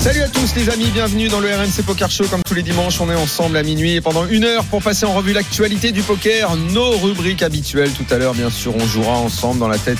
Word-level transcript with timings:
Salut 0.00 0.20
à 0.22 0.28
tous 0.28 0.54
les 0.54 0.70
amis, 0.70 0.86
bienvenue 0.92 1.28
dans 1.28 1.40
le 1.40 1.48
RMC 1.48 1.82
Poker 1.84 2.10
Show. 2.10 2.24
Comme 2.30 2.42
tous 2.42 2.54
les 2.54 2.62
dimanches, 2.62 3.00
on 3.00 3.10
est 3.10 3.14
ensemble 3.14 3.56
à 3.56 3.62
minuit 3.62 3.94
et 3.94 4.00
pendant 4.00 4.26
une 4.26 4.44
heure 4.44 4.64
pour 4.64 4.80
passer 4.82 5.04
en 5.06 5.12
revue 5.12 5.32
l'actualité 5.32 5.92
du 5.92 6.02
poker, 6.02 6.56
nos 6.56 6.96
rubriques 6.98 7.42
habituelles. 7.42 7.90
Tout 7.90 8.06
à 8.14 8.18
l'heure, 8.18 8.34
bien 8.34 8.48
sûr, 8.48 8.74
on 8.76 8.86
jouera 8.86 9.18
ensemble 9.18 9.58
dans 9.58 9.68
la 9.68 9.78
tête 9.78 9.98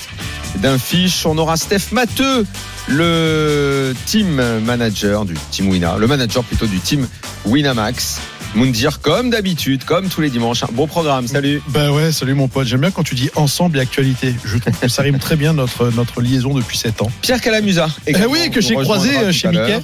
d'un 0.56 0.78
fiche. 0.78 1.26
On 1.26 1.36
aura 1.36 1.56
Steph 1.56 1.92
Matteux, 1.92 2.46
le 2.88 3.94
team 4.06 4.40
manager 4.64 5.24
du 5.24 5.34
team 5.50 5.68
Wina, 5.68 5.96
le 5.98 6.06
manager 6.06 6.44
plutôt 6.44 6.66
du 6.66 6.78
team 6.78 7.06
Winamax. 7.44 8.20
Moundir, 8.54 9.00
comme 9.00 9.30
d'habitude, 9.30 9.84
comme 9.84 10.08
tous 10.08 10.20
les 10.20 10.30
dimanches. 10.30 10.62
Un 10.64 10.68
bon 10.72 10.86
programme, 10.86 11.28
salut. 11.28 11.62
Bah 11.68 11.92
ouais, 11.92 12.10
salut 12.12 12.34
mon 12.34 12.48
pote. 12.48 12.66
J'aime 12.66 12.80
bien 12.80 12.90
quand 12.90 13.02
tu 13.02 13.14
dis 13.14 13.30
ensemble 13.36 13.78
et 13.78 13.80
actualité. 13.80 14.34
Je 14.44 14.56
trouve 14.58 14.72
que 14.80 14.88
ça 14.88 15.02
rime 15.02 15.18
très 15.18 15.36
bien 15.36 15.52
notre, 15.52 15.90
notre 15.94 16.20
liaison 16.22 16.54
depuis 16.54 16.76
7 16.78 17.02
ans. 17.02 17.10
Pierre 17.20 17.40
Calamusa. 17.40 17.88
Eh 18.06 18.14
oui, 18.28 18.50
que 18.50 18.60
j'ai 18.60 18.74
croisé 18.74 19.32
chez. 19.32 19.48
Mickey. 19.48 19.78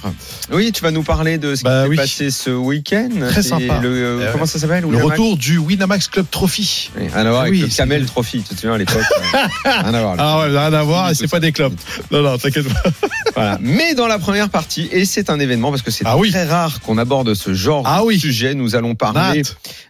Oui, 0.51 0.71
tu 0.71 0.81
vas 0.83 0.91
nous 0.91 1.03
parler 1.03 1.37
de 1.37 1.55
ce 1.55 1.63
Bah 1.63 1.83
qui 1.83 1.83
s'est 1.83 1.89
oui. 1.89 1.95
passé 1.95 2.31
ce 2.31 2.49
week-end. 2.49 3.09
Très 3.29 3.43
sympa. 3.43 3.79
le- 3.81 3.89
euh, 3.89 4.17
ouais. 4.19 4.25
comment 4.31 4.45
ça 4.45 4.59
s'appelle? 4.59 4.81
Le 4.81 4.87
Winamax? 4.87 5.11
retour 5.11 5.37
du 5.37 5.57
Winamax 5.57 6.07
Club 6.07 6.25
Trophy. 6.29 6.89
Oui, 6.97 7.07
Rien 7.13 7.25
à 7.25 7.29
voir 7.29 7.41
avec 7.43 7.53
Oui, 7.53 7.59
le 7.61 7.67
Camel 7.67 8.05
Trophy, 8.05 8.43
tu 8.47 8.55
te 8.55 8.59
souviens 8.61 8.73
à 8.75 8.77
l'époque 8.77 8.97
euh, 9.35 9.37
Rien 9.83 9.93
à 9.93 10.01
voir. 10.01 10.15
Ah 10.17 10.39
ouais, 10.39 10.47
rien 10.49 10.73
à 10.73 10.83
voir, 10.83 11.09
et 11.11 11.15
c'est 11.15 11.27
pas 11.29 11.39
des 11.39 11.51
clubs. 11.51 11.73
Non, 12.11 12.21
non, 12.21 12.37
t'inquiète 12.37 12.67
pas. 12.67 12.83
Voilà. 13.35 13.57
Mais 13.59 13.95
dans 13.95 14.07
la 14.07 14.17
première 14.17 14.47
partie, 14.49 14.87
et 14.93 15.03
c'est 15.03 15.29
un 15.29 15.41
événement 15.41 15.69
parce 15.69 15.81
que 15.81 15.91
c'est 15.91 16.05
Ah 16.07 16.15
très 16.29 16.45
rare 16.45 16.79
qu'on 16.79 16.97
aborde 16.97 17.33
ce 17.33 17.53
genre 17.53 17.83
Ah 17.85 17.99
de 17.99 18.05
oui. 18.05 18.17
Sujet, 18.55 18.63
nous 18.63 18.75
allons 18.75 18.95
parler 18.95 19.43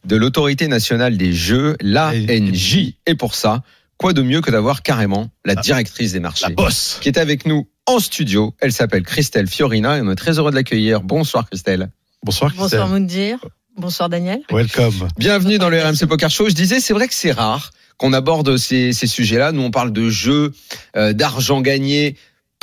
de 0.05 0.15
l'autorité 0.15 0.67
nationale 0.67 1.17
des 1.17 1.33
jeux, 1.33 1.75
l'ANJ. 1.81 2.93
Et 3.05 3.15
pour 3.15 3.35
ça, 3.35 3.63
quoi 3.97 4.13
de 4.13 4.21
mieux 4.21 4.41
que 4.41 4.51
d'avoir 4.51 4.81
carrément 4.81 5.29
la 5.45 5.55
directrice 5.55 6.11
des 6.13 6.19
marchés 6.19 6.47
La 6.49 6.55
bosse. 6.55 6.99
qui 7.01 7.09
est 7.09 7.17
avec 7.17 7.45
nous 7.45 7.67
en 7.85 7.99
studio. 7.99 8.55
Elle 8.59 8.71
s'appelle 8.73 9.03
Christelle 9.03 9.47
Fiorina 9.47 9.97
et 9.97 10.01
on 10.01 10.11
est 10.11 10.15
très 10.15 10.39
heureux 10.39 10.51
de 10.51 10.55
l'accueillir. 10.55 11.01
Bonsoir 11.01 11.47
Christelle. 11.47 11.89
Bonsoir, 12.23 12.51
Christelle. 12.53 12.79
Bonsoir 12.79 12.87
Moundir. 12.87 13.45
Bonsoir 13.77 14.09
Daniel. 14.09 14.41
Welcome. 14.51 15.07
Bienvenue 15.17 15.57
dans 15.57 15.69
le 15.69 15.81
RMC 15.81 16.07
Poker 16.07 16.29
Show. 16.29 16.49
Je 16.49 16.55
disais, 16.55 16.79
c'est 16.79 16.93
vrai 16.93 17.07
que 17.07 17.13
c'est 17.13 17.31
rare 17.31 17.71
qu'on 17.97 18.13
aborde 18.13 18.57
ces, 18.57 18.93
ces 18.93 19.07
sujets-là. 19.07 19.51
Nous, 19.51 19.61
on 19.61 19.71
parle 19.71 19.93
de 19.93 20.09
jeux, 20.09 20.53
euh, 20.95 21.13
d'argent 21.13 21.61
gagné. 21.61 22.15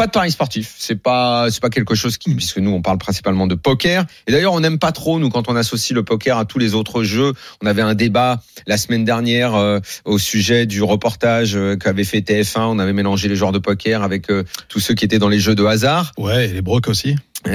Pas 0.03 0.09
de 0.09 0.13
paris 0.13 0.33
sportif, 0.33 0.75
c'est 0.79 1.01
pas 1.01 1.47
c'est 1.53 1.63
pas 1.63 1.71
quelque 1.71 1.95
chose 1.95 2.19
qui 2.19 2.35
puisque 2.35 2.59
nous 2.59 2.73
on 2.73 2.83
parle 2.83 2.99
principalement 2.99 3.47
de 3.47 3.55
poker 3.55 4.05
et 4.27 4.33
d'ailleurs 4.33 4.53
on 4.53 4.59
n'aime 4.59 4.81
pas 4.81 4.91
trop 4.91 5.21
nous 5.21 5.31
quand 5.31 5.49
on 5.49 5.55
associe 5.55 5.95
le 5.95 6.03
poker 6.03 6.39
à 6.39 6.45
tous 6.45 6.59
les 6.59 6.75
autres 6.75 7.05
jeux. 7.05 7.35
On 7.63 7.69
avait 7.69 7.83
un 7.83 7.95
débat 7.95 8.43
la 8.67 8.79
semaine 8.79 9.05
dernière 9.05 9.55
euh, 9.55 9.79
au 10.05 10.19
sujet 10.19 10.67
du 10.67 10.83
reportage 10.83 11.55
euh, 11.55 11.77
qu'avait 11.77 12.03
fait 12.03 12.19
TF1, 12.19 12.63
on 12.63 12.81
avait 12.81 12.93
mélangé 12.93 13.29
les 13.29 13.37
joueurs 13.37 13.53
de 13.53 13.61
poker 13.61 14.03
avec 14.03 14.29
euh, 14.29 14.43
tous 14.69 14.81
ceux 14.81 14.95
qui 14.95 15.05
étaient 15.05 15.21
dans 15.21 15.29
les 15.29 15.39
jeux 15.39 15.55
de 15.55 15.65
hasard. 15.65 16.11
Ouais, 16.19 16.47
et 16.47 16.53
les 16.53 16.63
brocs 16.63 16.89
aussi. 16.89 17.15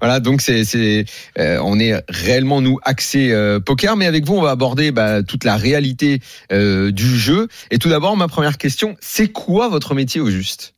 Voilà, 0.00 0.20
donc 0.20 0.40
c'est 0.40 0.64
c'est 0.64 1.04
euh, 1.38 1.60
on 1.64 1.80
est 1.80 2.00
réellement 2.08 2.60
nous 2.60 2.78
axé 2.84 3.32
euh, 3.32 3.58
poker, 3.58 3.96
mais 3.96 4.06
avec 4.06 4.24
vous 4.24 4.34
on 4.34 4.42
va 4.42 4.50
aborder 4.50 4.92
bah, 4.92 5.24
toute 5.24 5.42
la 5.42 5.56
réalité 5.56 6.20
euh, 6.52 6.92
du 6.92 7.18
jeu. 7.18 7.48
Et 7.72 7.78
tout 7.78 7.88
d'abord 7.88 8.16
ma 8.16 8.28
première 8.28 8.56
question, 8.56 8.96
c'est 9.00 9.28
quoi 9.28 9.68
votre 9.68 9.94
métier 9.94 10.20
au 10.20 10.30
juste? 10.30 10.74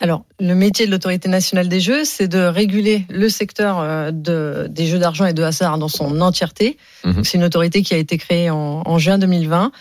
Alors, 0.00 0.24
le 0.38 0.54
métier 0.54 0.86
de 0.86 0.92
l'autorité 0.92 1.28
nationale 1.28 1.68
des 1.68 1.80
jeux, 1.80 2.04
c'est 2.04 2.28
de 2.28 2.38
réguler 2.38 3.04
le 3.10 3.28
secteur 3.28 3.80
euh, 3.80 4.10
de, 4.12 4.68
des 4.70 4.86
jeux 4.86 4.98
d'argent 5.00 5.26
et 5.26 5.32
de 5.32 5.42
hasard 5.42 5.76
dans 5.78 5.88
son 5.88 6.20
entièreté. 6.20 6.76
Mhm. 7.04 7.24
C'est 7.24 7.36
une 7.38 7.44
autorité 7.44 7.82
qui 7.82 7.94
a 7.94 7.96
été 7.96 8.16
créée 8.16 8.48
en, 8.50 8.82
en 8.86 8.98
juin 8.98 9.18
2020, 9.18 9.72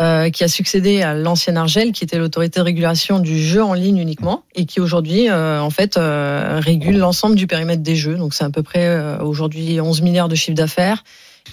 euh, 0.00 0.30
qui 0.30 0.42
a 0.42 0.48
succédé 0.48 1.02
à 1.02 1.14
l'ancienne 1.14 1.56
Argel, 1.56 1.92
qui 1.92 2.02
était 2.02 2.18
l'autorité 2.18 2.58
de 2.58 2.64
régulation 2.64 3.20
du 3.20 3.40
jeu 3.40 3.62
en 3.62 3.74
ligne 3.74 3.98
uniquement, 3.98 4.42
et 4.56 4.64
qui 4.64 4.80
aujourd'hui, 4.80 5.28
euh, 5.28 5.60
en 5.60 5.70
fait, 5.70 5.96
euh, 5.96 6.58
régule 6.60 6.98
l'ensemble 6.98 7.36
du 7.36 7.46
périmètre 7.46 7.82
des 7.82 7.96
jeux. 7.96 8.16
Donc, 8.16 8.34
c'est 8.34 8.44
à 8.44 8.50
peu 8.50 8.64
près 8.64 8.86
euh, 8.88 9.18
aujourd'hui 9.20 9.80
11 9.80 10.00
milliards 10.02 10.28
de 10.28 10.34
chiffre 10.34 10.56
d'affaires, 10.56 11.04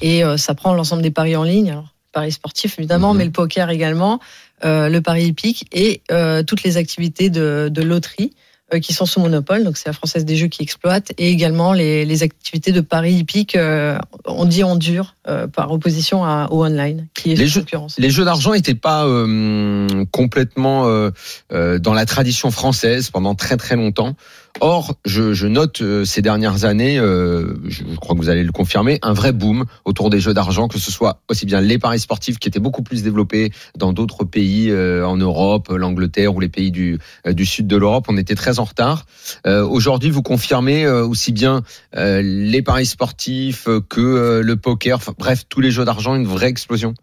et 0.01 0.23
euh, 0.23 0.37
ça 0.37 0.55
prend 0.55 0.73
l'ensemble 0.73 1.03
des 1.03 1.11
paris 1.11 1.35
en 1.35 1.43
ligne. 1.43 1.69
Alors, 1.71 1.93
paris 2.13 2.31
sportifs 2.31 2.79
évidemment, 2.79 3.11
Mhm. 3.13 3.17
mais 3.19 3.25
le 3.25 3.31
poker 3.31 3.69
également, 3.69 4.19
le 4.63 4.99
pari 4.99 5.25
hippique 5.25 5.67
et 5.71 6.01
euh, 6.11 6.43
toutes 6.43 6.63
les 6.63 6.77
activités 6.77 7.29
de, 7.29 7.69
de 7.71 7.81
loterie 7.81 8.33
euh, 8.73 8.79
qui 8.79 8.91
sont 8.93 9.05
sous 9.05 9.21
monopole. 9.21 9.63
Donc, 9.63 9.77
c'est 9.77 9.87
la 9.87 9.93
Française 9.93 10.25
des 10.25 10.35
Jeux 10.35 10.47
qui 10.47 10.61
exploite, 10.61 11.13
et 11.17 11.29
également 11.29 11.71
les, 11.73 12.03
les 12.05 12.23
activités 12.23 12.71
de 12.73 12.81
paris 12.81 13.13
hippique. 13.13 13.55
euh, 13.55 13.97
on 14.25 14.43
dit 14.45 14.63
en 14.63 14.75
dur 14.75 15.15
euh, 15.29 15.47
par 15.47 15.71
opposition 15.71 16.25
à, 16.25 16.47
au 16.51 16.65
online, 16.65 17.07
qui 17.13 17.31
est 17.31 17.35
Les 17.35 17.47
jeux- 17.47 17.61
concurrence. 17.61 17.95
Les 17.97 18.09
jeux 18.09 18.25
d'argent 18.25 18.53
n'étaient 18.53 18.75
pas 18.75 19.05
euh, 19.05 20.05
complètement 20.11 20.87
euh, 20.87 21.11
euh, 21.53 21.79
dans 21.79 21.93
la 21.93 22.05
tradition 22.05 22.51
française 22.51 23.09
pendant 23.09 23.35
très 23.35 23.55
très 23.55 23.75
longtemps. 23.77 24.15
Or, 24.59 24.95
je, 25.05 25.33
je 25.33 25.45
note 25.45 25.81
euh, 25.81 26.03
ces 26.03 26.23
dernières 26.23 26.65
années, 26.65 26.97
euh, 26.97 27.55
je, 27.65 27.83
je 27.89 27.95
crois 27.97 28.15
que 28.15 28.19
vous 28.19 28.29
allez 28.29 28.43
le 28.43 28.51
confirmer, 28.51 28.97
un 29.03 29.13
vrai 29.13 29.31
boom 29.31 29.65
autour 29.85 30.09
des 30.09 30.19
jeux 30.19 30.33
d'argent, 30.33 30.67
que 30.67 30.79
ce 30.79 30.91
soit 30.91 31.21
aussi 31.29 31.45
bien 31.45 31.61
les 31.61 31.77
paris 31.77 31.99
sportifs 31.99 32.39
qui 32.39 32.47
étaient 32.47 32.59
beaucoup 32.59 32.81
plus 32.81 33.03
développés 33.03 33.51
dans 33.77 33.93
d'autres 33.93 34.23
pays 34.23 34.71
euh, 34.71 35.05
en 35.05 35.15
Europe, 35.15 35.69
l'Angleterre 35.69 36.35
ou 36.35 36.39
les 36.39 36.49
pays 36.49 36.71
du, 36.71 36.97
euh, 37.27 37.33
du 37.33 37.45
sud 37.45 37.67
de 37.67 37.77
l'Europe. 37.77 38.05
On 38.09 38.17
était 38.17 38.33
très 38.33 38.57
en 38.57 38.63
retard. 38.63 39.05
Euh, 39.45 39.63
Aujourd'hui, 39.63 40.09
vous 40.09 40.23
confirmez 40.23 40.85
euh, 40.85 41.05
aussi 41.05 41.33
bien 41.33 41.61
les 41.93 42.61
paris 42.63 42.85
sportifs 42.87 43.67
que 43.89 44.41
le 44.43 44.55
poker, 44.55 44.99
bref, 45.19 45.43
tous 45.49 45.61
les 45.61 45.71
jeux 45.71 45.85
d'argent, 45.85 46.15
une 46.15 46.25
vraie 46.25 46.47
explosion. 46.47 46.93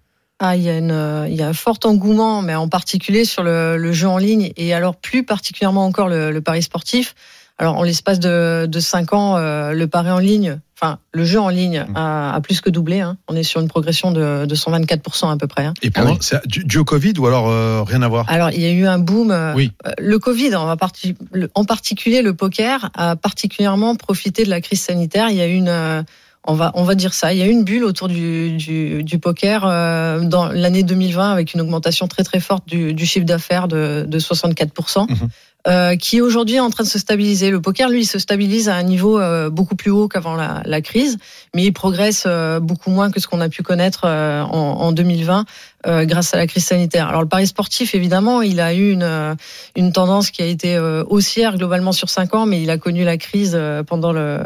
Ah, 0.40 0.56
il 0.56 0.62
y 0.62 0.68
a 0.68 0.78
une, 0.78 1.26
il 1.28 1.36
y 1.36 1.42
a 1.42 1.48
un 1.48 1.52
fort 1.52 1.78
engouement, 1.84 2.42
mais 2.42 2.54
en 2.54 2.68
particulier 2.68 3.24
sur 3.24 3.42
le, 3.44 3.76
le 3.76 3.92
jeu 3.92 4.08
en 4.08 4.18
ligne 4.18 4.52
et 4.56 4.74
alors 4.74 4.96
plus 4.96 5.24
particulièrement 5.24 5.84
encore 5.84 6.08
le, 6.08 6.32
le 6.32 6.40
pari 6.40 6.62
sportif. 6.62 7.14
Alors, 7.58 7.76
en 7.76 7.82
l'espace 7.84 8.18
de, 8.18 8.66
de 8.66 8.80
5 8.80 9.12
ans, 9.12 9.36
euh, 9.36 9.72
le 9.72 9.86
pari 9.86 10.10
en 10.10 10.18
ligne, 10.18 10.58
enfin, 10.76 10.98
le 11.12 11.24
jeu 11.24 11.38
en 11.40 11.50
ligne 11.50 11.86
a, 11.94 12.34
a 12.34 12.40
plus 12.40 12.60
que 12.60 12.68
doublé. 12.68 12.98
Hein. 13.00 13.16
On 13.28 13.36
est 13.36 13.44
sur 13.44 13.60
une 13.60 13.68
progression 13.68 14.10
de, 14.10 14.44
de 14.44 14.54
124% 14.56 15.30
à 15.32 15.36
peu 15.36 15.46
près. 15.46 15.64
hein. 15.66 15.74
Et 15.80 15.90
pendant, 15.92 16.12
oui. 16.14 16.18
c'est 16.20 16.44
dû 16.48 16.64
dû 16.64 16.78
au 16.78 16.84
Covid 16.84 17.12
ou 17.18 17.26
alors 17.28 17.48
euh, 17.48 17.84
rien 17.84 18.02
à 18.02 18.08
voir? 18.08 18.26
Alors, 18.28 18.50
il 18.50 18.60
y 18.60 18.66
a 18.66 18.72
eu 18.72 18.86
un 18.86 18.98
boom. 18.98 19.30
euh, 19.30 19.54
Oui. 19.54 19.70
euh, 19.86 19.92
Le 19.98 20.18
Covid, 20.18 20.56
en, 20.56 20.76
parti- 20.76 21.14
le- 21.32 21.48
en 21.54 21.64
particulier 21.64 22.22
le 22.22 22.34
poker, 22.34 22.90
a 22.94 23.14
particulièrement 23.14 23.94
profité 23.94 24.42
de 24.44 24.50
la 24.50 24.60
crise 24.60 24.80
sanitaire. 24.82 25.28
Il 25.30 25.36
y 25.36 25.40
a 25.40 25.46
eu 25.46 25.54
une, 25.54 25.68
euh, 25.68 26.02
on 26.48 26.54
va, 26.54 26.72
on 26.74 26.82
va 26.82 26.96
dire 26.96 27.14
ça, 27.14 27.32
il 27.32 27.38
y 27.38 27.42
a 27.42 27.46
eu 27.46 27.50
une 27.50 27.62
bulle 27.64 27.84
autour 27.84 28.08
du, 28.08 28.56
du, 28.56 29.04
du 29.04 29.18
poker 29.20 29.62
euh, 29.64 30.20
dans 30.22 30.48
l'année 30.48 30.82
2020 30.82 31.30
avec 31.30 31.54
une 31.54 31.60
augmentation 31.60 32.08
très 32.08 32.24
très 32.24 32.40
forte 32.40 32.66
du, 32.68 32.94
du 32.94 33.06
chiffre 33.06 33.24
d'affaires 33.26 33.68
de, 33.68 34.04
de 34.08 34.18
64%. 34.18 35.08
Mhm. 35.08 35.28
Euh, 35.66 35.96
qui 35.96 36.20
aujourd'hui 36.20 36.56
est 36.56 36.60
en 36.60 36.70
train 36.70 36.84
de 36.84 36.88
se 36.88 36.98
stabiliser. 36.98 37.50
Le 37.50 37.60
poker, 37.60 37.88
lui, 37.88 38.04
se 38.04 38.18
stabilise 38.18 38.68
à 38.68 38.74
un 38.74 38.82
niveau 38.82 39.18
euh, 39.18 39.48
beaucoup 39.48 39.76
plus 39.76 39.90
haut 39.90 40.08
qu'avant 40.08 40.34
la, 40.34 40.62
la 40.66 40.80
crise, 40.82 41.16
mais 41.54 41.64
il 41.64 41.72
progresse 41.72 42.24
euh, 42.26 42.60
beaucoup 42.60 42.90
moins 42.90 43.10
que 43.10 43.20
ce 43.20 43.26
qu'on 43.26 43.40
a 43.40 43.48
pu 43.48 43.62
connaître 43.62 44.02
euh, 44.04 44.42
en, 44.42 44.80
en 44.80 44.92
2020 44.92 45.44
euh, 45.86 46.04
grâce 46.04 46.34
à 46.34 46.36
la 46.36 46.46
crise 46.46 46.64
sanitaire. 46.64 47.08
Alors 47.08 47.22
le 47.22 47.28
pari 47.28 47.46
sportif, 47.46 47.94
évidemment, 47.94 48.42
il 48.42 48.60
a 48.60 48.74
eu 48.74 48.90
une, 48.90 49.02
euh, 49.02 49.34
une 49.76 49.92
tendance 49.92 50.30
qui 50.30 50.42
a 50.42 50.46
été 50.46 50.78
haussière 51.08 51.56
globalement 51.56 51.92
sur 51.92 52.08
cinq 52.08 52.34
ans, 52.34 52.46
mais 52.46 52.62
il 52.62 52.70
a 52.70 52.78
connu 52.78 53.04
la 53.04 53.16
crise 53.16 53.58
pendant 53.86 54.12
le 54.12 54.40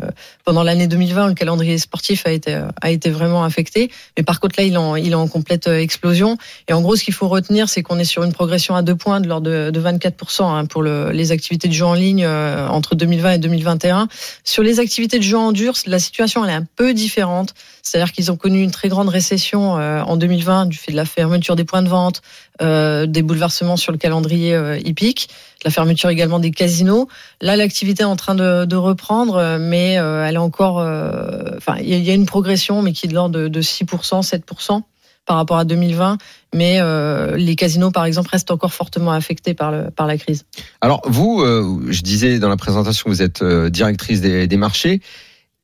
pendant 0.44 0.62
l'année 0.62 0.86
2020. 0.86 1.24
où 1.24 1.28
Le 1.28 1.34
calendrier 1.34 1.78
sportif 1.78 2.26
a 2.26 2.30
été 2.30 2.60
a 2.80 2.90
été 2.90 3.10
vraiment 3.10 3.44
affecté, 3.44 3.90
mais 4.16 4.22
par 4.22 4.40
contre 4.40 4.56
là, 4.58 4.64
il 4.64 4.76
en, 4.76 4.96
il 4.96 5.12
est 5.12 5.14
en 5.14 5.28
complète 5.28 5.66
explosion. 5.68 6.38
Et 6.68 6.72
en 6.72 6.82
gros, 6.82 6.96
ce 6.96 7.04
qu'il 7.04 7.14
faut 7.14 7.28
retenir, 7.28 7.68
c'est 7.68 7.82
qu'on 7.82 7.98
est 7.98 8.04
sur 8.04 8.24
une 8.24 8.32
progression 8.32 8.74
à 8.74 8.82
deux 8.82 8.96
points 8.96 9.20
de 9.20 9.28
l'ordre 9.28 9.48
de, 9.48 9.70
de 9.70 9.80
24% 9.80 10.42
hein, 10.42 10.64
pour 10.66 10.82
le, 10.82 11.07
les 11.12 11.32
activités 11.32 11.68
de 11.68 11.72
jeu 11.72 11.84
en 11.84 11.94
ligne 11.94 12.24
euh, 12.24 12.68
entre 12.68 12.94
2020 12.94 13.32
et 13.32 13.38
2021. 13.38 14.08
Sur 14.44 14.62
les 14.62 14.80
activités 14.80 15.18
de 15.18 15.22
jeu 15.24 15.36
en 15.38 15.52
dur, 15.52 15.74
la 15.86 15.98
situation 15.98 16.44
elle 16.44 16.50
est 16.50 16.54
un 16.54 16.66
peu 16.76 16.94
différente. 16.94 17.54
C'est-à-dire 17.82 18.12
qu'ils 18.12 18.30
ont 18.30 18.36
connu 18.36 18.62
une 18.62 18.70
très 18.70 18.88
grande 18.88 19.08
récession 19.08 19.78
euh, 19.78 20.02
en 20.02 20.16
2020 20.16 20.66
du 20.66 20.76
fait 20.76 20.92
de 20.92 20.96
la 20.96 21.04
fermeture 21.04 21.56
des 21.56 21.64
points 21.64 21.82
de 21.82 21.88
vente, 21.88 22.20
euh, 22.60 23.06
des 23.06 23.22
bouleversements 23.22 23.76
sur 23.76 23.92
le 23.92 23.98
calendrier 23.98 24.54
euh, 24.54 24.78
hippique, 24.84 25.28
la 25.64 25.70
fermeture 25.70 26.10
également 26.10 26.38
des 26.38 26.50
casinos. 26.50 27.08
Là, 27.40 27.56
l'activité 27.56 28.02
est 28.02 28.06
en 28.06 28.16
train 28.16 28.34
de, 28.34 28.64
de 28.64 28.76
reprendre, 28.76 29.36
euh, 29.36 29.58
mais 29.60 29.98
euh, 29.98 30.24
elle 30.26 30.34
est 30.34 30.38
encore. 30.38 30.80
euh, 30.80 31.56
Enfin, 31.56 31.76
il 31.80 31.88
y, 31.88 32.10
a- 32.10 32.14
une 32.14 32.26
progression, 32.26 32.82
mais 32.82 32.92
qui 32.92 33.06
est 33.06 33.08
de 33.08 33.14
l'ordre 33.14 33.48
de 33.48 33.60
6%, 33.62 34.22
7% 34.22 34.82
par 35.28 35.36
rapport 35.36 35.58
à 35.58 35.64
2020. 35.64 36.18
Mais 36.54 36.80
euh, 36.80 37.36
les 37.36 37.54
casinos, 37.54 37.92
par 37.92 38.06
exemple, 38.06 38.30
restent 38.30 38.50
encore 38.50 38.72
fortement 38.72 39.12
affectés 39.12 39.54
par, 39.54 39.70
le, 39.70 39.90
par 39.90 40.08
la 40.08 40.16
crise. 40.16 40.46
Alors 40.80 41.02
vous, 41.06 41.42
euh, 41.42 41.86
je 41.90 42.02
disais 42.02 42.40
dans 42.40 42.48
la 42.48 42.56
présentation, 42.56 43.08
vous 43.08 43.22
êtes 43.22 43.42
euh, 43.42 43.68
directrice 43.68 44.20
des, 44.20 44.48
des 44.48 44.56
marchés 44.56 45.00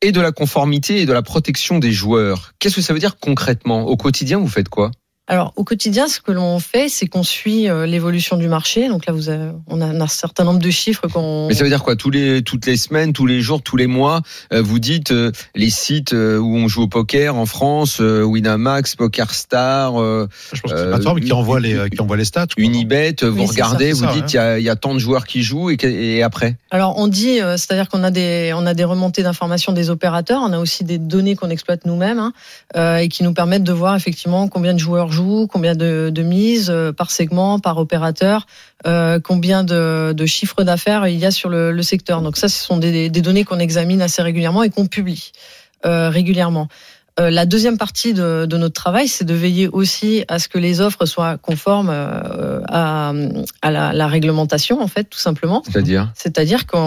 et 0.03 0.13
de 0.13 0.21
la 0.21 0.33
conformité 0.33 1.01
et 1.01 1.07
de 1.07 1.13
la 1.13 1.23
protection 1.23 1.79
des 1.79 1.91
joueurs. 1.91 2.53
Qu'est-ce 2.59 2.77
que 2.77 2.83
ça 2.83 2.93
veut 2.93 2.99
dire 2.99 3.17
concrètement? 3.19 3.87
Au 3.87 3.97
quotidien, 3.97 4.39
vous 4.39 4.49
faites 4.49 4.69
quoi? 4.69 4.91
Alors 5.27 5.55
au 5.57 5.65
quotidien, 5.65 6.07
ce 6.07 6.21
que 6.21 6.33
l'on 6.33 6.59
fait, 6.59 6.91
c'est 6.91 7.07
qu'on 7.07 7.23
suit 7.23 7.67
euh, 7.69 7.87
l'évolution 7.87 8.37
du 8.37 8.47
marché. 8.47 8.89
Donc 8.89 9.07
là, 9.07 9.15
vous 9.15 9.31
avez, 9.31 9.53
on 9.69 9.81
a 9.81 9.87
un 9.87 10.07
certain 10.07 10.45
nombre 10.45 10.59
de 10.59 10.71
chiffres 10.71 11.09
qu'on. 11.09 11.47
Mais 11.49 11.55
ça 11.55 11.65
veut 11.65 11.71
dire 11.71 11.83
quoi? 11.83 11.97
Tous 11.97 12.11
les, 12.11 12.43
Toutes 12.43 12.67
les 12.67 12.77
semaines, 12.77 13.15
tous 13.15 13.25
les 13.25 13.41
jours, 13.41 13.63
tous 13.63 13.79
les 13.79 13.87
mois, 13.87 14.21
euh, 14.53 14.61
vous 14.61 14.79
dites 14.79 15.13
euh, 15.13 15.33
les 15.55 15.71
sites 15.71 16.13
euh, 16.13 16.37
où 16.39 16.55
on 16.57 16.69
joue 16.69 16.83
au 16.83 16.89
poker 16.89 17.37
en 17.37 17.47
France, 17.47 17.99
euh, 18.03 18.23
Winamax, 18.23 18.97
PokerStar, 18.97 19.99
euh, 19.99 20.29
Je 20.53 20.61
pense 20.61 20.73
que 20.73 20.77
c'est 20.77 20.83
Euh, 20.83 20.85
une 20.85 20.91
plateforme 20.91 21.21
qui 21.21 21.33
envoie 21.33 21.59
les, 21.59 21.89
qui 21.89 22.01
envoie 22.03 22.19
les 22.19 22.27
stats. 22.27 22.47
quoi, 22.55 22.63
Unibet, 22.63 23.17
vous 23.23 23.29
Oui, 23.41 23.47
regardez, 23.47 23.95
ça, 23.95 24.07
vous 24.07 24.13
ça, 24.13 24.21
dites 24.21 24.33
il 24.35 24.37
y, 24.37 24.39
a, 24.39 24.59
il 24.59 24.65
y 24.65 24.69
a 24.69 24.77
tant 24.77 24.93
de 24.93 24.99
joueurs 24.99 25.25
qui 25.27 25.43
jouent 25.43 25.71
et, 25.71 26.23
après? 26.23 26.57
Alors 26.71 26.99
on 26.99 27.07
dit, 27.09 27.41
euh, 27.41 27.57
c'est-à-dire 27.57 27.89
qu'on 27.89 28.05
a 28.05 28.11
des, 28.11 28.53
on 28.55 28.67
a 28.67 28.75
des 28.75 28.85
remontées 28.85 29.23
d'informations 29.23 29.73
des 29.73 29.89
opérateurs. 29.89 30.43
On 30.45 30.53
a 30.53 30.59
aussi 30.59 30.85
des 30.85 30.99
données 30.99 31.35
qu'on 31.35 31.49
exploite 31.49 31.87
nous-mêmes 31.87 32.19
hein, 32.19 32.33
euh, 32.77 32.99
et 32.99 33.09
qui 33.09 33.23
nous 33.23 33.33
permettent 33.33 33.65
de 33.65 33.73
voir 33.73 33.97
effectivement 33.97 34.49
combien 34.49 34.75
de 34.75 34.79
joueurs 34.79 35.13
combien 35.49 35.75
de, 35.75 36.11
de 36.13 36.23
mises 36.23 36.71
euh, 36.71 36.93
par 36.93 37.11
segment, 37.11 37.59
par 37.59 37.79
opérateur, 37.79 38.47
euh, 38.87 39.21
combien 39.21 39.65
de, 39.65 40.13
de 40.13 40.27
chiffres 40.27 40.63
d'affaires 40.65 41.07
il 41.07 41.19
y 41.19 41.27
a 41.27 41.31
sur 41.31 41.49
le, 41.49 41.73
le 41.73 41.83
secteur. 41.83 42.23
Donc 42.23 42.37
ça, 42.37 42.49
ce 42.49 42.63
sont 42.63 42.77
des, 42.77 43.11
des 43.11 43.23
données 43.23 43.45
qu'on 43.45 43.59
examine 43.59 44.03
assez 44.03 44.23
régulièrement 44.23 44.63
et 44.63 44.71
qu'on 44.71 44.87
publie 44.87 45.33
euh, 45.87 46.09
régulièrement. 46.09 46.69
Euh, 47.21 47.31
la 47.31 47.47
deuxième 47.47 47.79
partie 47.79 48.13
de, 48.13 48.45
de 48.45 48.57
notre 48.57 48.75
travail, 48.75 49.07
c'est 49.07 49.25
de 49.25 49.35
veiller 49.35 49.69
aussi 49.69 50.25
à 50.27 50.41
ce 50.41 50.49
que 50.49 50.59
les 50.59 50.81
offres 50.81 51.07
soient 51.07 51.39
conformes 51.39 51.89
euh, 51.89 52.61
à, 52.69 53.13
à 53.63 53.71
la, 53.71 53.93
la 53.93 54.07
réglementation, 54.09 54.83
en 54.83 54.89
fait, 54.89 55.05
tout 55.05 55.21
simplement. 55.21 55.63
C'est-à-dire 55.65 56.11
C'est-à-dire 56.17 56.67
qu'on 56.67 56.79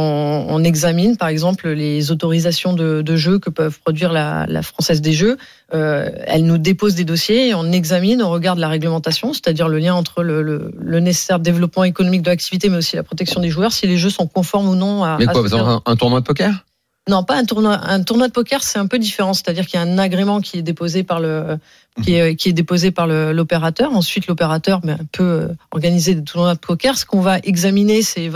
on 0.49 0.63
examine, 0.65 1.15
par 1.15 1.29
exemple, 1.29 1.69
les 1.69 2.11
autorisations 2.11 2.73
de, 2.73 3.01
de 3.01 3.15
jeux 3.15 3.39
que 3.39 3.49
peuvent 3.49 3.79
produire 3.79 4.11
la, 4.11 4.45
la 4.49 4.61
Française 4.63 4.99
des 4.99 5.13
Jeux. 5.13 5.37
Euh, 5.73 6.09
elle 6.25 6.45
nous 6.45 6.57
dépose 6.57 6.95
des 6.95 7.05
dossiers 7.05 7.47
et 7.47 7.55
on 7.55 7.71
examine, 7.71 8.21
on 8.21 8.29
regarde 8.29 8.59
la 8.59 8.67
réglementation, 8.67 9.31
c'est-à-dire 9.31 9.69
le 9.69 9.79
lien 9.79 9.95
entre 9.95 10.23
le, 10.23 10.41
le, 10.41 10.71
le 10.77 10.99
nécessaire 10.99 11.39
développement 11.39 11.85
économique 11.85 12.23
de 12.23 12.29
l'activité, 12.29 12.67
mais 12.67 12.77
aussi 12.77 12.97
la 12.97 13.03
protection 13.03 13.39
des 13.39 13.49
joueurs, 13.49 13.71
si 13.71 13.87
les 13.87 13.97
jeux 13.97 14.09
sont 14.09 14.27
conformes 14.27 14.67
ou 14.67 14.75
non 14.75 15.05
à. 15.05 15.15
Mais 15.19 15.27
à 15.27 15.31
quoi, 15.31 15.41
ce 15.41 15.47
vous 15.47 15.53
avez 15.53 15.63
un, 15.63 15.81
un 15.85 15.95
tournoi 15.95 16.19
de 16.19 16.25
poker? 16.25 16.65
Non, 17.07 17.23
pas 17.23 17.35
un 17.37 17.45
tournoi. 17.45 17.79
Un 17.83 18.03
tournoi 18.03 18.27
de 18.27 18.33
poker, 18.33 18.63
c'est 18.63 18.79
un 18.79 18.87
peu 18.87 18.99
différent. 18.99 19.33
C'est-à-dire 19.33 19.65
qu'il 19.65 19.79
y 19.79 19.83
a 19.83 19.85
un 19.85 19.97
agrément 19.97 20.41
qui 20.41 20.57
est 20.57 20.61
déposé 20.61 21.03
par 21.03 21.19
le, 21.19 21.57
qui 22.03 22.15
est, 22.15 22.35
qui 22.35 22.49
est 22.49 22.53
déposé 22.53 22.91
par 22.91 23.07
l'opérateur. 23.07 23.93
Ensuite, 23.93 24.27
l'opérateur 24.27 24.81
ben, 24.81 24.97
peut 25.11 25.23
euh, 25.23 25.47
organiser 25.71 26.15
des 26.15 26.23
tournois 26.23 26.53
de 26.55 26.59
poker. 26.59 26.97
Ce 26.97 27.05
qu'on 27.05 27.21
va 27.21 27.39
examiner, 27.39 28.01
c'est 28.01 28.29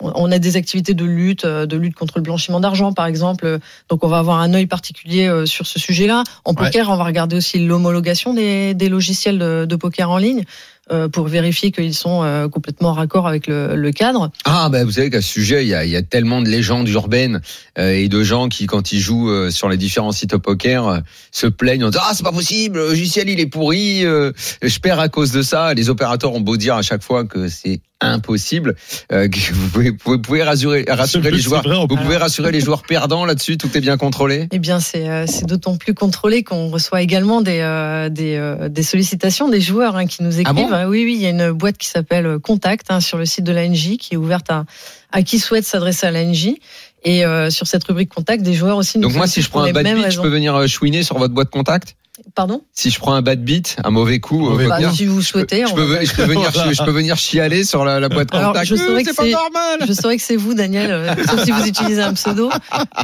on 0.00 0.30
a 0.30 0.38
des 0.38 0.56
activités 0.56 0.94
de 0.94 1.04
lutte, 1.04 1.44
euh, 1.44 1.66
de 1.66 1.76
lutte 1.76 1.94
contre 1.94 2.18
le 2.18 2.22
blanchiment 2.22 2.60
d'argent, 2.60 2.92
par 2.92 3.06
exemple. 3.06 3.58
Donc, 3.88 4.04
on 4.04 4.08
va 4.08 4.18
avoir 4.18 4.40
un 4.40 4.54
œil 4.54 4.66
particulier 4.66 5.26
euh, 5.26 5.46
sur 5.46 5.66
ce 5.66 5.78
sujet-là. 5.78 6.22
En 6.44 6.52
Ouais. 6.54 6.66
poker, 6.66 6.88
on 6.90 6.96
va 6.96 7.04
regarder 7.04 7.36
aussi 7.36 7.58
l'homologation 7.58 8.34
des, 8.34 8.74
des 8.74 8.88
logiciels 8.88 9.38
de, 9.38 9.64
de 9.68 9.76
poker 9.76 10.10
en 10.10 10.18
ligne 10.18 10.44
euh, 10.92 11.08
pour 11.08 11.26
vérifier 11.26 11.72
qu'ils 11.72 11.94
sont 11.94 12.22
euh, 12.22 12.48
complètement 12.48 12.92
raccord 12.92 13.26
avec 13.26 13.46
le, 13.46 13.74
le 13.74 13.92
cadre. 13.92 14.30
Ah, 14.44 14.68
ben 14.70 14.84
vous 14.84 14.92
savez 14.92 15.10
qu'à 15.10 15.20
ce 15.20 15.28
sujet, 15.28 15.64
il 15.64 15.68
y 15.68 15.74
a, 15.74 15.84
y 15.84 15.96
a 15.96 16.02
tellement 16.02 16.40
de 16.42 16.48
légendes 16.48 16.88
urbaines 16.88 17.40
euh, 17.78 17.90
et 17.90 18.08
de 18.08 18.22
gens 18.22 18.48
qui, 18.48 18.66
quand 18.66 18.92
ils 18.92 19.00
jouent 19.00 19.30
euh, 19.30 19.50
sur 19.50 19.68
les 19.68 19.76
différents 19.76 20.12
sites 20.12 20.34
au 20.34 20.38
poker, 20.38 20.88
euh, 20.88 20.98
se 21.32 21.46
plaignent 21.46 21.84
en 21.84 21.90
disant 21.90 22.02
Ah, 22.06 22.12
c'est 22.14 22.22
pas 22.22 22.32
possible, 22.32 22.78
le 22.78 22.88
logiciel 22.88 23.28
il 23.28 23.40
est 23.40 23.46
pourri, 23.46 24.04
euh, 24.04 24.32
je 24.62 24.78
perds 24.78 25.00
à 25.00 25.08
cause 25.08 25.32
de 25.32 25.42
ça. 25.42 25.74
Les 25.74 25.90
opérateurs 25.90 26.32
ont 26.34 26.40
beau 26.40 26.56
dire 26.56 26.76
à 26.76 26.82
chaque 26.82 27.02
fois 27.02 27.24
que 27.24 27.48
c'est 27.48 27.80
impossible, 28.00 28.76
euh, 29.12 29.28
vous 29.52 29.68
pouvez, 29.70 29.92
vous 30.04 30.18
pouvez- 30.18 30.42
rassurer, 30.42 30.84
rassurer 30.88 31.30
les 31.30 31.38
joueurs. 31.38 31.62
vrai, 31.62 31.76
Vous 31.88 31.96
pouvez 31.96 32.16
rassurer 32.16 32.52
les 32.52 32.60
joueurs 32.60 32.82
perdants 32.82 33.24
là-dessus, 33.24 33.56
tout 33.56 33.74
est 33.76 33.80
bien 33.80 33.96
contrôlé. 33.96 34.48
Eh 34.52 34.58
bien, 34.58 34.80
c'est 34.80 35.08
euh, 35.08 35.26
c'est 35.26 35.46
d'autant 35.46 35.76
plus 35.76 35.94
contrôlé 35.94 36.42
qu'on 36.44 36.68
reçoit 36.68 37.02
également 37.02 37.40
des 37.40 37.60
euh, 37.60 38.08
des, 38.08 38.36
euh, 38.36 38.68
des 38.68 38.82
sollicitations 38.82 39.48
des 39.48 39.60
joueurs 39.60 39.96
hein, 39.96 40.06
qui 40.06 40.22
nous 40.22 40.38
écrivent. 40.38 40.54
bon 40.54 40.72
Euh, 40.72 40.86
oui, 40.86 41.04
oui, 41.04 41.14
il 41.16 41.22
y 41.22 41.26
a 41.26 41.30
une 41.30 41.52
boîte 41.52 41.78
qui 41.78 41.88
s'appelle 41.88 42.26
euh, 42.26 42.38
Contact 42.38 42.86
hein, 42.90 43.00
sur 43.00 43.18
le 43.18 43.24
site 43.26 43.44
de 43.44 43.52
l'ANJ 43.52 43.96
qui 43.96 44.14
est 44.14 44.18
ouverte 44.18 44.50
à 44.50 44.64
à 45.12 45.22
qui 45.22 45.38
souhaite 45.38 45.64
s'adresser 45.64 46.06
à 46.06 46.10
l'ANJ. 46.10 46.50
Et 47.04 47.24
euh, 47.24 47.50
sur 47.50 47.66
cette 47.68 47.84
rubrique 47.84 48.12
Contact, 48.12 48.42
des 48.42 48.54
joueurs 48.54 48.76
aussi. 48.76 48.98
Nous 48.98 49.08
Donc 49.08 49.16
moi, 49.16 49.26
si 49.28 49.40
je 49.40 49.48
prends 49.48 49.62
un 49.62 49.70
bad 49.72 49.86
beat, 49.86 50.10
je 50.10 50.20
peux 50.20 50.28
venir 50.28 50.66
chouiner 50.66 51.04
sur 51.04 51.16
votre 51.18 51.32
boîte 51.32 51.50
contact? 51.50 51.94
Pardon 52.34 52.60
Si 52.72 52.90
je 52.90 52.98
prends 52.98 53.14
un 53.14 53.22
bad 53.22 53.42
beat, 53.42 53.76
un 53.84 53.90
mauvais 53.90 54.20
coup, 54.20 54.38
Mauvais 54.38 54.66
Bah, 54.66 54.78
Si 54.92 55.06
vous 55.06 55.22
souhaitez. 55.22 55.64
je 55.66 55.72
on 55.72 55.74
peux, 55.74 55.84
va- 55.84 56.04
je 56.04 56.12
peux 56.12 56.24
venir, 56.24 56.50
je 56.52 56.82
peux 56.84 56.90
venir 56.90 57.16
chialer 57.16 57.64
sur 57.64 57.84
la, 57.84 57.98
la 58.00 58.08
boîte 58.08 58.28
Alors, 58.34 58.48
contact. 58.52 58.66
je 58.66 58.76
saurais 58.76 59.02
que 59.04 59.10
c'est 59.10 59.16
pas 59.16 59.22
c'est- 59.24 59.30
normal. 59.30 59.78
Je 59.86 59.92
saurais 59.92 60.16
que 60.16 60.22
c'est 60.22 60.36
vous, 60.36 60.52
Daniel, 60.54 60.90
euh, 60.90 61.14
sauf 61.30 61.44
si 61.44 61.50
vous 61.50 61.66
utilisez 61.66 62.02
un 62.02 62.12
pseudo. 62.14 62.50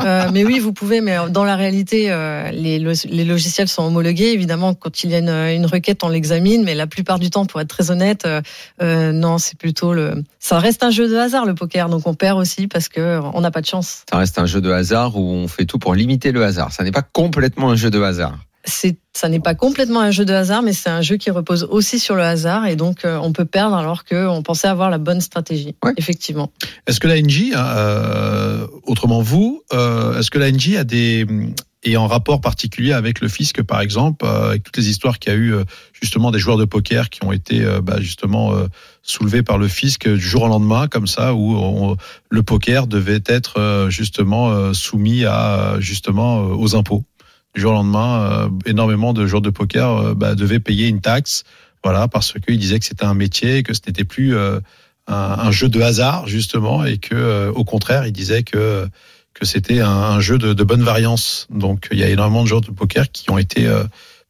Euh, 0.04 0.28
mais 0.32 0.44
oui, 0.44 0.58
vous 0.58 0.72
pouvez. 0.72 1.00
Mais 1.00 1.16
dans 1.30 1.44
la 1.44 1.56
réalité, 1.56 2.10
euh, 2.10 2.50
les, 2.50 2.78
lo- 2.78 2.92
les 3.08 3.24
logiciels 3.24 3.68
sont 3.68 3.84
homologués. 3.84 4.32
Évidemment, 4.32 4.74
quand 4.74 5.02
il 5.04 5.10
y 5.10 5.14
a 5.14 5.18
une, 5.18 5.28
une 5.30 5.66
requête, 5.66 6.04
on 6.04 6.08
l'examine. 6.08 6.62
Mais 6.64 6.74
la 6.74 6.86
plupart 6.86 7.18
du 7.18 7.30
temps, 7.30 7.46
pour 7.46 7.60
être 7.60 7.68
très 7.68 7.90
honnête, 7.90 8.24
euh, 8.26 8.40
euh, 8.82 9.12
non, 9.12 9.38
c'est 9.38 9.56
plutôt 9.56 9.94
le. 9.94 10.22
Ça 10.40 10.58
reste 10.58 10.82
un 10.82 10.90
jeu 10.90 11.08
de 11.08 11.16
hasard 11.16 11.46
le 11.46 11.54
poker, 11.54 11.88
donc 11.88 12.06
on 12.06 12.14
perd 12.14 12.38
aussi 12.38 12.66
parce 12.66 12.88
que 12.88 13.00
euh, 13.00 13.20
on 13.34 13.40
n'a 13.40 13.50
pas 13.50 13.60
de 13.60 13.66
chance. 13.66 14.02
Ça 14.10 14.18
reste 14.18 14.38
un 14.38 14.46
jeu 14.46 14.60
de 14.60 14.70
hasard 14.70 15.16
où 15.16 15.22
on 15.32 15.48
fait 15.48 15.64
tout 15.64 15.78
pour 15.78 15.94
limiter 15.94 16.32
le 16.32 16.44
hasard. 16.44 16.72
Ça 16.72 16.82
n'est 16.84 16.90
pas 16.92 17.02
complètement 17.02 17.70
un 17.70 17.76
jeu 17.76 17.90
de 17.90 18.00
hasard. 18.02 18.36
C'est, 18.64 18.96
ça 19.12 19.28
n'est 19.28 19.40
pas 19.40 19.54
complètement 19.56 20.00
un 20.00 20.12
jeu 20.12 20.24
de 20.24 20.32
hasard, 20.32 20.62
mais 20.62 20.72
c'est 20.72 20.88
un 20.88 21.02
jeu 21.02 21.16
qui 21.16 21.30
repose 21.30 21.64
aussi 21.68 21.98
sur 21.98 22.14
le 22.14 22.22
hasard, 22.22 22.66
et 22.66 22.76
donc 22.76 23.04
euh, 23.04 23.18
on 23.20 23.32
peut 23.32 23.44
perdre 23.44 23.74
alors 23.76 24.04
qu'on 24.04 24.42
pensait 24.42 24.68
avoir 24.68 24.88
la 24.88 24.98
bonne 24.98 25.20
stratégie. 25.20 25.74
Ouais. 25.84 25.92
Effectivement. 25.96 26.52
Est-ce 26.86 27.00
que 27.00 27.08
l'ANJ, 27.08 27.52
euh, 27.56 28.66
autrement 28.84 29.20
vous, 29.20 29.62
euh, 29.72 30.18
est-ce 30.18 30.30
que 30.30 30.38
l'ANJ 30.38 30.76
a 30.76 30.84
des 30.84 31.26
est 31.84 31.96
en 31.96 32.06
rapport 32.06 32.40
particulier 32.40 32.92
avec 32.92 33.20
le 33.20 33.26
fisc, 33.26 33.60
par 33.64 33.80
exemple, 33.80 34.24
euh, 34.24 34.50
avec 34.50 34.62
toutes 34.62 34.76
les 34.76 34.88
histoires 34.88 35.18
qu'il 35.18 35.32
y 35.32 35.34
a 35.34 35.38
eu 35.38 35.52
euh, 35.52 35.64
justement 36.00 36.30
des 36.30 36.38
joueurs 36.38 36.56
de 36.56 36.64
poker 36.64 37.10
qui 37.10 37.24
ont 37.24 37.32
été 37.32 37.60
bah, 37.82 37.96
justement 37.98 38.52
soulevés 39.02 39.42
par 39.42 39.58
le 39.58 39.66
fisc 39.66 40.08
du 40.08 40.20
jour 40.20 40.42
au 40.44 40.48
lendemain, 40.48 40.86
comme 40.86 41.08
ça, 41.08 41.34
où 41.34 41.56
on- 41.56 41.96
le 42.30 42.42
poker 42.44 42.86
devait 42.86 43.22
être 43.26 43.86
justement 43.88 44.72
soumis 44.72 45.24
à 45.24 45.76
justement 45.80 46.38
aux 46.42 46.76
impôts? 46.76 47.02
Du 47.54 47.60
jour 47.60 47.72
au 47.72 47.74
lendemain, 47.74 48.20
euh, 48.20 48.48
énormément 48.66 49.12
de 49.12 49.26
joueurs 49.26 49.42
de 49.42 49.50
poker 49.50 49.96
euh, 49.96 50.14
bah, 50.14 50.34
devaient 50.34 50.60
payer 50.60 50.88
une 50.88 51.00
taxe, 51.00 51.44
voilà, 51.84 52.08
parce 52.08 52.32
qu'ils 52.32 52.58
disaient 52.58 52.78
que 52.78 52.84
c'était 52.84 53.04
un 53.04 53.14
métier, 53.14 53.62
que 53.62 53.74
ce 53.74 53.80
n'était 53.86 54.04
plus 54.04 54.34
euh, 54.34 54.60
un, 55.06 55.14
un 55.14 55.50
jeu 55.50 55.68
de 55.68 55.80
hasard 55.80 56.26
justement, 56.28 56.84
et 56.84 56.98
que 56.98 57.48
au 57.54 57.64
contraire, 57.64 58.06
ils 58.06 58.12
disaient 58.12 58.42
que 58.42 58.86
que 59.34 59.46
c'était 59.46 59.80
un, 59.80 60.20
jeu 60.20 60.38
de, 60.38 60.52
de 60.52 60.64
bonne 60.64 60.82
variance. 60.82 61.48
Donc 61.50 61.88
il 61.90 61.98
y 61.98 62.02
a 62.02 62.08
énormément 62.08 62.42
de 62.42 62.48
joueurs 62.48 62.60
de 62.60 62.70
poker 62.70 63.10
qui 63.10 63.30
ont 63.30 63.38
été 63.38 63.66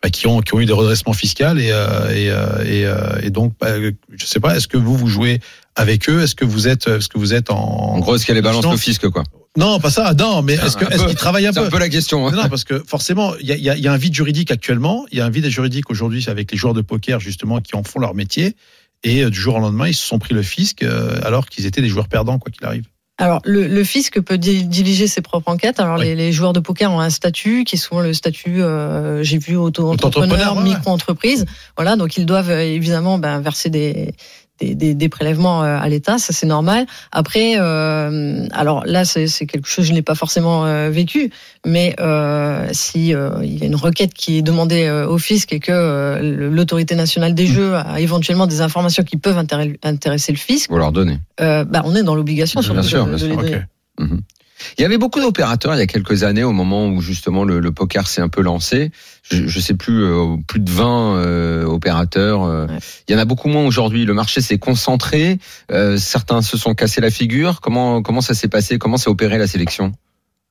bah, 0.03 0.11
qui 0.11 0.27
ont 0.27 0.41
qui 0.41 0.55
ont 0.55 0.61
eu 0.61 0.67
des 0.67 0.73
redressements 0.73 1.13
fiscaux 1.13 1.57
et 1.57 1.71
euh, 1.71 2.11
et, 2.11 2.29
euh, 2.29 2.65
et, 2.65 2.87
euh, 2.87 3.21
et 3.23 3.31
donc 3.31 3.55
bah, 3.61 3.69
je 3.79 4.27
sais 4.27 4.41
pas, 4.41 4.57
est-ce 4.57 4.67
que 4.67 4.77
vous 4.77 4.97
vous 4.97 5.07
jouez 5.07 5.41
avec 5.77 6.09
eux 6.09 6.23
Est-ce 6.23 6.35
que 6.35 6.45
vous 6.45 6.69
êtes 6.69 6.87
est-ce 6.89 7.09
que 7.09 7.19
vous 7.19 7.35
êtes 7.35 7.51
en 7.51 7.57
En 7.57 7.99
gros, 7.99 8.17
est-ce 8.17 8.27
qu'elle 8.27 8.37
les 8.37 8.43
balance 8.43 8.65
le 8.65 8.77
fisc, 8.77 9.09
quoi 9.09 9.25
non 9.59 9.79
pas 9.81 9.91
ça 9.91 10.15
non 10.15 10.41
mais 10.41 10.55
est-ce 10.55 10.79
Un 10.79 10.87
qu'ils 11.07 11.15
travaillent 11.15 11.47
un 11.47 11.53
C'est 11.53 11.61
peu 11.61 11.67
un 11.67 11.71
peu 11.71 11.79
la 11.79 11.91
question. 11.91 12.27
hein. 12.27 12.31
non, 12.31 12.49
parce 12.49 12.65
que 12.65 12.83
forcément, 12.87 13.35
il 13.39 13.47
y 13.47 13.53
a, 13.53 13.57
il 13.57 13.63
y 13.63 13.69
a- 13.69 13.77
il 13.77 13.83
y 13.83 13.87
a 13.87 13.93
un 13.93 13.99
vide 13.99 14.15
juridique 14.15 14.51
actuellement. 14.51 15.05
Il 15.13 15.19
y 15.19 15.21
a 15.21 15.27
un 15.27 15.31
vide 15.31 15.47
juridique 15.49 15.91
aujourd'hui 15.91 16.25
avec 16.29 16.51
les 16.51 16.57
joueurs 16.57 16.73
de 16.73 16.81
poker 16.81 17.21
justement 17.21 17.61
qui 17.61 17.77
en 17.77 17.83
font 17.83 18.01
leur 18.01 18.15
métier. 18.15 18.57
Et 19.05 19.23
euh, 19.23 19.29
du 19.29 19.39
jour 19.39 19.57
au 19.57 19.61
lendemain, 19.61 19.89
ils 19.89 19.95
se 19.95 20.07
sont 20.07 20.19
pris 20.19 20.33
le 20.33 20.41
fisc 20.43 20.83
euh, 20.83 21.21
alors 21.23 21.45
qu'ils 21.51 21.67
étaient 21.67 21.83
des 21.83 21.89
joueurs 21.91 22.09
perdants 22.09 22.39
quoi 22.39 22.51
qu'il 22.51 22.65
arrive. 22.65 22.85
Alors, 23.19 23.41
le, 23.45 23.67
le 23.69 23.85
fisc 23.85 24.19
peut 24.23 24.39
di- 24.39 24.65
diriger 24.65 25.07
ses 25.07 25.21
propres 25.21 25.53
enquêtes. 25.53 25.79
Alors, 25.81 25.99
Oui. 25.99 26.07
les, 26.07 26.15
les 26.17 26.33
joueurs 26.33 26.55
de 26.55 26.61
poker 26.61 26.91
ont 26.91 26.99
un 27.01 27.11
statut 27.11 27.65
qui 27.65 27.77
est 27.77 27.79
souvent 27.79 28.01
le 28.01 28.15
statut, 28.15 28.63
euh, 28.63 29.23
j'ai 29.23 29.37
vu, 29.37 29.55
Auto-entrepreneur, 29.57 30.57
ouais. 30.57 30.63
micro-entreprise. 30.63 31.45
Voilà, 31.77 31.97
donc 31.97 32.17
ils 32.17 32.25
doivent 32.25 32.51
évidemment 32.51 33.19
ben, 33.19 33.39
verser 33.41 33.69
des, 33.69 34.15
des, 34.63 34.75
des, 34.75 34.95
des 34.95 35.09
prélèvements 35.09 35.63
euh, 35.65 35.79
à 35.81 35.89
l'État, 35.89 36.19
ça 36.19 36.33
c'est 36.33 36.47
normal. 36.47 36.87
Après, 37.11 37.55
euh, 37.59 38.47
alors 38.53 38.85
là, 38.87 39.05
c'est 39.05 39.27
quelque 39.47 39.67
chose 39.69 39.85
que 39.85 39.89
je 39.89 39.93
n'ai 39.93 40.03
pas 40.03 40.15
forcément 40.15 40.65
euh, 40.67 40.91
vécu, 40.91 41.31
mais 41.67 41.95
euh, 42.01 42.69
si 42.73 43.15
euh, 43.15 43.31
il 43.43 43.59
y 43.59 43.63
a 43.63 43.67
une 43.67 43.75
requête 43.77 44.15
qui 44.15 44.39
est 44.39 44.43
demandée 44.43 44.89
au 45.09 45.19
fisc 45.19 45.53
et 45.53 45.61
que 45.61 45.73
le- 46.21 46.51
l'autorité 46.51 46.95
nationale 46.95 47.35
des 47.35 47.47
jeux 47.47 47.75
a 47.75 48.01
éventuellement 48.01 48.47
des 48.47 48.61
informations 48.61 49.03
qui 49.03 49.17
peuvent 49.17 49.39
intér- 49.39 49.77
intéresser 49.83 50.33
le 50.33 50.39
fisc, 50.39 50.71
Vous 50.71 50.79
leur 50.79 50.93
donnez. 50.93 51.19
bah, 51.39 51.83
on 51.85 51.95
est 51.97 52.03
dans 52.03 52.15
l'obligation 52.15 52.61
Bien 52.61 52.73
surtout 52.83 52.89
sûr, 52.89 53.05
de, 53.07 53.11
bien 53.11 53.19
de 53.19 53.25
les 53.27 53.33
sûr, 53.35 53.43
donner. 53.43 53.57
Ok. 54.01 54.09
Il 54.79 54.83
y 54.83 54.85
avait 54.85 54.99
beaucoup 54.99 55.21
d'opérateurs 55.21 55.75
il 55.75 55.79
y 55.79 55.83
a 55.83 55.87
quelques 55.87 56.23
années 56.25 56.45
au 56.45 56.53
moment 56.53 56.87
où 56.89 57.01
justement 57.01 57.45
le, 57.45 57.61
le 57.61 57.73
poker 57.73 58.07
s'est 58.09 58.21
un 58.21 58.29
peu 58.29 58.43
lancé. 58.43 58.91
Je, 59.31 59.47
je 59.47 59.61
sais 59.61 59.75
plus, 59.75 60.03
euh, 60.05 60.37
plus 60.47 60.61
de 60.61 60.71
20 60.71 61.17
euh, 61.17 61.65
opérateurs. 61.65 62.43
euh. 62.45 62.67
Ouais. 62.67 62.79
Il 63.09 63.13
y 63.13 63.17
en 63.17 63.21
a 63.21 63.25
beaucoup 63.25 63.49
moins 63.49 63.65
aujourd'hui. 63.65 64.05
Le 64.05 64.15
marché 64.15 64.41
s'est 64.41 64.59
concentré. 64.59 65.39
euh, 65.71 65.97
certains 65.97 66.43
se 66.43 66.57
sont 66.57 66.75
cassés 66.75 67.01
la 67.01 67.11
figure. 67.11 67.61
Comment 67.61 68.03
comment 68.03 68.21
ça 68.21 68.35
s'est 68.35 68.49
passé? 68.49 68.79
Comment 68.79 68.97
s'est 68.97 69.11
opérée 69.11 69.39
la 69.39 69.47
sélection? 69.47 69.93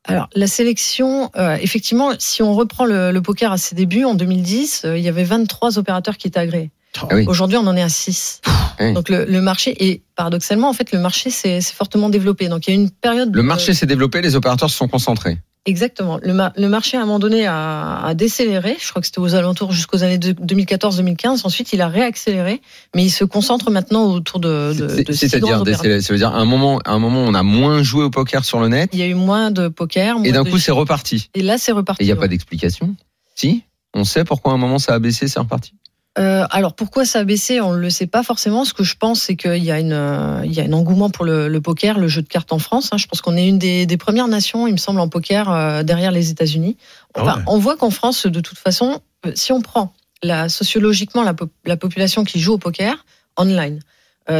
Alors, 0.06 0.30
la 0.34 0.48
sélection, 0.48 1.30
euh, 1.36 1.58
effectivement, 1.62 2.12
si 2.18 2.41
on 2.41 2.56
reprend 2.56 2.86
le, 2.86 3.12
le 3.12 3.22
poker 3.22 3.51
à 3.51 3.58
ses 3.58 3.75
débuts, 3.75 4.03
en 4.03 4.15
2010, 4.15 4.82
euh, 4.86 4.98
il 4.98 5.03
y 5.03 5.08
avait 5.10 5.24
23 5.24 5.77
opérateurs 5.77 6.18
qui 6.18 6.27
étaient 6.27 6.39
agréés. 6.39 6.72
Ah 7.00 7.07
oui. 7.15 7.25
Aujourd'hui, 7.27 7.57
on 7.57 7.65
en 7.67 7.75
est 7.75 7.81
à 7.81 7.89
6. 7.89 8.41
oui. 8.79 8.93
Donc, 8.93 9.10
le, 9.10 9.25
le 9.25 9.41
marché, 9.41 9.75
et 9.91 10.01
paradoxalement, 10.15 10.69
en 10.69 10.74
fait, 10.74 10.91
le 10.91 11.00
marché 11.00 11.29
s'est 11.29 11.62
s'est 11.62 11.74
fortement 11.74 12.10
développé. 12.10 12.50
Donc, 12.50 12.67
il 12.67 12.71
y 12.74 12.74
a 12.74 12.79
eu 12.79 12.81
une 12.83 12.89
période. 12.91 13.33
Le 13.33 13.41
de- 13.41 13.48
marché 13.48 13.74
s'est 13.74 13.86
développé. 13.86 14.21
Les 14.21 14.36
opérateurs 14.36 14.69
se 14.69 14.75
sont 14.77 14.88
concentrés. 14.88 15.38
Exactement. 15.67 16.19
Le, 16.24 16.33
ma- 16.33 16.51
le 16.57 16.67
marché 16.69 16.98
à 16.98 17.01
un 17.01 17.05
moment 17.05 17.19
donné 17.19 17.45
a, 17.45 18.01
a 18.03 18.13
décéléré. 18.15 18.75
Je 18.81 18.89
crois 18.89 19.00
que 19.00 19.05
c'était 19.05 19.19
aux 19.19 19.36
alentours 19.36 19.71
jusqu'aux 19.71 20.03
années 20.03 20.17
de- 20.17 20.33
2014-2015. 20.33 21.41
Ensuite, 21.45 21.71
il 21.71 21.81
a 21.81 21.88
réaccéléré, 21.88 22.62
mais 22.95 23.03
il 23.05 23.12
se 23.12 23.24
concentre 23.24 23.69
maintenant 23.69 24.05
autour 24.12 24.39
de. 24.39 24.74
C'est-à-dire, 25.13 25.63
ça 26.01 26.13
veut 26.13 26.17
dire, 26.17 26.29
à 26.33 26.39
un 26.39 26.45
moment, 26.45 26.79
à 26.83 26.91
un 26.93 27.00
moment, 27.00 27.19
on 27.24 27.33
a 27.36 27.43
moins 27.43 27.83
joué 27.83 28.03
au 28.03 28.10
poker 28.10 28.43
sur 28.43 28.60
le 28.60 28.69
net, 28.69 28.89
Il 28.93 29.00
y 29.00 29.03
a 29.03 29.07
eu 29.07 29.13
moins 29.13 29.51
de 29.51 29.67
poker. 29.67 30.17
et 30.24 30.31
d'un 30.31 30.43
coup, 30.43 30.57
c'est 30.57 30.71
reparti. 30.71 31.29
Et 31.36 31.41
là, 31.43 31.57
c'est 31.60 31.71
reparti. 31.71 32.01
Et 32.01 32.05
il 32.05 32.07
n'y 32.07 32.12
a 32.12 32.15
ouais. 32.15 32.21
pas 32.21 32.27
d'explication? 32.27 32.95
Si? 33.36 33.63
On 33.93 34.03
sait 34.03 34.24
pourquoi 34.24 34.53
à 34.53 34.55
un 34.55 34.57
moment 34.57 34.79
ça 34.79 34.93
a 34.95 35.00
baissé, 35.00 35.27
c'est 35.27 35.39
reparti? 35.39 35.74
Euh, 36.20 36.46
alors 36.51 36.74
pourquoi 36.74 37.06
ça 37.06 37.20
a 37.20 37.24
baissé 37.24 37.62
On 37.62 37.72
ne 37.74 37.77
le 37.77 37.89
sait 37.89 38.08
pas 38.08 38.22
forcément. 38.22 38.65
Ce 38.65 38.74
que 38.74 38.84
je 38.84 38.96
pense, 38.96 39.22
c'est 39.22 39.36
qu'il 39.38 39.63
y 39.63 39.72
a 39.72 39.80
une, 39.80 39.94
euh, 39.94 40.41
il 40.44 40.51
y 40.51 40.60
a 40.60 40.63
un 40.63 40.74
engouement 40.74 41.10
pour 41.10 41.24
le, 41.24 41.48
le 41.48 41.62
poker, 41.62 41.98
le 42.00 42.08
jeu 42.10 42.22
de 42.22 42.27
cartes 42.27 42.51
en 42.51 42.60
France. 42.60 42.89
hein. 42.91 42.98
Je 42.98 43.08
pense 43.08 43.22
qu'on 43.22 43.38
est 43.38 43.48
une 43.48 43.60
des, 43.60 43.86
des 43.86 43.98
premières 43.98 44.27
nations, 44.27 44.68
il 44.68 44.74
me 44.74 44.77
semble, 44.77 45.00
en 45.00 45.08
poker 45.08 45.50
euh, 45.50 45.84
derrière 45.84 46.12
les 46.12 46.30
États-Unis. 46.30 46.75
Ah 47.13 47.22
Enfin, 47.22 47.38
ouais. 47.38 47.44
on 47.48 47.58
voit 47.60 47.77
qu'en 47.77 47.91
France, 47.91 48.25
de 48.25 48.39
toute 48.41 48.58
façon, 48.58 49.00
euh, 49.25 49.32
si 49.36 49.53
on 49.53 49.62
prend 49.62 49.94
la 50.22 50.50
sociologiquement 50.50 51.24
la, 51.24 51.34
la 51.65 51.77
population 51.77 52.25
qui 52.25 52.39
joue 52.39 52.53
au 52.53 52.58
poker 52.60 53.06
online, 53.38 53.80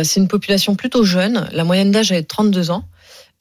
c'est 0.04 0.22
une 0.22 0.28
population 0.30 0.76
plutôt 0.76 1.04
jeune. 1.04 1.50
La 1.52 1.66
moyenne 1.66 1.92
d'âge 1.92 2.14
est 2.14 2.22
de 2.22 2.28
32 2.28 2.72
ans. 2.72 2.86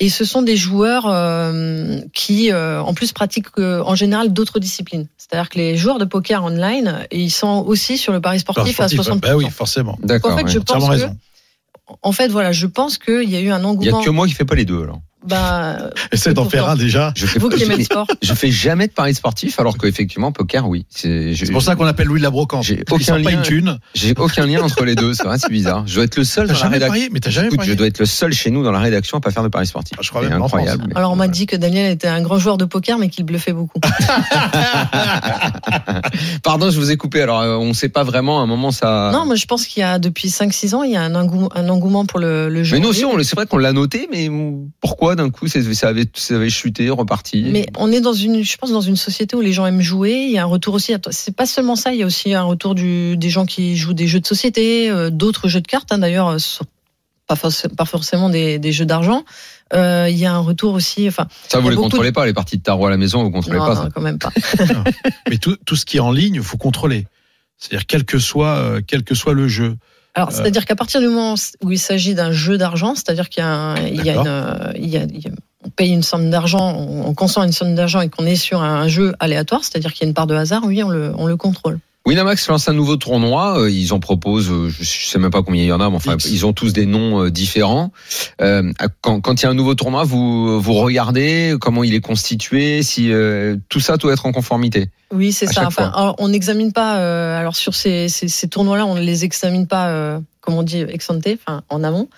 Et 0.03 0.09
ce 0.09 0.25
sont 0.25 0.41
des 0.41 0.57
joueurs 0.57 1.07
euh, 1.07 2.01
qui, 2.15 2.51
euh, 2.51 2.81
en 2.81 2.95
plus, 2.95 3.13
pratiquent 3.13 3.59
euh, 3.59 3.83
en 3.85 3.95
général 3.95 4.33
d'autres 4.33 4.59
disciplines. 4.59 5.07
C'est-à-dire 5.19 5.51
que 5.51 5.59
les 5.59 5.77
joueurs 5.77 5.99
de 5.99 6.07
poker 6.07 6.43
online, 6.43 7.07
ils 7.13 7.31
sont 7.31 7.63
aussi 7.67 7.99
sur 7.99 8.11
le 8.15 8.21
pari 8.23 8.41
sportif, 8.41 8.75
Sportif, 8.75 8.99
à 8.99 9.03
60%. 9.03 9.21
Bah 9.21 9.37
oui, 9.37 9.51
forcément. 9.51 9.99
D'accord. 10.03 10.33
En 10.33 10.37
fait, 10.39 10.45
ouais. 10.45 10.51
je 10.51 10.59
pense 10.59 10.87
que, 10.87 10.91
raison. 10.91 11.17
en 12.01 12.13
fait, 12.13 12.29
voilà, 12.29 12.51
je 12.51 12.67
pense 12.67 12.97
qu'il 12.97 13.29
y 13.29 13.37
a 13.37 13.41
eu 13.41 13.51
un 13.51 13.59
Il 13.59 13.63
n'y 13.63 13.67
a 13.67 13.69
engouement. 13.69 14.01
que 14.03 14.11
moi 14.11 14.27
qui 14.27 14.33
fais 14.33 14.47
pas 14.47 14.55
les 14.55 14.65
deux 14.65 14.83
alors. 14.83 15.01
Bah, 15.27 15.91
Essaie 16.13 16.33
d'en 16.35 16.49
faire 16.49 16.69
un 16.69 16.77
déjà. 16.77 17.13
Je 17.17 17.27
fais, 17.27 17.39
vous 17.39 17.49
qui 17.51 17.63
aimez 17.65 17.85
sport. 17.85 18.07
je 18.23 18.33
fais 18.35 18.51
jamais 18.51 18.87
de 18.87 18.93
paris 18.93 19.15
sportif 19.15 19.61
alors 19.61 19.77
qu'effectivement 19.77 20.33
poker 20.33 20.67
oui. 20.69 20.87
C'est 20.89 21.35
pour 21.53 21.63
ça 21.63 21.77
qu'on 21.77 21.85
l'appelle 21.85 22.07
Louis 22.07 22.21
de 22.21 22.25
la 22.25 22.31
Brocante. 22.31 22.65
J'ai 22.65 22.83
aucun 22.91 23.19
lien. 23.19 23.31
une 23.31 23.43
thune. 23.43 23.79
j'ai 23.95 24.15
aucun 24.17 24.47
lien 24.47 24.63
entre 24.63 24.85
les 24.85 24.95
deux. 24.95 25.13
C'est 25.15 25.25
vrai, 25.25 25.39
c'est 25.39 25.51
bizarre. 25.51 25.85
Je 25.87 25.95
dois 25.97 26.05
être 26.05 26.17
le 26.17 26.25
seul 26.25 26.47
dans 26.49 26.55
la 26.55 26.59
rédaction. 26.69 26.89
parié 26.89 27.09
Mais 27.13 27.21
t'as 27.21 27.31
jamais 27.31 27.49
Écoute, 27.49 27.59
parié 27.59 27.73
je 27.73 27.77
dois 27.79 27.87
être 27.87 27.99
le 27.99 28.07
seul 28.07 28.33
chez 28.33 28.51
nous 28.51 28.63
dans 28.63 28.73
la 28.73 28.79
rédaction 28.79 29.19
à 29.19 29.21
pas 29.21 29.31
faire 29.31 29.43
de 29.43 29.49
paris 29.49 29.67
sportif. 29.67 29.97
Ah, 29.99 30.03
je 30.03 30.09
crois 30.11 30.23
même 30.23 30.41
incroyable. 30.41 30.85
mais- 30.89 30.97
Alors, 30.97 31.13
on 31.13 31.17
m'a 31.17 31.29
dit 31.29 31.47
que 31.47 31.57
Daniel 31.57 31.91
était 31.93 32.09
un 32.09 32.23
grand 32.23 32.39
joueur 32.39 32.57
de 32.59 32.65
poker, 32.65 32.99
mais 32.99 33.09
qu'il 33.09 33.25
bluffait 33.25 33.53
beaucoup. 33.53 33.81
Pardon, 36.43 36.71
je 36.71 36.79
vous 36.79 36.91
ai 36.91 36.97
coupé. 36.97 37.23
Alors, 37.23 37.41
euh, 37.41 37.57
on 37.57 37.67
ne 37.69 37.73
sait 37.73 37.89
pas 37.89 38.05
vraiment. 38.05 38.41
À 38.41 38.43
un 38.45 38.47
moment, 38.47 38.71
ça. 38.71 39.11
Non, 39.13 39.27
moi, 39.27 39.35
je 39.35 39.47
pense 39.47 39.67
qu'il 39.67 39.81
y 39.81 39.85
a, 39.85 39.99
depuis 39.99 40.29
5-6 40.29 40.75
ans, 40.75 40.83
il 40.83 40.93
y 40.93 40.97
a 40.97 41.03
un 41.03 41.15
engouement, 41.15 41.51
un 41.55 41.69
engouement 41.69 42.05
pour 42.07 42.19
le, 42.21 42.49
le 42.49 42.65
jeu. 42.65 42.77
mais 42.77 42.83
nous 42.83 42.89
aussi, 42.89 43.05
c'est 43.23 43.35
vrai 43.37 43.47
qu'on 43.47 43.59
l'a 43.59 43.73
noté, 43.73 44.09
mais 44.11 44.31
pourquoi 44.81 45.10
d'un 45.17 45.31
coup 45.31 45.47
ça 45.49 45.59
avait, 45.89 46.05
ça 46.15 46.35
avait 46.37 46.51
chuté, 46.51 46.89
reparti 46.91 47.45
Mais 47.51 47.67
on 47.79 47.91
est 47.93 48.01
dans 48.01 48.13
une, 48.13 48.43
je 48.43 48.57
pense, 48.57 48.71
dans 48.73 48.81
une 48.81 48.97
société 48.97 49.37
où 49.37 49.41
les 49.41 49.53
gens 49.53 49.67
aiment 49.67 49.81
jouer. 49.81 50.25
Il 50.27 50.33
y 50.33 50.39
a 50.39 50.43
un 50.43 50.47
retour 50.47 50.75
aussi. 50.75 50.93
C'est 51.11 51.35
pas 51.35 51.47
seulement 51.47 51.77
ça. 51.77 51.93
Il 51.93 52.01
y 52.01 52.03
a 52.03 52.07
aussi 52.07 52.35
un 52.35 52.43
retour 52.43 52.75
du, 52.75 53.17
des 53.17 53.31
gens 53.31 53.47
qui 53.47 53.77
jouent 53.77 53.93
des 53.95 54.07
jeux 54.07 54.21
de 54.21 54.27
société, 54.27 54.91
euh, 54.91 55.11
d'autres 55.11 55.49
jeux 55.49 55.61
de 55.61 55.67
cartes. 55.67 55.93
hein, 55.93 55.99
D'ailleurs, 55.99 56.29
euh, 56.29 56.39
pas, 57.27 57.35
forc- 57.37 57.75
pas 57.77 57.85
forcément 57.85 58.29
des, 58.29 58.59
des 58.59 58.73
jeux 58.73 58.87
d'argent. 58.87 59.25
Euh, 59.73 60.09
il 60.11 60.17
y 60.19 60.27
a 60.27 60.35
un 60.35 60.41
retour 60.41 60.75
aussi. 60.75 61.07
Enfin, 61.07 61.29
Ça, 61.49 61.61
vous 61.61 61.71
les 61.71 61.77
contrôlez 61.77 62.11
pas, 62.13 62.27
les 62.27 62.33
parties 62.33 62.57
de 62.59 62.63
tarot 62.63 62.87
à 62.87 62.91
la 62.91 62.97
maison, 62.97 63.23
vous 63.23 63.31
contrôlez 63.31 63.59
non, 63.59 63.67
pas 63.67 63.75
non, 63.77 63.83
ça. 63.83 63.89
quand 63.95 64.01
même 64.01 64.19
pas. 64.19 64.33
Mais 65.31 65.39
tout, 65.39 65.57
tout 65.65 65.77
ce 65.77 65.85
qui 65.85 65.99
est 65.99 66.01
en 66.01 66.11
ligne, 66.11 66.35
il 66.35 66.43
faut 66.43 66.57
contrôler. 66.57 67.07
C'est-à-dire 67.57 67.87
quel 67.87 68.05
que 68.05 68.19
soit 68.19 68.57
euh, 68.57 68.81
quel 68.85 69.05
que 69.05 69.15
soit 69.15 69.35
le 69.35 69.47
jeu. 69.47 69.77
Alors, 70.15 70.33
c'est-à-dire 70.33 70.65
qu'à 70.67 70.75
partir 70.77 71.01
du 71.01 71.07
moment 71.09 71.35
où 71.63 71.71
il 71.71 71.79
s'agit 71.79 72.15
d'un 72.15 72.33
jeu 72.33 72.59
d'argent, 72.59 72.95
c'est-à-dire 72.95 73.29
qu'il 73.29 73.43
y 73.43 73.47
a, 73.47 73.51
un- 73.51 73.77
il 73.87 74.05
y 74.05 74.11
a 74.11 74.15
D'accord. 74.15 74.23
une, 74.23 74.29
euh, 74.29 74.73
il 74.77 74.87
y 74.87 74.91
y 74.93 74.97
a- 74.99 75.07
on 75.65 75.69
paye 75.71 75.93
une 75.93 76.03
somme 76.03 76.31
d'argent, 76.31 76.75
on, 76.75 77.07
on 77.07 77.15
consent 77.15 77.43
une 77.45 77.53
somme 77.53 77.75
d'argent 77.75 78.01
et 78.01 78.09
qu'on 78.09 78.25
est 78.27 78.35
sur 78.37 78.61
un 78.63 78.89
jeu 78.89 79.15
aléatoire, 79.21 79.63
c'est-à-dire 79.63 79.93
qu'il 79.93 80.03
y 80.03 80.07
a 80.07 80.09
une 80.09 80.15
part 80.15 80.27
de 80.27 80.35
hasard, 80.35 80.63
oui, 80.65 80.83
on 80.83 80.89
le, 80.89 81.13
on 81.17 81.27
le 81.27 81.37
contrôle. 81.37 81.79
Winamax 82.07 82.49
lance 82.49 82.69
un 82.69 82.73
nouveau 82.73 82.97
tournoi. 82.97 83.61
euh, 83.61 83.71
Ils 83.71 83.93
en 83.93 84.01
proposent, 84.01 84.51
euh, 84.51 84.69
je 84.71 84.83
sais 84.85 85.19
même 85.19 85.31
pas 85.31 85.43
combien 85.43 85.63
il 85.63 85.67
y 85.67 85.73
en 85.73 85.81
a, 85.81 85.91
mais 85.91 85.97
enfin, 85.97 86.15
X. 86.15 86.31
ils 86.31 86.47
ont 86.47 86.53
tous 86.53 86.73
des 86.73 86.87
noms 86.87 87.25
euh, 87.25 87.31
différents. 87.31 87.93
Euh, 88.41 88.73
quand, 89.03 89.21
quand 89.21 89.41
il 89.41 89.45
y 89.45 89.47
a 89.47 89.51
un 89.51 89.55
nouveau 89.55 89.75
tournoi, 89.75 90.05
vous 90.05 90.61
vous 90.61 90.75
regardez 90.75 91.55
comment 91.61 91.85
il 91.85 91.95
est 91.95 92.01
constitué, 92.01 92.83
si 92.83 93.13
euh, 93.13 93.57
tout 93.69 93.81
ça 93.81 93.97
doit 93.99 94.13
être 94.15 94.25
en 94.27 94.33
conformité. 94.33 94.89
Oui, 95.13 95.33
c'est 95.33 95.47
ça. 95.47 95.67
Enfin, 95.67 95.93
alors, 95.95 96.17
on 96.19 96.29
n'examine 96.29 96.73
pas. 96.73 96.99
euh, 97.01 97.39
alors 97.39 97.55
sur 97.57 97.75
ces, 97.75 98.09
ces, 98.09 98.29
ces 98.29 98.49
tournois-là, 98.49 98.87
on 98.87 98.95
ne 98.95 99.01
les 99.03 99.25
examine 99.25 99.67
pas, 99.67 99.89
euh, 99.89 100.19
comme 100.41 100.55
on 100.55 100.63
dit, 100.63 100.79
ex 100.81 101.11
ante, 101.11 101.27
enfin 101.47 101.63
en 101.69 101.85
amont. 101.85 102.09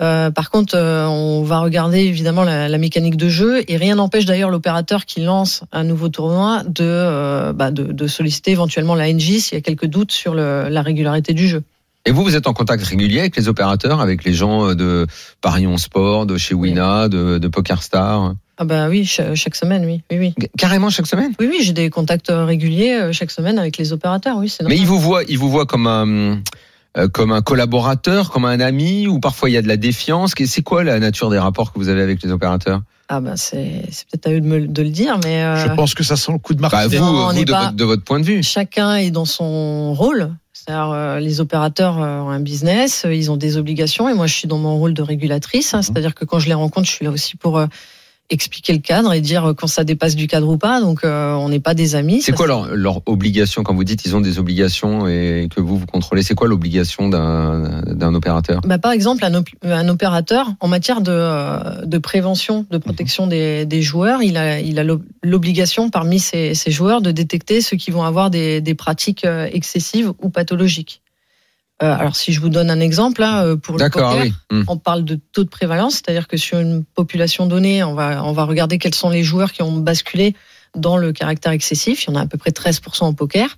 Euh, 0.00 0.30
par 0.30 0.50
contre, 0.50 0.74
euh, 0.76 1.06
on 1.06 1.42
va 1.42 1.60
regarder 1.60 1.98
évidemment 2.00 2.42
la, 2.42 2.68
la 2.68 2.78
mécanique 2.78 3.16
de 3.16 3.28
jeu 3.28 3.62
et 3.68 3.76
rien 3.76 3.96
n'empêche 3.96 4.24
d'ailleurs 4.24 4.48
l'opérateur 4.50 5.04
qui 5.04 5.20
lance 5.20 5.62
un 5.72 5.84
nouveau 5.84 6.08
tournoi 6.08 6.62
de, 6.64 6.84
euh, 6.84 7.52
bah, 7.52 7.70
de, 7.70 7.84
de 7.84 8.06
solliciter 8.06 8.52
éventuellement 8.52 8.94
la 8.94 9.12
NJ 9.12 9.38
s'il 9.40 9.54
y 9.54 9.56
a 9.56 9.60
quelques 9.60 9.86
doutes 9.86 10.12
sur 10.12 10.34
le, 10.34 10.68
la 10.70 10.82
régularité 10.82 11.34
du 11.34 11.46
jeu. 11.46 11.62
Et 12.06 12.12
vous, 12.12 12.24
vous 12.24 12.34
êtes 12.34 12.46
en 12.46 12.54
contact 12.54 12.82
régulier 12.82 13.20
avec 13.20 13.36
les 13.36 13.48
opérateurs, 13.48 14.00
avec 14.00 14.24
les 14.24 14.32
gens 14.32 14.74
de 14.74 15.06
Parion 15.42 15.76
Sport, 15.76 16.24
de 16.24 16.38
chez 16.38 16.54
Wina, 16.54 17.08
de, 17.08 17.36
de 17.36 17.48
PokerStar? 17.48 18.34
Ah 18.56 18.64
bah 18.64 18.88
oui, 18.88 19.04
cha- 19.04 19.34
chaque 19.34 19.54
semaine, 19.54 19.84
oui, 19.84 20.02
oui, 20.10 20.18
oui. 20.18 20.46
Carrément 20.56 20.88
chaque 20.88 21.06
semaine? 21.06 21.32
Oui, 21.38 21.46
oui, 21.50 21.58
j'ai 21.60 21.74
des 21.74 21.90
contacts 21.90 22.30
réguliers 22.30 23.10
chaque 23.12 23.30
semaine 23.30 23.58
avec 23.58 23.76
les 23.76 23.92
opérateurs, 23.92 24.38
oui, 24.38 24.50
Mais 24.66 24.78
ils 24.78 24.86
vous 24.86 24.98
voient, 24.98 25.24
ils 25.28 25.38
vous 25.38 25.50
voient 25.50 25.66
comme 25.66 25.86
un, 25.86 26.40
comme 27.12 27.32
un 27.32 27.40
collaborateur, 27.42 28.30
comme 28.30 28.44
un 28.44 28.60
ami, 28.60 29.06
ou 29.06 29.20
parfois 29.20 29.48
il 29.50 29.52
y 29.52 29.56
a 29.56 29.62
de 29.62 29.68
la 29.68 29.76
défiance. 29.76 30.34
Que- 30.34 30.46
C'est 30.46 30.62
quoi 30.62 30.82
la 30.84 30.98
nature 30.98 31.30
des 31.30 31.38
rapports 31.38 31.72
que 31.72 31.78
vous 31.78 31.88
avez 31.88 32.02
avec 32.02 32.22
les 32.22 32.30
opérateurs? 32.32 32.82
Ah 33.08 33.20
bah 33.20 33.36
c'est 33.36 33.82
peut-être 34.10 34.26
à 34.28 34.30
eux 34.32 34.40
de, 34.40 34.46
me, 34.46 34.66
de 34.68 34.82
le 34.82 34.90
dire, 34.90 35.18
mais 35.24 35.42
euh, 35.42 35.56
Je 35.56 35.74
pense 35.74 35.94
que 35.94 36.04
ça 36.04 36.14
sent 36.16 36.30
le 36.32 36.38
coup 36.38 36.54
de 36.54 36.60
bah, 36.60 36.68
marketing. 36.70 37.00
Vous, 37.00 37.06
Non, 37.06 37.32
de, 37.32 37.38
votre, 37.38 37.72
de 37.72 37.84
votre 37.84 38.04
point 38.04 38.20
de 38.20 38.24
vue. 38.24 38.42
chacun 38.44 38.94
est 38.96 39.10
dans 39.10 39.24
son 39.24 39.94
rôle. 39.94 40.30
C'est-à-dire, 40.52 40.90
euh, 40.92 41.18
les 41.20 41.40
opérateurs 41.40 42.00
euh, 42.02 42.20
ont 42.20 42.28
un 42.28 42.38
business, 42.40 43.04
euh, 43.06 43.14
ils 43.14 43.30
ont 43.30 43.36
des 43.36 43.56
obligations, 43.56 44.08
et 44.08 44.14
moi 44.14 44.26
je 44.28 44.34
suis 44.34 44.46
dans 44.46 44.58
mon 44.58 44.76
rôle 44.78 44.94
de 44.94 45.02
régulatrice. 45.02 45.74
hein. 45.74 45.82
C'est-à-dire 45.82 46.14
que 46.14 46.24
quand 46.24 46.38
je 46.38 46.46
les 46.48 46.54
rencontre, 46.54 46.86
je 46.86 46.92
suis 46.92 47.04
là 47.04 47.10
aussi 47.10 47.36
pour 47.36 47.58
euh, 47.58 47.66
expliquer 48.30 48.72
le 48.72 48.78
cadre 48.78 49.12
et 49.12 49.20
dire 49.20 49.54
quand 49.56 49.66
ça 49.66 49.84
dépasse 49.84 50.14
du 50.16 50.26
cadre 50.26 50.48
ou 50.48 50.56
pas. 50.56 50.80
Donc 50.80 51.04
euh, 51.04 51.34
on 51.34 51.48
n'est 51.48 51.60
pas 51.60 51.74
des 51.74 51.94
amis. 51.94 52.22
C'est 52.22 52.32
quoi 52.32 52.46
leur, 52.46 52.74
leur 52.74 53.02
obligation 53.06 53.62
quand 53.62 53.74
vous 53.74 53.84
dites 53.84 54.04
ils 54.04 54.16
ont 54.16 54.20
des 54.20 54.38
obligations 54.38 55.06
et 55.08 55.48
que 55.54 55.60
vous 55.60 55.78
vous 55.78 55.86
contrôlez 55.86 56.22
C'est 56.22 56.34
quoi 56.34 56.48
l'obligation 56.48 57.08
d'un 57.08 57.82
d'un 57.86 58.14
opérateur? 58.14 58.60
Bah, 58.62 58.78
par 58.78 58.92
exemple, 58.92 59.24
un, 59.24 59.34
op- 59.34 59.48
un 59.62 59.88
opérateur, 59.88 60.46
en 60.60 60.68
matière 60.68 61.00
de, 61.00 61.10
euh, 61.12 61.84
de 61.84 61.98
prévention, 61.98 62.66
de 62.70 62.78
protection 62.78 63.26
des, 63.26 63.66
des 63.66 63.82
joueurs, 63.82 64.22
il 64.22 64.36
a, 64.36 64.60
il 64.60 64.78
a 64.78 64.84
l'ob- 64.84 65.02
l'obligation 65.22 65.90
parmi 65.90 66.18
ses, 66.18 66.54
ses 66.54 66.70
joueurs 66.70 67.02
de 67.02 67.10
détecter 67.10 67.60
ceux 67.60 67.76
qui 67.76 67.90
vont 67.90 68.02
avoir 68.04 68.30
des, 68.30 68.60
des 68.60 68.74
pratiques 68.74 69.24
euh, 69.24 69.48
excessives 69.52 70.12
ou 70.22 70.30
pathologiques. 70.30 71.02
Euh, 71.82 71.96
alors, 71.98 72.14
si 72.14 72.32
je 72.32 72.40
vous 72.40 72.50
donne 72.50 72.70
un 72.70 72.80
exemple, 72.80 73.22
là, 73.22 73.44
euh, 73.44 73.56
pour 73.56 73.78
le 73.78 73.88
poker, 73.88 74.16
oui. 74.20 74.34
Hum. 74.50 74.64
on 74.68 74.76
parle 74.76 75.04
de 75.04 75.18
taux 75.32 75.44
de 75.44 75.48
prévalence, 75.48 75.94
c'est-à-dire 75.94 76.28
que 76.28 76.36
sur 76.36 76.58
une 76.58 76.84
population 76.84 77.46
donnée, 77.46 77.82
on 77.82 77.94
va, 77.94 78.22
on 78.24 78.32
va 78.32 78.44
regarder 78.44 78.78
quels 78.78 78.94
sont 78.94 79.08
les 79.08 79.22
joueurs 79.22 79.52
qui 79.52 79.62
ont 79.62 79.72
basculé 79.72 80.34
dans 80.76 80.98
le 80.98 81.12
caractère 81.12 81.52
excessif. 81.52 82.04
Il 82.04 82.10
y 82.10 82.12
en 82.12 82.16
a 82.16 82.22
à 82.22 82.26
peu 82.26 82.36
près 82.36 82.50
13% 82.50 83.08
au 83.08 83.12
poker. 83.12 83.56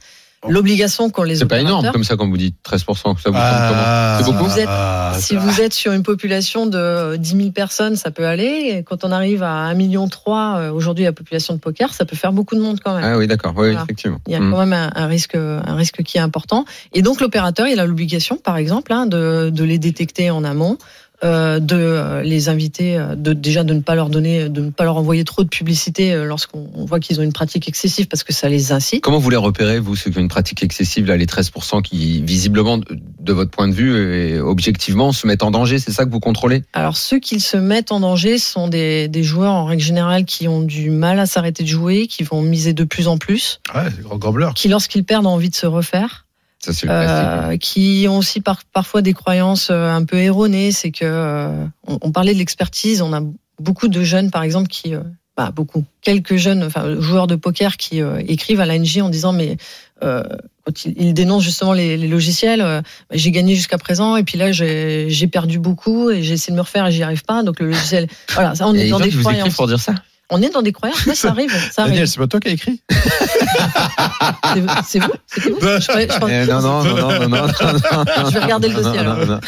L'obligation 0.49 1.09
qu'ont 1.09 1.23
les 1.23 1.37
C'est 1.37 1.47
pas 1.47 1.55
opérateurs. 1.57 1.79
énorme 1.81 1.93
comme 1.93 2.05
ça 2.05 2.17
quand 2.17 2.29
vous 2.29 2.37
dites 2.37 2.57
13%. 2.65 3.17
Ça 3.17 3.31
vous 3.31 3.37
Ah, 3.39 4.19
comment 4.19 4.25
C'est 4.27 4.33
beaucoup 4.33 4.51
Vous 4.51 4.59
êtes- 4.59 4.67
ah, 4.69 5.13
Si 5.19 5.37
vous 5.37 5.61
êtes 5.61 5.73
sur 5.73 5.93
une 5.93 6.03
population 6.03 6.67
de 6.67 7.17
10 7.17 7.37
000 7.37 7.51
personnes, 7.51 7.95
ça 7.97 8.11
peut 8.11 8.27
aller. 8.27 8.71
Et 8.79 8.83
quand 8.83 9.05
on 9.05 9.13
arrive 9.13 9.43
à 9.45 9.67
1,3 9.69 9.75
million 9.75 10.09
euh, 10.29 10.73
aujourd'hui 10.73 11.05
la 11.05 11.13
population 11.13 11.55
de 11.55 11.61
poker, 11.61 11.95
ça 11.95 12.05
peut 12.05 12.17
faire 12.17 12.33
beaucoup 12.33 12.57
de 12.57 12.61
monde 12.61 12.81
quand 12.85 12.95
même. 12.95 13.05
Ah 13.05 13.17
oui, 13.19 13.27
d'accord. 13.29 13.53
Oui, 13.57 13.69
Voilà. 13.69 13.83
effectivement. 13.85 14.19
Il 14.27 14.33
y 14.33 14.37
a 14.37 14.41
Hum. 14.41 14.51
quand 14.51 14.59
même 14.59 14.73
un, 14.73 14.91
un 14.95 15.07
risque, 15.07 15.37
un 15.37 15.75
risque 15.77 16.03
qui 16.03 16.19
est 16.19 16.21
important. 16.23 16.65
Et 16.93 17.03
donc 17.03 17.21
l'opérateur, 17.21 17.69
il 17.69 17.79
a 17.79 17.87
l'obligation, 17.87 18.37
par 18.37 18.57
exemple, 18.57 18.93
hein, 18.93 19.07
de, 19.07 19.51
de 19.51 19.65
les 19.65 19.79
détecter 19.79 20.31
en 20.31 20.43
amont, 20.45 20.77
euh, 21.25 21.61
de 21.61 21.77
euh, 21.77 22.23
les 22.23 22.49
inviter, 22.49 22.97
euh, 22.97 23.15
de 23.15 23.33
déjà 23.33 23.63
de 23.63 23.75
ne 23.75 23.81
pas 23.81 23.95
leur 23.95 24.09
donner, 24.09 24.49
de 24.49 24.61
ne 24.61 24.71
pas 24.71 24.83
leur 24.83 24.97
envoyer 24.97 25.23
trop 25.25 25.45
de 25.45 25.49
publicité 25.49 26.15
lorsqu'on 26.25 26.69
on 26.75 26.85
voit 26.85 26.99
qu'ils 26.99 27.21
ont 27.21 27.23
une 27.23 27.33
pratique 27.33 27.69
excessive 27.69 28.09
parce 28.09 28.25
que 28.25 28.33
ça 28.33 28.49
les 28.49 28.73
incite. 28.73 29.05
Comment 29.05 29.19
vous 29.19 29.31
les 29.31 29.37
repérez, 29.37 29.79
vous, 29.79 29.95
ceux 29.95 30.11
qui 30.11 30.19
ont 30.19 30.21
une 30.21 30.29
pratique 30.29 30.63
excessive, 30.63 31.07
là, 31.07 31.17
les 31.17 31.27
13% 31.27 31.83
qui, 31.83 32.23
visiblement, 32.23 32.79
de, 32.79 33.33
votre 33.33 33.51
point 33.51 33.69
de 33.69 33.73
vue, 33.73 33.97
et 33.97 34.41
objectivement, 34.41 35.13
se 35.13 35.27
mettent 35.27 35.45
en 35.45 35.53
danger 35.53 35.79
C'est 35.79 35.93
ça 35.93 36.05
que 36.05 36.11
vous 36.11 36.21
contrôlez? 36.21 36.65
Alors 36.73 36.97
ceux 36.97 37.19
qui 37.19 37.39
se 37.41 37.57
mettent 37.57 37.93
en 37.93 38.01
danger 38.01 38.39
sont 38.39 38.69
des, 38.69 39.09
des 39.09 39.23
joueurs 39.23 39.53
en 39.53 39.65
règle 39.65 39.83
générale 39.83 40.25
qui 40.25 40.49
ont 40.49 40.61
du 40.61 40.91
mal 40.91 41.19
à 41.21 41.27
s'arrêter 41.27 41.63
de 41.63 41.69
jouer, 41.69 42.09
qui 42.09 42.25
vont 42.25 42.43
miser 42.43 42.73
de 42.73 42.85
plus 42.85 43.07
en 43.07 43.17
plus, 43.17 43.61
Ouais, 43.75 43.91
grand 44.03 44.53
qui 44.55 44.69
lorsqu'ils 44.69 45.05
perdent 45.05 45.27
ont 45.27 45.31
envie 45.31 45.51
de 45.51 45.55
se 45.55 45.67
refaire, 45.67 46.27
Ça, 46.65 46.73
euh, 46.89 47.57
qui 47.57 48.07
ont 48.09 48.19
aussi 48.19 48.41
par- 48.41 48.63
parfois 48.73 49.03
des 49.03 49.13
croyances 49.15 49.69
euh, 49.71 49.89
un 49.91 50.05
peu 50.05 50.19
erronées. 50.19 50.71
C'est 50.73 50.91
que 50.93 51.05
euh, 51.05 51.65
on, 51.87 51.99
on 52.03 52.13
parlait 52.13 52.33
de 52.35 52.39
l'expertise, 52.39 53.03
on 53.03 53.13
a 53.13 53.21
beaucoup 53.59 53.89
de 53.89 54.03
jeunes 54.03 54.31
par 54.31 54.43
exemple 54.45 54.69
qui, 54.69 54.95
euh, 54.95 55.01
bah, 55.37 55.51
beaucoup, 55.55 55.85
quelques 56.03 56.37
jeunes, 56.37 56.63
enfin 56.65 57.01
joueurs 57.01 57.27
de 57.27 57.35
poker 57.37 57.77
qui 57.77 58.01
écrivent 58.29 58.61
à 58.61 58.67
l'ANJ 58.67 58.99
en 58.99 59.09
disant 59.09 59.33
mais 59.33 59.57
quand 60.01 60.85
ils, 60.85 60.95
ils 60.97 61.15
dénoncent 61.15 61.43
justement 61.45 61.73
les, 61.73 61.97
les 61.97 62.09
logiciels, 62.09 62.61
euh, 62.61 62.81
j'ai 63.13 63.31
gagné 63.31 63.55
jusqu'à 63.55 63.79
présent 63.79 64.17
et 64.17 64.25
puis 64.25 64.37
là 64.39 64.53
j'ai 64.53 65.27
perdu 65.31 65.59
beaucoup 65.59 66.11
et 66.11 66.23
j'ai 66.23 66.35
essayé 66.35 66.53
de 66.53 66.57
me 66.57 66.63
refaire 66.63 66.87
et 66.87 66.93
j'y 66.93 67.03
arrive 67.03 67.25
pas. 67.25 67.43
Donc 67.43 67.61
le 67.61 67.67
logiciel, 67.69 68.09
voilà, 68.35 68.55
ça 68.55 68.67
on 68.69 68.75
Et 68.75 68.87
est 68.87 68.91
dans 68.91 69.01
des 69.01 69.11
croyances. 69.11 69.55
pour 69.55 69.67
dire 69.67 69.81
ça? 69.81 69.95
On 70.35 70.41
est 70.43 70.49
dans 70.51 70.63
des 70.63 70.73
croyances, 70.73 71.05
ouais, 71.07 71.15
ça 71.15 71.29
arrive. 71.31 71.53
Ça 71.71 71.85
Daniel, 71.85 72.09
c'est 72.09 72.19
pas 72.19 72.27
toi 72.27 72.41
qui 72.41 72.49
as 72.49 72.53
écrit 72.53 72.83
C'est- 72.91 74.63
C'est 74.87 74.99
vous 75.01 75.13
C'était 75.27 75.51
vous 75.51 76.29
Eh, 76.29 76.47
non, 76.47 76.61
non, 76.61 76.85
non, 76.85 76.97
non, 76.97 77.11
non, 77.11 77.29
non, 77.29 77.29
non. 77.29 77.47
Je 78.29 78.33
vais 78.35 78.41
regarder 78.41 78.69
le 78.69 78.75
dossier, 78.75 79.03
non, 79.03 79.11
alors. 79.13 79.27
Non, 79.27 79.41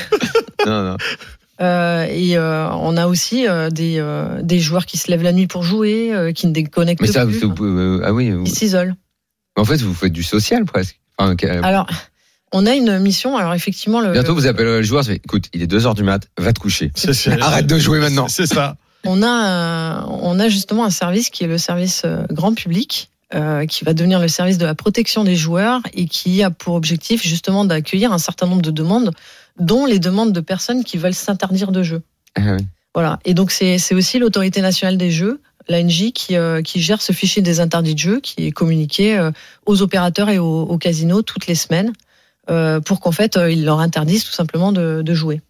non, 0.67 0.83
non. 0.91 0.97
Euh, 1.61 2.07
et 2.11 2.37
euh, 2.37 2.69
on 2.73 2.97
a 2.97 3.07
aussi 3.07 3.47
euh, 3.47 3.71
des, 3.71 3.97
euh, 3.99 4.43
des 4.43 4.59
joueurs 4.59 4.87
qui 4.87 4.99
se 4.99 5.09
lèvent 5.11 5.23
la 5.23 5.33
nuit 5.33 5.47
pour 5.47 5.63
jouer, 5.63 6.13
euh, 6.13 6.33
qui 6.33 6.49
ne 6.49 6.53
déconnectent 6.53 7.01
Mais 7.01 7.07
ça, 7.07 7.25
plus, 7.25 7.39
vous- 7.41 7.55
vous- 7.57 7.65
euh, 7.65 8.03
ah 8.05 8.13
oui. 8.13 8.31
vous- 8.33 8.43
qui 8.45 8.51
s'isolent. 8.51 8.97
En 9.57 9.65
fait, 9.65 9.81
vous 9.81 9.95
faites 9.95 10.13
du 10.13 10.25
social 10.25 10.65
presque. 10.65 10.99
Enfin, 11.17 11.37
Alors, 11.63 11.87
on 12.53 12.67
a 12.67 12.75
une 12.75 12.99
mission. 12.99 13.37
Alors 13.37 13.55
effectivement, 13.55 14.01
le, 14.01 14.11
bientôt, 14.13 14.35
vous 14.35 14.49
appelez 14.49 14.65
le 14.65 14.83
joueur, 14.83 15.03
vous 15.05 15.11
faites, 15.11 15.23
écoute, 15.25 15.45
il 15.55 15.63
est 15.63 15.69
2 15.69 15.87
heures 15.87 15.95
du 15.95 16.03
mat, 16.03 16.27
va 16.39 16.53
te 16.53 16.59
coucher. 16.59 16.91
Arrête 17.41 17.67
de 17.69 17.79
jouer 17.79 18.01
maintenant. 18.01 18.27
C'est 18.27 18.47
ça. 18.47 18.77
On 19.05 19.23
a 19.23 20.05
on 20.07 20.39
a 20.41 20.49
justement 20.49 20.85
un 20.85 20.91
service 20.91 21.31
qui 21.31 21.45
est 21.45 21.49
le 21.49 21.59
service 21.59 22.03
euh, 22.05 22.25
grand 22.31 22.55
public. 22.55 23.11
euh, 23.35 23.67
qui 23.67 23.85
va 23.85 23.95
devenir 23.95 24.21
le 24.21 24.29
service 24.29 24.59
de 24.59 24.67
la 24.67 24.75
protection 24.75 25.25
des 25.25 25.35
joueurs 25.35 25.81
et 25.93 26.07
qui 26.07 26.43
a 26.43 26.51
pour 26.51 26.75
objectif 26.75 27.23
justement 27.23 27.65
d'accueillir 27.65 28.13
un 28.13 28.19
certain 28.19 28.47
nombre 28.47 28.63
de 28.63 28.71
demandes, 28.71 29.11
dont 29.59 29.87
les 29.87 29.99
demandes 29.99 30.33
de 30.33 30.41
personnes 30.41 30.85
qui 30.85 30.99
veulent 30.99 31.15
s'interdire 31.15 31.73
de 31.73 31.83
jeu. 31.83 32.03
Ah 32.37 32.57
oui. 32.57 32.67
Voilà. 32.95 33.19
Et 33.25 33.35
donc 33.35 33.51
c'est 33.51 33.79
c'est 33.79 33.95
aussi 33.95 34.19
l'autorité 34.19 34.61
nationale 34.61 34.97
des 34.97 35.11
jeux, 35.11 35.41
l'ANJ, 35.69 36.13
qui, 36.13 36.37
euh, 36.37 36.63
qui 36.63 36.81
gère 36.81 37.03
ce 37.03 37.13
fichier 37.13 37.43
des 37.43 37.59
interdits 37.59 37.95
de 37.95 37.99
jeu, 37.99 38.21
qui 38.21 38.47
est 38.47 38.53
communiqué 38.53 39.19
euh, 39.19 39.33
aux 39.67 39.83
opérateurs 39.83 40.29
et 40.31 40.39
aux, 40.39 40.63
aux 40.63 40.79
casinos 40.79 41.23
toutes 41.23 41.49
les 41.49 41.57
semaines, 41.57 41.93
euh, 42.51 42.81
pour 42.81 43.01
qu'en 43.01 43.13
fait 43.13 43.37
ils 43.51 43.65
leur 43.65 43.81
interdisent 43.81 44.25
tout 44.25 44.33
simplement 44.33 44.71
de, 44.71 45.03
de 45.03 45.15
jouer. 45.15 45.41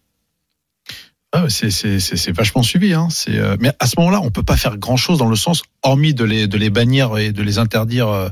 Ah, 1.37 1.45
c'est 1.49 2.31
vachement 2.31 2.63
suivi. 2.63 2.93
Hein. 2.93 3.09
Euh, 3.27 3.57
mais 3.59 3.73
à 3.79 3.87
ce 3.87 3.95
moment-là, 3.97 4.21
on 4.21 4.31
peut 4.31 4.43
pas 4.43 4.55
faire 4.55 4.77
grand 4.77 4.95
chose 4.95 5.17
dans 5.17 5.27
le 5.27 5.35
sens 5.35 5.63
hormis 5.83 6.13
de 6.13 6.23
les 6.23 6.47
de 6.47 6.57
les 6.57 6.69
bannir 6.69 7.17
et 7.17 7.33
de 7.33 7.43
les 7.43 7.57
interdire 7.57 8.31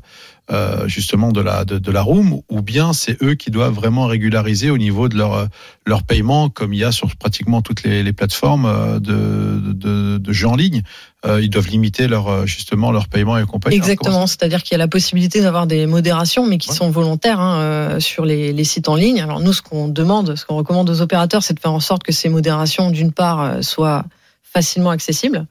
euh, 0.51 0.87
justement 0.89 1.31
de 1.31 1.39
la 1.39 1.63
de, 1.63 1.77
de 1.77 1.91
la 1.91 2.01
room 2.01 2.41
ou 2.49 2.61
bien 2.61 2.91
c'est 2.91 3.21
eux 3.23 3.33
qui 3.35 3.49
doivent 3.49 3.73
vraiment 3.73 4.07
régulariser 4.07 4.69
au 4.69 4.77
niveau 4.77 5.07
de 5.07 5.15
leur 5.17 5.33
euh, 5.33 5.45
leur 5.85 6.03
paiement 6.03 6.49
comme 6.49 6.73
il 6.73 6.79
y 6.79 6.83
a 6.83 6.91
sur 6.91 7.15
pratiquement 7.15 7.61
toutes 7.61 7.83
les, 7.83 8.03
les 8.03 8.11
plateformes 8.11 8.65
euh, 8.65 8.99
de, 8.99 9.71
de 9.73 10.17
de 10.17 10.33
jeux 10.33 10.49
en 10.49 10.57
ligne. 10.57 10.81
Euh, 11.25 11.39
ils 11.41 11.49
doivent 11.49 11.69
limiter 11.69 12.09
leur 12.09 12.45
justement 12.45 12.91
leur 12.91 13.07
paiement 13.07 13.37
et 13.37 13.45
compagnie. 13.45 13.77
Alors, 13.77 13.87
Exactement, 13.89 14.27
c'est-à-dire 14.27 14.61
qu'il 14.63 14.73
y 14.73 14.75
a 14.75 14.79
la 14.79 14.89
possibilité 14.89 15.39
d'avoir 15.39 15.65
des 15.65 15.85
modérations, 15.85 16.45
mais 16.45 16.57
qui 16.57 16.69
Ouais. 16.69 16.75
sont 16.75 16.91
volontaires 16.91 17.39
hein, 17.39 17.99
sur 18.01 18.25
les, 18.25 18.51
les 18.51 18.63
sites 18.65 18.89
en 18.89 18.95
ligne. 18.95 19.21
Alors 19.21 19.39
nous, 19.39 19.53
ce 19.53 19.61
qu'on 19.61 19.87
demande, 19.87 20.35
ce 20.35 20.45
qu'on 20.45 20.55
recommande 20.57 20.89
aux 20.89 20.99
opérateurs, 21.01 21.41
c'est 21.41 21.53
de 21.53 21.59
faire 21.61 21.71
en 21.71 21.79
sorte 21.79 22.03
que 22.03 22.11
ces 22.11 22.27
modérations, 22.27 22.91
d'une 22.91 23.13
part, 23.13 23.63
soient 23.63 24.03
facilement 24.43 24.89
accessibles 24.89 25.45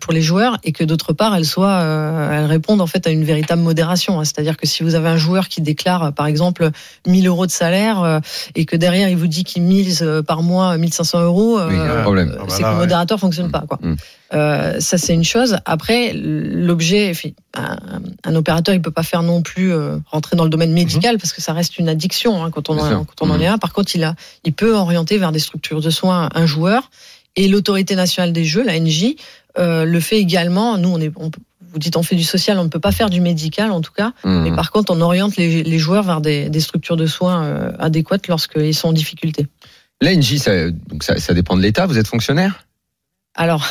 pour 0.00 0.12
les 0.12 0.22
joueurs, 0.22 0.56
et 0.62 0.70
que 0.72 0.84
d'autre 0.84 1.12
part, 1.12 1.34
elles 1.34 1.44
soient, 1.44 1.80
euh, 1.80 2.30
elles 2.38 2.46
répondent 2.46 2.80
en 2.80 2.86
fait 2.86 3.06
à 3.06 3.10
une 3.10 3.24
véritable 3.24 3.60
modération. 3.62 4.20
hein. 4.20 4.24
C'est-à-dire 4.24 4.56
que 4.56 4.66
si 4.66 4.82
vous 4.84 4.94
avez 4.94 5.08
un 5.08 5.16
joueur 5.16 5.48
qui 5.48 5.60
déclare, 5.62 6.02
euh, 6.04 6.10
par 6.12 6.26
exemple, 6.26 6.70
1000 7.06 7.26
euros 7.26 7.46
de 7.46 7.50
salaire, 7.50 8.00
euh, 8.02 8.20
et 8.54 8.66
que 8.66 8.76
derrière 8.76 9.08
il 9.08 9.16
vous 9.16 9.26
dit 9.26 9.42
qu'il 9.44 9.62
mise 9.62 10.02
euh, 10.02 10.22
par 10.22 10.42
mois 10.42 10.76
1500 10.76 11.22
euros, 11.24 11.58
Oui, 11.58 11.66
il 11.70 11.76
y 11.76 11.80
a 11.80 11.82
un 11.82 11.88
euh, 11.98 12.02
problème. 12.02 12.28
euh, 12.30 12.36
Ah 12.38 12.42
bah 12.42 12.46
c'est 12.50 12.62
que 12.62 12.68
le 12.68 12.74
modérateur 12.76 13.18
fonctionne 13.18 13.50
pas. 13.50 13.64
Quoi. 13.68 13.78
Mm. 13.82 13.96
Euh, 14.32 14.80
ça 14.80 14.96
c'est 14.98 15.14
une 15.14 15.24
chose. 15.24 15.58
Après, 15.64 16.12
l'objet, 16.14 17.12
un, 17.54 17.76
un 18.24 18.34
opérateur, 18.34 18.74
il 18.74 18.82
peut 18.82 18.90
pas 18.90 19.02
faire 19.02 19.22
non 19.22 19.42
plus 19.42 19.72
euh, 19.72 19.98
rentrer 20.10 20.36
dans 20.36 20.44
le 20.44 20.50
domaine 20.50 20.72
médical 20.72 21.18
parce 21.18 21.32
que 21.32 21.40
ça 21.40 21.52
reste 21.52 21.78
une 21.78 21.88
addiction 21.88 22.44
hein, 22.44 22.50
quand 22.50 22.68
on 22.70 22.78
en, 22.78 23.04
quand 23.04 23.22
on 23.22 23.30
en 23.30 23.34
Mhm. 23.36 23.42
est 23.42 23.46
un. 23.46 23.58
Par 23.58 23.72
contre, 23.72 23.94
il 23.94 24.04
a, 24.04 24.14
il 24.44 24.52
peut 24.52 24.74
orienter 24.74 25.18
vers 25.18 25.32
des 25.32 25.38
structures 25.38 25.80
de 25.80 25.90
soins 25.90 26.28
un 26.34 26.46
joueur 26.46 26.90
et 27.36 27.48
l'autorité 27.48 27.96
nationale 27.96 28.32
des 28.32 28.44
jeux, 28.44 28.64
la 28.64 28.78
NJ, 28.78 29.14
euh, 29.58 29.84
le 29.84 30.00
fait 30.00 30.18
également. 30.18 30.76
Nous, 30.78 30.88
on 30.88 31.00
est, 31.00 31.12
on, 31.16 31.30
vous 31.72 31.78
dites 31.78 31.96
on 31.96 32.02
fait 32.02 32.16
du 32.16 32.24
social, 32.24 32.58
on 32.58 32.64
ne 32.64 32.68
peut 32.68 32.80
pas 32.80 32.92
faire 32.92 33.10
du 33.10 33.20
médical 33.20 33.70
en 33.72 33.80
tout 33.80 33.92
cas. 33.92 34.12
Mmh. 34.24 34.42
Mais 34.44 34.52
par 34.52 34.70
contre, 34.70 34.92
on 34.92 35.00
oriente 35.00 35.36
les, 35.36 35.62
les 35.62 35.78
joueurs 35.78 36.04
vers 36.04 36.20
des, 36.20 36.48
des 36.48 36.60
structures 36.60 36.96
de 36.96 37.06
soins 37.06 37.44
euh, 37.44 37.72
adéquates 37.78 38.28
lorsqu'ils 38.28 38.74
sont 38.74 38.88
en 38.88 38.92
difficulté. 38.92 39.46
L'ANJ, 40.00 40.36
ça, 40.38 40.70
donc 40.70 41.02
ça, 41.02 41.18
ça 41.18 41.34
dépend 41.34 41.56
de 41.56 41.62
l'État. 41.62 41.86
Vous 41.86 41.98
êtes 41.98 42.08
fonctionnaire? 42.08 42.64
Alors, 43.34 43.66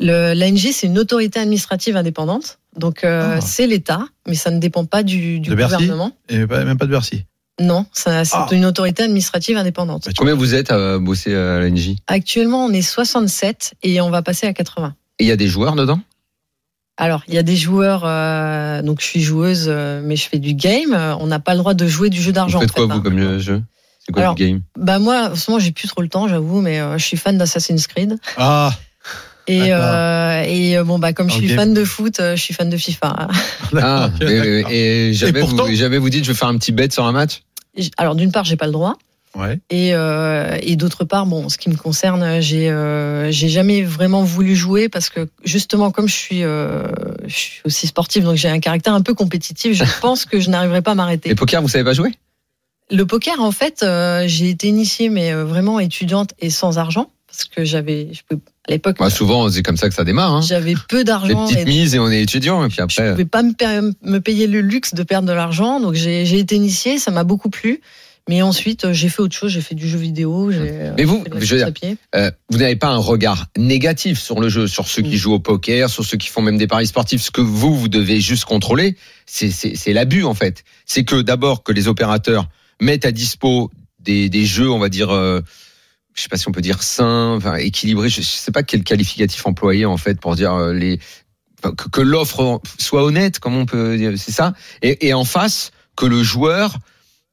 l'ANJ, 0.00 0.70
c'est 0.72 0.86
une 0.86 0.98
autorité 0.98 1.40
administrative 1.40 1.96
indépendante. 1.96 2.58
Donc, 2.76 3.04
euh, 3.04 3.36
Ah. 3.36 3.40
c'est 3.40 3.66
l'État, 3.66 4.04
mais 4.26 4.34
ça 4.34 4.50
ne 4.50 4.58
dépend 4.58 4.84
pas 4.84 5.02
du, 5.02 5.40
du 5.40 5.50
De 5.50 5.54
Bercy 5.54 5.74
gouvernement. 5.76 6.12
Et 6.28 6.46
pas- 6.46 6.64
même 6.64 6.78
pas 6.78 6.86
de 6.86 6.90
Bercy? 6.90 7.24
Non, 7.60 7.86
c'est 7.92 8.10
Ah. 8.32 8.46
une 8.50 8.64
autorité 8.64 9.04
administrative 9.04 9.56
indépendante. 9.56 10.04
Bah, 10.06 10.12
Combien 10.16 10.34
vous 10.34 10.54
êtes 10.54 10.72
à 10.72 10.98
bosser 10.98 11.34
à 11.34 11.60
l'ANJ 11.60 11.94
Actuellement, 12.08 12.64
on 12.66 12.70
est 12.72 12.82
67 12.82 13.74
et 13.84 14.00
on 14.00 14.10
va 14.10 14.22
passer 14.22 14.46
à 14.48 14.52
80. 14.52 14.94
Il 15.20 15.26
y 15.26 15.30
a 15.30 15.36
des 15.36 15.46
joueurs 15.48 15.74
dedans? 15.76 16.00
Alors, 16.96 17.22
il 17.26 17.34
y 17.34 17.38
a 17.38 17.42
des 17.42 17.56
joueurs, 17.56 18.02
euh, 18.04 18.80
donc 18.82 19.00
je 19.00 19.06
suis 19.06 19.20
joueuse, 19.22 19.64
euh, 19.68 20.00
mais 20.04 20.14
je 20.16 20.28
fais 20.28 20.38
du 20.38 20.54
game. 20.54 20.94
On 21.20 21.26
n'a 21.26 21.40
pas 21.40 21.52
le 21.54 21.58
droit 21.58 21.74
de 21.74 21.86
jouer 21.88 22.08
du 22.10 22.22
jeu 22.22 22.30
d'argent. 22.32 22.58
Vous 22.60 22.66
faites 22.66 22.70
en 22.72 22.74
fait, 22.74 22.86
quoi, 22.86 22.94
vous, 22.94 23.00
hein. 23.00 23.02
comme 23.02 23.18
euh, 23.18 23.38
jeu? 23.40 23.62
C'est 24.06 24.12
quoi 24.12 24.22
Alors, 24.22 24.34
le 24.38 24.44
game? 24.44 24.62
Bah 24.78 24.98
moi, 25.00 25.30
en 25.32 25.34
ce 25.34 25.50
moment, 25.50 25.58
j'ai 25.60 25.72
plus 25.72 25.88
trop 25.88 26.02
le 26.02 26.08
temps, 26.08 26.28
j'avoue, 26.28 26.60
mais 26.60 26.78
euh, 26.78 26.96
je 26.98 27.04
suis 27.04 27.16
fan 27.16 27.36
d'Assassin's 27.36 27.86
Creed. 27.88 28.16
Ah, 28.36 28.70
Et, 29.48 29.72
euh, 29.72 30.42
et 30.46 30.78
bon, 30.84 30.98
bah 31.00 31.12
comme 31.12 31.28
je 31.30 31.34
suis 31.36 31.46
game. 31.48 31.56
fan 31.56 31.74
de 31.74 31.84
foot, 31.84 32.20
euh, 32.20 32.36
je 32.36 32.42
suis 32.42 32.54
fan 32.54 32.70
de 32.70 32.76
FIFA. 32.76 33.28
Ah, 33.76 34.10
et, 34.20 35.08
et 35.08 35.12
jamais, 35.14 35.40
pourtant- 35.40 35.66
vous, 35.66 35.74
jamais 35.74 35.98
vous 35.98 36.10
dites 36.10 36.24
je 36.24 36.30
vais 36.30 36.38
faire 36.38 36.48
un 36.48 36.56
petit 36.58 36.70
bet 36.72 36.90
sur 36.90 37.04
un 37.06 37.12
match? 37.12 37.42
Alors 37.96 38.14
d'une 38.14 38.30
part, 38.30 38.44
j'ai 38.44 38.56
pas 38.56 38.66
le 38.66 38.72
droit. 38.72 38.96
Ouais. 39.34 39.58
Et, 39.70 39.94
euh, 39.94 40.56
et 40.62 40.76
d'autre 40.76 41.04
part, 41.04 41.26
bon, 41.26 41.48
ce 41.48 41.58
qui 41.58 41.68
me 41.68 41.76
concerne, 41.76 42.40
j'ai 42.40 42.70
euh, 42.70 43.30
j'ai 43.32 43.48
jamais 43.48 43.82
vraiment 43.82 44.22
voulu 44.22 44.54
jouer 44.54 44.88
parce 44.88 45.10
que 45.10 45.28
justement, 45.44 45.90
comme 45.90 46.06
je 46.08 46.14
suis, 46.14 46.44
euh, 46.44 46.86
je 47.26 47.34
suis 47.34 47.60
aussi 47.64 47.86
sportive, 47.88 48.22
donc 48.24 48.36
j'ai 48.36 48.48
un 48.48 48.60
caractère 48.60 48.94
un 48.94 49.00
peu 49.02 49.12
compétitif, 49.14 49.72
je 49.76 49.84
pense 50.00 50.24
que 50.24 50.38
je 50.40 50.50
n'arriverai 50.50 50.82
pas 50.82 50.92
à 50.92 50.94
m'arrêter. 50.94 51.30
Et 51.30 51.34
poker, 51.34 51.60
vous 51.62 51.68
savez 51.68 51.84
pas 51.84 51.94
jouer? 51.94 52.12
Le 52.90 53.04
poker, 53.06 53.40
en 53.40 53.50
fait, 53.50 53.82
euh, 53.82 54.24
j'ai 54.26 54.50
été 54.50 54.68
initiée, 54.68 55.08
mais 55.08 55.32
vraiment 55.32 55.80
étudiante 55.80 56.30
et 56.38 56.50
sans 56.50 56.78
argent 56.78 57.10
parce 57.26 57.46
que 57.46 57.64
j'avais, 57.64 58.10
je 58.12 58.20
à 58.68 58.70
l'époque, 58.70 58.98
Bah, 59.00 59.10
Souvent, 59.10 59.50
c'est 59.50 59.64
comme 59.64 59.76
ça 59.76 59.88
que 59.88 59.94
ça 59.96 60.04
démarre. 60.04 60.32
Hein. 60.36 60.40
j'avais 60.42 60.74
peu 60.88 60.98
Des 60.98 61.04
d'argent. 61.04 61.46
petites 61.46 61.58
et- 61.58 61.64
mises 61.64 61.94
et 61.96 61.98
on 61.98 62.08
est 62.08 62.22
étudiant. 62.22 62.64
Et 62.64 62.68
puis 62.68 62.76
je 62.76 62.82
après, 62.82 63.10
pouvais 63.10 63.24
pas 63.24 63.42
me, 63.42 63.92
me 64.04 64.18
payer 64.20 64.46
le 64.46 64.60
luxe 64.60 64.94
de 64.94 65.02
perdre 65.02 65.26
de 65.26 65.32
l'argent, 65.32 65.80
donc 65.80 65.94
j'ai 65.94 66.38
été 66.38 66.54
initiée, 66.54 66.98
ça 66.98 67.10
m'a 67.10 67.24
beaucoup 67.24 67.50
plu. 67.50 67.80
Mais 68.28 68.40
ensuite, 68.40 68.86
euh, 68.86 68.92
j'ai 68.94 69.10
fait 69.10 69.20
autre 69.20 69.36
chose, 69.36 69.50
j'ai 69.52 69.60
fait 69.60 69.74
du 69.74 69.86
jeu 69.86 69.98
vidéo. 69.98 70.50
j'ai, 70.50 70.58
euh, 70.60 70.94
Mais 70.96 71.04
vous, 71.04 71.22
je 71.40 71.56
veux 71.56 71.70
dire, 71.70 71.96
euh, 72.14 72.30
vous 72.48 72.58
n'avez 72.58 72.76
pas 72.76 72.88
un 72.88 72.96
regard 72.96 73.46
négatif 73.58 74.18
sur 74.18 74.40
le 74.40 74.48
jeu, 74.48 74.66
sur 74.66 74.88
ceux 74.88 75.02
qui 75.02 75.18
jouent 75.18 75.34
au 75.34 75.40
poker, 75.40 75.90
sur 75.90 76.04
ceux 76.04 76.16
qui 76.16 76.28
font 76.28 76.40
même 76.40 76.56
des 76.56 76.66
paris 76.66 76.86
sportifs. 76.86 77.20
Ce 77.22 77.30
que 77.30 77.42
vous, 77.42 77.76
vous 77.76 77.88
devez 77.88 78.20
juste 78.22 78.46
contrôler, 78.46 78.96
c'est- 79.26 79.92
l'abus 79.92 80.24
en 80.24 80.32
fait. 80.34 80.64
C'est 80.86 81.04
que 81.04 81.20
d'abord 81.20 81.62
que 81.62 81.72
les 81.72 81.86
opérateurs 81.86 82.48
mettent 82.80 83.04
à 83.04 83.12
dispo 83.12 83.70
des, 84.00 84.30
des 84.30 84.46
jeux, 84.46 84.70
on 84.70 84.78
va 84.78 84.88
dire, 84.88 85.10
euh, 85.10 85.42
je 86.14 86.22
sais 86.22 86.28
pas 86.30 86.38
si 86.38 86.48
on 86.48 86.52
peut 86.52 86.62
dire 86.62 86.82
sains, 86.82 87.34
enfin, 87.36 87.56
équilibrés. 87.56 88.08
Je, 88.08 88.22
je 88.22 88.26
sais 88.26 88.52
pas 88.52 88.62
quel 88.62 88.84
qualificatif 88.84 89.44
employer 89.46 89.84
en 89.84 89.98
fait 89.98 90.18
pour 90.18 90.34
dire 90.34 90.54
euh, 90.54 90.72
les 90.72 90.98
que, 91.62 91.88
que 91.90 92.00
l'offre 92.00 92.60
soit 92.78 93.04
honnête, 93.04 93.38
comme 93.38 93.56
on 93.56 93.66
peut 93.66 93.96
dire, 93.98 94.12
c'est 94.16 94.32
ça. 94.32 94.54
Et, 94.82 95.08
et 95.08 95.12
en 95.14 95.24
face, 95.24 95.72
que 95.96 96.06
le 96.06 96.22
joueur 96.22 96.78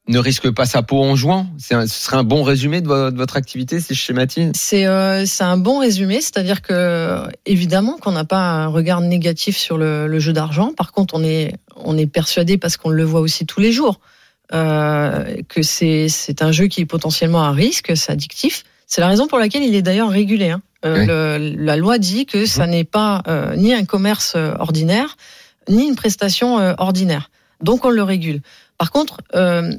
ne 0.08 0.18
risque 0.18 0.50
pas 0.50 0.66
sa 0.66 0.82
peau 0.82 1.00
en 1.02 1.14
jouant. 1.14 1.46
C'est 1.58 1.74
un- 1.74 1.86
ce 1.86 2.00
serait 2.04 2.16
un 2.16 2.24
bon 2.24 2.42
résumé 2.42 2.80
de 2.80 2.88
vo- 2.88 3.10
de 3.10 3.16
votre 3.16 3.36
activité, 3.36 3.80
si 3.80 3.94
je 3.94 4.00
schématise. 4.00 4.50
C'est 4.54 4.86
euh, 4.86 5.24
c'est 5.26 5.44
un 5.44 5.56
bon 5.56 5.78
résumé, 5.78 6.20
c'est-à-dire 6.20 6.60
que 6.60 7.22
évidemment 7.46 7.98
qu'on 7.98 8.12
n'a 8.12 8.24
pas 8.24 8.40
un 8.40 8.66
regard 8.66 9.00
négatif 9.00 9.56
sur 9.56 9.78
le, 9.78 10.08
le 10.08 10.18
jeu 10.18 10.32
d'argent. 10.32 10.72
Par 10.76 10.90
contre, 10.92 11.14
on 11.14 11.22
est 11.22 11.54
on 11.76 11.96
est 11.96 12.06
persuadé 12.08 12.58
parce 12.58 12.76
qu'on 12.76 12.90
le 12.90 13.04
voit 13.04 13.20
aussi 13.20 13.46
tous 13.46 13.60
les 13.60 13.70
jours 13.72 14.00
euh, 14.52 15.36
que 15.48 15.62
c'est 15.62 16.08
un 16.42 16.52
jeu 16.52 16.66
qui 16.66 16.80
est 16.82 16.86
potentiellement 16.86 17.42
à 17.44 17.52
risque, 17.52 17.92
c'est 17.96 18.12
addictif. 18.12 18.64
C'est 18.86 19.00
la 19.00 19.08
raison 19.08 19.26
pour 19.26 19.38
laquelle 19.38 19.62
il 19.62 19.74
est 19.74 19.82
d'ailleurs 19.82 20.10
régulé. 20.10 20.50
hein. 20.50 20.60
Euh, 20.84 20.98
Oui. 20.98 21.06
le- 21.06 21.64
la 21.64 21.76
loi 21.76 21.98
dit 21.98 22.26
que 22.26 22.44
ça 22.44 22.66
n'est 22.66 22.84
pas 22.84 23.22
ni 23.56 23.72
un 23.72 23.84
commerce 23.84 24.36
ordinaire 24.58 25.16
ni 25.68 25.86
une 25.86 25.94
prestation 25.94 26.56
ordinaire. 26.78 27.30
Donc 27.62 27.84
on 27.84 27.90
le 27.90 28.02
régule. 28.02 28.40
Par 28.82 28.90
contre, 28.90 29.18
euh, 29.36 29.70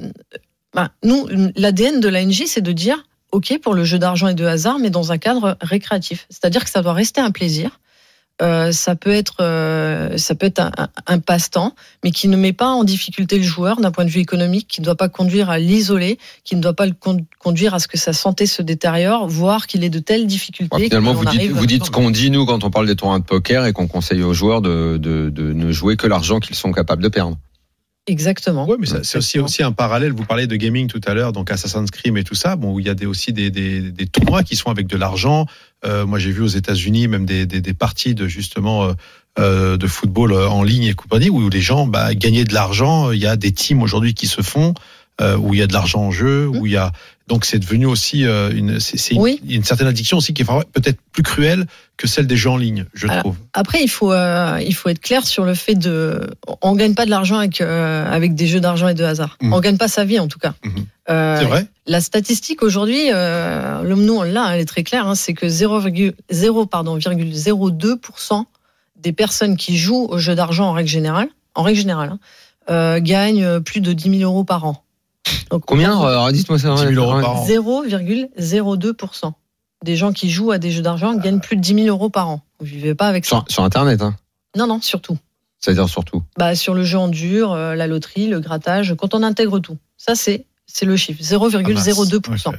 ben, 0.74 0.88
nous, 1.04 1.28
l'ADN 1.56 2.00
de 2.00 2.08
l'ANJ, 2.08 2.44
c'est 2.46 2.62
de 2.62 2.72
dire 2.72 3.04
OK 3.32 3.58
pour 3.62 3.74
le 3.74 3.84
jeu 3.84 3.98
d'argent 3.98 4.28
et 4.28 4.34
de 4.34 4.46
hasard, 4.46 4.78
mais 4.78 4.88
dans 4.88 5.12
un 5.12 5.18
cadre 5.18 5.58
récréatif. 5.60 6.24
C'est-à-dire 6.30 6.64
que 6.64 6.70
ça 6.70 6.80
doit 6.80 6.94
rester 6.94 7.20
un 7.20 7.30
plaisir. 7.30 7.80
Euh, 8.40 8.72
ça 8.72 8.96
peut 8.96 9.12
être, 9.12 9.36
euh, 9.42 10.16
ça 10.16 10.34
peut 10.34 10.46
être 10.46 10.60
un, 10.60 10.70
un- 10.78 10.88
un 11.06 11.18
passe-temps, 11.18 11.74
mais 12.02 12.12
qui 12.12 12.28
ne 12.28 12.36
met 12.38 12.54
pas 12.54 12.68
en 12.68 12.82
difficulté 12.82 13.36
le 13.36 13.44
joueur 13.44 13.78
d'un 13.78 13.90
point 13.90 14.06
de 14.06 14.10
vue 14.10 14.20
économique, 14.20 14.68
qui 14.68 14.80
ne 14.80 14.86
doit 14.86 14.96
pas 14.96 15.10
conduire 15.10 15.50
à 15.50 15.58
l'isoler, 15.58 16.18
qui 16.44 16.56
ne 16.56 16.62
doit 16.62 16.72
pas 16.72 16.86
le 16.86 16.94
con- 16.98 17.26
conduire 17.38 17.74
à 17.74 17.78
ce 17.78 17.86
que 17.88 17.98
sa 17.98 18.14
santé 18.14 18.46
se 18.46 18.62
détériore, 18.62 19.28
voire 19.28 19.66
qu'il 19.66 19.84
ait 19.84 19.90
de 19.90 19.98
telles 20.00 20.26
difficultés. 20.26 20.74
Finalement, 20.84 21.12
vous 21.18 21.24
dites, 21.26 21.40
arrive- 21.40 21.52
vous 21.52 21.66
dites 21.66 21.84
ce 21.84 21.90
qu'on 21.90 22.10
dit 22.10 22.30
nous 22.30 22.46
quand 22.46 22.64
on 22.64 22.70
parle 22.70 22.86
des 22.86 22.96
tournois 22.96 23.18
de 23.18 23.24
poker 23.24 23.66
et 23.66 23.74
qu'on 23.74 23.86
conseille 23.86 24.22
aux 24.22 24.32
joueurs 24.34 24.62
de, 24.62 24.96
de, 24.96 25.28
de 25.28 25.52
ne 25.52 25.70
jouer 25.72 25.96
que 25.96 26.06
l'argent 26.06 26.40
qu'ils 26.40 26.56
sont 26.56 26.72
capables 26.72 27.02
de 27.02 27.08
perdre. 27.08 27.36
Exactement. 28.06 28.66
Oui, 28.68 28.76
mais 28.78 28.86
ça- 28.86 29.02
c'est 29.02 29.16
aussi, 29.18 29.38
aussi 29.38 29.62
un 29.62 29.72
parallèle. 29.72 30.12
Vous 30.12 30.26
parlez 30.26 30.46
de 30.46 30.56
gaming 30.56 30.88
tout 30.88 31.00
à 31.06 31.14
l'heure, 31.14 31.32
donc 31.32 31.50
Assassin's 31.50 31.90
Creed 31.90 32.16
et 32.18 32.24
tout 32.24 32.34
ça. 32.34 32.54
Bon, 32.56 32.74
où 32.74 32.80
il 32.80 32.86
y 32.86 32.90
a 32.90 32.94
des, 32.94 33.06
aussi 33.06 33.32
des, 33.32 33.50
des, 33.50 33.80
des 33.80 34.06
tournois 34.06 34.42
qui 34.42 34.56
sont 34.56 34.70
avec 34.70 34.86
de 34.86 34.96
l'argent. 34.96 35.46
Euh, 35.86 36.04
moi, 36.04 36.18
j'ai 36.18 36.30
vu 36.30 36.42
aux 36.42 36.46
États-Unis 36.48 37.08
même 37.08 37.24
des, 37.24 37.46
des, 37.46 37.62
des 37.62 37.74
parties 37.74 38.14
de 38.14 38.26
justement 38.28 38.84
euh, 38.84 38.92
euh, 39.38 39.76
de 39.78 39.86
football 39.86 40.32
euh, 40.32 40.48
en 40.48 40.62
ligne 40.62 40.84
et 40.84 40.94
compagnie 40.94 41.30
où 41.30 41.48
les 41.48 41.60
gens 41.62 41.86
bah, 41.86 42.14
gagnaient 42.14 42.44
de 42.44 42.52
l'argent. 42.54 43.10
Il 43.10 43.18
y 43.20 43.26
a 43.26 43.36
des 43.36 43.52
teams 43.52 43.82
aujourd'hui 43.82 44.12
qui 44.12 44.26
se 44.26 44.42
font 44.42 44.74
euh, 45.20 45.36
où 45.36 45.54
il 45.54 45.60
y 45.60 45.62
a 45.62 45.66
de 45.66 45.72
l'argent 45.72 46.00
en 46.02 46.10
jeu, 46.10 46.46
où 46.48 46.66
il 46.66 46.72
y 46.72 46.76
a 46.76 46.92
donc 47.26 47.44
c'est 47.46 47.58
devenu 47.58 47.86
aussi 47.86 48.26
euh, 48.26 48.50
une, 48.54 48.80
c'est, 48.80 49.14
une- 49.14 49.20
Oui. 49.20 49.40
une, 49.48 49.64
certaine 49.64 49.86
addiction 49.86 50.18
aussi 50.18 50.34
qui 50.34 50.42
est 50.42 50.44
peut-être 50.44 50.98
plus 51.12 51.22
cruelle 51.22 51.66
que 51.96 52.06
celle 52.06 52.26
des 52.26 52.36
jeux 52.36 52.50
en 52.50 52.56
ligne, 52.58 52.84
je 52.92 53.06
Alors, 53.06 53.20
trouve. 53.20 53.36
Après, 53.54 53.82
il 53.82 53.88
faut, 53.88 54.12
euh, 54.12 54.60
il 54.66 54.74
faut 54.74 54.88
être 54.90 55.00
clair 55.00 55.26
sur 55.26 55.44
le 55.44 55.54
fait 55.54 55.74
de. 55.74 56.28
On 56.60 56.74
gagne 56.74 56.94
pas 56.94 57.04
de 57.06 57.10
l'argent 57.10 57.38
avec, 57.38 57.60
euh, 57.60 58.06
avec 58.10 58.34
des 58.34 58.46
jeux 58.46 58.60
d'argent 58.60 58.88
et 58.88 58.94
de 58.94 59.04
hasard. 59.04 59.38
Mhm. 59.40 59.52
On 59.54 59.60
gagne 59.60 59.78
pas 59.78 59.88
sa 59.88 60.04
vie, 60.04 60.18
en 60.18 60.28
tout 60.28 60.38
cas. 60.38 60.54
Mhm. 60.64 60.86
C'est 61.06 61.44
vrai. 61.44 61.66
La 61.86 62.00
statistique 62.00 62.62
aujourd'hui, 62.62 63.10
le- 63.10 63.94
nous 63.94 64.14
on 64.14 64.22
l'a, 64.22 64.54
elle 64.54 64.60
est 64.60 64.64
très 64.64 64.82
claire, 64.84 65.06
hein, 65.06 65.14
c'est 65.14 65.34
que 65.34 65.46
0,0 65.48 66.66
pardon, 66.66 66.98
0,02% 66.98 68.44
des 68.96 69.12
personnes 69.12 69.56
qui 69.56 69.76
jouent 69.76 70.06
aux 70.10 70.18
jeux 70.18 70.34
d'argent 70.34 70.66
en 70.68 70.72
règle 70.72 70.88
générale, 70.88 71.28
en 71.54 71.62
règle 71.62 71.78
générale, 71.78 72.16
hein, 72.68 73.00
gagnent 73.00 73.60
plus 73.60 73.80
de 73.80 73.92
10 73.92 74.18
000 74.18 74.22
euros 74.30 74.44
par 74.44 74.64
an. 74.64 74.83
Donc, 75.50 75.64
Combien 75.66 76.00
euh, 76.02 76.32
Dites-moi 76.32 76.58
ça. 76.58 76.74
10 76.74 76.94
000 76.94 76.94
euros 76.94 77.20
par 77.20 77.42
an. 77.42 77.46
0,02% 77.46 79.32
des 79.82 79.96
gens 79.96 80.12
qui 80.12 80.30
jouent 80.30 80.50
à 80.50 80.58
des 80.58 80.70
jeux 80.70 80.82
d'argent 80.82 81.14
gagnent 81.14 81.40
plus 81.40 81.56
de 81.56 81.60
10 81.60 81.74
000 81.84 81.86
euros 81.88 82.08
par 82.08 82.28
an. 82.28 82.40
Vous 82.58 82.66
vivez 82.66 82.94
pas 82.94 83.06
avec 83.06 83.26
ça. 83.26 83.36
Sur, 83.36 83.44
sur 83.48 83.64
Internet, 83.64 84.00
hein. 84.00 84.16
Non, 84.56 84.66
non, 84.66 84.80
surtout. 84.80 85.18
C'est-à-dire 85.60 85.88
surtout. 85.88 86.22
Bah, 86.38 86.54
sur 86.54 86.74
le 86.74 86.84
jeu 86.84 86.98
en 86.98 87.08
dur, 87.08 87.52
euh, 87.52 87.74
la 87.74 87.86
loterie, 87.86 88.26
le 88.26 88.40
grattage, 88.40 88.94
quand 88.96 89.14
on 89.14 89.22
intègre 89.22 89.58
tout. 89.58 89.76
Ça, 89.98 90.14
c'est 90.14 90.46
c'est 90.66 90.86
le 90.86 90.96
chiffre, 90.96 91.22
0,02%. 91.22 92.48
Ok. 92.48 92.54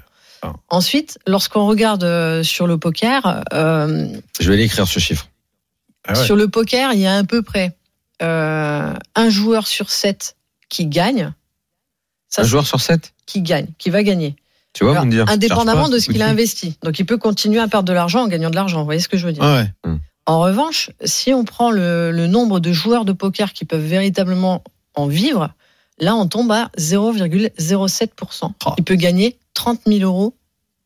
Ensuite, 0.70 1.18
lorsqu'on 1.26 1.66
regarde 1.66 2.04
euh, 2.04 2.44
sur 2.44 2.68
le 2.68 2.78
poker, 2.78 3.44
euh, 3.54 4.08
Je 4.40 4.50
vais 4.50 4.58
l'écrire 4.58 4.88
ce 4.88 5.00
chiffre. 5.00 5.28
Ah 6.08 6.14
ouais. 6.14 6.24
sur 6.24 6.36
le 6.36 6.48
poker, 6.48 6.94
il 6.94 7.00
y 7.00 7.08
a 7.08 7.18
à 7.18 7.24
peu 7.24 7.42
près 7.42 7.76
euh, 8.22 8.94
un 9.16 9.30
joueur 9.30 9.66
sur 9.66 9.90
sept 9.90 10.36
qui 10.70 10.86
gagne. 10.86 11.34
Ça, 12.36 12.42
Un 12.42 12.46
joueur 12.46 12.68
sur 12.68 12.82
7 12.82 13.14
qui 13.26 13.42
gagne, 13.42 13.68
qui 13.78 13.90
va 13.90 14.04
gagner. 14.04 14.36
Tu 14.74 14.84
vois, 14.84 14.92
Alors, 14.92 15.06
dire. 15.06 15.24
indépendamment 15.30 15.86
pas, 15.86 15.90
de 15.90 16.00
ce 16.00 16.10
qu'il 16.10 16.22
a 16.22 16.28
investi. 16.28 16.78
Donc, 16.84 17.00
il 17.00 17.06
peut 17.06 17.18
continuer 17.18 17.62
à 17.62 17.70
perdre 17.70 17.88
de 17.88 17.94
l'argent 17.94 18.24
en 18.24 18.28
gagnant 18.28 18.50
de 18.50 18.56
l'argent. 18.56 18.80
Vous 18.80 18.86
voyez 18.86 19.00
ce 19.00 19.08
que 19.08 19.16
je 19.16 19.26
veux 19.26 19.32
dire 19.32 19.42
Ah 19.42 19.64
ouais. 19.86 19.92
En 20.26 20.42
revanche, 20.42 20.92
si 21.06 21.34
on 21.34 21.46
prend 21.46 21.72
le, 21.72 22.12
le 22.12 22.28
nombre 22.28 22.60
de 22.60 22.74
joueurs 22.74 23.06
de 23.06 23.14
poker 23.14 23.54
qui 23.54 23.64
peuvent 23.64 23.86
véritablement 23.86 24.66
en 24.96 25.08
vivre, 25.08 25.54
là, 25.98 26.14
on 26.14 26.28
tombe 26.28 26.52
à 26.52 26.72
0,07%. 26.78 28.52
Oh. 28.66 28.72
Il 28.78 28.84
peut 28.84 28.96
gagner 28.96 29.38
30 29.54 29.80
000 29.88 30.02
euros 30.02 30.36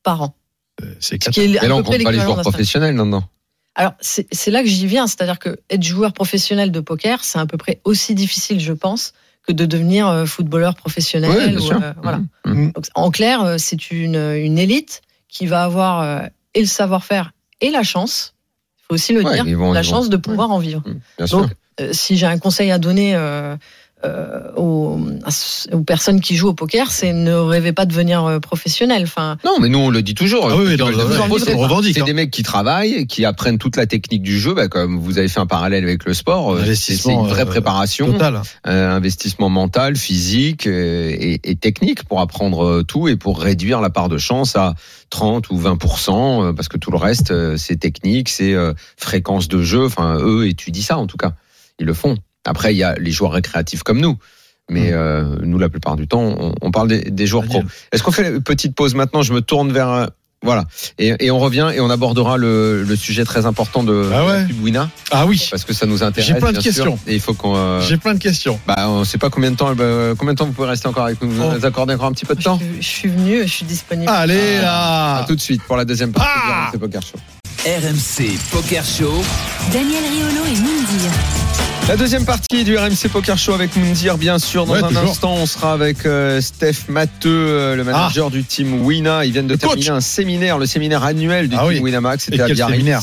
par 0.03 0.21
an. 0.21 0.35
Euh, 0.83 0.93
C'est 0.99 1.23
Ce 1.23 1.39
Mais 1.39 1.47
là, 1.47 1.75
on 1.75 1.81
compte 1.81 2.03
pas 2.03 2.11
les 2.11 2.19
joueurs 2.19 2.41
professionnels 2.41 2.95
là-dedans. 2.95 3.23
Alors, 3.73 3.93
c'est 4.01 4.27
c'est 4.31 4.51
là 4.51 4.61
que 4.61 4.69
j'y 4.69 4.85
viens. 4.85 5.07
C'est-à-dire 5.07 5.39
que 5.39 5.57
être 5.71 5.81
joueur 5.81 6.13
professionnel 6.13 6.71
de 6.71 6.79
poker, 6.79 7.23
c'est 7.23 7.39
à 7.39 7.47
peu 7.47 7.57
près 7.57 7.81
aussi 7.85 8.13
difficile, 8.13 8.59
je 8.59 8.73
pense, 8.73 9.13
que 9.49 9.53
de 9.53 9.65
devenir 9.65 10.07
euh, 10.07 10.25
footballeur 10.25 10.75
professionnel. 10.75 11.31
Ouais, 11.31 11.55
ou, 11.57 11.71
euh, 11.73 11.93
voilà. 12.03 12.19
Mhm. 12.45 12.71
Donc, 12.73 12.85
en 12.95 13.09
clair, 13.11 13.43
euh, 13.43 13.55
c'est 13.57 13.89
une, 13.91 14.15
une 14.15 14.57
élite 14.59 15.01
qui 15.27 15.47
va 15.47 15.63
avoir 15.63 16.01
euh, 16.01 16.27
et 16.53 16.61
le 16.61 16.67
savoir-faire 16.67 17.31
et 17.61 17.71
la 17.71 17.83
chance. 17.83 18.35
Il 18.77 18.81
faut 18.87 18.93
aussi 18.95 19.13
le 19.13 19.23
Ouais, 19.23 19.33
dire, 19.41 19.45
la 19.45 19.55
vont- 19.81 19.83
chance 19.83 20.09
de 20.09 20.17
pouvoir 20.17 20.51
en 20.51 20.59
vivre. 20.59 20.83
Bien 21.17 21.27
sûr. 21.27 21.41
Donc, 21.41 21.51
si 21.91 22.17
j'ai 22.17 22.25
un 22.25 22.37
conseil 22.39 22.71
à 22.71 22.77
donner 22.77 23.15
euh, 24.05 24.51
aux, 24.55 24.97
aux 25.73 25.81
personnes 25.81 26.21
qui 26.21 26.35
jouent 26.35 26.49
au 26.49 26.53
poker, 26.53 26.89
c'est 26.91 27.11
ne 27.11 27.33
rêvez 27.33 27.73
pas 27.73 27.85
de 27.85 27.91
devenir 27.91 28.25
euh, 28.25 28.39
professionnel. 28.39 29.03
Enfin, 29.03 29.37
Non, 29.43 29.59
mais 29.59 29.67
nous, 29.67 29.79
on 29.79 29.89
le 29.89 30.01
dit 30.01 30.15
toujours. 30.15 30.47
Ah 30.49 30.55
oui, 30.55 30.77
c'est- 31.93 32.01
hein. 32.01 32.05
des 32.05 32.13
mecs 32.13 32.31
qui 32.31 32.43
travaillent, 32.43 33.07
qui 33.07 33.25
apprennent 33.25 33.57
toute 33.57 33.75
la 33.75 33.85
technique 33.87 34.21
du 34.21 34.39
jeu, 34.39 34.53
bah, 34.53 34.67
comme 34.69 34.97
vous 34.99 35.17
avez 35.17 35.27
fait 35.27 35.39
un 35.41 35.45
parallèle 35.45 35.83
avec 35.83 36.05
le 36.05 36.13
sport. 36.13 36.53
euh, 36.53 36.73
C'est 36.75 37.11
une 37.11 37.27
vraie 37.27 37.41
euh, 37.41 37.45
préparation, 37.45 38.11
Total. 38.13 38.41
euh, 38.67 38.89
investissement 38.95 39.49
mental, 39.49 39.95
physique 39.97 40.65
et, 40.65 41.39
et 41.43 41.55
technique 41.55 42.03
pour 42.05 42.21
apprendre 42.21 42.83
tout 42.83 43.07
et 43.07 43.17
pour 43.17 43.39
réduire 43.41 43.81
la 43.81 43.89
part 43.89 44.07
de 44.09 44.17
chance 44.17 44.55
à 44.55 44.75
30 45.09 45.49
ou 45.49 45.57
20 45.57 45.77
euh, 46.41 46.53
parce 46.53 46.67
que 46.69 46.77
tout 46.77 46.91
le 46.91 46.97
reste, 46.97 47.33
c'est 47.57 47.77
technique, 47.77 48.29
c'est 48.29 48.53
euh, 48.53 48.73
fréquence 48.97 49.47
de 49.47 49.61
jeu. 49.61 49.85
Enfin, 49.85 50.17
eux 50.21 50.47
étudient 50.47 50.83
ça 50.83 50.97
en 50.97 51.07
tout 51.07 51.17
cas. 51.17 51.33
Ils 51.79 51.85
le 51.85 51.93
font. 51.93 52.15
Après, 52.45 52.73
il 52.73 52.77
y 52.77 52.83
a 52.83 52.95
les 52.95 53.11
joueurs 53.11 53.31
récréatifs 53.31 53.83
comme 53.83 53.99
nous. 53.99 54.17
Mais 54.71 54.91
euh, 54.93 55.23
nous, 55.41 55.57
la 55.57 55.67
plupart 55.69 55.95
du 55.95 56.07
temps, 56.07 56.21
on, 56.21 56.53
on 56.61 56.71
parle 56.71 56.87
des, 56.89 57.01
des 57.01 57.25
joueurs 57.25 57.45
pro. 57.45 57.63
Est-ce 57.91 58.03
qu'on 58.03 58.11
fait 58.11 58.27
une 58.29 58.43
petite 58.43 58.75
pause 58.75 58.93
maintenant? 58.93 59.23
Je 59.23 59.33
me 59.33 59.41
tourne 59.41 59.71
vers 59.71 59.89
euh, 59.89 60.05
voilà 60.43 60.63
et, 60.99 61.15
et 61.25 61.31
on 61.31 61.39
revient 61.39 61.69
et 61.73 61.79
on 61.81 61.89
abordera 61.89 62.37
le, 62.37 62.83
le 62.83 62.95
sujet 62.95 63.25
très 63.25 63.45
important 63.47 63.83
de, 63.83 64.09
Ah 64.13 64.25
ouais? 64.25 64.45
Wina 64.61 64.89
Ah 65.11 65.25
oui. 65.25 65.45
parce 65.51 65.65
que 65.65 65.73
ça 65.73 65.85
nous 65.87 66.01
intéresse. 66.03 66.27
J'ai 66.27 66.35
plein 66.35 66.49
de 66.53 66.59
bien 66.59 66.61
sûr. 66.61 66.71
questions. 66.85 66.99
Et 67.07 67.15
il 67.15 67.19
faut 67.19 67.33
qu'on. 67.33 67.55
euh, 67.57 67.81
J'ai 67.81 67.97
plein 67.97 68.13
de 68.13 68.19
questions. 68.19 68.59
bah, 68.67 68.85
on 68.89 69.03
sait 69.05 69.17
pas 69.17 69.29
combien 69.31 69.49
de 69.51 69.55
temps. 69.57 69.73
combien 69.75 70.33
de 70.33 70.37
temps 70.37 70.45
vous 70.45 70.53
pouvez 70.53 70.67
rester 70.69 70.87
encore 70.87 71.05
avec 71.05 71.19
nous 71.21 71.29
Vous 71.31 71.43
Oh. 71.43 71.51
nous 71.57 71.65
accordez 71.65 71.95
encore 71.95 72.07
un 72.07 72.13
petit 72.13 72.25
peu 72.25 72.35
de 72.35 72.41
temps? 72.43 72.59
Je, 72.61 72.79
je 72.81 72.87
suis 72.87 73.09
venu, 73.09 73.41
je 73.41 73.51
suis 73.51 73.65
disponible. 73.65 74.09
Allez 74.09 74.57
À 74.57 74.61
là. 75.21 75.25
tout 75.27 75.35
de 75.35 75.41
suite 75.41 75.63
pour 75.63 75.75
la 75.77 75.83
deuxième 75.83 76.11
partie 76.13 76.29
Ah 76.31 76.69
de 76.71 76.77
RMC 76.77 76.79
Poker 76.79 77.01
Show. 77.01 77.17
RMC 77.65 78.37
Poker 78.51 78.85
Show. 78.85 79.23
Daniel 79.73 80.03
Riolo 80.03 80.45
et 80.45 80.59
Moundir. 80.59 81.11
La 81.89 81.97
deuxième 81.97 82.23
partie 82.23 82.63
du 82.63 82.77
RMC 82.77 83.09
Poker 83.11 83.35
Show 83.37 83.53
avec 83.53 83.75
Moundir, 83.75 84.17
bien 84.19 84.37
sûr. 84.37 84.67
Dans 84.67 84.73
Ouais, 84.73 84.83
un 84.83 84.87
toujours. 84.89 85.09
instant, 85.09 85.33
on 85.33 85.47
sera 85.47 85.73
avec 85.73 86.05
euh, 86.05 86.39
Steph 86.39 86.87
Matteux, 86.87 87.29
euh, 87.31 87.75
le 87.75 87.83
manager 87.83 88.29
du 88.29 88.43
team 88.43 88.83
Wina. 88.85 89.25
Ils 89.25 89.31
viennent 89.31 89.47
de 89.47 89.53
Le 89.53 89.57
coach. 89.57 89.69
terminer 89.71 89.89
un 89.89 89.99
séminaire, 89.99 90.57
le 90.59 90.67
séminaire 90.67 91.03
annuel 91.03 91.49
du 91.49 91.55
Ah 91.55 91.61
team 91.61 91.67
oui. 91.69 91.79
Winamax. 91.79 92.25
C'était 92.25 92.41
à 92.41 92.47
Biarritz. 92.47 92.75
séminaire 92.75 93.01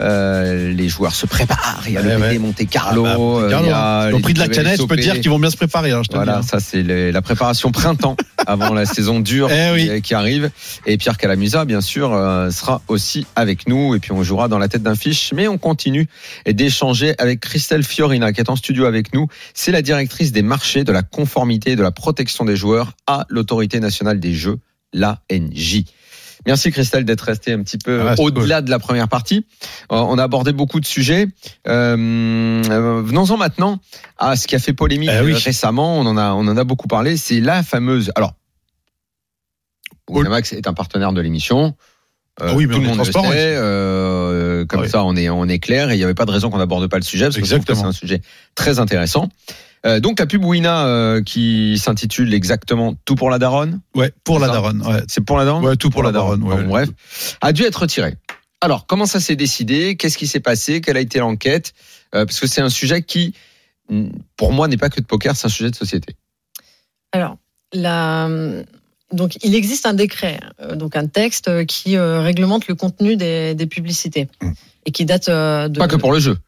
Euh, 0.00 0.72
les 0.72 0.88
joueurs 0.88 1.14
se 1.14 1.26
préparent. 1.26 1.82
Il 1.86 1.92
y 1.92 1.96
a 1.96 2.02
Ouais, 2.02 2.14
le 2.16 2.20
ouais. 2.20 2.38
Monte 2.38 2.66
Carlo. 2.68 3.04
Ah 3.06 3.14
bah, 3.16 3.20
euh, 3.20 3.50
Carlo, 3.50 3.70
hein. 3.72 4.10
Au 4.12 4.18
prix 4.18 4.34
de 4.34 4.38
la 4.40 4.48
canette, 4.48 4.80
je 4.80 4.86
peux 4.86 4.96
te 4.96 5.00
dire 5.02 5.20
qu'ils 5.20 5.30
vont 5.30 5.38
bien 5.38 5.50
se 5.50 5.56
préparer. 5.56 5.92
hein, 5.92 6.02
je 6.02 6.08
te 6.08 6.16
Voilà, 6.16 6.40
dis, 6.40 6.48
ça 6.48 6.58
c'est 6.60 6.82
la 6.82 7.22
préparation 7.22 7.70
printemps 7.70 8.16
avant 8.46 8.74
la 8.74 8.86
saison 8.86 9.20
dure 9.20 9.48
Eh 9.50 9.72
oui. 9.72 9.88
qui, 9.96 10.02
qui 10.02 10.14
arrive. 10.14 10.50
Et 10.86 10.96
Pierre 10.98 11.16
Calamusa, 11.16 11.64
bien 11.64 11.80
sûr, 11.80 12.12
euh, 12.12 12.50
sera 12.50 12.82
aussi 12.88 13.26
avec 13.36 13.68
nous. 13.68 13.94
Et 13.94 14.00
puis 14.00 14.12
on 14.12 14.22
jouera 14.22 14.48
dans 14.48 14.58
la 14.58 14.68
tête 14.68 14.82
d'un 14.82 14.96
fiche. 14.96 15.32
Mais 15.34 15.46
on 15.48 15.58
continue 15.58 16.08
d'échanger 16.46 17.14
avec 17.18 17.40
Christelle 17.40 17.84
Fiorina, 17.84 18.32
qui 18.32 18.40
est 18.40 18.50
en 18.50 18.56
studio 18.56 18.86
avec 18.86 19.14
nous. 19.14 19.28
C'est 19.54 19.72
la 19.72 19.82
directrice 19.82 20.32
des 20.32 20.42
marchés, 20.42 20.84
de 20.84 20.92
la 20.92 21.02
conformité 21.02 21.72
et 21.72 21.76
de 21.76 21.82
la 21.82 21.92
protection 21.92 22.44
des 22.44 22.56
joueurs 22.56 22.92
à 23.06 23.26
l'autorité 23.28 23.80
nationale 23.80 24.18
des 24.20 24.34
jeux, 24.34 24.58
l'ANJ. 24.92 25.84
Merci 26.46 26.70
Christelle 26.70 27.04
d'être 27.04 27.22
restée 27.22 27.52
un 27.52 27.62
petit 27.62 27.78
peu 27.78 28.02
Ah 28.06 28.14
au-delà 28.18 28.60
de 28.60 28.70
la 28.70 28.78
première 28.78 29.08
partie. 29.08 29.46
Euh, 29.92 29.96
On 29.96 30.18
a 30.18 30.22
abordé 30.24 30.52
beaucoup 30.52 30.78
de 30.80 30.86
sujets. 30.86 31.28
Euh, 31.66 32.62
euh, 32.70 33.02
Venons-en 33.02 33.36
maintenant 33.36 33.78
à 34.18 34.36
ce 34.36 34.46
qui 34.46 34.54
a 34.54 34.58
fait 34.58 34.72
polémique 34.74 35.10
Eh 35.12 35.20
oui. 35.24 35.32
euh, 35.32 35.38
récemment. 35.42 35.98
On 35.98 36.06
en 36.06 36.16
a, 36.16 36.32
on 36.32 36.46
en 36.46 36.56
a 36.56 36.64
beaucoup 36.64 36.88
parlé. 36.88 37.16
C'est 37.16 37.40
la 37.40 37.62
fameuse. 37.62 38.12
Alors, 38.14 38.34
Winamax 40.10 40.52
est 40.52 40.66
un 40.68 40.74
partenaire 40.74 41.12
de 41.12 41.20
l'émission. 41.20 41.74
Euh, 42.42 42.48
Ah 42.50 42.54
oui, 42.54 42.66
mais 42.66 42.74
tout 42.74 42.80
on 42.80 42.82
le 42.82 42.88
monde 42.88 42.98
le 42.98 43.04
sait. 43.04 43.12
euh, 43.56 44.64
comme 44.66 44.80
Ah 44.80 44.82
oui. 44.84 44.88
ça, 44.90 45.04
on 45.04 45.16
est, 45.16 45.28
on 45.30 45.46
est 45.48 45.58
clair. 45.60 45.90
Et 45.90 45.94
il 45.94 45.98
n'y 45.98 46.04
avait 46.04 46.14
pas 46.14 46.26
de 46.26 46.30
raison 46.32 46.50
qu'on 46.50 46.58
n'aborde 46.58 46.86
pas 46.88 46.96
le 46.98 47.02
sujet 47.04 47.26
parce 47.26 47.36
que 47.38 47.44
c'est 47.46 47.84
un 47.84 47.92
sujet 47.92 48.20
très 48.54 48.78
intéressant. 48.80 49.28
Euh, 49.86 50.00
donc 50.00 50.18
la 50.18 50.26
pub 50.26 50.44
Wina 50.44 50.86
euh, 50.86 51.22
qui 51.22 51.78
s'intitule 51.78 52.32
exactement 52.32 52.94
Tout 53.04 53.14
pour 53.16 53.30
la 53.30 53.38
daronne. 53.38 53.80
Ouais, 53.94 54.12
pour 54.24 54.38
la 54.38 54.48
daronne. 54.48 54.82
Ouais. 54.82 55.02
C'est 55.08 55.20
pour 55.20 55.36
la 55.36 55.44
daronne. 55.44 55.64
Ouais, 55.64 55.76
tout 55.76 55.90
pour 55.90 56.02
la 56.02 56.12
daronne. 56.12 56.40
Bon, 56.40 56.48
ouais. 56.48 56.64
bref, 56.64 56.88
a 57.40 57.52
dû 57.52 57.62
être 57.64 57.80
retiré. 57.82 58.14
Alors, 58.60 58.86
comment 58.86 59.06
ça 59.06 59.20
s'est 59.20 59.36
décidé? 59.36 59.96
Qu'est-ce 59.96 60.16
qui 60.16 60.26
s'est 60.26 60.40
passé? 60.40 60.80
Quelle 60.80 60.96
a 60.96 61.00
été 61.00 61.18
l'enquête? 61.18 61.74
Euh, 62.14 62.24
Parce 62.24 62.40
que 62.40 62.46
c'est 62.46 62.62
un 62.62 62.70
sujet 62.70 63.02
qui, 63.02 63.34
pour 64.36 64.52
moi, 64.52 64.68
n'est 64.68 64.78
pas 64.78 64.88
que 64.88 65.00
de 65.00 65.06
poker, 65.06 65.36
c'est 65.36 65.46
un 65.46 65.50
sujet 65.50 65.70
de 65.70 65.76
société. 65.76 66.16
Alors, 67.12 67.36
la, 67.74 68.28
donc, 69.12 69.36
il 69.44 69.54
existe 69.54 69.86
un 69.86 69.94
décret, 69.94 70.40
euh, 70.60 70.74
donc 70.76 70.96
un 70.96 71.06
texte 71.06 71.66
qui 71.66 71.96
euh, 71.96 72.20
réglemente 72.20 72.66
le 72.66 72.74
contenu 72.74 73.16
des, 73.16 73.54
des 73.54 73.66
publicités 73.66 74.28
Mm. 74.42 74.50
et 74.86 74.90
qui 74.90 75.04
date 75.04 75.28
euh, 75.28 75.68
de. 75.68 75.78
Pas 75.78 75.88
que 75.88 75.96
pour 75.96 76.12
le 76.12 76.18
jeu. 76.20 76.38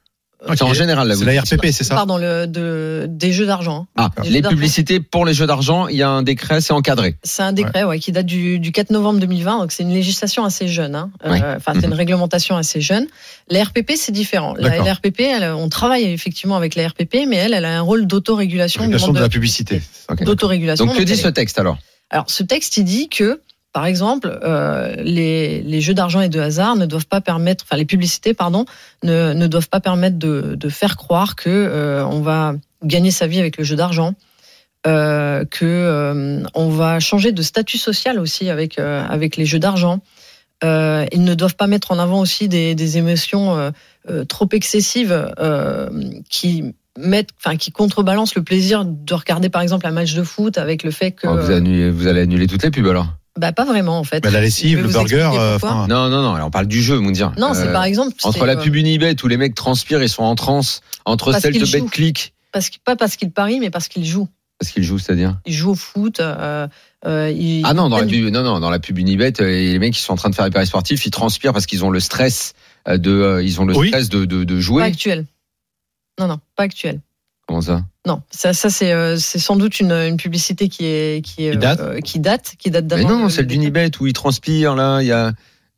C'est 0.48 0.62
en 0.62 0.74
général. 0.74 1.12
C'est 1.16 1.24
la. 1.24 1.40
RPP, 1.40 1.66
c'est 1.72 1.82
ça 1.84 1.94
Pardon, 1.94 2.18
le, 2.18 2.46
de, 2.46 3.06
des 3.08 3.32
jeux 3.32 3.46
d'argent. 3.46 3.86
Ah, 3.96 4.10
Les 4.22 4.28
les 4.28 4.34
jeux 4.36 4.40
d'argent. 4.42 4.56
publicités 4.56 5.00
pour 5.00 5.24
les 5.24 5.34
jeux 5.34 5.46
d'argent, 5.46 5.88
il 5.88 5.96
y 5.96 6.02
a 6.02 6.08
un 6.10 6.22
décret, 6.22 6.60
c'est 6.60 6.72
encadré. 6.72 7.16
C'est 7.22 7.42
un 7.42 7.52
décret 7.52 7.84
ouais. 7.84 7.98
qui 7.98 8.12
date 8.12 8.26
du, 8.26 8.58
du 8.58 8.70
4 8.70 8.90
novembre 8.90 9.18
2020, 9.20 9.58
donc 9.60 9.72
c'est 9.72 9.82
une 9.82 9.92
législation 9.94 10.44
assez 10.44 10.68
jeune. 10.68 10.94
Hein. 10.94 11.10
Euh, 11.24 11.30
Ouais. 11.30 11.42
Enfin, 11.56 11.72
c'est 11.80 11.86
une 11.86 11.94
réglementation 11.94 12.56
assez 12.56 12.80
jeune. 12.80 13.06
La 13.48 13.64
RPP, 13.64 13.92
c'est 13.96 14.12
différent. 14.12 14.54
La, 14.58 14.68
D'accord. 14.70 14.86
la 14.86 14.94
RPP, 14.94 15.20
elle, 15.20 15.44
on 15.44 15.68
travaille 15.68 16.04
effectivement 16.04 16.56
avec 16.56 16.74
la 16.74 16.88
RPP, 16.88 17.26
mais 17.26 17.36
elle, 17.36 17.54
elle 17.54 17.64
a 17.64 17.78
un 17.78 17.80
rôle 17.82 18.06
d'autorégulation. 18.06 18.82
Régulation 18.82 19.08
monde 19.08 19.16
de 19.16 19.20
la 19.22 19.28
publicité. 19.28 19.82
D'autorégulation. 20.20 20.84
Donc, 20.86 20.96
que 20.96 21.02
dit 21.02 21.16
ce 21.16 21.28
texte 21.28 21.58
alors? 21.58 21.78
Alors, 22.10 22.30
ce 22.30 22.42
texte, 22.42 22.76
il 22.76 22.84
dit 22.84 23.08
que, 23.08 23.40
par 23.76 23.84
exemple, 23.84 24.40
euh, 24.42 24.96
les, 25.00 25.82
jeux 25.82 25.92
d'argent 25.92 26.22
et 26.22 26.30
de 26.30 26.40
hasard 26.40 26.76
ne 26.76 26.86
doivent 26.86 27.06
pas 27.06 27.20
permettre, 27.20 27.62
enfin 27.68 27.76
les 27.76 27.84
publicités, 27.84 28.32
pardon, 28.32 28.64
ne, 29.02 29.34
ne 29.34 29.46
doivent 29.46 29.68
pas 29.68 29.80
permettre 29.80 30.18
de, 30.18 30.54
de 30.54 30.68
faire 30.70 30.96
croire 30.96 31.36
que 31.36 31.50
euh, 31.50 32.02
on 32.06 32.22
va 32.22 32.54
gagner 32.82 33.10
sa 33.10 33.26
vie 33.26 33.38
avec 33.38 33.58
le 33.58 33.64
jeu 33.64 33.76
d'argent, 33.76 34.14
euh, 34.86 35.44
que 35.44 35.66
euh, 35.66 36.42
on 36.54 36.70
va 36.70 37.00
changer 37.00 37.32
de 37.32 37.42
statut 37.42 37.76
social 37.76 38.18
aussi 38.18 38.48
avec 38.48 38.78
avec 38.78 39.36
les 39.36 39.44
jeux 39.44 39.58
d'argent. 39.58 40.00
Ils 40.62 41.24
ne 41.24 41.34
doivent 41.34 41.56
pas 41.56 41.66
mettre 41.66 41.90
en 41.90 41.98
avant 41.98 42.20
aussi 42.20 42.48
des, 42.48 42.74
des 42.74 42.96
émotions 42.96 43.74
trop 44.26 44.48
excessives 44.52 45.34
qui 46.30 46.74
mettent, 46.96 47.28
enfin 47.36 47.56
qui 47.56 47.72
contrebalancent 47.72 48.36
le 48.36 48.42
plaisir 48.42 48.86
de 48.86 49.12
regarder 49.12 49.50
par 49.50 49.60
exemple 49.60 49.86
un 49.86 49.90
match 49.90 50.14
de 50.14 50.22
foot 50.22 50.56
avec 50.56 50.82
le 50.82 50.90
fait 50.90 51.10
que 51.10 51.26
Oh, 51.26 51.36
vous, 51.36 51.92
vous 51.94 52.06
allez 52.06 52.20
annuler 52.22 52.46
toutes 52.46 52.62
les 52.62 52.70
pubs 52.70 52.86
alors? 52.86 53.08
Bah 53.36 53.52
pas 53.52 53.64
vraiment 53.64 53.98
en 53.98 54.04
fait. 54.04 54.20
Bah, 54.22 54.30
la 54.30 54.40
lessive, 54.40 54.80
le 54.80 54.88
burger. 54.88 55.30
euh, 55.34 55.58
Non, 55.62 55.86
non, 56.08 56.22
non, 56.22 56.34
alors 56.34 56.48
on 56.48 56.50
parle 56.50 56.66
du 56.66 56.82
jeu, 56.82 56.98
Moundir. 56.98 57.32
Non, 57.38 57.52
c'est 57.54 57.68
Euh, 57.68 57.72
par 57.72 57.84
exemple 57.84 58.14
Entre 58.22 58.46
la 58.46 58.54
euh, 58.54 58.62
pub 58.62 58.74
Unibet 58.74 59.16
où 59.22 59.28
les 59.28 59.36
mecs 59.36 59.54
transpirent, 59.54 60.02
ils 60.02 60.08
sont 60.08 60.22
en 60.24 60.34
transe, 60.34 60.80
entre 61.04 61.30
Parce 61.32 61.42
celle 61.42 61.54
de. 61.58 61.64
BetClick, 61.70 62.34
parce 62.52 62.70
que 62.70 62.76
pas 62.84 62.96
parce 62.96 63.16
qu'ils 63.16 63.30
parient 63.30 63.60
mais 63.60 63.70
parce 63.70 63.88
qu'ils 63.88 64.06
jouent. 64.06 64.28
parce 64.58 64.72
qu'ils 64.72 64.84
jouent, 64.84 64.98
c'est-à-dire? 64.98 65.38
Ils 65.46 65.52
jouent 65.52 65.72
au 65.72 65.74
foot. 65.74 66.20
Euh, 66.20 66.66
euh, 67.04 67.30
ils 67.30 67.62
Ah 67.64 67.74
non, 67.74 67.88
dans 67.88 67.98
la 67.98 68.06
pub, 68.06 68.24
non, 68.32 68.42
non, 68.42 68.58
dans 68.58 68.70
la 68.70 68.78
pub 68.78 68.98
Unibet, 68.98 69.40
euh, 69.40 69.46
les 69.46 69.78
mecs 69.78 69.92
qui 69.94 70.00
sont 70.00 70.14
en 70.14 70.16
train 70.16 70.30
de 70.30 70.34
faire 70.34 70.44
les 70.46 70.50
paris 70.50 70.66
sportifs, 70.66 71.04
ils 71.06 71.10
transpirent 71.10 71.52
parce 71.52 71.66
qu'ils 71.66 71.84
ont 71.84 71.90
le 71.90 72.00
stress 72.00 72.54
de, 72.88 73.10
euh, 73.10 73.42
ils 73.42 73.60
ont 73.60 73.64
le 73.66 73.76
Oui. 73.76 73.88
stress 73.88 74.08
de, 74.08 74.24
de, 74.24 74.44
de 74.44 74.54
pas 74.54 74.60
jouer. 74.60 74.82
actuel. 74.84 75.26
Non 76.18 76.26
non, 76.28 76.38
pas 76.56 76.62
actuel. 76.64 77.00
Comment 77.46 77.60
ça? 77.60 77.82
Non, 78.06 78.22
ça, 78.30 78.52
ça 78.52 78.70
c'est 78.70 78.92
euh, 78.92 79.16
c'est 79.16 79.38
sans 79.38 79.56
doute 79.56 79.78
une, 79.80 79.92
une 79.92 80.16
publicité 80.16 80.68
qui 80.68 80.84
est 80.86 81.24
qui, 81.24 81.46
est, 81.46 81.52
Qui 81.52 81.58
date 81.58 81.80
euh, 81.80 82.00
qui 82.00 82.18
date 82.20 82.54
qui 82.58 82.70
date 82.70 82.84
Mais 82.84 83.02
d'avant. 83.04 83.08
non, 83.18 83.24
le- 83.24 83.30
celle 83.30 83.44
le- 83.44 83.50
d'Unibet 83.50 83.90
où 84.00 84.06
ils 84.06 84.12
transpirent 84.12 84.74
là, 84.74 85.00
il 85.00 85.06
y 85.06 85.12
a 85.12 85.32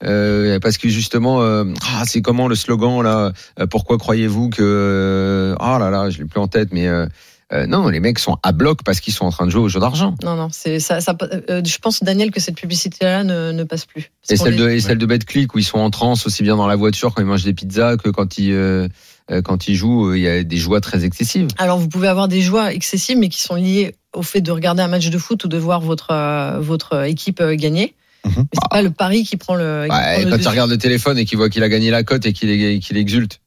euh, 0.04 0.60
parce 0.60 0.78
que 0.78 0.88
justement, 0.88 1.42
euh, 1.42 1.64
ah, 1.94 2.04
c'est 2.06 2.22
comment 2.22 2.46
le 2.48 2.54
slogan 2.54 3.02
là 3.02 3.32
euh, 3.58 3.66
Pourquoi 3.66 3.98
croyez-vous 3.98 4.48
que 4.50 5.54
ah 5.60 5.78
là 5.78 5.90
là, 5.90 6.08
je 6.10 6.18
l'ai 6.18 6.24
plus 6.24 6.40
en 6.40 6.46
tête, 6.48 6.68
mais 6.72 6.86
euh, 6.86 7.06
euh, 7.52 7.66
non, 7.66 7.88
les 7.88 7.98
mecs 8.00 8.18
sont 8.18 8.36
à 8.42 8.52
bloc 8.52 8.82
parce 8.84 9.00
qu'ils 9.00 9.12
sont 9.14 9.24
en 9.24 9.30
train 9.30 9.46
de 9.46 9.50
jouer 9.50 9.62
au 9.62 9.68
jeu 9.68 9.80
d'argent. 9.80 10.14
Non 10.22 10.36
non, 10.36 10.48
c'est 10.52 10.80
ça. 10.80 11.00
ça 11.00 11.16
euh, 11.50 11.62
je 11.64 11.78
pense 11.78 12.02
Daniel 12.02 12.30
que 12.30 12.40
cette 12.40 12.56
publicité-là 12.56 13.24
ne, 13.24 13.52
ne 13.52 13.64
passe 13.64 13.86
plus. 13.86 14.10
Et 14.30 14.36
celle 14.36 14.52
les- 14.54 14.58
de 14.58 14.68
et 14.70 14.80
celle 14.80 14.98
de 14.98 15.06
BetClick 15.06 15.54
où 15.54 15.58
ils 15.58 15.64
sont 15.64 15.78
en 15.78 15.90
transe 15.90 16.26
aussi 16.26 16.42
bien 16.42 16.56
dans 16.56 16.66
la 16.66 16.76
voiture 16.76 17.12
quand 17.14 17.22
ils 17.22 17.26
mangent 17.26 17.44
des 17.44 17.54
pizzas 17.54 17.96
que 17.96 18.10
quand 18.10 18.38
ils 18.38 18.52
euh, 18.52 18.56
euh, 18.84 18.88
quand 19.42 19.68
ils 19.68 19.74
jouent, 19.74 20.10
euh, 20.10 20.18
il 20.18 20.22
y 20.22 20.28
a 20.28 20.42
des 20.42 20.56
joies 20.56 20.80
très 20.80 21.04
excessives. 21.04 21.48
Alors 21.58 21.78
vous 21.78 21.88
pouvez 21.88 22.08
avoir 22.08 22.28
des 22.28 22.40
joies 22.40 22.72
excessives, 22.72 23.18
mais 23.18 23.28
qui 23.28 23.42
sont 23.42 23.54
liées 23.54 23.94
au 24.14 24.22
fait 24.22 24.40
de 24.40 24.50
regarder 24.50 24.82
un 24.82 24.88
match 24.88 25.10
de 25.10 25.18
foot 25.18 25.44
ou 25.44 25.48
de 25.48 25.58
voir 25.58 25.80
votre 25.80 26.10
euh, 26.12 26.58
votre 26.60 27.04
équipe 27.04 27.40
euh, 27.40 27.54
gagner. 27.54 27.94
Mhm. 28.24 28.32
Mais 28.36 28.44
c'est 28.54 28.70
pas 28.70 28.82
le 28.82 28.90
pari 28.90 29.24
qui 29.24 29.36
prend 29.36 29.54
le. 29.54 29.86
qui 29.86 29.94
Ouais, 29.94 30.14
prend 30.14 30.24
le 30.24 30.30
quand 30.30 30.42
tu 30.42 30.48
regardes 30.48 30.70
le 30.70 30.78
téléphone 30.78 31.18
et 31.18 31.24
qu'il 31.24 31.38
voit 31.38 31.50
qu'il 31.50 31.62
a 31.62 31.68
gagné 31.68 31.90
la 31.90 32.02
cote 32.02 32.26
et 32.26 32.32
qu'il 32.32 32.96
exulte. 32.96 33.40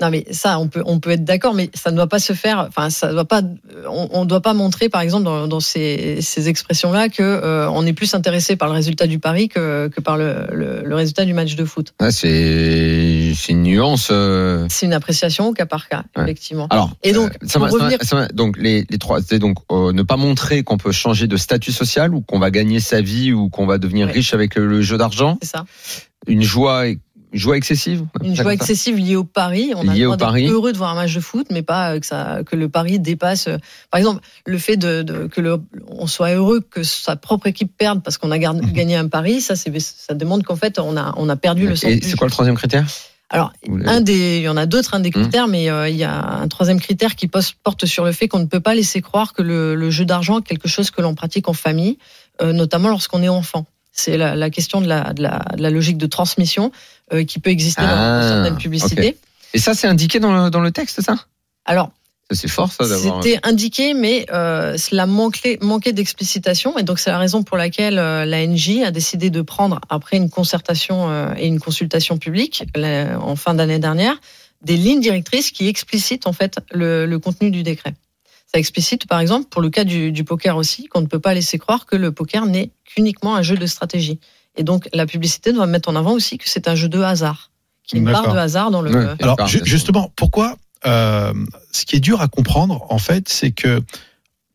Non 0.00 0.10
mais 0.10 0.24
ça, 0.30 0.60
on 0.60 0.68
peut 0.68 0.82
on 0.86 1.00
peut 1.00 1.10
être 1.10 1.24
d'accord, 1.24 1.54
mais 1.54 1.70
ça 1.74 1.90
ne 1.90 1.96
doit 1.96 2.06
pas 2.06 2.20
se 2.20 2.32
faire. 2.32 2.66
Enfin, 2.68 2.88
ça 2.88 3.10
doit 3.12 3.24
pas. 3.24 3.42
On, 3.90 4.08
on 4.12 4.24
doit 4.26 4.40
pas 4.42 4.54
montrer, 4.54 4.88
par 4.88 5.00
exemple, 5.00 5.24
dans, 5.24 5.48
dans 5.48 5.58
ces, 5.58 6.20
ces 6.22 6.48
expressions-là, 6.48 7.08
que 7.08 7.22
euh, 7.24 7.68
on 7.70 7.84
est 7.84 7.92
plus 7.92 8.14
intéressé 8.14 8.54
par 8.54 8.68
le 8.68 8.74
résultat 8.74 9.08
du 9.08 9.18
pari 9.18 9.48
que, 9.48 9.88
que 9.88 10.00
par 10.00 10.16
le, 10.16 10.46
le, 10.52 10.82
le 10.84 10.94
résultat 10.94 11.24
du 11.24 11.32
match 11.34 11.56
de 11.56 11.64
foot. 11.64 11.94
Ah, 11.98 12.12
c'est 12.12 13.32
c'est 13.34 13.52
une 13.52 13.64
nuance. 13.64 14.08
euh, 14.12 14.66
C'est 14.68 14.86
une 14.86 14.92
appréciation 14.92 15.48
au 15.48 15.52
cas 15.52 15.66
par 15.66 15.88
cas, 15.88 16.04
Ouais. 16.16 16.22
effectivement. 16.22 16.68
Alors, 16.70 16.92
Et 17.02 17.12
donc, 17.12 17.32
euh, 17.32 17.46
ça 17.48 17.58
revenir- 17.58 17.98
ça 18.02 18.28
donc 18.28 18.56
les, 18.56 18.86
les 18.88 18.98
trois, 18.98 19.20
c'est 19.20 19.38
donc 19.40 19.58
euh, 19.72 19.92
ne 19.92 20.02
pas 20.02 20.16
montrer 20.16 20.62
qu'on 20.62 20.76
peut 20.78 20.92
changer 20.92 21.26
de 21.26 21.36
statut 21.36 21.72
social 21.72 22.14
ou 22.14 22.20
qu'on 22.20 22.38
va 22.38 22.50
gagner 22.52 22.78
sa 22.80 23.00
vie 23.00 23.32
ou 23.32 23.48
qu'on 23.48 23.66
va 23.66 23.78
devenir 23.78 24.06
Ouais. 24.06 24.12
riche 24.12 24.32
avec 24.32 24.54
le, 24.54 24.66
le 24.68 24.80
jeu 24.80 24.96
d'argent. 24.96 25.38
C'est 25.42 25.48
ça. 25.50 25.64
Une 26.26 26.42
joie, 26.42 26.84
joie 27.32 27.56
excessive. 27.56 28.04
Une 28.22 28.34
joie 28.36 28.52
excessive 28.54 28.96
liée 28.96 29.16
au 29.16 29.24
pari. 29.24 29.72
On 29.76 29.86
a 29.88 29.92
Liée 29.92 30.00
le 30.00 30.04
droit 30.06 30.16
d'être 30.16 30.26
pari. 30.26 30.46
heureux 30.48 30.72
de 30.72 30.78
voir 30.78 30.90
un 30.92 30.94
match 30.94 31.14
de 31.14 31.20
foot, 31.20 31.46
mais 31.50 31.62
pas 31.62 31.94
euh, 31.94 32.00
que 32.00 32.06
ça 32.06 32.40
que 32.46 32.56
le 32.56 32.68
pari 32.68 32.98
dépasse. 32.98 33.48
euh, 33.48 33.58
Par 33.90 33.98
exemple, 33.98 34.20
le 34.46 34.58
fait 34.58 34.76
de, 34.76 35.02
de- 35.02 35.26
que 35.26 35.40
le 35.40 35.60
on 35.88 36.06
soit 36.06 36.30
heureux 36.32 36.60
que 36.60 36.82
sa 36.82 37.16
propre 37.16 37.46
équipe 37.46 37.70
perde 37.76 38.02
parce 38.02 38.18
qu'on 38.18 38.30
a 38.30 38.38
gar- 38.38 38.54
gagné 38.72 38.96
un 38.96 39.08
pari, 39.08 39.40
ça 39.40 39.54
ça 39.56 40.14
demande 40.14 40.42
qu'en 40.44 40.56
fait 40.56 40.78
on 40.78 40.96
a 40.96 41.14
on 41.16 41.28
a 41.28 41.36
perdu 41.36 41.66
le 41.66 41.76
sens. 41.76 41.90
Et 41.90 42.00
c'est 42.02 42.16
quoi 42.16 42.26
le 42.26 42.32
troisième 42.32 42.56
critère? 42.56 42.86
Alors, 43.30 43.52
un 43.84 44.00
des, 44.00 44.38
il 44.38 44.42
y 44.44 44.48
en 44.48 44.56
a 44.56 44.64
d'autres, 44.64 44.94
un 44.94 45.00
des 45.00 45.10
Hum. 45.14 45.20
critères, 45.24 45.48
mais 45.48 45.68
euh, 45.70 45.86
il 45.90 45.96
y 45.96 46.04
a 46.04 46.18
un 46.18 46.48
troisième 46.48 46.80
critère 46.80 47.14
qui 47.14 47.28
porte 47.28 47.84
sur 47.84 48.06
le 48.06 48.12
fait 48.12 48.26
qu'on 48.26 48.38
ne 48.38 48.46
peut 48.46 48.60
pas 48.60 48.74
laisser 48.74 49.02
croire 49.02 49.34
que 49.34 49.42
le, 49.42 49.74
le 49.74 49.90
jeu 49.90 50.06
d'argent 50.06 50.38
est 50.38 50.42
quelque 50.42 50.66
chose 50.66 50.90
que 50.90 51.02
l'on 51.02 51.14
pratique 51.14 51.46
en 51.46 51.52
famille, 51.52 51.98
euh, 52.40 52.54
notamment 52.54 52.88
lorsqu'on 52.88 53.22
est 53.22 53.28
enfant. 53.28 53.66
C'est 53.92 54.16
la, 54.16 54.34
la 54.34 54.48
question 54.48 54.80
de 54.80 54.86
la, 54.86 55.12
de, 55.12 55.22
la, 55.22 55.44
de 55.56 55.60
la 55.62 55.68
logique 55.68 55.98
de 55.98 56.06
transmission 56.06 56.72
euh, 57.12 57.24
qui 57.24 57.38
peut 57.38 57.50
exister 57.50 57.82
dans- 57.82 57.88
Ah, 57.90 58.20
dans 58.20 58.28
certaines 58.28 58.58
publicités. 58.58 59.16
Et 59.54 59.58
ça, 59.58 59.74
c'est 59.74 59.86
indiqué 59.86 60.20
dans 60.20 60.44
le, 60.44 60.50
dans 60.50 60.60
le 60.60 60.70
texte, 60.70 61.00
ça? 61.00 61.16
Alors, 61.64 61.90
C'est 62.30 62.48
fort, 62.48 62.70
ça, 62.70 62.86
d'avoir. 62.86 63.22
c'était 63.22 63.38
indiqué, 63.42 63.94
mais 63.94 64.26
euh, 64.32 64.76
cela 64.76 65.06
manquait, 65.06 65.58
manquait 65.62 65.92
d'explicitation, 65.94 66.76
et 66.78 66.82
donc 66.82 66.98
c'est 66.98 67.10
la 67.10 67.18
raison 67.18 67.42
pour 67.42 67.56
laquelle 67.56 67.98
euh, 67.98 68.26
l'ANJ 68.26 68.82
a 68.84 68.90
décidé 68.90 69.30
de 69.30 69.40
prendre, 69.40 69.80
après 69.88 70.18
une 70.18 70.28
concertation 70.28 71.08
euh, 71.10 71.32
et 71.38 71.46
une 71.46 71.60
consultation 71.60 72.18
publique 72.18 72.64
la- 72.76 73.18
en 73.20 73.36
fin 73.36 73.54
d'année 73.54 73.78
dernière, 73.78 74.20
des 74.62 74.76
lignes 74.76 75.00
directrices 75.00 75.50
qui 75.52 75.68
explicitent 75.68 76.26
en 76.26 76.32
fait 76.34 76.58
le, 76.72 77.06
le 77.06 77.18
contenu 77.18 77.50
du 77.50 77.62
décret. 77.62 77.94
Ça 78.52 78.58
explicite, 78.58 79.06
par 79.06 79.20
exemple, 79.20 79.46
pour 79.48 79.60
le 79.62 79.70
cas 79.70 79.84
du, 79.84 80.10
du 80.10 80.24
poker 80.24 80.56
aussi, 80.56 80.86
qu'on 80.88 81.00
ne 81.02 81.06
peut 81.06 81.20
pas 81.20 81.32
laisser 81.34 81.58
croire 81.58 81.86
que 81.86 81.96
le 81.96 82.12
poker 82.12 82.44
n'est 82.46 82.70
qu'uniquement 82.84 83.36
un 83.36 83.42
jeu 83.42 83.56
de 83.56 83.66
stratégie. 83.66 84.18
Et 84.58 84.64
donc 84.64 84.88
la 84.92 85.06
publicité 85.06 85.52
doit 85.52 85.66
mettre 85.66 85.88
en 85.88 85.96
avant 85.96 86.12
aussi 86.12 86.36
que 86.36 86.48
c'est 86.48 86.68
un 86.68 86.74
jeu 86.74 86.88
de 86.88 87.00
hasard, 87.00 87.50
qu'il 87.86 87.98
y 87.98 88.00
a 88.00 88.02
une 88.02 88.12
part 88.12 88.24
de 88.34 88.38
hasard 88.38 88.70
dans 88.70 88.82
le. 88.82 88.90
Ouais. 88.94 89.14
Alors 89.22 89.36
justement, 89.64 90.12
pourquoi 90.16 90.56
euh, 90.86 91.32
Ce 91.72 91.86
qui 91.86 91.96
est 91.96 92.00
dur 92.00 92.20
à 92.20 92.28
comprendre, 92.28 92.84
en 92.90 92.98
fait, 92.98 93.28
c'est 93.28 93.52
que 93.52 93.80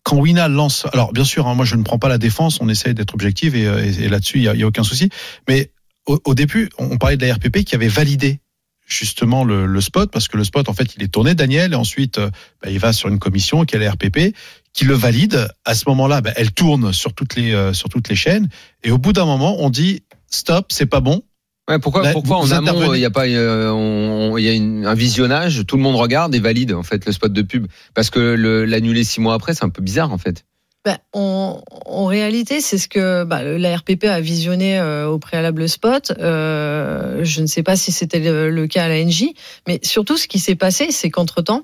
quand 0.03 0.17
Wina 0.17 0.47
lance, 0.49 0.85
alors 0.93 1.13
bien 1.13 1.23
sûr, 1.23 1.47
hein, 1.47 1.55
moi 1.55 1.63
je 1.65 1.75
ne 1.75 1.83
prends 1.83 1.97
pas 1.97 2.09
la 2.09 2.17
défense, 2.17 2.59
on 2.61 2.67
essaye 2.69 2.93
d'être 2.93 3.13
objectif 3.13 3.55
et, 3.55 3.65
euh, 3.65 3.83
et- 3.83 4.03
et 4.03 4.09
là-dessus 4.09 4.37
il 4.39 4.43
y 4.43 4.47
a, 4.49 4.53
il 4.53 4.59
y 4.59 4.63
a 4.63 4.67
aucun 4.67 4.83
souci. 4.83 5.09
Mais 5.47 5.71
au, 6.05 6.19
au 6.25 6.35
début, 6.35 6.69
on 6.77 6.97
parlait 6.97 7.15
de 7.17 7.25
la 7.25 7.33
RPP 7.35 7.63
qui 7.63 7.73
avait 7.75 7.87
validé 7.87 8.39
justement 8.85 9.43
le, 9.43 9.65
le 9.65 9.81
spot 9.81 10.11
parce 10.11 10.27
que 10.27 10.37
le 10.37 10.43
spot 10.43 10.69
en 10.69 10.73
fait 10.73 10.95
il 10.95 11.03
est 11.03 11.07
tourné 11.07 11.35
Daniel 11.35 11.73
et 11.73 11.75
ensuite 11.75 12.17
euh, 12.17 12.29
bah, 12.61 12.69
il 12.69 12.79
va 12.79 12.93
sur 12.93 13.09
une 13.09 13.19
commission 13.19 13.63
qui 13.65 13.75
est 13.75 13.79
la 13.79 13.91
RPP 13.91 14.35
qui 14.73 14.85
le 14.85 14.93
valide. 14.93 15.47
À 15.65 15.75
ce 15.75 15.83
moment-là 15.89 16.21
bah, 16.21 16.31
elle 16.35 16.51
tourne 16.51 16.91
sur 16.93 17.13
toutes 17.13 17.35
les 17.35 17.53
euh, 17.53 17.73
sur 17.73 17.89
toutes 17.89 18.09
les 18.09 18.15
chaînes 18.15 18.49
et 18.83 18.91
au 18.91 18.97
bout 18.97 19.13
d'un 19.13 19.25
moment 19.25 19.57
on 19.59 19.69
dit 19.69 20.03
stop 20.29 20.67
c'est 20.71 20.85
pas 20.85 20.99
bon. 20.99 21.23
Ouais, 21.69 21.79
pourquoi, 21.79 22.03
Là, 22.03 22.11
pourquoi 22.11 22.39
en 22.39 22.51
amont, 22.51 22.93
il 22.93 22.99
y 22.99 23.05
a 23.05 23.09
pas, 23.09 23.25
euh, 23.25 23.71
on- 23.71 24.37
il 24.37 24.43
y 24.43 24.49
a 24.49 24.51
une- 24.51 24.85
un 24.85 24.95
visionnage, 24.95 25.63
tout 25.65 25.77
le 25.77 25.81
monde 25.81 25.95
regarde 25.95 26.35
et 26.35 26.39
valide 26.39 26.73
en 26.73 26.83
fait 26.83 27.05
le 27.05 27.13
spot 27.13 27.31
de 27.31 27.41
pub, 27.41 27.67
parce 27.93 28.09
que 28.09 28.19
le- 28.19 28.65
l'annuler 28.65 29.05
six 29.05 29.21
mois 29.21 29.33
après, 29.33 29.53
c'est 29.53 29.63
un 29.63 29.69
peu 29.69 29.81
bizarre 29.81 30.11
en 30.11 30.17
fait. 30.17 30.43
Ben, 30.85 30.97
en, 31.13 31.61
en 31.85 32.05
réalité, 32.05 32.59
c'est 32.59 32.77
ce 32.77 32.89
que 32.89 33.23
bah, 33.23 33.41
la 33.43 33.77
RPP 33.77 34.03
a 34.03 34.19
visionné 34.19 34.77
euh, 34.79 35.07
au 35.07 35.17
préalable 35.17 35.69
spot. 35.69 36.11
Euh, 36.19 37.19
je 37.23 37.41
ne 37.41 37.47
sais 37.47 37.63
pas 37.63 37.75
si 37.77 37.91
c'était 37.93 38.19
le, 38.19 38.49
le 38.49 38.67
cas 38.67 38.83
à 38.83 38.87
la 38.89 39.01
NJ, 39.03 39.27
mais 39.67 39.79
surtout 39.81 40.17
ce 40.17 40.27
qui 40.27 40.39
s'est 40.39 40.55
passé, 40.55 40.87
c'est 40.91 41.09
qu'entre-temps, 41.09 41.63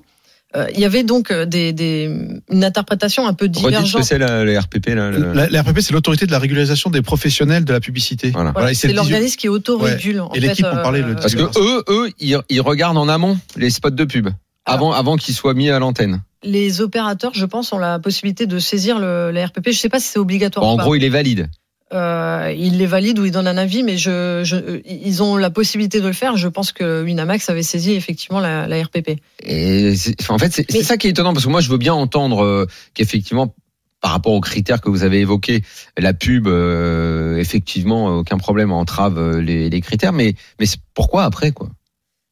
euh, 0.56 0.66
il 0.74 0.80
y 0.80 0.84
avait 0.86 1.02
donc 1.04 1.30
euh, 1.30 1.44
des, 1.44 1.72
des, 1.74 2.10
une 2.50 2.64
interprétation 2.64 3.26
un 3.26 3.34
peu 3.34 3.44
ce 3.44 3.50
que 3.62 3.68
divergente. 3.68 4.02
c'est 4.04 4.18
la, 4.18 4.44
la 4.44 4.60
RPP 4.62 4.86
là. 4.88 5.10
le- 5.10 5.32
la, 5.32 5.48
la 5.48 5.62
RPP 5.62 5.80
c'est 5.80 5.92
l'autorité 5.92 6.26
de 6.26 6.32
la 6.32 6.38
régularisation 6.40 6.90
des 6.90 7.02
professionnels 7.02 7.64
de 7.64 7.72
la 7.72 7.78
publicité 7.80 8.30
Voilà. 8.30 8.52
C'est 8.74 8.88
le 8.88 8.94
l'organisme 8.94 9.36
qui 9.36 9.48
autorégule. 9.48 10.20
en 10.22 10.32
Et 10.32 10.40
l'équipe 10.40 10.64
en 10.66 10.72
parlait 10.82 11.02
le 11.02 11.14
Parce 11.14 11.34
que 11.36 11.42
Euh, 11.42 11.50
eux, 11.58 11.84
eux, 11.88 12.10
ils, 12.18 12.36
ils 12.48 12.60
regardent 12.62 12.98
en 12.98 13.08
amont 13.08 13.38
les 13.56 13.70
spots 13.70 13.90
de 13.90 14.04
pub 14.04 14.28
avant, 14.64 14.92
avant 14.92 15.16
qu'ils 15.16 15.34
soient 15.34 15.54
mis 15.54 15.70
à 15.70 15.78
l'antenne. 15.78 16.22
Les 16.42 16.80
opérateurs, 16.80 17.32
je 17.34 17.44
pense, 17.46 17.72
ont 17.72 17.78
la 17.78 17.98
possibilité 17.98 18.46
de 18.46 18.58
saisir 18.58 18.98
le, 18.98 19.30
la 19.30 19.46
RPP. 19.46 19.64
Je 19.66 19.70
ne 19.70 19.74
sais 19.74 19.88
pas 19.88 20.00
si 20.00 20.08
c'est 20.08 20.18
obligatoire. 20.18 20.64
en 20.66 20.74
ou 20.74 20.76
pas. 20.76 20.82
gros, 20.84 20.94
ils 20.94 21.00
les 21.00 21.08
valident. 21.10 21.48
Euh, 21.92 22.54
ils 22.56 22.78
les 22.78 22.86
valident 22.86 23.18
ou 23.18 23.24
ils 23.24 23.32
donnent 23.32 23.48
un 23.48 23.56
avis, 23.56 23.82
mais 23.82 23.96
je, 23.98 24.42
je, 24.44 24.80
ils 24.88 25.22
ont 25.24 25.36
la 25.36 25.50
possibilité 25.50 26.00
de 26.00 26.06
le 26.06 26.12
faire. 26.12 26.36
Je 26.36 26.46
pense 26.46 26.70
que 26.70 27.02
Winamax 27.02 27.50
avait 27.50 27.64
saisi 27.64 27.92
effectivement 27.94 28.38
la, 28.38 28.68
la 28.68 28.82
RPP. 28.84 29.18
Et 29.42 29.92
en 30.28 30.38
fait, 30.38 30.52
c'est 30.52 30.72
Mais- 30.72 30.82
ça 30.84 30.96
qui 30.96 31.08
est 31.08 31.10
étonnant 31.10 31.32
parce 31.32 31.44
que 31.44 31.50
moi, 31.50 31.60
je 31.60 31.68
veux 31.68 31.78
bien 31.78 31.94
entendre 31.94 32.44
euh, 32.44 32.66
qu'effectivement, 32.94 33.54
par 34.00 34.12
rapport 34.12 34.32
aux 34.32 34.40
critères 34.40 34.80
que 34.80 34.88
vous 34.88 35.02
avez 35.02 35.18
évoqués, 35.20 35.62
la 35.98 36.14
pub, 36.14 36.46
euh, 36.46 37.36
effectivement, 37.38 38.18
aucun 38.18 38.38
problème 38.38 38.70
entrave 38.72 39.38
les, 39.38 39.68
les 39.68 39.80
critères, 39.80 40.12
mais 40.12 40.34
mais 40.60 40.66
pourquoi 40.94 41.24
après 41.24 41.50
quoi? 41.50 41.68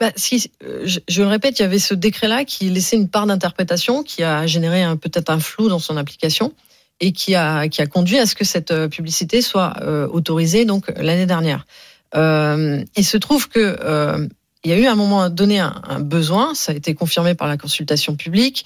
Bah, 0.01 0.13
si, 0.15 0.51
euh, 0.63 0.83
je, 0.85 1.01
je 1.09 1.23
le 1.23 1.29
répète, 1.29 1.59
il 1.59 1.63
y 1.63 1.65
avait 1.65 1.81
ce 1.81 1.93
décret-là 1.95 2.45
qui 2.45 2.69
laissait 2.71 2.97
une 2.97 3.09
part 3.09 3.27
d'interprétation, 3.27 4.05
qui 4.05 4.23
a 4.23 4.47
généré 4.47 4.83
un- 4.83 4.97
peut-être 4.97 5.31
un 5.31 5.41
flou 5.41 5.69
dans 5.69 5.81
son 5.81 5.97
application 5.97 6.53
et 7.01 7.13
qui 7.13 7.35
a, 7.35 7.69
qui 7.69 7.83
a 7.83 7.87
conduit 7.87 8.19
à 8.19 8.27
ce 8.27 8.35
que 8.37 8.45
cette 8.45 8.71
euh, 8.71 8.89
publicité 8.89 9.43
soit 9.43 9.75
euh, 9.83 10.07
autorisée 10.09 10.65
donc 10.65 10.89
l'année 10.97 11.27
dernière. 11.27 11.67
Euh, 12.15 12.83
il 12.97 13.05
se 13.05 13.17
trouve 13.17 13.49
que 13.49 13.77
euh, 13.83 14.27
il 14.65 14.71
y 14.71 14.75
a 14.75 14.79
eu 14.79 14.87
à 14.87 14.93
un 14.93 14.97
moment 14.97 15.29
donné 15.31 15.59
un, 15.59 15.81
un 15.89 16.01
besoin, 16.01 16.55
ça 16.55 16.73
a 16.73 16.75
été 16.77 16.95
confirmé 16.95 17.35
par 17.35 17.49
la 17.49 17.57
consultation 17.57 18.15
publique. 18.17 18.65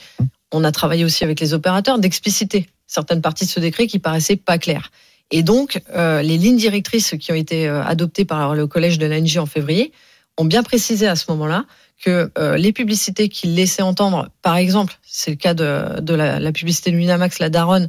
On 0.53 0.65
a 0.65 0.73
travaillé 0.73 1.05
aussi 1.05 1.25
avec 1.25 1.41
les 1.41 1.55
opérateurs 1.55 1.99
d'expliciter 1.99 2.69
certaines 2.87 3.23
parties 3.23 3.47
de 3.47 3.51
ce 3.51 3.61
décret 3.61 3.87
qui 3.87 3.99
paraissaient 3.99 4.37
pas 4.37 4.59
claires. 4.59 4.91
Et 5.31 5.43
donc, 5.43 5.81
euh, 5.95 6.21
les 6.21 6.37
lignes 6.37 6.59
directrices 6.59 7.15
qui 7.19 7.33
ont 7.33 7.37
été 7.37 7.67
adoptées 7.67 8.27
par 8.27 8.55
le 8.55 8.67
collège 8.67 8.99
de 8.99 9.07
l'ANJ 9.07 9.39
en 9.39 9.47
février 9.47 9.93
ont 10.39 10.45
bien 10.45 10.63
précisé 10.63 11.07
à 11.07 11.17
ce 11.17 11.31
moment-là 11.31 11.65
que 12.03 12.31
euh, 12.39 12.57
les 12.57 12.73
publicités 12.73 13.29
qu'il 13.29 13.55
laissait 13.55 13.83
entendre, 13.83 14.29
par 14.43 14.57
exemple, 14.57 14.99
c'est 15.03 15.31
le 15.31 15.37
cas 15.37 15.55
de, 15.55 16.15
la, 16.15 16.53
publicité 16.53 16.91
de 16.91 16.97
Winamax, 16.97 17.39
la 17.39 17.51
Daronne, 17.51 17.89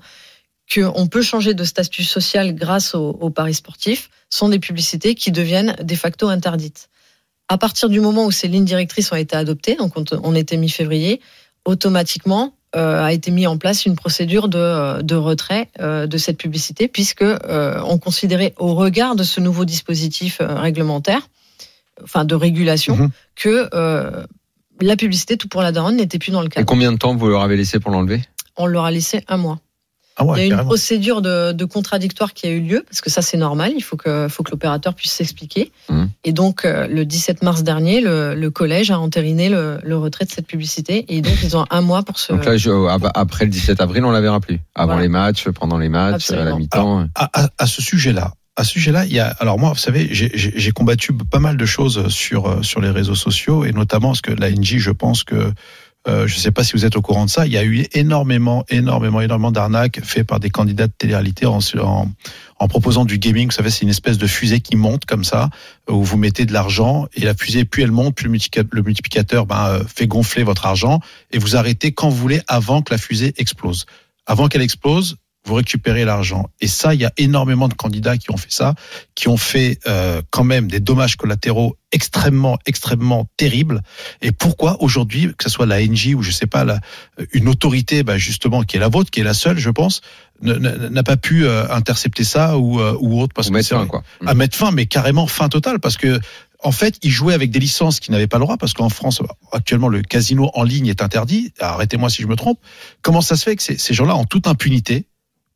qu'on 0.73 1.07
peut 1.07 1.21
changer 1.21 1.53
de 1.53 1.63
statut 1.63 2.03
social 2.03 2.53
grâce 2.53 2.95
au, 2.95 3.09
au 3.09 3.29
paris 3.29 3.53
sportif, 3.53 4.09
sont 4.29 4.49
des 4.49 4.59
publicités 4.59 5.15
qui 5.15 5.31
deviennent 5.31 5.75
de 5.81 5.95
facto 5.95 6.27
interdites. 6.27 6.89
À 7.49 7.57
partir 7.57 7.89
du 7.89 7.99
moment 7.99 8.25
où 8.25 8.31
ces 8.31 8.47
lignes 8.47 8.65
directrices 8.65 9.11
ont 9.11 9.15
été 9.15 9.35
adoptées, 9.35 9.75
donc 9.75 9.93
on, 9.95 10.35
était 10.35 10.57
mi-février, 10.57 11.21
automatiquement 11.65 12.55
euh, 12.75 13.03
a 13.03 13.13
été 13.13 13.29
mis 13.29 13.45
en 13.45 13.57
place 13.57 13.85
une 13.85 13.95
procédure 13.95 14.47
de, 14.47 15.01
de 15.01 15.15
retrait 15.15 15.69
euh, 15.79 16.07
de 16.07 16.17
cette 16.17 16.37
publicité, 16.37 16.87
puisque 16.87 17.21
euh, 17.21 17.81
on 17.85 17.99
considérait 17.99 18.53
au 18.57 18.73
regard 18.73 19.15
de 19.15 19.23
ce 19.23 19.39
nouveau 19.39 19.65
dispositif 19.65 20.39
euh, 20.41 20.55
réglementaire, 20.55 21.27
enfin 22.03 22.25
de 22.25 22.35
régulation, 22.35 22.95
Mhm. 22.95 23.09
que 23.35 23.69
euh, 23.73 24.25
la 24.81 24.95
publicité 24.95 25.37
tout 25.37 25.47
pour 25.47 25.61
la 25.61 25.71
daronne 25.71 25.97
n'était 25.97 26.19
plus 26.19 26.31
dans 26.31 26.41
le 26.41 26.47
Et 26.47 26.49
cadre. 26.49 26.65
combien 26.65 26.91
de 26.91 26.97
temps 26.97 27.15
vous 27.15 27.27
leur 27.27 27.41
avez 27.41 27.57
laissé 27.57 27.79
pour 27.79 27.91
l'enlever? 27.91 28.21
On 28.57 28.65
leur 28.65 28.85
a 28.85 28.91
laissé 28.91 29.23
un 29.27 29.37
mois. 29.37 29.59
Ah 30.15 30.25
ouais, 30.25 30.35
Il 30.35 30.37
y 30.37 30.41
a 30.41 30.45
une 30.45 30.49
carrément. 30.51 30.67
procédure 30.69 31.21
de, 31.23 31.53
de 31.53 31.65
contradictoire 31.65 32.33
qui 32.35 32.45
a 32.45 32.51
eu 32.51 32.59
lieu, 32.61 32.83
parce 32.87 33.01
que 33.01 33.09
ça 33.09 33.23
c'est 33.23 33.37
normal, 33.37 33.73
il 33.75 33.81
faut 33.81 33.97
que, 33.97 34.27
faut 34.29 34.43
que 34.43 34.51
l'opérateur 34.51 34.93
puisse 34.93 35.11
s'expliquer. 35.11 35.71
Mhm. 35.89 36.09
Et 36.23 36.33
donc 36.33 36.65
euh, 36.65 36.85
le 36.85 37.03
17 37.03 37.41
mars 37.41 37.63
dernier, 37.63 37.99
le, 37.99 38.35
le 38.35 38.49
collège 38.51 38.91
a 38.91 38.99
entériné 38.99 39.49
le, 39.49 39.79
le 39.83 39.97
retrait 39.97 40.25
de 40.25 40.29
cette 40.29 40.45
publicité, 40.45 41.05
et 41.09 41.21
donc 41.21 41.33
ils 41.41 41.57
ont 41.57 41.65
un 41.71 41.81
mois 41.81 42.03
pour 42.03 42.19
se... 42.19 42.31
Donc 42.31 42.45
là, 42.45 42.57
je- 42.57 42.69
ab- 42.89 43.09
après 43.15 43.45
le 43.45 43.51
17 43.51 43.81
avril, 43.81 44.05
on 44.05 44.11
la 44.11 44.21
verra 44.21 44.39
plus. 44.39 44.59
Avant 44.75 44.87
Voilà. 44.93 45.01
les 45.01 45.07
matchs, 45.09 45.49
pendant 45.49 45.79
les 45.79 45.89
matchs, 45.89 46.13
Absolument. 46.29 46.45
à 46.45 46.49
la 46.49 46.55
mi-temps. 46.57 47.07
à, 47.15 47.29
à- 47.45 47.49
à 47.57 47.65
ce 47.65 47.81
sujet-là, 47.81 48.33
à 48.55 48.63
ce 48.63 48.71
sujet-là, 48.71 49.05
il 49.05 49.13
y 49.13 49.19
a. 49.19 49.27
Alors 49.39 49.57
moi, 49.57 49.69
vous 49.71 49.79
savez, 49.79 50.09
j'ai- 50.11 50.71
combattu 50.71 51.13
pas 51.13 51.39
mal 51.39 51.57
de 51.57 51.65
choses 51.65 52.07
sur 52.09 52.47
euh, 52.47 52.61
sur 52.61 52.81
les 52.81 52.89
réseaux 52.89 53.15
sociaux 53.15 53.65
et 53.65 53.71
notamment 53.71 54.09
parce 54.09 54.21
que 54.21 54.31
la 54.31 54.51
NJ, 54.51 54.77
je 54.77 54.91
pense 54.91 55.23
que 55.23 55.51
euh, 56.07 56.27
je 56.27 56.35
ne 56.35 56.39
sais 56.39 56.51
pas 56.51 56.63
si 56.65 56.73
vous 56.73 56.83
êtes 56.85 56.97
au 56.97 57.01
courant 57.01 57.25
de 57.25 57.29
ça, 57.29 57.45
il 57.45 57.53
y 57.53 57.57
a 57.57 57.63
eu 57.63 57.85
énormément, 57.93 58.65
énormément, 58.69 59.21
énormément 59.21 59.51
d'arnaques 59.51 60.01
faites 60.03 60.27
par 60.27 60.41
des 60.41 60.49
candidats 60.49 60.87
de 60.87 60.91
télé-réalité 60.97 61.45
en, 61.45 61.59
en, 61.79 62.11
en 62.59 62.67
proposant 62.67 63.05
du 63.05 63.17
gaming. 63.19 63.47
Vous 63.47 63.53
savez, 63.53 63.69
c'est 63.69 63.83
une 63.83 63.89
espèce 63.89 64.17
de 64.17 64.27
fusée 64.27 64.59
qui 64.59 64.75
monte 64.75 65.05
comme 65.05 65.23
ça, 65.23 65.49
où 65.89 66.03
vous 66.03 66.17
mettez 66.17 66.45
de 66.45 66.51
l'argent 66.51 67.07
et 67.13 67.21
la 67.21 67.33
fusée, 67.33 67.63
plus 67.63 67.83
elle 67.83 67.93
monte, 67.93 68.15
plus 68.15 68.25
le 68.25 68.81
multiplicateur 68.83 69.45
ben, 69.45 69.65
euh, 69.67 69.83
fait 69.87 70.07
gonfler 70.07 70.43
votre 70.43 70.65
argent 70.65 70.99
et 71.31 71.37
vous 71.37 71.55
arrêtez 71.55 71.93
quand 71.93 72.09
vous 72.09 72.17
voulez 72.17 72.41
avant 72.47 72.81
que 72.81 72.93
la 72.93 72.97
fusée 72.97 73.33
explose. 73.37 73.85
Avant 74.25 74.49
qu'elle 74.49 74.61
explose, 74.61 75.15
vous 75.45 75.55
récupérez 75.55 76.05
l'argent. 76.05 76.49
Et 76.61 76.67
ça, 76.67 76.93
il 76.93 77.01
y 77.01 77.05
a 77.05 77.11
énormément 77.17 77.67
de 77.67 77.73
candidats 77.73 78.17
qui 78.17 78.31
ont 78.31 78.37
fait 78.37 78.51
ça, 78.51 78.75
qui 79.15 79.27
ont 79.27 79.37
fait 79.37 79.79
euh, 79.87 80.21
quand 80.29 80.43
même 80.43 80.67
des 80.67 80.79
dommages 80.79 81.17
collatéraux 81.17 81.77
extrêmement, 81.91 82.57
extrêmement 82.65 83.27
terribles. 83.37 83.81
Et 84.21 84.31
pourquoi 84.31 84.81
aujourd'hui, 84.81 85.33
que 85.37 85.43
ce 85.43 85.49
soit 85.49 85.65
la 85.65 85.85
NJ 85.85 86.15
ou 86.15 86.21
je 86.21 86.31
sais 86.31 86.47
pas, 86.47 86.63
la, 86.63 86.79
une 87.33 87.49
autorité, 87.49 88.03
bah, 88.03 88.17
justement, 88.17 88.63
qui 88.63 88.77
est 88.77 88.79
la 88.79 88.87
vôtre, 88.87 89.11
qui 89.11 89.19
est 89.19 89.25
la 89.25 89.33
seule, 89.33 89.57
je 89.57 89.69
pense, 89.69 90.01
n'a 90.41 91.03
pas 91.03 91.17
pu 91.17 91.45
euh, 91.45 91.69
intercepter 91.69 92.23
ça 92.23 92.57
ou, 92.57 92.79
euh, 92.79 92.97
ou 92.99 93.21
autre 93.21 93.33
parce 93.33 93.47
Pour 93.47 93.53
que 93.53 93.57
mettre 93.57 93.69
fin, 93.69 93.85
quoi. 93.85 94.03
à 94.25 94.33
mettre 94.33 94.57
fin, 94.57 94.71
mais 94.71 94.85
carrément 94.85 95.27
fin 95.27 95.49
totale, 95.49 95.79
parce 95.79 95.97
que 95.97 96.19
en 96.65 96.71
fait, 96.71 96.97
ils 97.01 97.11
jouaient 97.11 97.33
avec 97.33 97.51
des 97.51 97.59
licences 97.59 97.99
qui 97.99 98.09
n'avaient 98.11 98.27
pas 98.27 98.37
le 98.37 98.45
droit, 98.45 98.55
parce 98.55 98.73
qu'en 98.73 98.87
France, 98.87 99.21
actuellement, 99.51 99.89
le 99.89 100.01
casino 100.01 100.49
en 100.53 100.63
ligne 100.63 100.87
est 100.87 101.01
interdit. 101.01 101.53
Arrêtez-moi 101.59 102.09
si 102.09 102.21
je 102.21 102.27
me 102.27 102.37
trompe. 102.37 102.57
Comment 103.01 103.19
ça 103.19 103.35
se 103.35 103.43
fait 103.43 103.57
que 103.57 103.63
ces, 103.63 103.77
ces 103.77 103.93
gens-là, 103.93 104.15
en 104.15 104.23
toute 104.23 104.47
impunité, 104.47 105.05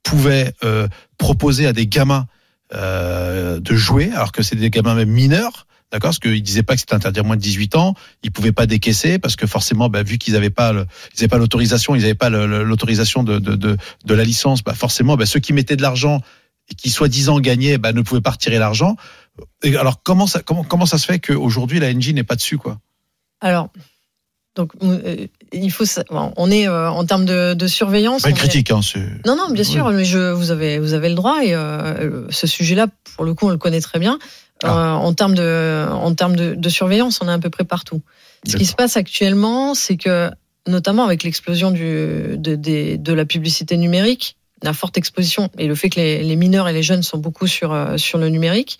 pouvaient 0.08 0.54
euh, 0.63 0.88
proposer 1.17 1.67
à 1.67 1.74
des 1.74 1.86
gamins 1.86 2.28
euh, 2.74 3.60
de 3.60 3.76
jouer, 3.76 4.10
alors 4.13 4.32
que 4.32 4.41
c'est 4.41 4.56
des 4.56 4.70
gamins 4.70 4.96
même 4.96 5.10
mineurs 5.10 5.67
D'accord 5.89 6.10
Parce 6.10 6.20
qu'ils 6.20 6.43
disaient 6.43 6.63
pas 6.63 6.74
que 6.74 6.82
c'était 6.82 6.96
interdit 6.96 7.22
à 7.22 7.24
moins 7.24 7.38
de 7.38 7.41
18 7.41 7.78
ans, 7.78 7.93
ils 8.22 8.30
pouvaient 8.30 8.52
pas 8.52 8.65
décaisser 8.65 9.20
parce 9.20 9.38
que 9.38 9.48
forcément, 9.48 9.88
bah, 9.88 10.04
vu 10.04 10.17
qu'ils 10.17 10.34
n'avaient 10.34 10.50
pas, 10.50 10.74
ils 11.17 11.28
pas 11.30 11.38
l'autorisation, 11.38 11.96
ils 11.96 12.02
n'avaient 12.02 12.13
pas 12.13 12.30
l'autorisation 12.30 13.24
de, 13.24 13.39
de, 13.39 13.56
de, 13.56 14.13
la 14.13 14.24
licence, 14.26 14.65
bah, 14.65 14.74
forcément, 14.74 15.15
bah, 15.15 15.26
ceux 15.26 15.39
qui 15.39 15.54
mettaient 15.54 15.78
de 15.78 15.82
l'argent 15.82 16.22
et 16.70 16.76
qui 16.76 16.89
soi-disant 16.89 17.39
gagnaient, 17.39 17.78
bah, 17.78 17.93
ne 17.93 18.02
pouvaient 18.02 18.20
pas 18.20 18.32
retirer 18.32 18.60
l'argent. 18.60 18.98
Alors 19.63 20.04
comment 20.04 20.28
ça, 20.28 20.41
comment, 20.41 20.65
comment 20.65 20.86
ça 20.86 20.98
se 20.98 21.06
fait 21.06 21.20
qu'aujourd'hui 21.20 21.80
la 21.80 21.93
NJ 21.93 22.13
n'est 22.13 22.24
pas 22.26 22.36
dessus 22.36 22.58
quoi? 22.58 22.80
Alors, 23.39 23.70
donc 24.58 24.72
euh, 24.84 25.28
il 25.54 25.72
faut, 25.72 25.86
on 26.12 26.52
est 26.52 26.67
euh, 26.67 26.89
en 26.89 27.06
termes 27.06 27.24
de, 27.26 27.54
de 27.54 27.67
surveillance. 27.67 28.24
Pas 28.24 28.30
une 28.30 28.36
on 28.36 28.38
est- 28.38 28.39
critique, 28.39 28.72
hein, 28.72 28.82
c'est. 28.84 29.00
Non, 29.26 29.38
non, 29.38 29.50
bien 29.52 29.63
sûr, 29.63 29.89
mais 29.91 30.04
je, 30.04 30.32
vous 30.34 30.52
avez, 30.52 30.80
vous 30.80 30.93
avez 30.93 31.08
le 31.08 31.15
droit 31.15 31.38
et 31.43 31.54
euh, 31.56 32.30
ce 32.30 32.46
sujet-là, 32.48 32.88
pour 33.15 33.24
le 33.24 33.34
coup, 33.34 33.48
on 33.48 33.52
le 33.52 33.58
connaît 33.58 33.80
très 33.82 34.00
bien. 34.00 34.20
Ah. 34.63 34.96
En 34.96 35.13
termes 35.13 35.36
de, 35.36 35.88
en 35.89 36.13
termes 36.15 36.36
de, 36.36 36.56
de 36.56 36.70
surveillance, 36.70 37.20
on 37.22 37.28
est 37.30 37.32
à 37.32 37.39
peu 37.39 37.50
près 37.52 37.63
partout. 37.63 38.02
Ce 38.46 38.58
qui 38.58 38.65
se 38.65 38.74
passe 38.76 38.98
actuellement, 38.98 39.74
c'est 39.76 39.98
que, 39.98 40.30
notamment 40.67 41.06
avec 41.06 41.24
l'explosion 41.24 41.72
du, 41.72 42.36
de, 42.38 42.56
des- 42.56 42.98
de 42.98 43.13
la 43.13 43.26
publicité 43.26 43.78
numérique, 43.78 44.36
la 44.63 44.74
forte 44.74 44.98
exposition 44.98 45.50
et 45.60 45.67
le 45.67 45.76
fait 45.76 45.89
que 45.89 46.00
les, 46.00 46.24
les 46.24 46.36
mineurs 46.36 46.67
et 46.67 46.74
les 46.74 46.82
jeunes 46.84 47.04
sont 47.04 47.20
beaucoup 47.20 47.46
sur, 47.46 47.70
sur 47.98 48.17
le 48.17 48.30
numérique, 48.30 48.80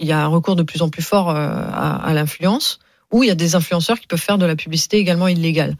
il 0.00 0.08
y 0.08 0.12
a 0.12 0.20
un 0.20 0.26
recours 0.26 0.56
de 0.56 0.64
plus 0.64 0.82
en 0.82 0.88
plus 0.88 1.02
fort 1.04 1.30
à, 1.30 1.94
à 2.04 2.12
l'influence, 2.14 2.80
où 3.14 3.22
il 3.22 3.28
y 3.28 3.30
a 3.30 3.36
des 3.36 3.54
influenceurs 3.54 4.00
qui 4.00 4.08
peuvent 4.08 4.20
faire 4.20 4.38
de 4.38 4.44
la 4.44 4.56
publicité 4.56 4.96
également 4.98 5.28
illégale. 5.28 5.76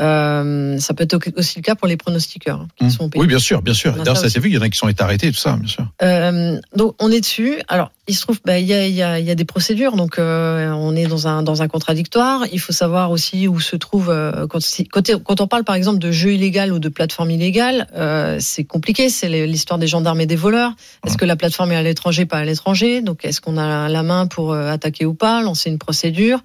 Euh, 0.00 0.78
ça 0.78 0.94
peut 0.94 1.04
être 1.04 1.18
aussi 1.36 1.58
le 1.58 1.62
cas 1.62 1.74
pour 1.74 1.86
les 1.86 1.98
pronostiqueurs 1.98 2.60
hein, 2.62 2.68
qui 2.76 2.84
Mmh. 2.86 2.90
sont 2.90 3.08
payés. 3.10 3.20
Oui, 3.20 3.26
bien 3.28 3.38
sûr, 3.38 3.60
bien 3.60 3.74
sûr. 3.74 3.92
D'ailleurs, 3.92 4.16
ça 4.16 4.30
s'est 4.30 4.40
vu, 4.40 4.48
il 4.48 4.54
y 4.54 4.58
en 4.58 4.62
a 4.62 4.70
qui 4.70 4.78
sont 4.78 4.88
été 4.88 5.02
arrêtés, 5.02 5.30
tout 5.30 5.36
ça, 5.38 5.56
bien 5.56 5.68
sûr. 5.68 5.86
Euh, 6.02 6.58
donc 6.74 6.94
on 6.98 7.10
est 7.12 7.20
dessus. 7.20 7.60
Alors 7.68 7.92
il 8.08 8.14
se 8.16 8.22
trouve, 8.22 8.40
bah, 8.44 8.58
il 8.58 8.66
y, 8.66 8.72
a, 8.72 8.88
y, 8.88 9.02
a, 9.02 9.20
y 9.20 9.30
a 9.30 9.34
des 9.34 9.44
procédures, 9.44 9.96
donc 9.96 10.18
euh, 10.18 10.70
on 10.70 10.96
est 10.96 11.06
dans 11.06 11.28
un 11.28 11.42
dans 11.42 11.60
un 11.62 11.68
contradictoire. 11.68 12.46
Il 12.52 12.58
faut 12.58 12.72
savoir 12.72 13.10
aussi 13.10 13.48
où 13.48 13.60
se 13.60 13.76
trouve 13.76 14.08
euh, 14.08 14.46
quand, 14.46 14.60
quand, 14.90 15.16
quand 15.22 15.40
on 15.42 15.46
parle 15.46 15.64
par 15.64 15.74
exemple 15.74 15.98
de 15.98 16.10
jeu 16.10 16.32
illégal 16.32 16.72
ou 16.72 16.78
de 16.78 16.88
plateforme 16.88 17.30
illégale, 17.30 17.86
euh, 17.94 18.38
c'est 18.40 18.64
compliqué. 18.64 19.10
C'est 19.10 19.28
l'histoire 19.46 19.78
des 19.78 19.86
gendarmes 19.88 20.20
et 20.22 20.26
des 20.26 20.36
voleurs. 20.36 20.72
Est-ce 21.06 21.18
que 21.18 21.26
la 21.26 21.36
plateforme 21.36 21.70
est 21.72 21.76
à 21.76 21.82
l'étranger, 21.82 22.24
pas 22.24 22.38
à 22.38 22.44
l'étranger? 22.44 23.02
Donc 23.02 23.24
est-ce 23.26 23.42
qu'on 23.42 23.58
a 23.58 23.88
la 23.90 24.02
main 24.02 24.26
pour 24.26 24.54
attaquer 24.54 25.04
ou 25.04 25.12
pas, 25.14 25.42
lancer 25.42 25.68
une 25.68 25.78
procédure 25.78 26.40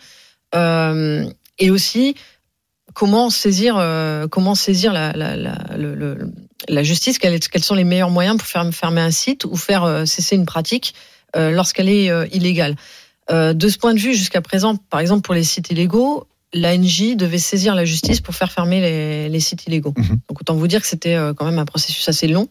Euh, 0.55 1.25
Et 1.60 1.71
aussi 1.71 2.13
comment 2.97 3.29
saisir 3.29 3.75
euh, 3.77 4.27
comment 4.27 4.55
saisir 4.55 4.91
la, 4.91 5.13
la, 5.13 5.36
la, 5.36 5.55
le- 5.77 5.93
le- 5.93 6.31
la 6.67 6.81
justice 6.81 7.19
quels, 7.19 7.39
quels 7.39 7.63
sont 7.63 7.75
les 7.75 7.83
meilleurs 7.83 8.10
moyens 8.10 8.38
pour 8.38 8.47
faire 8.47 8.67
fermer 8.73 9.01
un 9.01 9.12
site 9.12 9.45
ou 9.45 9.55
faire 9.55 9.83
euh, 9.83 10.05
cesser 10.05 10.36
une 10.36 10.47
pratique 10.47 10.95
euh, 11.36 11.51
lorsqu'elle 11.51 11.89
est 11.89 12.10
illégale. 12.33 12.75
De 13.29 13.67
ce 13.67 13.77
point 13.77 13.93
de 13.93 13.99
vue, 13.99 14.15
jusqu'à 14.15 14.41
présent, 14.41 14.77
par 14.89 15.01
exemple 15.01 15.21
pour 15.21 15.36
les 15.36 15.43
sites 15.43 15.69
illégaux, 15.69 16.25
l'ANJ 16.53 17.15
devait 17.17 17.38
saisir 17.38 17.75
la 17.75 17.83
justice 17.86 18.21
pour 18.21 18.33
faire 18.33 18.51
fermer 18.51 18.79
les, 18.81 19.29
les 19.29 19.39
sites 19.41 19.67
illégaux. 19.67 19.93
Mhm. 19.97 20.17
Donc 20.29 20.41
autant 20.41 20.55
vous 20.55 20.67
dire 20.67 20.81
que 20.81 20.88
c'était 20.88 21.17
quand 21.36 21.45
même 21.45 21.60
un 21.60 21.65
processus 21.65 22.07
assez 22.10 22.27
long 22.27 22.47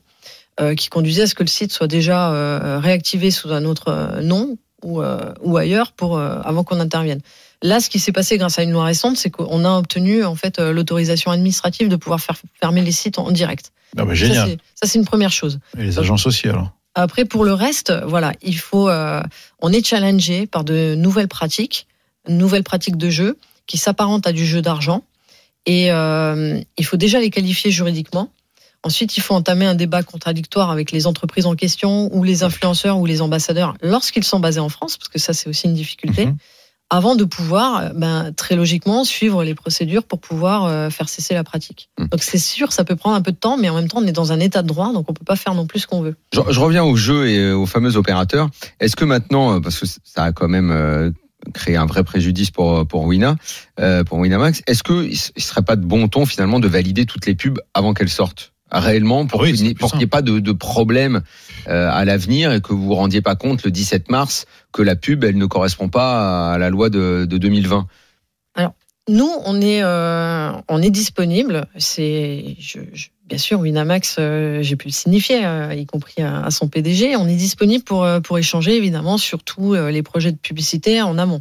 euh, 0.61 0.74
qui 0.74 0.88
conduisait 0.90 1.22
à 1.22 1.26
ce 1.26 1.35
que 1.35 1.42
le 1.42 1.48
site 1.48 1.72
soit 1.72 1.87
déjà 1.88 2.30
euh, 2.32 2.78
réactivé 2.78 3.30
sous 3.30 3.50
un 3.52 3.64
autre 3.64 4.20
nom 4.22 4.59
ou, 4.85 5.00
euh, 5.02 5.32
ou 5.42 5.56
ailleurs 5.56 5.92
pour 5.92 6.20
avant 6.20 6.62
qu'on 6.62 6.78
intervienne. 6.78 7.20
Là, 7.62 7.81
ce 7.81 7.88
qui 7.88 7.99
s'est 7.99 8.12
passé 8.12 8.37
grâce 8.37 8.59
à 8.59 8.62
une 8.62 8.73
loi 8.73 8.85
récente, 8.85 9.16
c'est 9.16 9.31
qu'on 9.31 9.64
a 9.64 9.79
obtenu 9.79 10.25
en 10.25 10.35
fait 10.35 10.59
euh, 10.59 10.73
l'autorisation 10.73 11.31
administrative 11.31 11.88
de 11.88 11.97
pouvoir 11.97 12.21
faire 12.21 12.37
fermer 12.61 12.83
les 12.83 12.92
sites 12.92 13.19
en 13.19 13.31
direct. 13.31 13.73
Ah 13.97 14.05
bah, 14.05 14.14
génial. 14.14 14.59
Ça, 14.75 14.87
c'est 14.87 14.99
une 14.99 15.05
première 15.07 15.33
chose. 15.33 15.59
Et 15.79 15.83
les 15.83 15.99
agents 15.99 16.16
sociaux, 16.16 16.51
alors. 16.51 16.73
Après, 16.95 17.25
pour 17.25 17.45
le 17.45 17.53
reste, 17.53 17.92
voilà, 18.07 18.33
il 18.40 18.57
faut, 18.57 18.88
euh, 18.88 19.23
on 19.61 19.71
est 19.71 19.87
challengé 19.87 20.47
par 20.47 20.64
de 20.64 20.95
nouvelles 20.95 21.29
pratiques, 21.29 21.87
nouvelles 22.27 22.62
pratiques 22.62 22.97
de 22.97 23.11
jeu 23.11 23.37
qui 23.66 23.77
s'apparentent 23.77 24.27
à 24.27 24.33
du 24.33 24.47
jeu 24.47 24.62
d'argent, 24.62 25.03
et 25.66 25.92
euh, 25.92 26.59
il 26.79 26.85
faut 26.87 26.97
déjà 26.97 27.21
les 27.21 27.29
qualifier 27.31 27.71
juridiquement. 27.71 28.31
Ensuite, 28.83 29.16
il 29.16 29.21
faut 29.21 29.35
entamer 29.35 29.66
un 29.66 29.75
débat 29.75 30.03
contradictoire 30.03 30.71
avec 30.71 30.92
les 30.92 31.07
entreprises 31.07 31.45
en 31.45 31.55
question 31.55 32.09
ou 32.14 32.23
les 32.23 32.45
influenceurs 32.45 32.99
ou 32.99 33.05
les 33.05 33.21
ambassadeurs 33.21 33.75
lorsqu'ils 33.83 34.25
sont 34.25 34.40
basés 34.40 34.61
en 34.61 34.69
France, 34.69 34.97
parce 34.97 35.09
que 35.09 35.19
ça, 35.19 35.33
c'est 35.33 35.51
aussi 35.51 35.66
une 35.66 35.75
difficulté. 35.75 36.27
Mhm. 36.27 36.37
Avant 36.88 37.16
de 37.16 37.25
pouvoir, 37.25 37.79
euh, 37.79 37.88
ben, 37.94 38.33
très 38.33 38.55
logiquement, 38.55 39.05
suivre 39.05 39.42
les 39.42 39.55
procédures 39.55 40.05
pour 40.05 40.20
pouvoir 40.20 40.64
euh, 40.66 40.88
faire 40.88 41.09
cesser 41.09 41.35
la 41.35 41.42
pratique. 41.42 41.90
Mhm. 41.99 42.09
Donc 42.09 42.22
c'est 42.22 42.38
sûr, 42.38 42.72
ça 42.72 42.85
peut 42.85 42.96
prendre 42.96 43.16
un 43.16 43.22
peu 43.22 43.33
de 43.33 43.37
temps, 43.37 43.57
mais 43.57 43.68
en 43.68 43.75
même 43.75 43.88
temps, 43.88 43.99
on 44.01 44.07
est 44.07 44.12
dans 44.12 44.33
un 44.33 44.38
état 44.38 44.62
de 44.62 44.68
droit, 44.68 44.92
donc 44.92 45.07
on 45.09 45.12
peut 45.12 45.25
pas 45.25 45.37
faire 45.37 45.55
non 45.55 45.66
plus 45.66 45.81
ce 45.81 45.87
qu'on 45.87 46.01
veut. 46.01 46.14
Je, 46.33 46.40
je 46.49 46.61
reviens 46.61 46.85
au 46.85 46.94
jeu 46.96 47.29
et 47.29 47.53
aux 47.53 47.66
fameux 47.66 47.96
opérateurs. 47.96 48.49
Est-ce 48.79 48.94
que 48.94 49.05
maintenant, 49.05 49.57
euh, 49.57 49.61
parce 49.61 49.81
que 49.81 49.87
ça 49.87 50.25
a 50.25 50.33
quand 50.33 50.49
même 50.49 50.70
euh, 50.70 51.11
créé 51.55 51.77
un 51.77 51.87
vrai 51.87 52.05
préjudice 52.05 52.51
pour 52.51 52.87
pour 52.87 53.05
Wina, 53.05 53.37
euh, 53.81 54.05
pour 54.05 54.18
Winamax, 54.18 54.62
est-ce 54.66 54.83
que 54.83 55.05
il 55.05 55.16
serait 55.16 55.62
pas 55.62 55.77
de 55.77 55.85
bon 55.85 56.09
ton 56.09 56.27
finalement 56.27 56.61
de 56.61 56.68
valider 56.68 57.07
toutes 57.07 57.27
les 57.27 57.35
pubs 57.35 57.59
avant 57.75 57.94
qu'elles 57.94 58.09
sortent? 58.09 58.53
Réellement 58.70 59.26
pour 59.26 59.40
Oui, 59.42 59.52
qu'il 59.55 59.64
n'y 59.64 60.02
ait 60.02 60.07
pas 60.07 60.22
de, 60.22 60.38
de 60.41 60.53
problème 60.53 61.22
euh, 61.68 61.88
à 61.91 62.05
l'avenir 62.05 62.53
et 62.53 62.61
que 62.61 62.72
vous 62.72 62.84
vous 62.86 62.95
rendiez 62.95 63.22
pas 63.22 63.36
compte 63.36 63.62
le 63.64 63.70
17 63.70 64.11
mars 64.11 64.47
que 64.72 64.82
la 64.82 64.97
pub 64.97 65.24
elle 65.24 65.38
ne 65.38 65.47
correspond 65.47 65.88
pas 65.88 66.53
à 66.53 66.59
la 66.59 66.70
loi 66.70 66.91
de, 66.91 67.26
de 67.28 67.38
2020. 67.38 67.86
Nous, 69.09 69.30
on 69.45 69.61
est, 69.61 69.84
euh, 69.84 70.51
on 70.68 70.82
est 70.82 70.91
disponible. 70.91 71.68
C'est, 71.78 72.57
je, 72.59 72.80
je- 72.93 73.07
bien 73.24 73.38
sûr, 73.38 73.61
Winamax, 73.61 74.16
euh, 74.18 74.62
j'ai 74.62 74.74
pu 74.74 74.88
le 74.88 74.93
signifier, 74.93 75.47
euh, 75.47 75.72
y 75.74 75.86
compris 75.86 76.22
à, 76.22 76.45
à 76.45 76.51
son 76.51 76.66
PDG. 76.66 77.14
On 77.14 77.28
est 77.28 77.36
disponible 77.36 77.84
pour 77.84 78.03
euh, 78.03 78.18
pour 78.18 78.36
échanger 78.36 78.76
évidemment 78.76 79.16
sur 79.16 79.45
tous 79.45 79.74
euh, 79.76 79.93
les 79.93 80.03
projets 80.03 80.32
de 80.32 80.36
publicité 80.38 81.03
en 81.03 81.18
amont. 81.18 81.41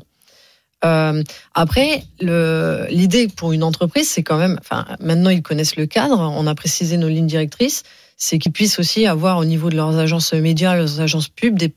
Euh, 0.86 1.24
après, 1.54 2.04
l'idée 2.20 3.28
pour 3.28 3.52
une 3.52 3.64
entreprise, 3.64 4.08
c'est 4.10 4.24
quand 4.24 4.38
même, 4.38 4.58
enfin, 4.60 4.86
maintenant 5.00 5.30
ils 5.30 5.42
connaissent 5.42 5.76
le 5.76 5.86
cadre, 5.88 6.20
on 6.20 6.48
a 6.48 6.56
précisé 6.56 6.98
nos 6.98 7.10
lignes 7.10 7.28
directrices, 7.28 7.84
c'est 8.18 8.38
qu'ils 8.40 8.52
puissent 8.52 8.80
aussi 8.80 9.06
avoir 9.08 9.38
au 9.38 9.46
niveau 9.46 9.70
de 9.70 9.76
leurs 9.76 9.98
agences 9.98 10.34
médias, 10.34 10.76
leurs 10.76 11.02
agences 11.02 11.28
pub, 11.28 11.58
des, 11.58 11.74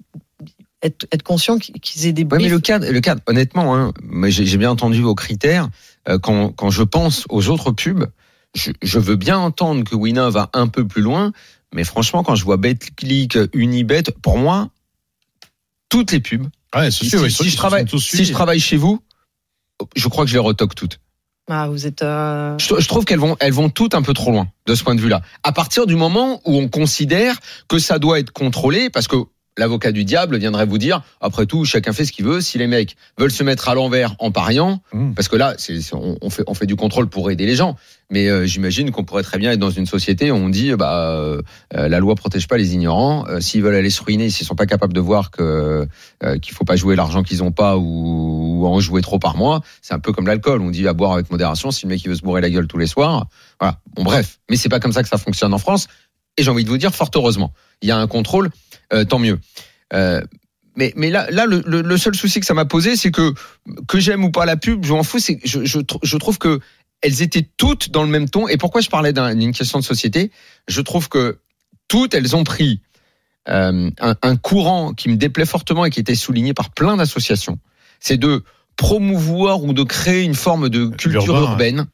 être, 0.83 1.07
être 1.11 1.23
conscients 1.23 1.59
qu'ils 1.59 2.07
aient 2.07 2.13
des 2.13 2.23
Ouais, 2.23 2.39
mais 2.39 2.49
briefs. 2.49 2.53
le 2.53 2.61
cadre, 2.61 2.91
le 2.91 3.01
cadre, 3.01 3.23
honnêtement, 3.27 3.77
hein, 3.77 3.93
j'ai 4.27 4.47
j'ai 4.47 4.59
bien 4.59 4.71
entendu 4.71 5.01
vos 5.01 5.15
critères. 5.15 5.69
Euh, 6.09 6.19
quand, 6.19 6.51
quand 6.51 6.71
je 6.71 6.83
pense 6.83 7.25
aux 7.29 7.49
autres 7.49 7.73
pubs, 7.73 8.07
je, 8.55 8.71
je 8.83 8.99
veux 8.99 9.17
bien 9.17 9.39
entendre 9.39 9.85
que 9.85 9.95
Wina 9.95 10.31
va 10.31 10.51
un 10.53 10.69
peu 10.69 10.87
plus 10.87 11.03
loin, 11.03 11.33
mais 11.75 11.85
franchement, 11.85 12.23
quand 12.23 12.35
je 12.35 12.45
vois 12.45 12.57
BetClick, 12.57 13.39
Unibet, 13.53 14.05
pour 14.23 14.39
moi, 14.39 14.69
toutes 15.89 16.13
les 16.13 16.21
pubs, 16.21 16.47
Ouais, 16.75 16.91
c'est 16.91 17.05
si, 17.05 17.11
sûr. 17.11 17.29
je 17.29 17.57
travaille, 17.57 17.87
si 17.99 18.25
je 18.25 18.33
travaille 18.33 18.61
chez 18.61 18.77
vous, 18.77 19.01
je 19.97 20.09
crois 20.09 20.25
que 20.25 20.31
je 20.31 20.35
les 20.35 20.41
retoque 20.41 20.75
toutes. 20.75 21.01
Ah, 21.51 21.67
vous 21.69 21.87
êtes. 21.87 22.03
euh, 22.03 22.59
Je, 22.59 22.79
je 22.79 22.89
trouve 22.89 23.07
qu'elles 23.07 23.19
vont, 23.21 23.37
elles 23.41 23.55
vont 23.55 23.71
toutes 23.71 23.95
un 23.95 24.03
peu 24.03 24.13
trop 24.13 24.31
loin 24.31 24.49
de 24.67 24.75
ce 24.75 24.85
point 24.85 24.95
de 24.95 25.01
vue-là. 25.01 25.23
À 25.43 25.53
partir 25.53 25.87
du 25.87 25.97
moment 25.97 26.43
où 26.45 26.57
on 26.59 26.69
considère 26.69 27.39
que 27.69 27.79
ça 27.79 27.99
doit 27.99 28.19
être 28.19 28.33
contrôlé, 28.33 28.91
parce 28.91 29.09
que 29.09 29.17
l'avocat 29.59 29.93
du 29.93 30.05
diable 30.05 30.39
viendrait 30.39 30.67
vous 30.67 30.79
dire, 30.79 31.03
après 31.21 31.47
tout, 31.47 31.65
chacun 31.65 31.93
fait 31.93 32.05
ce 32.05 32.13
qu'il 32.13 32.25
veut. 32.25 32.41
Si 32.41 32.57
les 32.57 32.67
mecs 32.67 32.97
veulent 33.19 33.31
se 33.31 33.45
mettre 33.45 33.69
à 33.69 33.75
l'envers 33.75 34.15
en 34.19 34.31
pariant, 34.31 34.81
Mmh. 34.93 35.15
parce 35.15 35.29
que 35.29 35.37
là, 35.37 35.55
on, 35.93 36.17
on 36.21 36.31
fait, 36.31 36.43
on 36.47 36.55
fait 36.55 36.67
du 36.67 36.77
contrôle 36.77 37.09
pour 37.09 37.31
aider 37.31 37.47
les 37.47 37.55
gens. 37.55 37.77
Mais 38.11 38.29
euh, 38.29 38.47
j'imagine 38.47 38.91
qu'on 38.91 39.05
pourrait 39.05 39.23
très 39.23 39.39
bien 39.39 39.53
être 39.53 39.59
dans 39.59 39.71
une 39.71 39.85
société 39.87 40.31
où 40.31 40.35
on 40.35 40.49
dit, 40.49 40.75
bah, 40.75 41.11
euh, 41.11 41.43
la 41.73 41.99
loi 41.99 42.15
protège 42.15 42.49
pas 42.49 42.57
les 42.57 42.75
ignorants. 42.75 43.27
Euh, 43.29 43.41
s'ils 43.41 43.63
veulent 43.63 43.75
aller 43.75 43.91
se 43.91 44.03
ruiner, 44.03 44.31
s'ils 44.31 44.47
sont 44.47 44.55
pas 44.55 44.67
capables 44.67 44.95
de 44.95 45.01
voir 45.01 45.31
que 45.31 45.87
qu'il 46.43 46.55
faut 46.55 46.65
pas 46.65 46.77
jouer 46.77 46.97
l'argent 46.97 47.23
qu'ils 47.23 47.43
ont 47.43 47.53
pas 47.53 47.77
ou, 47.77 48.63
ou 48.63 48.67
en 48.67 48.81
jouer 48.81 49.03
trop 49.03 49.19
par 49.19 49.37
mois, 49.37 49.61
c'est 49.83 49.95
un 49.95 49.99
peu 49.99 50.13
comme 50.13 50.27
l'alcool. 50.27 50.61
On 50.63 50.71
dit 50.71 50.89
à 50.89 50.93
boire 50.93 51.13
avec 51.13 51.31
modération. 51.31 51.71
Si 51.71 51.87
le 51.87 51.91
mec 51.91 52.03
il 52.05 52.09
veut 52.09 52.17
se 52.17 52.23
bourrer 52.23 52.41
la 52.41 52.51
gueule 52.51 52.67
tous 52.67 52.79
les 52.79 52.87
soirs, 52.87 53.27
voilà. 53.61 53.79
Bon, 53.95 54.05
bref. 54.05 54.39
Mais 54.51 54.57
c'est 54.57 54.69
pas 54.69 54.81
comme 54.81 54.93
ça 54.93 55.03
que 55.03 55.09
ça 55.09 55.19
fonctionne 55.19 55.53
en 55.53 55.59
France. 55.59 55.87
Et 56.39 56.43
j'ai 56.45 56.51
envie 56.51 56.65
de 56.65 56.69
vous 56.69 56.79
dire, 56.79 56.95
fort 56.95 57.11
heureusement, 57.15 57.53
il 57.83 57.89
y 57.89 57.93
a 57.93 57.99
un 57.99 58.07
contrôle, 58.07 58.51
tant 59.05 59.19
mieux. 59.19 59.39
Euh, 59.93 60.21
mais, 60.77 60.93
mais 60.97 61.11
là, 61.11 61.31
là 61.31 61.45
le, 61.47 61.97
seul 61.97 62.15
souci 62.15 62.41
que 62.41 62.47
ça 62.47 62.55
m'a 62.55 62.65
posé, 62.65 62.97
c'est 62.97 63.11
que 63.11 63.35
que 63.89 63.99
j'aime 63.99 64.25
ou 64.25 64.31
pas 64.31 64.47
la 64.47 64.57
pub, 64.57 64.85
je 64.85 64.93
m'en 64.93 65.03
fous. 65.03 65.19
C'est 65.19 65.37
que 65.37 65.49
je, 65.49 65.65
je, 65.65 65.81
tr- 65.81 65.99
je 66.03 66.17
trouve 66.17 66.39
que 66.39 66.61
elles 67.01 67.23
étaient 67.23 67.49
toutes 67.57 67.91
dans 67.91 68.03
le 68.03 68.09
même 68.09 68.29
ton. 68.29 68.49
Et 68.49 68.57
pourquoi 68.57 68.81
je 68.81 68.89
parlais 68.89 69.13
d'un- 69.13 69.35
d'une 69.35 69.53
question 69.53 69.79
de 69.79 69.85
société? 69.85 70.31
Je 70.69 70.81
trouve 70.81 71.09
que 71.09 71.39
toutes, 71.89 72.15
elles 72.15 72.37
ont 72.37 72.45
pris 72.45 72.81
euh, 73.49 73.91
un, 73.99 74.17
un 74.23 74.37
courant 74.37 74.93
qui 74.95 75.09
me 75.09 75.17
déplaît 75.17 75.47
fortement 75.47 75.85
et 75.85 75.91
qui 75.91 76.01
était 76.01 76.15
souligné 76.15 76.55
par 76.55 76.71
plein 76.71 76.97
d'associations. 76.97 77.59
C'est 77.99 78.19
de 78.19 78.45
promouvoir 78.77 79.65
ou 79.65 79.73
de 79.73 79.83
créer 79.83 80.23
une 80.23 80.35
forme 80.37 80.69
de 80.69 80.87
culture 80.87 81.37
urbaine. 81.37 81.87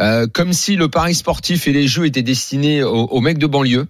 Euh, 0.00 0.26
comme 0.26 0.52
si 0.52 0.76
le 0.76 0.88
pari 0.88 1.14
sportif 1.14 1.66
et 1.68 1.72
les 1.72 1.86
jeux 1.86 2.06
étaient 2.06 2.22
destinés 2.22 2.82
aux, 2.82 3.06
aux 3.06 3.20
mecs 3.20 3.38
de 3.38 3.46
banlieue. 3.46 3.86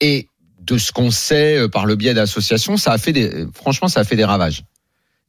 Et 0.00 0.28
de 0.68 0.78
ce 0.78 0.92
qu'on 0.92 1.10
sait 1.10 1.58
euh, 1.58 1.68
par 1.68 1.86
le 1.86 1.96
biais 1.96 2.14
d'associations, 2.14 2.76
ça 2.76 2.92
a 2.92 2.98
fait 2.98 3.12
des, 3.12 3.46
franchement, 3.54 3.88
ça 3.88 4.00
a 4.00 4.04
fait 4.04 4.16
des 4.16 4.24
ravages. 4.24 4.64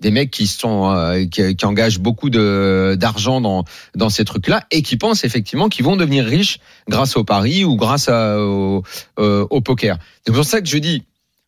Des 0.01 0.11
mecs 0.11 0.31
qui 0.31 0.47
sont, 0.47 0.89
euh, 0.91 1.25
qui, 1.25 1.65
engagent 1.65 1.99
beaucoup 1.99 2.29
de 2.29 2.95
d'argent 2.97 3.41
dans 3.41 3.65
dans 3.95 4.09
ces 4.09 4.23
trucs-là 4.23 4.65
et 4.71 4.81
qui 4.81 4.95
pensent 4.95 5.25
effectivement 5.25 5.67
qu'ils 5.67 5.83
vont 5.83 5.97
devenir 5.97 6.23
riches 6.23 6.59
grâce 6.87 7.17
au 7.17 7.25
pari 7.25 7.65
ou 7.65 7.75
grâce 7.75 8.07
au, 8.07 8.83
euh, 9.19 9.45
au 9.49 9.59
poker. 9.59 9.97
C'est 10.25 10.31
pour 10.31 10.45
ça 10.45 10.61
que 10.61 10.67
je 10.69 10.77
dis 10.77 11.03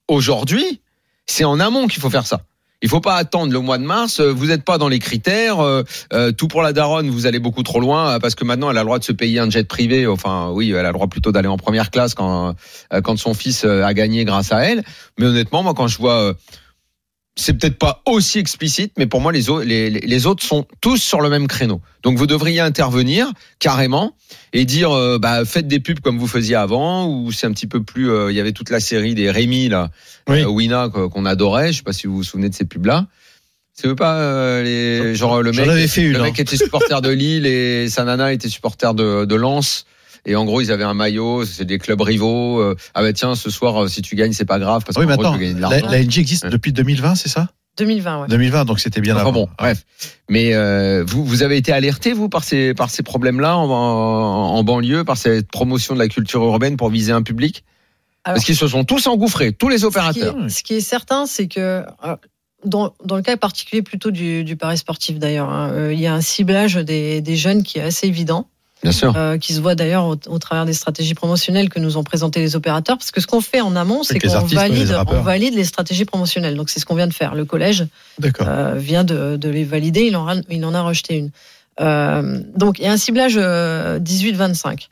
aujourd'hui, 0.09 0.81
c'est 1.25 1.45
en 1.45 1.61
amont 1.61 1.87
qu'il 1.87 2.01
faut 2.01 2.09
faire 2.09 2.27
ça. 2.27 2.41
Il 2.81 2.89
faut 2.89 2.99
pas 3.01 3.15
attendre 3.15 3.53
le 3.53 3.59
mois 3.59 3.77
de 3.77 3.83
mars. 3.83 4.19
euh, 4.19 4.31
Vous 4.31 4.47
n'êtes 4.47 4.63
pas 4.63 4.77
dans 4.77 4.89
les 4.89 4.99
critères. 4.99 5.59
euh, 5.59 5.83
euh, 6.13 6.31
tout 6.31 6.47
pour 6.47 6.61
la 6.61 6.73
daronne, 6.73 7.09
vous 7.09 7.25
allez 7.27 7.39
beaucoup 7.39 7.63
trop 7.63 7.79
loin 7.79 8.15
euh, 8.15 8.19
parce 8.19 8.35
que 8.35 8.43
maintenant 8.43 8.71
elle 8.71 8.77
a 8.77 8.81
le 8.81 8.85
droit 8.85 8.99
de 8.99 9.03
se 9.03 9.11
payer 9.11 9.39
un 9.39 9.49
jet 9.49 9.67
privé. 9.67 10.07
Enfin, 10.07 10.49
oui, 10.51 10.71
elle 10.71 10.85
a 10.85 10.89
le 10.89 10.93
droit 10.93 11.07
plutôt 11.07 11.31
d'aller 11.31 11.47
en 11.47 11.57
première 11.57 11.91
classe 11.91 12.13
quand 12.15 12.55
quand 13.03 13.17
son 13.17 13.33
fils 13.33 13.65
a 13.65 13.93
gagné 13.93 14.25
grâce 14.25 14.51
à 14.51 14.59
elle. 14.65 14.83
Mais 15.19 15.27
honnêtement, 15.27 15.63
moi, 15.63 15.73
quand 15.73 15.87
je 15.87 15.97
vois, 15.97 16.33
c'est 17.37 17.53
peut-être 17.53 17.77
pas 17.77 18.01
aussi 18.05 18.39
explicite, 18.39 18.91
mais 18.97 19.05
pour 19.05 19.21
moi, 19.21 19.31
les, 19.31 19.49
au- 19.49 19.61
les, 19.61 19.89
les- 19.89 20.01
les 20.01 20.25
autres 20.27 20.43
sont 20.43 20.65
tous 20.81 20.97
sur 20.97 21.21
le 21.21 21.29
même 21.29 21.47
créneau. 21.47 21.81
Donc, 22.03 22.17
vous 22.17 22.27
devriez 22.27 22.59
intervenir 22.59 23.31
carrément 23.59 24.15
et 24.53 24.65
dire, 24.65 24.91
euh, 24.91 25.17
bah, 25.17 25.45
faites 25.45 25.67
des 25.67 25.79
pubs 25.79 25.99
comme 26.01 26.17
vous 26.19 26.27
faisiez 26.27 26.55
avant, 26.55 27.07
ou 27.07 27.31
c'est 27.31 27.47
un 27.47 27.51
petit 27.53 27.67
peu 27.67 27.81
plus. 27.83 28.11
euh, 28.11 28.31
Il 28.31 28.35
y 28.35 28.39
avait 28.41 28.51
toute 28.51 28.69
la 28.69 28.79
série 28.81 29.15
des 29.15 29.31
Rémi 29.31 29.69
là, 29.69 29.91
Oui. 30.27 30.41
euh, 30.41 30.47
Wina 30.47 30.89
qu'on 30.89 31.25
adorait. 31.25 31.71
Je 31.71 31.77
sais 31.77 31.83
pas 31.83 31.93
si 31.93 32.05
vous 32.07 32.17
vous 32.17 32.23
souvenez 32.23 32.49
de 32.49 32.55
ces 32.55 32.65
pubs 32.65 32.85
là. 32.85 33.07
C'est 33.73 33.87
eux 33.87 33.95
pas 33.95 34.61
les 34.61 35.15
genre 35.15 35.41
le 35.41 35.51
mec. 35.53 35.87
fait 35.87 36.01
une, 36.03 36.17
hein. 36.17 36.25
était 36.25 36.57
supporter 36.57 37.01
de 37.01 37.09
Lille 37.09 37.45
et 37.45 37.87
sa 37.89 38.03
nana 38.03 38.33
était 38.33 38.49
supporter 38.49 38.93
de, 38.93 39.23
de 39.25 39.35
Lens. 39.35 39.85
Et 40.25 40.35
en 40.35 40.45
gros, 40.45 40.61
ils 40.61 40.71
avaient 40.71 40.83
un 40.83 40.93
maillot, 40.93 41.45
c'est 41.45 41.65
des 41.65 41.79
clubs 41.79 42.01
rivaux. 42.01 42.59
euh, 42.61 42.75
ah 42.93 43.01
bah 43.01 43.11
tiens, 43.13 43.33
ce 43.35 43.49
soir, 43.49 43.83
euh, 43.83 43.87
si 43.87 44.01
tu 44.01 44.15
gagnes, 44.15 44.33
c'est 44.33 44.45
pas 44.45 44.59
grave 44.59 44.83
parce 44.85 44.97
Oui, 44.97 45.05
qu'en 45.05 45.09
mais 45.11 45.15
gros, 45.17 45.25
attends, 45.25 45.33
tu 45.37 45.43
gagnes 45.43 45.55
de 45.55 45.61
la, 45.61 45.69
l'argent. 45.69 45.87
la 45.89 45.99
NG 46.03 46.19
existe 46.19 46.43
Ouais. 46.43 46.49
depuis 46.51 46.71
2020, 46.73 47.15
c'est 47.15 47.29
ça? 47.29 47.49
2020, 47.77 48.21
ouais. 48.23 48.27
2020, 48.27 48.65
donc 48.65 48.79
c'était 48.81 48.99
bien 49.01 49.13
Enfin 49.15 49.21
avant. 49.21 49.31
bon, 49.31 49.49
bref. 49.57 49.83
Mais 50.29 50.53
euh, 50.53 51.03
vous, 51.07 51.23
vous 51.25 51.41
avez 51.41 51.55
été 51.57 51.71
alerté 51.71 52.11
vous 52.13 52.27
par 52.27 52.43
ces 52.43 52.73
par 52.73 52.89
ces 52.89 53.01
problèmes-là 53.01 53.57
en, 53.57 53.69
en, 53.69 54.55
en 54.57 54.63
banlieue, 54.63 55.03
par 55.05 55.17
cette 55.17 55.47
promotion 55.49 55.93
de 55.95 55.99
la 55.99 56.09
culture 56.09 56.43
urbaine 56.43 56.75
pour 56.77 56.89
viser 56.89 57.13
un 57.13 57.23
public? 57.23 57.63
Alors- 58.23 58.35
Parce 58.35 58.45
qu'ils 58.45 58.57
se 58.57 58.67
sont 58.67 58.83
tous 58.83 59.07
engouffrés, 59.07 59.53
tous 59.53 59.69
les 59.69 59.77
Ce 59.77 59.81
qui, 59.81 59.87
opérateurs. 59.87 60.35
est, 60.45 60.49
ce 60.49 60.63
qui 60.63 60.73
est 60.75 60.81
certain, 60.81 61.25
c'est 61.25 61.47
que 61.47 61.83
dans, 62.65 62.93
dans 63.03 63.15
le 63.15 63.23
cas 63.23 63.35
particulier 63.37 63.81
plutôt 63.81 64.11
du, 64.11 64.43
du 64.43 64.55
pari 64.57 64.77
sportif 64.77 65.17
d'ailleurs, 65.17 65.49
hein, 65.49 65.71
euh, 65.71 65.93
il 65.93 65.99
y 65.99 66.05
a 66.07 66.13
un 66.13 66.21
ciblage 66.21 66.75
des, 66.75 67.21
des 67.21 67.35
jeunes 67.37 67.63
qui 67.63 67.79
est 67.79 67.83
assez 67.83 68.05
évident, 68.05 68.47
Bien 68.83 68.91
sûr. 68.91 69.15
euh, 69.15 69.37
qui 69.37 69.53
se 69.53 69.61
voit 69.61 69.75
d'ailleurs 69.75 70.05
au, 70.05 70.15
au 70.27 70.39
travers 70.39 70.65
des 70.65 70.73
stratégies 70.73 71.13
promotionnelles 71.13 71.69
que 71.69 71.79
nous 71.79 71.97
ont 71.97 72.03
présentées 72.03 72.39
les 72.39 72.55
opérateurs, 72.55 72.97
parce 72.97 73.11
que 73.11 73.21
ce 73.21 73.27
qu'on 73.27 73.41
fait 73.41 73.61
en 73.61 73.75
amont, 73.75 74.03
c'est 74.03 74.19
qu'on 74.19 74.45
valide, 74.45 74.95
on 75.07 75.21
valide 75.21 75.53
les 75.53 75.65
stratégies 75.65 76.05
promotionnelles. 76.05 76.55
Donc 76.55 76.69
c'est 76.69 76.79
ce 76.79 76.85
qu'on 76.85 76.95
vient 76.95 77.07
de 77.07 77.13
faire. 77.13 77.35
Le 77.35 77.45
collège 77.45 77.85
euh, 78.41 78.75
vient 78.77 79.03
de, 79.03 79.37
de 79.37 79.49
les 79.49 79.63
valider, 79.63 80.01
il 80.07 80.15
en, 80.15 80.27
a, 80.27 80.35
il 80.49 80.65
en 80.65 80.73
a 80.73 80.81
rejeté 80.81 81.17
une. 81.17 81.31
Euh, 81.79 82.41
donc 82.55 82.79
il 82.79 82.85
y 82.85 82.87
a 82.87 82.91
un 82.91 82.97
ciblage 82.97 83.35
euh, 83.37 83.99
18-25. 83.99 84.87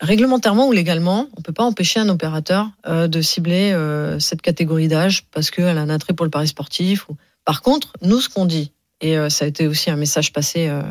Réglementairement 0.00 0.66
ou 0.66 0.72
légalement, 0.72 1.28
on 1.36 1.42
peut 1.42 1.52
pas 1.52 1.62
empêcher 1.62 2.00
un 2.00 2.08
opérateur 2.08 2.68
euh, 2.88 3.06
de 3.06 3.22
cibler 3.22 3.72
euh, 3.72 4.18
cette 4.18 4.42
catégorie 4.42 4.88
d'âge 4.88 5.24
parce 5.32 5.50
qu'elle 5.50 5.78
a 5.78 5.80
un 5.80 5.90
attrait 5.90 6.12
pour 6.12 6.26
le 6.26 6.30
pari 6.30 6.48
sportif. 6.48 7.08
Ou... 7.08 7.16
Par 7.44 7.62
contre, 7.62 7.92
nous, 8.02 8.20
ce 8.20 8.28
qu'on 8.28 8.44
dit, 8.44 8.72
et 9.00 9.16
euh, 9.16 9.28
ça 9.28 9.44
a 9.44 9.48
été 9.48 9.68
aussi 9.68 9.90
un 9.90 9.96
message 9.96 10.32
passé 10.32 10.68
euh, 10.68 10.80
euh, 10.80 10.82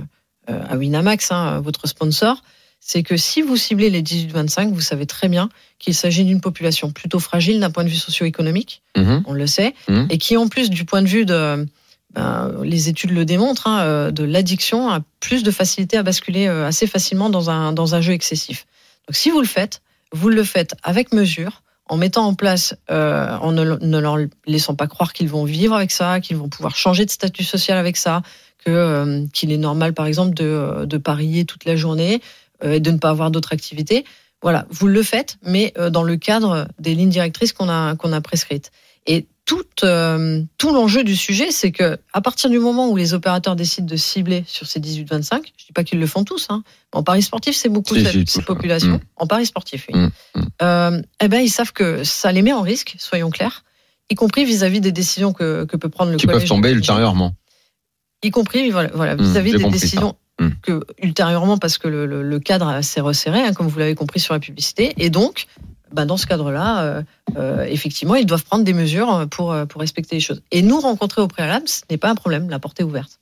à 0.48 0.76
Winamax, 0.78 1.32
hein, 1.32 1.62
votre 1.62 1.88
sponsor, 1.88 2.42
c'est 2.80 3.04
que 3.04 3.16
si 3.16 3.42
vous 3.44 3.58
ciblez 3.58 3.90
les 3.92 4.02
18-25, 4.02 4.72
vous 4.74 4.82
savez 4.82 5.06
très 5.06 5.28
bien 5.28 5.50
qu'il 5.78 5.94
s'agit 5.94 6.24
d'une 6.26 6.42
population 6.42 6.92
plutôt 6.92 7.20
fragile 7.20 7.60
d'un 7.60 7.70
point 7.70 7.84
de 7.84 7.90
vue 7.90 7.96
socio-économique, 7.96 8.82
Mhm. 8.98 9.24
on 9.28 9.34
le 9.34 9.46
sait, 9.48 9.74
Mhm. 9.88 10.08
et 10.10 10.18
qui 10.18 10.36
en 10.38 10.48
plus 10.48 10.70
du 10.72 10.84
point 10.84 11.02
de 11.04 11.08
vue 11.08 11.26
de, 11.26 11.68
ben, 12.16 12.52
les 12.64 12.90
études 12.90 13.12
le 13.12 13.24
démontrent, 13.24 13.68
hein, 13.68 13.82
euh, 13.82 14.12
de 14.12 14.24
l'addiction 14.24 14.90
a 14.90 15.02
plus 15.20 15.44
de 15.44 15.52
facilité 15.52 15.96
à 15.98 16.04
basculer 16.04 16.48
euh, 16.48 16.66
assez 16.68 16.88
facilement 16.88 17.30
dans 17.30 17.50
un, 17.52 17.72
dans 17.72 17.94
un 17.96 18.02
jeu 18.02 18.14
excessif. 18.14 18.66
Donc 19.08 19.16
si 19.16 19.30
vous 19.30 19.40
le 19.42 19.48
faites, 19.48 19.82
vous 20.12 20.30
le 20.30 20.44
faites 20.44 20.74
avec 20.84 21.14
mesure, 21.14 21.62
en 21.88 21.98
mettant 21.98 22.26
en 22.26 22.34
place, 22.34 22.74
euh, 22.90 23.38
en 23.38 23.52
ne, 23.52 23.64
ne 23.64 23.98
leur 24.00 24.18
laissant 24.48 24.76
pas 24.76 24.88
croire 24.88 25.14
qu'ils 25.14 25.30
vont 25.30 25.44
vivre 25.46 25.76
avec 25.76 25.92
ça, 25.92 26.20
qu'ils 26.20 26.38
vont 26.38 26.50
pouvoir 26.50 26.76
changer 26.76 27.06
de 27.06 27.12
statut 27.12 27.44
social 27.44 27.78
avec 27.78 27.96
ça, 27.98 28.22
que 28.66 28.72
euh, 28.72 29.26
qu'il 29.34 29.52
est 29.52 29.58
normal 29.58 29.94
par 29.94 30.06
exemple 30.06 30.34
de, 30.34 30.86
de 30.86 30.98
parier 30.98 31.46
toute 31.46 31.66
la 31.66 31.76
journée 31.76 32.22
euh, 32.64 32.74
et 32.74 32.80
de 32.80 32.92
ne 32.92 32.98
pas 32.98 33.10
avoir 33.10 33.32
d'autres 33.32 33.54
activités. 33.54 34.06
Voilà, 34.42 34.66
vous 34.72 34.88
le 34.88 35.04
faites, 35.04 35.38
mais 35.44 35.72
euh, 35.78 35.90
dans 35.90 36.04
le 36.04 36.18
cadre 36.18 36.68
des 36.80 36.96
lignes 36.96 37.10
directrices 37.10 37.54
qu'on 37.54 37.70
a 37.70 37.96
qu'on 37.96 38.12
a 38.14 38.22
prescrites. 38.22 38.72
Et 39.08 39.28
tout 39.46 39.64
euh, 39.84 40.42
tout 40.60 40.72
l'enjeu 40.74 41.04
du 41.04 41.16
sujet, 41.16 41.52
c'est 41.52 41.72
que 41.72 41.98
à 42.14 42.22
partir 42.22 42.50
du 42.50 42.60
moment 42.60 42.90
où 42.90 42.96
les 42.96 43.14
opérateurs 43.16 43.56
décident 43.56 43.88
de 43.88 43.96
cibler 43.96 44.44
sur 44.48 44.68
ces 44.68 44.80
18-25, 44.80 45.42
je 45.58 45.66
dis 45.66 45.74
pas 45.74 45.84
qu'ils 45.84 46.00
le 46.00 46.06
font 46.08 46.24
tous, 46.24 46.48
hein, 46.50 46.64
en 46.92 47.02
paris 47.04 47.22
sportif, 47.24 47.56
c'est 47.56 47.70
beaucoup 47.70 47.96
cette- 47.96 48.26
tous, 48.32 48.42
populations. 48.42 48.94
ouais. 48.94 49.00
En 49.18 49.26
paris 49.28 49.46
sportif, 49.48 49.88
oui. 49.92 50.00
Mm, 50.00 50.10
mm. 50.36 50.42
Euh, 50.62 51.02
eh 51.22 51.28
ben, 51.28 51.40
ils 51.40 51.50
savent 51.50 51.74
que 51.74 52.04
ça 52.04 52.32
les 52.32 52.44
met 52.44 52.54
en 52.54 52.62
risque, 52.62 52.96
soyons 53.00 53.32
clairs, 53.32 53.64
y 54.12 54.16
compris 54.16 54.46
vis-à-vis 54.46 54.82
des 54.82 54.92
décisions 54.92 55.34
que, 55.34 55.66
que 55.66 55.76
peut 55.78 55.90
prendre 55.90 56.12
le 56.12 56.18
Qui 56.18 56.28
peuvent 56.28 56.36
collège. 56.36 56.50
tomber 56.50 56.72
ultérieurement. 56.72 57.34
Y 58.24 58.30
compris 58.32 58.70
voilà, 58.72 58.90
voilà, 58.94 59.16
Mm, 59.16 59.22
vis-à-vis 59.24 59.52
des 59.58 59.70
décisions 59.70 60.16
Mm. 60.40 60.50
que 60.64 60.84
ultérieurement, 61.04 61.58
parce 61.58 61.78
que 61.78 61.88
le, 61.88 62.06
le- 62.06 62.24
le 62.24 62.40
cadre 62.40 62.82
s'est 62.82 63.02
resserré, 63.02 63.42
hein, 63.42 63.54
comme 63.54 63.68
vous 63.68 63.78
l'avez 63.78 63.96
compris 63.96 64.20
sur 64.20 64.34
la 64.34 64.40
publicité, 64.40 64.94
et 64.98 65.10
donc, 65.12 65.46
ben, 65.94 66.06
dans 66.06 66.18
ce 66.18 66.26
cadre-là, 66.26 66.82
euh, 66.84 67.02
euh, 67.38 67.66
effectivement, 67.70 68.16
ils 68.16 68.26
doivent 68.26 68.44
prendre 68.46 68.64
des 68.64 68.74
mesures 68.74 69.28
pour, 69.30 69.52
euh, 69.52 69.66
pour 69.66 69.82
respecter 69.82 70.16
les 70.16 70.20
choses. 70.22 70.42
Et 70.52 70.62
nous 70.64 70.80
rencontrer 70.80 71.22
au 71.22 71.28
préalable, 71.28 71.68
ce 71.68 71.82
n'est 71.92 71.98
pas 71.98 72.10
un 72.10 72.16
problème, 72.16 72.50
la 72.50 72.60
porte 72.60 72.80
est 72.80 72.84
ouverte. 72.84 73.20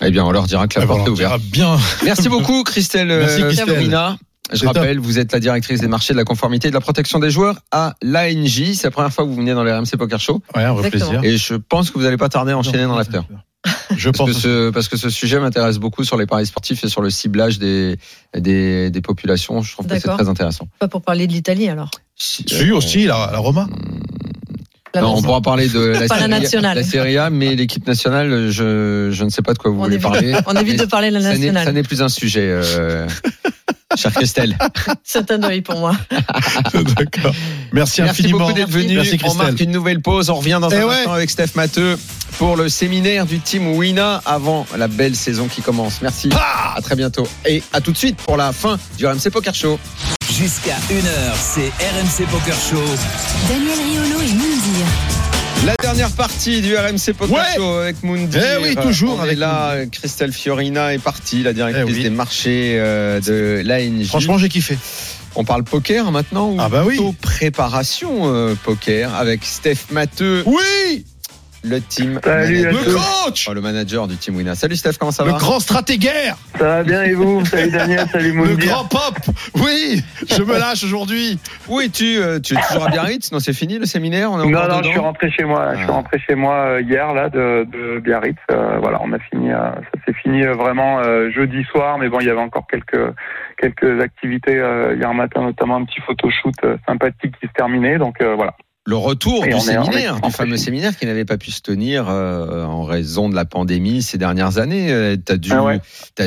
Eh 0.00 0.10
bien, 0.10 0.24
on 0.24 0.30
leur 0.30 0.44
dira 0.46 0.66
que 0.68 0.78
la 0.78 0.84
Ah, 0.84 0.88
porte 0.88 1.06
est 1.06 1.10
ouverte. 1.10 1.42
dira 1.42 1.74
bien. 1.76 1.78
Merci 2.04 2.28
beaucoup, 2.28 2.62
Christelle 2.62 3.08
Merci, 3.08 3.42
Christelle. 3.42 4.16
Je 4.52 4.66
rappelle, 4.66 4.98
vous 4.98 5.18
êtes 5.18 5.32
la 5.32 5.40
directrice 5.40 5.80
des 5.80 5.88
marchés 5.88 6.12
de 6.12 6.18
la 6.18 6.24
conformité 6.24 6.68
et 6.68 6.70
de 6.70 6.74
la 6.76 6.80
protection 6.80 7.18
des 7.18 7.30
joueurs 7.30 7.60
à 7.72 7.94
l'ANJ. 8.02 8.74
C'est 8.74 8.84
la 8.84 8.90
première 8.90 9.12
fois 9.12 9.24
que 9.24 9.30
vous 9.30 9.36
venez 9.36 9.54
dans 9.54 9.64
les 9.64 9.72
RMC 9.72 9.96
Poker 9.98 10.20
Show. 10.20 10.42
Ouais, 10.54 10.64
un 10.64 10.72
vrai 10.74 10.90
plaisir. 10.90 11.20
Et 11.24 11.36
je 11.36 11.54
pense 11.54 11.90
que 11.90 11.98
vous 11.98 12.04
n'allez 12.04 12.16
pas 12.18 12.28
tarder 12.28 12.52
à 12.52 12.58
enchaîner 12.58 12.84
dans 12.84 12.96
l'after. 12.96 13.20
Je 13.96 14.10
Parce 14.10 14.28
que, 14.28 14.32
pense. 14.32 14.42
ce, 14.42 14.70
parce 14.70 14.88
que 14.88 14.96
ce 14.96 15.08
sujet 15.08 15.38
m'intéresse 15.40 15.78
beaucoup 15.78 16.04
sur 16.04 16.16
les 16.18 16.26
paris 16.26 16.46
sportifs 16.46 16.84
et 16.84 16.88
sur 16.88 17.00
le 17.00 17.10
ciblage 17.10 17.58
des, 17.58 17.96
des, 18.36 18.90
des 18.90 19.00
populations. 19.00 19.62
Je 19.62 19.72
trouve 19.72 19.86
que 19.86 19.98
c'est 19.98 20.08
très 20.08 20.28
intéressant. 20.28 20.68
Pas 20.78 20.88
pour 20.88 21.02
parler 21.02 21.26
de 21.26 21.32
l'Italie 21.32 21.68
alors. 21.68 21.90
Si, 22.16 22.44
Si, 22.46 22.70
aussi, 22.70 23.06
la, 23.06 23.30
la 23.32 23.38
Roma. 23.38 23.68
La 24.94 25.00
Non, 25.00 25.16
on 25.16 25.22
pourra 25.22 25.40
parler 25.40 25.68
de 25.68 25.80
la, 25.80 25.94
Pas 25.94 26.00
la 26.00 26.08
Serie 26.20 26.22
A- 26.24 26.28
nationale. 26.28 26.76
la 26.78 26.84
Serie 26.84 27.18
A, 27.18 27.30
mais 27.30 27.54
l'équipe 27.56 27.86
nationale, 27.86 28.48
je, 28.50 29.08
je 29.12 29.24
ne 29.24 29.28
sais 29.28 29.42
pas 29.42 29.52
de 29.52 29.58
quoi 29.58 29.70
vous 29.72 29.80
On 29.80 29.84
voulez 29.84 29.98
parler. 29.98 30.34
on 30.46 30.54
évite 30.54 30.78
de 30.78 30.84
parler 30.84 31.08
de 31.10 31.14
la 31.14 31.20
n'est- 31.20 31.26
Ça 31.26 31.38
nationale. 31.38 31.74
n'est 31.74 31.82
plus 31.82 32.00
un 32.02 32.08
sujet, 32.08 32.46
euh, 32.48 33.08
chère 33.96 34.12
Christelle. 34.12 34.56
C'est 35.02 35.30
un 35.32 35.42
œil 35.42 35.62
pour 35.62 35.78
moi. 35.80 35.96
D'accord. 36.72 37.34
Merci, 37.72 38.02
Merci 38.02 38.22
infiniment. 38.22 38.38
beaucoup 38.38 38.52
d'être 38.52 38.70
venu. 38.70 38.94
Merci 38.94 39.14
on 39.14 39.18
Christelle. 39.18 39.46
marque 39.46 39.60
une 39.60 39.70
nouvelle 39.72 40.00
pause. 40.00 40.30
On 40.30 40.36
revient 40.36 40.58
dans 40.60 40.70
Eh 40.70 40.76
un 40.76 40.86
ouais. 40.86 40.94
instant 40.98 41.12
avec 41.12 41.30
Steph 41.30 41.50
Matteux 41.56 41.96
pour 42.38 42.56
le 42.56 42.68
séminaire 42.68 43.26
du 43.26 43.40
team 43.40 43.68
Wina 43.76 44.22
avant 44.24 44.66
la 44.76 44.86
belle 44.88 45.16
saison 45.16 45.48
qui 45.48 45.60
commence. 45.62 46.02
Merci. 46.02 46.30
à 46.76 46.80
très 46.82 46.94
bientôt. 46.96 47.26
Et 47.46 47.62
à 47.72 47.80
tout 47.80 47.90
de 47.92 47.96
suite 47.98 48.16
pour 48.16 48.36
la 48.36 48.52
fin 48.52 48.78
du 48.96 49.06
RMC 49.06 49.30
Poker 49.32 49.54
Show. 49.54 49.78
Jusqu'à 50.32 50.74
1h, 50.90 51.34
c'est 51.36 51.68
RMC 51.84 52.26
Poker 52.30 52.54
Show. 52.56 52.82
Daniel 53.48 53.78
Riolo 53.78 54.20
et 54.20 54.32
Moundir. 54.32 54.53
La 55.64 55.74
dernière 55.80 56.10
partie 56.12 56.60
du 56.60 56.76
RMC 56.76 57.14
Poker 57.16 57.34
Ouais. 57.36 57.42
Show 57.56 57.64
avec 57.78 58.02
Mundi. 58.02 58.36
Eh 58.38 58.62
oui, 58.62 58.76
toujours 58.76 59.14
On 59.18 59.20
est 59.20 59.28
avec 59.28 59.38
là. 59.38 59.76
Christelle 59.90 60.32
Fiorina 60.32 60.92
est 60.92 60.98
partie, 60.98 61.42
la 61.42 61.52
directrice 61.52 61.84
Eh 61.88 61.92
oui. 61.92 62.02
des 62.02 62.10
marchés 62.10 62.74
euh, 62.78 63.20
de 63.20 63.62
l'ANJ. 63.64 64.06
Franchement, 64.08 64.36
j'ai 64.36 64.48
kiffé. 64.50 64.76
on 65.36 65.44
parle 65.44 65.64
poker 65.64 66.10
maintenant 66.12 66.50
ou 66.50 66.56
Ah 66.60 66.68
bah 66.68 66.84
oui. 66.86 66.98
préparation 67.20 68.32
euh, 68.34 68.54
poker 68.62 69.14
avec 69.14 69.44
Steph 69.44 69.90
Matteux, 69.90 70.42
Oui 70.46 71.04
le 71.64 71.80
team 71.80 72.20
Salut 72.22 72.66
à. 72.66 72.70
Le 72.72 72.76
coach 73.24 73.46
Oh, 73.48 73.54
le 73.54 73.60
manager 73.60 74.06
du 74.06 74.16
team 74.16 74.36
Wina. 74.36 74.54
Salut 74.54 74.76
Steph, 74.76 74.92
comment 74.98 75.10
ça 75.10 75.24
Le 75.24 75.32
va 75.32 75.38
grand 75.38 75.58
stratégaire 75.60 76.36
Ça 76.58 76.64
va 76.64 76.82
bien 76.82 77.02
et 77.02 77.14
vous 77.14 77.44
Salut 77.46 77.70
Daniel, 77.70 78.06
salut 78.12 78.28
Le 78.28 78.34
Moundir. 78.34 78.66
grand 78.70 78.84
pop 78.84 79.14
Oui 79.56 80.02
Je 80.30 80.42
me 80.42 80.58
lâche 80.58 80.84
aujourd'hui 80.84 81.38
Où 81.68 81.80
es-tu 81.80 82.18
Euh, 82.18 82.38
Tu 82.38 82.54
es 82.54 82.60
toujours 82.68 82.86
à 82.86 82.90
Biarritz 82.90 83.32
Non, 83.32 83.38
c'est 83.40 83.52
fini 83.54 83.78
le 83.78 83.86
séminaire 83.86 84.30
On 84.30 84.40
est 84.42 84.44
Non, 84.50 84.60
non, 84.60 84.66
dedans 84.66 84.82
je 84.82 84.88
suis 84.90 84.98
rentré 84.98 85.30
chez 85.30 85.44
moi. 85.44 85.72
Je 85.72 85.78
suis 85.78 85.86
Ah. 85.88 85.92
rentré 85.92 86.18
chez 86.18 86.34
moi 86.34 86.54
euh, 86.54 86.80
hier 86.82 87.12
là 87.14 87.28
de, 87.30 87.66
de 87.70 87.98
Biarritz. 88.00 88.36
Euh, 88.50 88.78
voilà, 88.80 89.00
on 89.02 89.12
a 89.12 89.18
fini. 89.18 89.50
euh, 89.50 89.56
ça 89.74 90.00
s'est 90.06 90.14
fini 90.22 90.44
euh, 90.44 90.54
vraiment 90.54 91.00
euh, 91.00 91.30
jeudi 91.30 91.64
soir, 91.72 91.98
mais 91.98 92.08
bon, 92.08 92.20
il 92.20 92.26
y 92.26 92.30
avait 92.30 92.40
encore 92.40 92.66
quelques 92.70 93.14
quelques 93.58 94.00
activités 94.02 94.56
euh, 94.58 94.94
hier 94.96 95.12
matin, 95.14 95.42
notamment 95.42 95.76
un 95.76 95.84
petit 95.84 96.00
photoshoot 96.06 96.52
euh, 96.64 96.76
sympathique 96.86 97.34
qui 97.40 97.46
se 97.46 97.52
terminait. 97.52 97.98
Donc 97.98 98.16
euh, 98.20 98.34
voilà. 98.34 98.54
Le 98.86 98.96
retour 98.96 99.46
Et 99.46 99.48
du 99.54 99.60
séminaire, 99.60 100.20
du 100.20 100.30
fameux 100.30 100.58
séminaire 100.58 100.94
qui 100.94 101.06
n'avait 101.06 101.24
pas 101.24 101.38
pu 101.38 101.50
se 101.50 101.62
tenir 101.62 102.10
euh, 102.10 102.64
en 102.66 102.82
raison 102.84 103.30
de 103.30 103.34
la 103.34 103.46
pandémie 103.46 104.02
ces 104.02 104.18
dernières 104.18 104.58
années. 104.58 104.92
Euh, 104.92 105.16
T'as 105.16 105.38
dû, 105.38 105.52
Ah 105.52 105.62
ouais. 105.62 105.80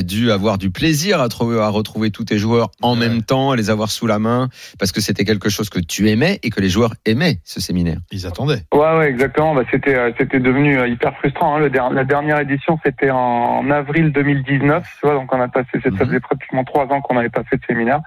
dû 0.04 0.32
avoir 0.32 0.58
du 0.58 0.72
plaisir 0.72 1.22
à, 1.22 1.30
trouver, 1.30 1.60
à 1.60 1.68
retrouver 1.70 2.10
tous 2.10 2.24
tes 2.26 2.40
joueurs 2.40 2.72
en 2.82 2.94
Ouais. 2.94 3.08
même 3.08 3.22
temps, 3.22 3.52
à 3.52 3.56
les 3.56 3.70
avoir 3.70 3.92
sous 3.92 4.08
la 4.08 4.18
main, 4.18 4.50
parce 4.80 4.92
que 4.92 5.02
c'était 5.02 5.24
quelque 5.24 5.50
chose 5.50 5.70
que 5.70 5.78
tu 5.80 6.10
aimais 6.10 6.40
et 6.42 6.50
que 6.50 6.60
les 6.60 6.70
joueurs 6.70 6.96
aimaient, 7.06 7.38
ce 7.44 7.62
séminaire. 7.62 8.00
Ils 8.12 8.26
attendaient. 8.26 8.64
Ouais, 8.74 8.98
ouais, 8.98 9.10
exactement. 9.10 9.54
Bah, 9.54 9.62
c'était 9.70 9.96
euh, 9.96 10.12
c'était 10.18 10.40
devenu 10.40 10.80
euh, 10.80 10.88
hyper 10.88 11.16
frustrant. 11.18 11.58
Hein. 11.58 11.60
Le 11.60 11.70
der- 11.70 11.92
la 11.92 12.06
dernière 12.06 12.40
édition, 12.40 12.80
c'était 12.84 13.12
en 13.12 13.70
avril 13.70 14.12
2019. 14.12 14.84
Tu 15.00 15.06
vois, 15.06 15.14
donc 15.14 15.32
on 15.32 15.40
a 15.40 15.48
passé. 15.48 15.68
Ça 15.84 15.92
Mhm. 15.92 15.98
faisait 15.98 16.20
pratiquement 16.22 16.64
trois 16.64 16.86
ans 16.86 17.02
qu'on 17.02 17.14
n'avait 17.14 17.30
pas 17.30 17.44
fait 17.44 17.58
de 17.58 17.64
séminaire. 17.68 18.00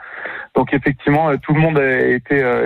Donc 0.57 0.75
effectivement, 0.75 1.31
euh, 1.31 1.37
tout 1.41 1.55
le 1.55 1.61
monde 1.61 1.79
euh, 1.79 2.17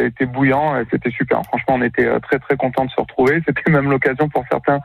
était 0.06 0.24
bouillant. 0.24 0.80
et 0.80 0.84
C'était 0.90 1.10
super. 1.10 1.42
Franchement, 1.48 1.73
on 1.74 1.82
était 1.82 2.06
euh, 2.06 2.18
très 2.20 2.38
très 2.38 2.56
contents 2.56 2.84
de 2.84 2.90
se 2.90 3.00
retrouver. 3.00 3.42
C'était 3.46 3.70
même 3.70 3.90
l'occasion 3.90 4.28
pour 4.28 4.44
certains 4.50 4.78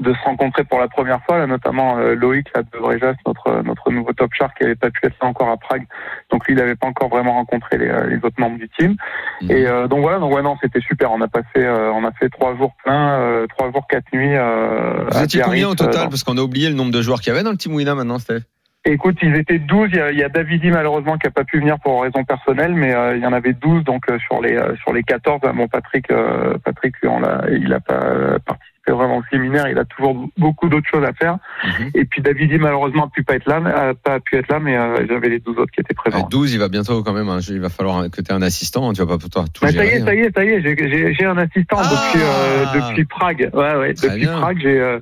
de 0.00 0.12
se 0.12 0.18
rencontrer 0.24 0.64
pour 0.64 0.78
la 0.78 0.88
première 0.88 1.20
fois, 1.24 1.38
là, 1.38 1.46
notamment 1.46 1.98
euh, 1.98 2.14
Loïc 2.14 2.46
là, 2.54 2.62
de 2.62 2.78
Brejas, 2.78 3.14
notre 3.26 3.62
notre 3.62 3.90
nouveau 3.90 4.12
top 4.12 4.30
shark 4.34 4.56
qui 4.58 4.64
avait 4.64 4.74
pas 4.74 4.90
pu 4.90 5.00
être 5.06 5.16
là 5.22 5.28
encore 5.28 5.48
à 5.50 5.56
Prague. 5.56 5.84
Donc 6.30 6.46
lui, 6.46 6.54
il 6.54 6.56
n'avait 6.58 6.76
pas 6.76 6.86
encore 6.86 7.08
vraiment 7.08 7.34
rencontré 7.34 7.78
les, 7.78 7.88
euh, 7.88 8.06
les 8.06 8.16
autres 8.16 8.38
membres 8.38 8.58
du 8.58 8.68
team. 8.78 8.96
Mhm. 9.42 9.50
Et 9.50 9.66
euh, 9.66 9.88
donc 9.88 10.00
voilà, 10.00 10.18
donc 10.18 10.32
ouais, 10.34 10.42
non, 10.42 10.56
c'était 10.62 10.80
super. 10.80 11.10
On 11.12 11.20
a 11.20 11.28
passé, 11.28 11.46
euh, 11.56 11.90
on 11.92 12.04
a 12.04 12.12
fait 12.12 12.28
trois 12.28 12.56
jours 12.56 12.72
pleins, 12.84 13.18
euh, 13.20 13.46
trois 13.48 13.70
jours, 13.72 13.86
quatre 13.88 14.12
nuits. 14.12 14.36
Euh, 14.36 15.04
Vous 15.10 15.22
étiez 15.22 15.40
combien 15.42 15.68
au 15.68 15.74
total? 15.74 16.06
euh, 16.06 16.08
Parce 16.08 16.24
qu'on 16.24 16.38
a 16.38 16.42
oublié 16.42 16.68
le 16.68 16.74
nombre 16.74 16.92
de 16.92 17.02
joueurs 17.02 17.20
qu'il 17.20 17.32
y 17.32 17.34
avait 17.36 17.44
dans 17.44 17.50
le 17.50 17.56
team 17.56 17.74
Wina 17.74 17.94
maintenant, 17.94 18.18
Steph. 18.18 18.40
Écoute, 18.88 19.16
ils 19.20 19.34
étaient 19.34 19.58
12. 19.58 19.88
Il 19.92 19.96
y 19.96 20.00
a, 20.00 20.10
il 20.12 20.18
y 20.18 20.22
a 20.22 20.28
Davidi 20.28 20.70
malheureusement 20.70 21.18
qui 21.18 21.26
a 21.26 21.30
pas 21.30 21.44
pu 21.44 21.58
venir 21.58 21.78
pour 21.80 22.02
raison 22.02 22.24
personnelle, 22.24 22.72
mais 22.74 22.94
euh, 22.94 23.16
il 23.16 23.22
y 23.22 23.26
en 23.26 23.32
avait 23.32 23.52
12 23.52 23.82
donc 23.84 24.04
euh, 24.10 24.18
sur 24.20 24.40
les 24.40 24.56
euh, 24.56 24.76
sur 24.76 24.92
les 24.92 25.02
14. 25.02 25.40
euh, 25.44 25.52
Bon, 25.52 25.66
Patrick, 25.66 26.10
euh, 26.10 26.54
Patrick, 26.64 26.94
on 27.04 27.18
l'a, 27.20 27.42
il 27.50 27.72
a 27.74 27.80
pas 27.80 27.94
euh, 28.04 28.38
participé 28.38 28.92
vraiment 28.92 29.16
au 29.18 29.22
séminaire. 29.30 29.66
Il 29.68 29.76
a 29.78 29.84
toujours 29.84 30.28
beaucoup 30.38 30.68
d'autres 30.68 30.88
choses 30.88 31.04
à 31.04 31.12
faire. 31.12 31.38
Mhm. 31.64 31.90
Et 31.94 32.04
puis 32.04 32.22
Davidi 32.22 32.58
malheureusement 32.58 33.06
a 33.06 33.10
pu 33.10 33.24
pas 33.24 33.34
être 33.34 33.46
là, 33.48 33.56
a 33.56 33.94
pas 33.94 34.20
pu 34.20 34.36
être 34.36 34.48
là, 34.48 34.60
mais 34.60 34.76
euh, 34.76 35.04
j'avais 35.08 35.30
les 35.30 35.40
12 35.40 35.58
autres 35.58 35.72
qui 35.72 35.80
étaient 35.80 35.92
présents. 35.94 36.28
12, 36.30 36.54
il 36.54 36.60
va 36.60 36.68
bientôt 36.68 37.02
quand 37.02 37.12
même. 37.12 37.28
hein, 37.28 37.38
il 37.48 37.60
va 37.60 37.68
falloir 37.70 38.04
que 38.08 38.20
tu 38.20 38.30
aies 38.30 38.34
un 38.34 38.42
assistant. 38.42 38.92
Tu 38.92 39.00
vas 39.02 39.08
pas 39.08 39.18
pouvoir 39.18 39.46
tout 39.52 39.64
Bah, 39.64 39.72
ça 39.72 39.84
y 39.84 39.88
gérer. 39.88 39.96
est, 39.96 40.00
hein. 40.00 40.04
ça 40.06 40.14
y 40.14 40.18
est, 40.20 40.32
ça 40.32 40.44
y 40.44 40.48
est, 40.50 41.14
j'ai- 41.18 41.26
un 41.26 41.38
assistant 41.38 41.78
Ah 41.80 41.82
depuis 41.90 42.22
euh, 42.22 42.80
depuis 42.88 43.04
Prague. 43.04 43.50
Ouais, 43.52 43.74
ouais, 43.76 43.94
Très 43.94 44.08
depuis 44.10 44.20
bien. 44.26 44.38
Prague, 44.38 44.58
j'ai 44.62 44.78
euh, 44.80 45.00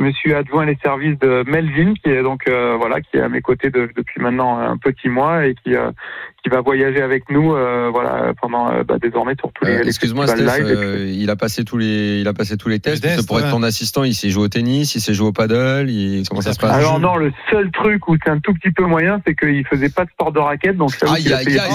je 0.00 0.04
me 0.06 0.12
suis 0.12 0.32
adjoint 0.34 0.64
les 0.64 0.78
services 0.82 1.18
de 1.18 1.44
Melvin, 1.46 1.92
qui 2.02 2.10
est 2.10 2.22
donc 2.22 2.48
euh, 2.48 2.74
voilà, 2.78 3.00
qui 3.02 3.18
est 3.18 3.20
à 3.20 3.28
mes 3.28 3.42
côtés 3.42 3.68
de- 3.70 3.90
depuis 3.94 4.20
maintenant 4.20 4.58
un 4.58 4.76
petit 4.78 5.08
mois 5.10 5.46
et 5.46 5.54
qui 5.54 5.76
euh, 5.76 5.90
qui 6.42 6.48
va 6.48 6.62
voyager 6.62 7.02
avec 7.02 7.28
nous, 7.30 7.54
euh, 7.54 7.90
voilà, 7.92 8.32
pendant 8.40 8.72
euh, 8.72 8.82
bah, 8.82 8.94
désormais 8.98 9.34
sur 9.38 9.52
tous 9.52 9.66
les, 9.66 9.76
Euh, 9.76 9.82
Excuse-moi, 9.84 10.24
euh, 10.30 11.06
il 11.14 11.28
a 11.28 11.36
passé 11.36 11.64
tous 11.66 11.76
les, 11.76 12.20
il 12.22 12.28
a 12.28 12.32
passé 12.32 12.56
tous 12.56 12.70
les 12.70 12.78
tests. 12.80 13.26
pour 13.26 13.38
être 13.40 13.50
ton 13.50 13.62
assistant, 13.62 14.04
il 14.04 14.14
s'est 14.14 14.30
joué 14.30 14.44
au 14.44 14.48
tennis, 14.48 14.94
il 14.94 15.00
s'est 15.02 15.12
joué 15.12 15.28
au 15.28 15.32
paddle. 15.32 15.90
Il... 15.90 16.26
Comment 16.26 16.40
ça 16.40 16.54
se 16.54 16.58
passe? 16.58 16.72
Alors 16.72 16.98
non, 16.98 17.16
le 17.16 17.30
seul 17.50 17.70
truc 17.72 18.08
où 18.08 18.16
c'est 18.24 18.30
un 18.30 18.38
tout 18.38 18.54
petit 18.54 18.70
peu 18.70 18.84
moyen, 18.84 19.20
c'est 19.26 19.34
qu'il 19.34 19.66
faisait 19.66 19.90
pas 19.90 20.06
de 20.06 20.10
sport 20.10 20.32
de 20.32 20.38
raquette, 20.38 20.78
donc 20.78 20.92
ça 20.94 21.12
Aïe, 21.12 21.30
aïe, 21.30 21.58
aïe, 21.58 21.70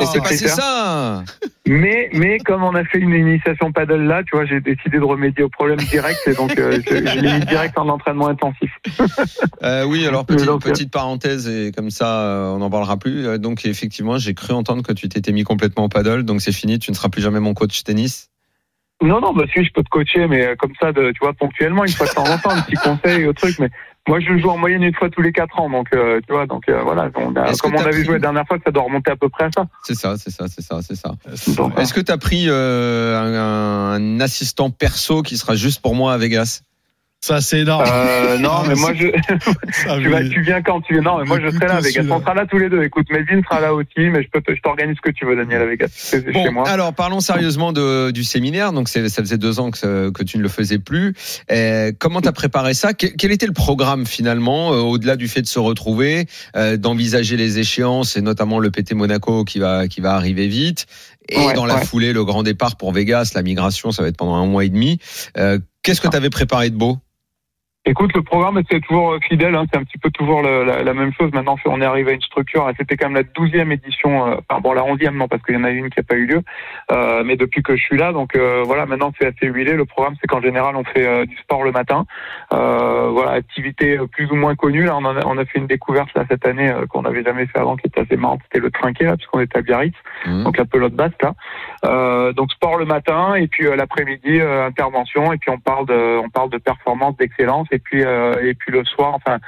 oh 0.00 0.04
c'est 0.24 0.48
ça 0.48 1.22
Mais, 1.66 2.08
mais 2.14 2.38
comme 2.38 2.64
on 2.64 2.74
a 2.74 2.84
fait 2.84 2.98
une 2.98 3.12
initiation 3.12 3.72
paddle 3.72 4.04
là, 4.06 4.22
tu 4.24 4.34
vois, 4.36 4.46
j'ai 4.46 4.60
décidé 4.62 4.96
de 4.98 5.04
remédier 5.04 5.44
au 5.44 5.50
problème 5.50 5.76
direct 5.80 6.18
et 6.26 6.32
donc 6.32 6.58
euh, 6.58 6.78
je, 6.88 6.96
je 6.96 7.18
l'ai 7.20 7.38
mis 7.40 7.44
direct 7.58 7.78
en 7.78 7.88
entraînement 7.88 8.28
intensif. 8.28 8.70
Euh, 9.62 9.84
oui, 9.84 10.06
alors 10.06 10.24
petite, 10.24 10.48
euh, 10.48 10.58
petite 10.58 10.90
parenthèse 10.92 11.48
et 11.48 11.72
comme 11.76 11.90
ça, 11.90 12.20
euh, 12.20 12.52
on 12.52 12.58
n'en 12.58 12.70
parlera 12.70 12.96
plus. 12.96 13.38
Donc 13.38 13.64
effectivement, 13.66 14.16
j'ai 14.18 14.32
cru 14.34 14.52
entendre 14.54 14.82
que 14.82 14.92
tu 14.92 15.08
t'étais 15.08 15.32
mis 15.32 15.42
complètement 15.42 15.84
au 15.84 15.88
paddle, 15.88 16.22
donc 16.22 16.40
c'est 16.40 16.52
fini, 16.52 16.78
tu 16.78 16.90
ne 16.92 16.96
seras 16.96 17.08
plus 17.08 17.22
jamais 17.22 17.40
mon 17.40 17.54
coach 17.54 17.82
tennis. 17.82 18.30
Non, 19.02 19.20
non, 19.20 19.32
bah 19.32 19.44
si, 19.52 19.64
je 19.64 19.72
peux 19.72 19.82
te 19.82 19.88
coacher, 19.88 20.26
mais 20.28 20.56
comme 20.58 20.72
ça, 20.80 20.92
de, 20.92 21.10
tu 21.12 21.18
vois, 21.20 21.32
ponctuellement, 21.32 21.84
une 21.84 21.90
fois 21.92 22.06
de 22.06 22.12
temps 22.12 22.24
en 22.24 22.38
temps, 22.38 22.50
un 22.50 22.62
petit 22.62 22.74
conseil 22.76 23.26
au 23.26 23.32
truc. 23.32 23.56
Mais 23.60 23.68
moi, 24.08 24.18
je 24.20 24.36
joue 24.38 24.48
en 24.50 24.56
moyenne 24.58 24.82
une 24.82 24.94
fois 24.94 25.08
tous 25.10 25.22
les 25.22 25.30
quatre 25.32 25.58
ans, 25.60 25.68
donc 25.70 25.88
euh, 25.92 26.20
tu 26.26 26.32
vois, 26.32 26.46
donc 26.46 26.68
euh, 26.68 26.80
voilà, 26.82 27.10
on 27.16 27.34
a- 27.36 27.52
comme 27.60 27.74
on 27.74 27.78
avait 27.80 27.90
pris- 27.90 28.04
joué 28.04 28.14
la 28.14 28.18
dernière 28.20 28.46
fois, 28.46 28.58
ça 28.64 28.70
doit 28.72 28.82
remonter 28.84 29.10
à 29.12 29.16
peu 29.16 29.28
près 29.28 29.44
à 29.44 29.50
ça. 29.54 29.66
C'est 29.84 29.94
ça, 29.94 30.16
c'est 30.16 30.30
ça, 30.30 30.46
c'est 30.48 30.62
ça, 30.62 30.80
c'est 30.82 30.96
ça. 30.96 31.12
Est-ce 31.76 31.94
que 31.94 32.00
tu 32.00 32.10
as 32.12 32.18
pris 32.18 32.46
euh, 32.48 33.16
un, 33.20 33.92
un 33.94 34.20
assistant 34.20 34.70
perso 34.70 35.22
qui 35.22 35.36
sera 35.36 35.54
juste 35.56 35.80
pour 35.82 35.94
moi 35.94 36.12
à 36.12 36.18
Vegas? 36.18 36.62
Ça, 37.20 37.40
c'est 37.40 37.60
énorme. 37.60 37.84
euh, 37.86 38.38
non, 38.38 38.62
mais 38.68 38.76
moi, 38.76 38.92
je, 38.94 39.08
tu, 40.00 40.08
vas, 40.08 40.22
tu 40.22 40.40
viens 40.42 40.62
quand 40.62 40.80
tu 40.82 40.92
viens. 40.94 41.02
Non, 41.02 41.18
mais 41.18 41.24
moi, 41.24 41.40
je 41.40 41.50
serai 41.50 41.66
là 41.66 41.76
à 41.76 41.80
Vegas. 41.80 42.04
On 42.10 42.20
sera 42.20 42.32
là 42.34 42.46
tous 42.48 42.58
les 42.58 42.68
deux. 42.68 42.84
Écoute, 42.84 43.06
Melvin 43.10 43.42
sera 43.42 43.60
là 43.60 43.74
aussi, 43.74 43.88
mais 43.96 44.22
je 44.22 44.28
peux 44.32 44.40
te, 44.40 44.54
je 44.54 44.60
t'organise 44.62 44.94
ce 44.96 45.00
que 45.10 45.12
tu 45.14 45.26
veux, 45.26 45.34
Daniel, 45.34 45.62
à 45.62 45.66
Vegas. 45.66 45.88
C'est 45.90 46.20
c'est 46.24 46.32
chez 46.32 46.44
Bon, 46.44 46.52
moi. 46.52 46.68
alors 46.68 46.94
parlons 46.94 47.18
sérieusement 47.20 47.72
de, 47.72 48.12
du 48.12 48.22
séminaire. 48.22 48.72
Donc 48.72 48.88
c'est- 48.88 49.08
ça 49.08 49.20
faisait 49.22 49.36
deux 49.36 49.58
ans 49.58 49.72
que, 49.72 50.10
que 50.10 50.22
tu 50.22 50.38
ne 50.38 50.42
le 50.44 50.48
faisais 50.48 50.78
plus. 50.78 51.12
Euh, 51.50 51.90
comment 51.98 52.20
t'as 52.20 52.30
préparé 52.32 52.72
ça? 52.72 52.94
Quel, 52.94 53.14
quel 53.16 53.32
était 53.32 53.46
le 53.46 53.52
programme 53.52 54.06
finalement, 54.06 54.72
euh, 54.72 54.76
au-delà 54.76 55.16
du 55.16 55.26
fait 55.26 55.42
de 55.42 55.48
se 55.48 55.58
retrouver, 55.58 56.26
euh, 56.56 56.76
d'envisager 56.76 57.36
les 57.36 57.58
échéances 57.58 58.16
et 58.16 58.20
notamment 58.20 58.60
le 58.60 58.70
PT 58.70 58.92
Monaco 58.94 59.44
qui 59.44 59.58
va 59.58 59.88
qui 59.88 60.00
va 60.00 60.14
arriver 60.14 60.46
vite, 60.46 60.86
et 61.28 61.36
Ouais, 61.38 61.52
dans 61.54 61.66
la 61.66 61.74
ouais. 61.76 61.84
foulée 61.84 62.12
le 62.12 62.24
grand 62.24 62.44
départ 62.44 62.76
pour 62.76 62.92
Vegas, 62.92 63.32
la 63.34 63.42
migration, 63.42 63.90
ça 63.90 64.02
va 64.02 64.08
être 64.08 64.16
pendant 64.16 64.36
un 64.36 64.46
mois 64.46 64.64
et 64.64 64.68
demi. 64.68 64.98
Euh, 65.36 65.58
Qu'est-ce 65.82 66.00
que 66.00 66.08
tu 66.08 66.16
avais 66.16 66.28
préparé 66.30 66.70
de 66.70 66.76
beau? 66.76 66.98
Écoute, 67.90 68.14
le 68.14 68.20
programme 68.22 68.60
c'est 68.70 68.80
toujours 68.80 69.12
euh, 69.14 69.18
fidèle, 69.26 69.54
hein, 69.54 69.64
c'est 69.72 69.78
un 69.78 69.82
petit 69.82 69.96
peu 69.96 70.10
toujours 70.10 70.42
le- 70.42 70.62
la, 70.62 70.82
la 70.82 70.92
même 70.92 71.10
chose. 71.14 71.30
Maintenant, 71.32 71.56
on 71.64 71.80
est 71.80 71.86
arrivé 71.86 72.10
à 72.10 72.14
une 72.14 72.20
structure. 72.20 72.70
C'était 72.78 72.98
quand 72.98 73.06
même 73.08 73.16
la 73.16 73.22
douzième 73.22 73.72
édition, 73.72 74.26
euh, 74.26 74.34
enfin 74.46 74.60
bon, 74.60 74.74
la 74.74 74.84
onzième 74.84 75.16
non, 75.16 75.26
parce 75.26 75.42
qu'il 75.42 75.54
y 75.54 75.58
en 75.58 75.64
a 75.64 75.70
une 75.70 75.88
qui 75.88 75.98
n'a 75.98 76.02
pas 76.04 76.16
eu 76.16 76.26
lieu. 76.26 76.42
Euh, 76.92 77.22
mais 77.24 77.36
depuis 77.36 77.62
que 77.62 77.76
je 77.76 77.82
suis 77.82 77.96
là, 77.96 78.12
donc 78.12 78.36
euh, 78.36 78.62
voilà, 78.66 78.84
maintenant 78.84 79.10
c'est 79.18 79.26
assez 79.26 79.46
huilé. 79.46 79.72
Le 79.72 79.86
programme, 79.86 80.14
c'est 80.20 80.26
qu'en 80.26 80.42
général, 80.42 80.76
on 80.76 80.84
fait 80.84 81.06
euh, 81.06 81.24
du 81.24 81.34
sport 81.38 81.64
le 81.64 81.72
matin. 81.72 82.04
Euh, 82.52 83.08
voilà, 83.10 83.30
activité 83.30 83.96
plus 84.12 84.30
ou 84.30 84.34
moins 84.36 84.54
connue. 84.54 84.84
Là, 84.84 84.94
on, 84.98 85.04
a, 85.06 85.24
on 85.24 85.38
a 85.38 85.44
fait 85.46 85.58
une 85.58 85.66
découverte 85.66 86.10
là 86.14 86.24
cette 86.28 86.46
année 86.46 86.70
qu'on 86.90 87.02
n'avait 87.02 87.24
jamais 87.24 87.46
fait 87.46 87.58
avant, 87.58 87.76
qui 87.76 87.86
était 87.86 88.00
assez 88.00 88.16
marrante. 88.18 88.40
C'était 88.44 88.60
le 88.60 88.70
trinquet, 88.70 89.04
là, 89.04 89.16
puisqu'on 89.16 89.40
était 89.40 89.58
à 89.58 89.62
Biarritz, 89.62 89.94
Hum. 90.26 90.42
donc 90.44 90.58
la 90.58 90.64
pelote 90.66 90.92
basque 90.94 91.22
là. 91.22 91.32
Euh, 91.84 92.32
donc 92.32 92.50
sport 92.50 92.76
le 92.76 92.84
matin 92.84 93.34
et 93.34 93.46
puis 93.46 93.66
euh, 93.66 93.76
l'après-midi 93.76 94.40
euh, 94.40 94.66
intervention. 94.66 95.32
Et 95.32 95.38
puis 95.38 95.50
on 95.50 95.58
parle 95.58 95.86
de 95.86 96.18
on 96.18 96.28
parle 96.28 96.50
de 96.50 96.58
performance, 96.58 97.16
d'excellence. 97.16 97.68
Et 97.70 97.78
puis 97.78 98.04
euh, 98.04 98.34
et 98.42 98.54
puis 98.54 98.72
le 98.72 98.84
soir, 98.84 99.14
enfin 99.14 99.38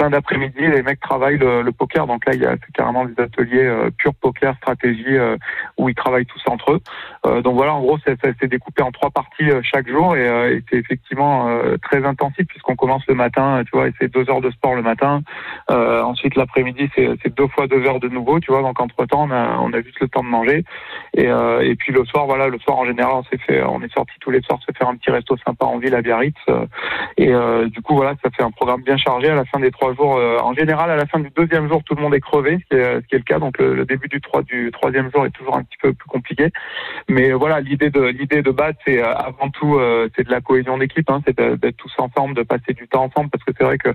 fin 0.00 0.10
d'après-midi, 0.10 0.60
les 0.60 0.82
mecs 0.82 1.00
travaillent 1.00 1.38
le, 1.38 1.62
le 1.62 1.72
poker. 1.72 2.06
Donc 2.06 2.24
là, 2.26 2.32
il 2.34 2.40
y 2.40 2.46
a 2.46 2.56
carrément 2.74 3.04
des 3.04 3.20
ateliers 3.22 3.66
euh, 3.66 3.90
pur 3.98 4.14
poker 4.14 4.56
stratégie 4.56 5.16
euh, 5.16 5.36
où 5.76 5.88
ils 5.88 5.94
travaillent 5.94 6.26
tous 6.26 6.42
entre 6.46 6.72
eux. 6.72 6.80
Euh, 7.26 7.42
donc 7.42 7.54
voilà, 7.54 7.74
en 7.74 7.80
gros, 7.80 7.98
c'est 8.04 8.46
découpé 8.46 8.82
en 8.82 8.92
trois 8.92 9.10
parties 9.10 9.50
euh, 9.50 9.60
chaque 9.62 9.88
jour 9.88 10.16
et, 10.16 10.26
euh, 10.26 10.56
et 10.56 10.64
c'est 10.68 10.76
effectivement 10.76 11.48
euh, 11.48 11.76
très 11.82 12.04
intensif 12.04 12.46
puisqu'on 12.46 12.76
commence 12.76 13.02
le 13.08 13.14
matin, 13.14 13.62
tu 13.64 13.70
vois, 13.76 13.88
et 13.88 13.92
c'est 14.00 14.08
deux 14.08 14.28
heures 14.30 14.40
de 14.40 14.50
sport 14.50 14.74
le 14.74 14.82
matin. 14.82 15.22
Ensuite, 15.68 16.34
l'après-midi, 16.34 16.90
c'est 16.94 17.34
deux 17.34 17.46
fois 17.48 17.66
deux 17.66 17.84
heures 17.86 18.00
de 18.00 18.08
nouveau, 18.08 18.40
tu 18.40 18.50
vois. 18.50 18.62
Donc 18.62 18.80
entre 18.80 19.04
temps, 19.06 19.24
on 19.28 19.30
a 19.30 19.58
on 19.60 19.72
a 19.72 19.82
juste 19.82 20.00
le 20.00 20.08
temps 20.08 20.22
de 20.22 20.28
manger 20.28 20.64
et 21.16 21.26
et 21.26 21.76
puis 21.76 21.92
le 21.92 22.04
soir, 22.04 22.26
voilà, 22.26 22.48
le 22.48 22.58
soir 22.58 22.78
en 22.78 22.84
général, 22.84 23.12
on 23.14 23.22
s'est 23.24 23.38
fait, 23.38 23.62
on 23.62 23.80
est 23.82 23.92
sorti 23.92 24.12
tous 24.20 24.30
les 24.30 24.40
soirs 24.42 24.58
se 24.66 24.72
faire 24.76 24.88
un 24.88 24.96
petit 24.96 25.10
resto 25.10 25.36
sympa 25.46 25.66
en 25.66 25.78
ville 25.78 25.94
à 25.94 26.02
Biarritz. 26.02 26.36
et 27.16 27.32
du 27.66 27.82
coup, 27.82 27.94
voilà, 27.94 28.14
ça 28.22 28.30
fait 28.30 28.42
un 28.42 28.50
programme 28.50 28.82
bien 28.82 28.96
chargé 28.96 29.28
à 29.28 29.34
la 29.34 29.44
fin 29.44 29.60
des 29.60 29.70
trois 29.70 29.89
euh, 29.98 30.38
en 30.40 30.54
général, 30.54 30.90
à 30.90 30.96
la 30.96 31.06
fin 31.06 31.18
du 31.20 31.30
deuxième 31.30 31.68
jour, 31.68 31.82
tout 31.84 31.94
le 31.94 32.02
monde 32.02 32.14
est 32.14 32.20
crevé, 32.20 32.58
ce 32.70 33.00
qui 33.00 33.14
est, 33.14 33.18
le 33.18 33.24
cas. 33.24 33.38
Donc 33.38 33.58
le, 33.58 33.84
début 33.84 34.08
du, 34.08 34.20
trois, 34.20 34.42
du 34.42 34.70
troisième 34.72 35.10
jour 35.12 35.26
est 35.26 35.30
toujours 35.30 35.56
un 35.56 35.62
petit 35.62 35.78
peu 35.80 35.92
plus 35.92 36.08
compliqué. 36.08 36.50
Mais 37.08 37.30
euh, 37.30 37.36
voilà, 37.36 37.60
l'idée 37.60 37.90
de 37.90 38.02
l'idée 38.02 38.42
de 38.42 38.50
base, 38.50 38.74
c'est 38.86 39.02
euh, 39.02 39.14
avant 39.14 39.50
tout, 39.50 39.78
c'est 40.16 40.24
de 40.24 40.30
la 40.30 40.40
cohésion 40.40 40.78
d'équipe, 40.78 41.08
hein, 41.10 41.22
c'est 41.26 41.36
d'être 41.36 41.76
tous 41.76 41.92
ensemble, 41.98 42.34
de 42.34 42.42
passer 42.42 42.72
du 42.72 42.88
temps 42.88 43.04
ensemble, 43.04 43.30
parce 43.30 43.44
que 43.44 43.52
c'est 43.56 43.64
vrai 43.64 43.78
que 43.78 43.90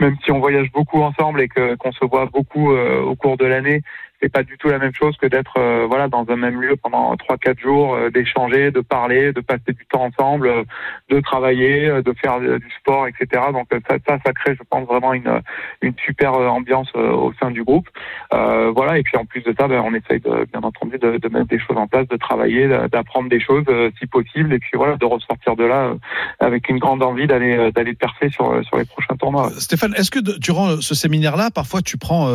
même 0.00 0.16
si 0.24 0.30
on 0.30 0.40
voyage 0.40 0.70
beaucoup 0.72 1.02
ensemble 1.02 1.40
et 1.40 1.48
que 1.48 1.74
qu'on 1.76 1.92
se 1.92 2.04
voit 2.04 2.26
beaucoup 2.26 2.72
au 2.72 3.14
cours 3.16 3.36
de 3.36 3.46
l'année, 3.46 3.82
c'est 4.20 4.32
pas 4.32 4.42
du 4.42 4.56
tout 4.58 4.68
la 4.68 4.78
même 4.78 4.94
chose 4.94 5.16
que 5.16 5.26
d'être 5.26 5.58
euh, 5.58 5.86
voilà 5.86 6.08
dans 6.08 6.24
un 6.28 6.36
même 6.36 6.60
lieu 6.60 6.76
pendant 6.76 7.14
trois 7.16 7.36
quatre 7.36 7.60
jours, 7.60 7.94
euh, 7.94 8.10
d'échanger, 8.10 8.70
de 8.70 8.80
parler, 8.80 9.32
de 9.32 9.40
passer 9.40 9.72
du 9.72 9.86
temps 9.86 10.04
ensemble, 10.04 10.48
euh, 10.48 10.64
de 11.10 11.20
travailler, 11.20 12.02
de 12.02 12.14
faire 12.20 12.40
du 12.40 12.70
sport, 12.80 13.06
etc. 13.06 13.42
Donc 13.52 13.68
ça, 13.88 13.96
ça, 14.06 14.32
crée, 14.32 14.56
je 14.56 14.62
pense, 14.68 14.86
vraiment 14.86 15.12
une 15.12 15.40
une 15.82 15.94
super 16.04 16.32
ambiance 16.34 16.92
au 16.94 17.32
sein 17.40 17.50
du 17.50 17.62
groupe. 17.62 17.88
Voilà, 18.30 18.98
et 18.98 19.02
puis 19.02 19.16
en 19.16 19.24
plus 19.24 19.42
de 19.42 19.54
ça, 19.58 19.68
ben, 19.68 19.82
on 19.84 19.94
essaye 19.94 20.20
de, 20.20 20.46
bien 20.52 20.62
entendu 20.62 20.98
de, 20.98 21.18
de 21.18 21.28
mettre 21.28 21.46
des 21.46 21.58
choses 21.58 21.76
en 21.76 21.86
place, 21.86 22.08
de 22.08 22.16
travailler, 22.16 22.68
d'apprendre 22.90 23.28
des 23.28 23.40
choses 23.40 23.64
si 23.98 24.06
possible, 24.06 24.52
et 24.52 24.58
puis 24.58 24.72
voilà, 24.74 24.96
de 24.96 25.04
ressortir 25.04 25.56
de 25.56 25.64
là 25.64 25.92
avec 26.40 26.68
une 26.68 26.78
grande 26.78 27.02
envie 27.02 27.26
d'aller 27.26 27.70
d'aller 27.72 27.94
percer 27.94 28.28
sur 28.30 28.64
sur 28.64 28.76
les 28.78 28.84
prochains 28.84 29.16
tournois. 29.16 29.50
Stéphane, 29.58 29.94
est-ce 29.96 30.10
que 30.10 30.20
durant 30.38 30.80
ce 30.80 30.94
séminaire-là, 30.94 31.50
parfois 31.50 31.82
tu 31.82 31.96
prends, 31.98 32.26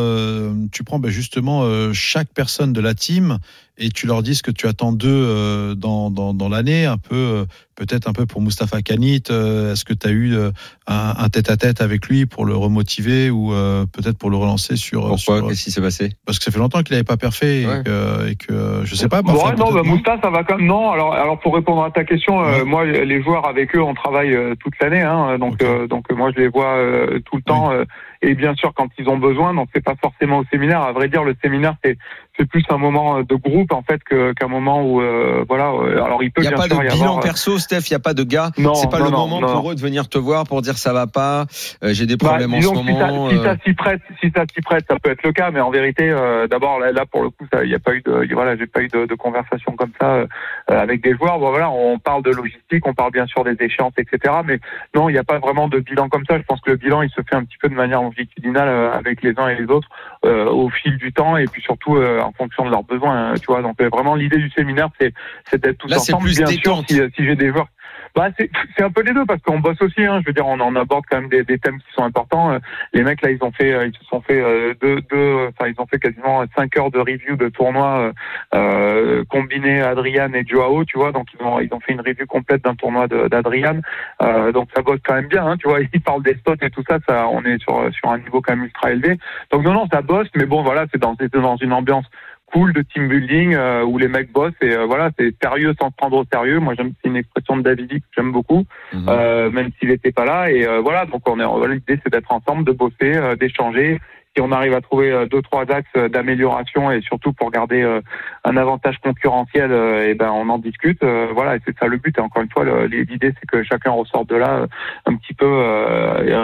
tu 0.71 0.83
prends 0.83 0.99
ben, 0.99 1.09
justement 1.09 1.63
chaque 1.93 2.33
personne 2.33 2.73
de 2.73 2.81
la 2.81 2.93
team 2.93 3.37
et 3.77 3.89
tu 3.89 4.05
leur 4.07 4.21
dis 4.23 4.35
ce 4.35 4.43
que 4.43 4.51
tu 4.51 4.67
attends 4.67 4.91
d'eux 4.91 5.07
euh, 5.09 5.75
dans, 5.75 6.11
dans, 6.11 6.33
dans 6.33 6.49
l'année, 6.49 6.85
un 6.85 6.97
peu, 6.97 7.15
euh, 7.15 7.45
peut-être 7.75 8.07
un 8.07 8.13
peu 8.13 8.25
pour 8.25 8.41
Mustapha 8.41 8.81
Kanit. 8.81 9.23
euh, 9.31 9.73
est-ce 9.73 9.85
que 9.85 9.93
tu 9.93 10.07
as 10.07 10.11
eu 10.11 10.35
euh, 10.35 10.51
un, 10.87 11.13
un 11.17 11.29
tête-à-tête 11.29 11.81
avec 11.81 12.07
lui 12.07 12.25
pour 12.25 12.45
le 12.45 12.55
remotiver 12.55 13.29
ou 13.29 13.53
euh, 13.53 13.85
peut-être 13.91 14.17
pour 14.17 14.29
le 14.29 14.37
relancer 14.37 14.75
sur. 14.75 15.01
Pourquoi? 15.01 15.17
sur- 15.17 15.47
Qu'est-ce 15.47 15.63
qui 15.63 15.71
s'est 15.71 15.81
passé? 15.81 16.11
parce 16.25 16.37
que 16.37 16.45
ça 16.45 16.51
fait 16.51 16.59
longtemps 16.59 16.83
qu'il 16.83 16.93
n'avait 16.93 17.03
pas 17.03 17.17
perfait 17.17 17.65
Ouais. 17.65 17.79
et, 17.79 17.83
que, 17.83 18.27
et 18.29 18.35
que 18.35 18.81
je 18.85 18.95
sais 18.95 19.07
pas. 19.09 19.23
parfois, 19.23 19.49
Ouais, 19.51 19.55
non, 19.55 19.71
bah, 19.73 19.81
Mousta, 19.83 20.17
ça 20.21 20.29
va 20.29 20.43
quand 20.43 20.57
même. 20.57 20.67
Non, 20.67 20.91
alors, 20.91 21.13
alors 21.13 21.39
pour 21.39 21.55
répondre 21.55 21.83
à 21.83 21.91
ta 21.91 22.03
question, 22.03 22.43
euh, 22.43 22.63
moi, 22.65 22.85
les 22.85 23.21
joueurs 23.23 23.47
avec 23.47 23.75
eux, 23.75 23.81
on 23.81 23.93
travaille 23.93 24.33
euh, 24.33 24.53
toute 24.59 24.73
l'année, 24.81 25.01
hein, 25.01 25.37
donc, 25.39 25.61
euh, 25.63 25.87
donc 25.87 26.09
moi, 26.11 26.31
je 26.35 26.39
les 26.41 26.47
vois 26.49 26.75
euh, 26.75 27.19
tout 27.25 27.35
le 27.37 27.41
temps, 27.41 27.71
euh, 27.71 27.83
et 28.21 28.35
bien 28.35 28.53
sûr 28.55 28.73
quand 28.75 28.87
ils 28.99 29.07
ont 29.09 29.17
besoin. 29.17 29.53
Donc, 29.53 29.69
c'est 29.73 29.83
pas 29.83 29.95
forcément 30.01 30.39
au 30.39 30.45
séminaire. 30.51 30.81
À 30.81 30.91
vrai 30.91 31.07
dire, 31.09 31.23
le 31.23 31.35
séminaire, 31.43 31.75
c'est 31.83 31.97
c'est 32.37 32.47
plus 32.47 32.63
un 32.69 32.77
moment 32.77 33.17
euh, 33.17 33.23
de 33.23 33.35
groupe 33.35 33.71
en 33.73 33.81
fait 33.83 34.01
que- 34.03 34.33
qu'un 34.33 34.47
moment 34.47 34.83
où, 34.83 35.01
euh, 35.01 35.43
voilà. 35.47 35.71
euh, 35.71 36.03
alors, 36.03 36.23
il 36.23 36.31
peut 36.31 36.41
Il 36.41 36.47
n'y 36.47 36.47
a 36.47 36.51
bien 36.51 36.57
pas 36.57 36.67
de 36.67 36.73
sûr 36.73 36.81
bilan 36.81 36.93
avoir. 37.05 37.17
euh, 37.17 37.21
perso, 37.21 37.57
Steph. 37.59 37.89
Il 37.89 37.91
n'y 37.93 37.95
a 37.97 37.99
pas 37.99 38.13
de 38.13 38.23
gars. 38.23 38.51
Non, 38.57 38.73
c'est 38.73 38.89
pas 38.89 38.99
non, 38.99 39.05
le 39.05 39.11
non, 39.11 39.17
moment 39.27 39.41
non. 39.41 39.47
pour 39.53 39.71
eux 39.71 39.75
de 39.75 39.81
venir 39.81 40.07
te 40.09 40.17
voir 40.17 40.45
pour 40.45 40.61
dire 40.61 40.77
ça 40.77 40.93
va 40.93 41.07
pas. 41.07 41.45
euh, 41.83 41.93
J'ai 41.93 42.05
des 42.05 42.15
Bah, 42.15 42.29
problèmes 42.29 42.53
en 42.53 42.61
ce 42.61 42.67
ça, 42.67 42.73
moment. 42.73 43.29
si 43.29 43.37
ça 43.37 43.55
s'y 43.65 43.73
prête, 43.73 44.01
si 44.21 44.31
ça 44.35 44.43
s'y 44.53 44.61
prête, 44.61 44.85
ça 44.89 44.97
peut 44.99 45.11
être 45.11 45.23
le 45.23 45.31
cas, 45.33 45.51
mais 45.51 45.59
en 45.59 45.71
vérité, 45.71 46.09
euh, 46.09 46.47
d'abord 46.47 46.79
là, 46.79 46.91
là, 46.91 47.05
pour 47.05 47.23
le 47.23 47.29
coup, 47.29 47.45
il 47.63 47.67
n'y 47.69 47.75
a 47.75 47.79
pas 47.79 47.93
eu 47.93 48.01
de, 48.01 48.27
voilà, 48.33 48.55
j'ai 48.55 48.67
pas 48.67 48.81
eu 48.81 48.87
de, 48.87 49.05
de 49.05 49.15
conversation 49.15 49.73
comme 49.75 49.91
ça 49.99 50.11
euh, 50.15 50.25
avec 50.67 51.03
des 51.03 51.15
joueurs. 51.15 51.37
Bon 51.39 51.49
voilà, 51.49 51.69
on 51.69 51.99
parle 51.99 52.23
de 52.23 52.31
logistique, 52.31 52.87
on 52.87 52.93
parle 52.93 53.11
bien 53.11 53.25
sûr 53.27 53.43
des 53.43 53.55
échéances, 53.59 53.93
etc. 53.97 54.33
Mais 54.45 54.59
non, 54.95 55.09
il 55.09 55.13
n'y 55.13 55.19
a 55.19 55.23
pas 55.23 55.39
vraiment 55.39 55.67
de 55.67 55.79
bilan 55.79 56.07
comme 56.09 56.23
ça. 56.29 56.37
Je 56.37 56.43
pense 56.43 56.61
que 56.61 56.71
le 56.71 56.77
bilan, 56.77 57.01
il 57.01 57.09
se 57.09 57.21
fait 57.29 57.35
un 57.35 57.43
petit 57.43 57.57
peu 57.61 57.67
de 57.69 57.75
manière 57.75 58.01
longitudinale 58.01 58.67
euh, 58.69 58.93
avec 58.93 59.21
les 59.21 59.33
uns 59.37 59.49
et 59.49 59.55
les 59.55 59.65
autres 59.65 59.89
euh, 60.25 60.45
au 60.49 60.69
fil 60.69 60.97
du 60.97 61.11
temps 61.11 61.35
et 61.37 61.45
puis 61.45 61.61
surtout 61.61 61.97
euh, 61.97 62.20
en 62.25 62.31
fonction 62.33 62.65
de 62.65 62.69
leurs 62.71 62.83
besoins. 62.83 63.31
hein, 63.31 63.33
tu 63.39 63.45
vois, 63.47 63.61
donc 63.61 63.79
euh, 63.81 63.89
vraiment 63.89 64.15
l'idée 64.15 64.37
du 64.37 64.49
séminaire, 64.51 64.89
c'est 64.99 65.13
d'être 65.61 65.87
Là, 65.87 65.99
c'est 65.99 66.13
ensemble. 66.13 66.25
plus 66.25 66.37
bien 66.37 66.47
détente. 66.47 66.87
sûr, 66.89 67.05
si, 67.09 67.15
si 67.15 67.25
j'ai 67.25 67.35
des 67.35 67.49
joueurs. 67.49 67.67
Bah, 68.15 68.29
c'est 68.37 68.83
un 68.83 68.91
peu 68.91 69.01
les 69.01 69.13
deux 69.13 69.25
parce 69.25 69.41
qu'on 69.41 69.59
bosse 69.59 69.81
aussi. 69.81 70.03
Hein, 70.03 70.19
je 70.21 70.27
veux 70.27 70.33
dire, 70.33 70.45
on 70.45 70.59
en 70.59 70.75
aborde 70.75 71.05
quand 71.09 71.21
même 71.21 71.29
des, 71.29 71.43
des 71.43 71.57
thèmes 71.57 71.79
qui 71.79 71.93
sont 71.93 72.03
importants. 72.03 72.51
Euh, 72.51 72.59
Les 72.93 73.03
mecs 73.03 73.21
là, 73.21 73.31
ils 73.31 73.43
ont 73.43 73.51
fait, 73.51 73.73
euh, 73.73 73.87
ils 73.87 73.97
se 73.97 74.05
sont 74.05 74.21
fait 74.21 74.41
euh, 74.41 74.73
deux, 74.81 75.01
deux, 75.09 75.47
enfin 75.47 75.69
ils 75.69 75.79
ont 75.79 75.85
fait 75.85 75.99
quasiment 75.99 76.43
cinq 76.55 76.77
heures 76.77 76.91
de 76.91 76.99
review 76.99 77.35
de 77.35 77.49
tournoi 77.49 78.11
euh, 78.53 79.23
combiné 79.29 79.81
Adrian 79.81 80.33
et 80.33 80.45
Joao, 80.45 80.83
tu 80.85 80.97
vois. 80.97 81.11
Donc 81.11 81.27
ils 81.39 81.45
ont, 81.45 81.59
ils 81.59 81.73
ont 81.73 81.79
fait 81.79 81.93
une 81.93 82.01
review 82.01 82.25
complète 82.27 82.63
d'un 82.63 82.75
tournoi 82.75 83.07
d'Adrian. 83.07 83.79
Euh, 84.21 84.51
donc 84.51 84.69
ça 84.75 84.81
bosse 84.81 84.99
quand 85.05 85.15
même 85.15 85.27
bien, 85.27 85.45
hein, 85.45 85.57
tu 85.57 85.67
vois. 85.67 85.79
Ils 85.93 86.01
parlent 86.01 86.23
des 86.23 86.35
spots 86.35 86.55
et 86.61 86.69
tout 86.69 86.83
ça, 86.89 86.99
ça, 87.07 87.27
on 87.27 87.43
est 87.43 87.59
sur 87.61 87.89
sur 87.93 88.09
un 88.09 88.17
niveau 88.17 88.41
quand 88.41 88.55
même 88.55 88.65
ultra 88.65 88.91
élevé. 88.91 89.17
Donc 89.51 89.63
non 89.63 89.73
non, 89.73 89.87
ça 89.91 90.01
bosse, 90.01 90.27
mais 90.35 90.45
bon 90.45 90.63
voilà, 90.63 90.85
c'est 90.91 90.99
dans 90.99 91.15
c'est 91.19 91.33
dans 91.33 91.57
une 91.57 91.73
ambiance 91.73 92.05
cool 92.53 92.73
de 92.73 92.81
team 92.81 93.07
building 93.07 93.53
euh, 93.53 93.83
où 93.83 93.97
les 93.97 94.07
mecs 94.07 94.31
bossent 94.31 94.53
et 94.61 94.71
euh, 94.71 94.85
voilà 94.85 95.09
c'est 95.17 95.33
sérieux 95.41 95.73
sans 95.79 95.89
se 95.89 95.95
prendre 95.95 96.17
au 96.17 96.25
sérieux 96.31 96.59
moi 96.59 96.73
j'aime 96.75 96.91
c'est 97.01 97.09
une 97.09 97.17
expression 97.17 97.57
de 97.57 97.61
Davidi 97.61 98.01
que 98.01 98.07
j'aime 98.15 98.31
beaucoup 98.31 98.65
euh, 98.93 99.49
même 99.51 99.69
s'il 99.79 99.89
n'était 99.89 100.11
pas 100.11 100.25
là. 100.25 100.51
Et 100.51 100.65
euh, 100.65 100.81
voilà, 100.81 101.05
donc 101.05 101.27
on 101.27 101.39
est 101.39 101.67
l'idée 101.73 101.99
c'est 102.03 102.11
d'être 102.11 102.31
ensemble, 102.31 102.65
de 102.65 102.71
bosser, 102.71 103.15
euh, 103.15 103.35
d'échanger. 103.35 103.99
Si 104.35 104.41
on 104.41 104.53
arrive 104.53 104.73
à 104.73 104.79
trouver 104.79 105.11
euh, 105.11 105.25
deux 105.25 105.41
trois 105.41 105.69
axes 105.69 105.89
euh, 105.97 106.07
d'amélioration 106.07 106.89
et 106.89 107.01
surtout 107.01 107.33
pour 107.33 107.51
garder 107.51 107.81
euh, 107.81 107.99
un 108.45 108.55
avantage 108.55 108.95
concurrentiel, 109.03 109.71
et 109.71 110.13
ben 110.15 110.31
on 110.31 110.47
en 110.49 110.57
discute. 110.57 111.03
Voilà, 111.03 111.57
c'est 111.65 111.77
ça 111.77 111.87
le 111.87 111.97
but. 111.97 112.17
Et 112.17 112.21
encore 112.21 112.41
une 112.41 112.49
fois, 112.49 112.65
l'idée 112.87 113.33
c'est 113.39 113.45
que 113.47 113.61
chacun 113.63 113.91
ressorte 113.91 114.29
de 114.29 114.35
là 114.35 114.67
un 115.05 115.15
petit 115.15 115.33
peu 115.33 115.45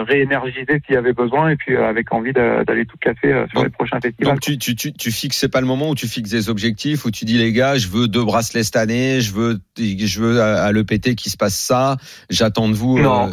réénergisé 0.06 0.80
s'il 0.84 0.94
y 0.94 0.98
avait 0.98 1.12
besoin, 1.12 1.50
et 1.50 1.56
puis 1.56 1.76
avec 1.76 2.12
envie 2.12 2.32
d'a- 2.32 2.64
d'aller 2.64 2.86
tout 2.86 2.96
casser 3.00 3.34
sur 3.50 3.64
les 3.64 3.70
prochains 3.70 4.00
festivals. 4.00 4.34
Donc 4.34 4.40
tu, 4.40 4.58
tu, 4.58 4.76
tu, 4.76 4.92
tu 4.92 5.10
fixes, 5.10 5.38
c'est 5.38 5.48
pas 5.50 5.60
le 5.60 5.66
moment 5.66 5.90
où 5.90 5.94
tu 5.94 6.06
fixes 6.06 6.30
des 6.30 6.48
objectifs, 6.50 7.04
où 7.04 7.10
tu 7.10 7.24
dis 7.24 7.38
les 7.38 7.52
gars, 7.52 7.76
je 7.76 7.88
veux 7.88 8.06
deux 8.08 8.24
bracelets 8.24 8.62
cette 8.62 8.76
année, 8.76 9.20
je 9.20 9.32
veux, 9.32 9.58
je 9.76 10.20
veux 10.20 10.40
à, 10.40 10.70
l'EPT 10.72 11.14
qui 11.14 11.30
se 11.30 11.36
passe 11.36 11.58
ça, 11.58 11.96
j'attends 12.30 12.68
de 12.68 12.74
vous. 12.74 12.98
Non. 12.98 13.28
euh. 13.28 13.32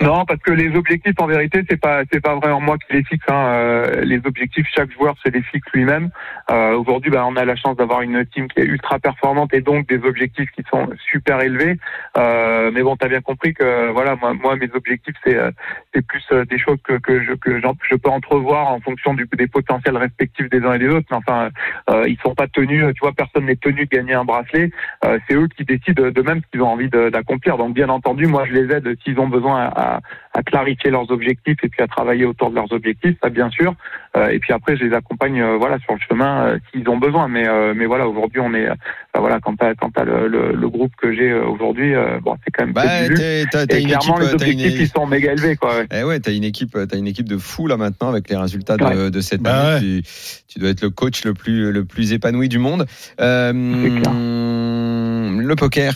Non, 0.00 0.24
parce 0.24 0.40
que 0.40 0.52
les 0.52 0.74
objectifs, 0.76 1.14
en 1.18 1.26
vérité, 1.26 1.62
c'est 1.68 1.80
pas 1.80 2.02
c'est 2.12 2.20
pas 2.20 2.36
vraiment 2.36 2.60
moi 2.60 2.76
qui 2.78 2.92
les 2.92 3.04
fixe. 3.04 3.24
Hein. 3.28 3.34
Euh, 3.34 4.00
les 4.02 4.20
objectifs, 4.24 4.66
chaque 4.74 4.92
joueur 4.92 5.14
se 5.24 5.30
les 5.30 5.42
fixe 5.42 5.66
lui-même. 5.72 6.10
Euh, 6.50 6.76
Aujourd'hui, 6.76 7.10
bah, 7.10 7.24
on 7.26 7.36
a 7.36 7.44
la 7.44 7.56
chance 7.56 7.76
d'avoir 7.76 8.02
une 8.02 8.24
team 8.26 8.48
qui 8.48 8.60
est 8.60 8.64
ultra 8.64 8.98
performante 8.98 9.52
et 9.54 9.60
donc 9.60 9.88
des 9.88 9.98
objectifs 10.04 10.50
qui 10.52 10.62
sont 10.70 10.88
super 11.10 11.40
élevés. 11.40 11.76
Euh, 12.16 12.70
mais 12.72 12.82
bon, 12.82 12.96
t'as 12.96 13.08
bien 13.08 13.20
compris 13.20 13.54
que 13.54 13.90
voilà, 13.90 14.16
moi, 14.16 14.34
moi 14.34 14.56
mes 14.56 14.70
objectifs, 14.74 15.14
c'est 15.24 15.36
euh, 15.36 15.50
c'est 15.94 16.06
plus 16.06 16.24
euh, 16.32 16.44
des 16.44 16.58
choses 16.58 16.78
que 16.84 16.94
que 16.94 17.22
je 17.22 17.32
que 17.34 17.60
je 17.60 17.96
peux 17.96 18.10
entrevoir 18.10 18.68
en 18.68 18.80
fonction 18.80 19.14
du, 19.14 19.28
des 19.36 19.46
potentiels 19.46 19.96
respectifs 19.96 20.48
des 20.50 20.60
uns 20.60 20.74
et 20.74 20.78
des 20.78 20.88
autres. 20.88 21.06
Mais 21.10 21.16
enfin, 21.16 21.50
euh, 21.90 22.04
ils 22.08 22.18
sont 22.18 22.34
pas 22.34 22.48
tenus. 22.48 22.84
Tu 22.94 23.00
vois, 23.00 23.12
personne 23.12 23.46
n'est 23.46 23.56
tenu 23.56 23.86
de 23.86 23.90
gagner 23.90 24.14
un 24.14 24.24
bracelet. 24.24 24.70
C'est 25.02 25.34
eux 25.34 25.48
qui 25.48 25.64
décident 25.64 26.10
de 26.10 26.22
même 26.22 26.40
ce 26.42 26.50
qu'ils 26.50 26.62
ont 26.62 26.68
envie 26.68 26.88
d'accomplir. 26.88 27.56
Donc, 27.56 27.74
bien 27.74 27.88
entendu, 27.88 28.26
moi, 28.26 28.44
je 28.46 28.52
les 28.52 28.74
aide 28.74 28.96
s'ils 29.02 29.18
ont 29.18 29.28
besoin 29.28 29.70
à, 29.78 30.00
à 30.34 30.42
clarifier 30.42 30.90
leurs 30.90 31.10
objectifs 31.10 31.58
et 31.62 31.68
puis 31.68 31.82
à 31.82 31.86
travailler 31.86 32.24
autour 32.24 32.50
de 32.50 32.54
leurs 32.56 32.70
objectifs, 32.72 33.16
ça 33.22 33.28
bien 33.30 33.50
sûr. 33.50 33.74
Euh, 34.16 34.28
et 34.28 34.38
puis 34.38 34.52
après, 34.52 34.76
je 34.76 34.84
les 34.84 34.94
accompagne, 34.94 35.40
euh, 35.40 35.56
voilà, 35.58 35.78
sur 35.80 35.92
le 35.94 36.00
chemin 36.08 36.46
euh, 36.46 36.58
s'ils 36.72 36.88
ont 36.88 36.96
besoin. 36.98 37.28
Mais, 37.28 37.46
euh, 37.48 37.74
mais 37.76 37.86
voilà, 37.86 38.06
aujourd'hui, 38.08 38.40
on 38.40 38.52
est, 38.54 38.68
enfin, 38.68 39.20
voilà, 39.20 39.38
quand 39.40 39.54
t'as, 39.56 39.74
quand 39.74 39.90
t'as 39.90 40.04
le, 40.04 40.28
le, 40.28 40.52
le 40.52 40.68
groupe 40.68 40.92
que 41.00 41.12
j'ai 41.14 41.32
aujourd'hui, 41.32 41.94
euh, 41.94 42.18
bon, 42.20 42.36
c'est 42.44 42.50
quand 42.50 42.64
même 42.64 42.72
Bah, 42.74 42.82
t'as 42.82 43.66
t'as 43.66 43.76
Et 43.76 43.82
une 43.82 43.88
clairement, 43.88 44.18
équipe, 44.18 44.32
les 44.32 44.36
t'as 44.38 44.46
une, 44.46 44.52
objectifs, 44.60 44.80
ils 44.80 44.88
sont 44.88 45.06
méga 45.06 45.32
élevés, 45.32 45.56
quoi. 45.56 45.76
ouais. 45.78 45.86
eh 45.92 46.04
ouais, 46.04 46.20
t'as 46.20 46.32
une 46.32 46.44
équipe, 46.44 46.76
t'as 46.88 46.96
une 46.98 47.06
équipe 47.06 47.28
de 47.28 47.36
fous 47.38 47.66
là 47.66 47.76
maintenant 47.76 48.08
avec 48.08 48.28
les 48.30 48.36
résultats 48.36 48.76
de, 48.76 48.84
Ouais. 48.84 49.10
de 49.10 49.20
cette 49.20 49.42
Bah 49.42 49.74
année. 49.76 50.02
Tu, 50.02 50.02
tu 50.48 50.58
dois 50.58 50.70
être 50.70 50.82
le 50.82 50.90
coach 50.90 51.24
le 51.24 51.34
plus, 51.34 51.70
le 51.72 51.84
plus 51.84 52.12
épanoui 52.12 52.48
du 52.48 52.58
monde. 52.58 52.86
Euh, 53.20 53.52
C'est 53.82 54.00
clair. 54.00 54.12
le 54.14 55.54
poker, 55.56 55.94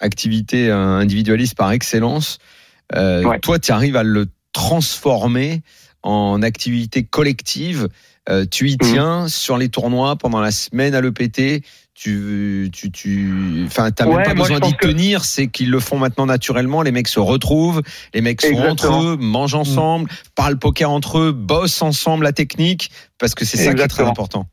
activité 0.00 0.70
individualiste 0.70 1.56
par 1.56 1.72
excellence. 1.72 2.38
Euh, 2.94 3.22
Ouais. 3.24 3.38
Toi, 3.40 3.58
tu 3.58 3.72
arrives 3.72 3.96
à 3.96 4.02
le 4.02 4.26
transformer 4.52 5.62
en 6.02 6.42
activité 6.42 7.04
collective. 7.04 7.88
Euh, 8.28 8.46
tu 8.50 8.70
y 8.70 8.72
Mhm. 8.72 8.78
tiens 8.92 9.28
sur 9.28 9.58
les 9.58 9.68
tournois 9.68 10.16
pendant 10.16 10.40
la 10.40 10.50
semaine 10.50 10.94
à 10.94 11.00
l'EPT. 11.00 11.62
Tu, 11.94 12.70
tu, 12.72 12.90
tu, 12.90 13.62
enfin, 13.66 13.90
t'as 13.92 14.04
même 14.06 14.22
pas 14.24 14.34
besoin 14.34 14.58
d'y 14.58 14.74
que- 14.74 14.86
tenir. 14.86 15.24
C'est 15.24 15.46
qu'ils 15.46 15.70
le 15.70 15.78
font 15.78 15.96
maintenant 15.98 16.26
naturellement. 16.26 16.82
Les 16.82 16.90
mecs 16.90 17.06
se 17.08 17.20
retrouvent, 17.20 17.82
les 18.14 18.20
mecs 18.20 18.40
sont 18.42 18.48
Exactement. 18.48 18.98
entre 18.98 19.04
eux, 19.10 19.16
mangent 19.16 19.54
ensemble, 19.54 20.10
parlent 20.34 20.58
poker 20.58 20.90
entre 20.90 21.18
eux, 21.18 21.32
bossent 21.32 21.82
ensemble 21.82 22.24
la 22.24 22.32
technique, 22.32 22.90
parce 23.18 23.34
que 23.34 23.44
c'est 23.44 23.58
ça 23.58 23.74
qui 23.74 23.80
est 23.82 23.88
très 23.88 24.02
important. 24.02 24.48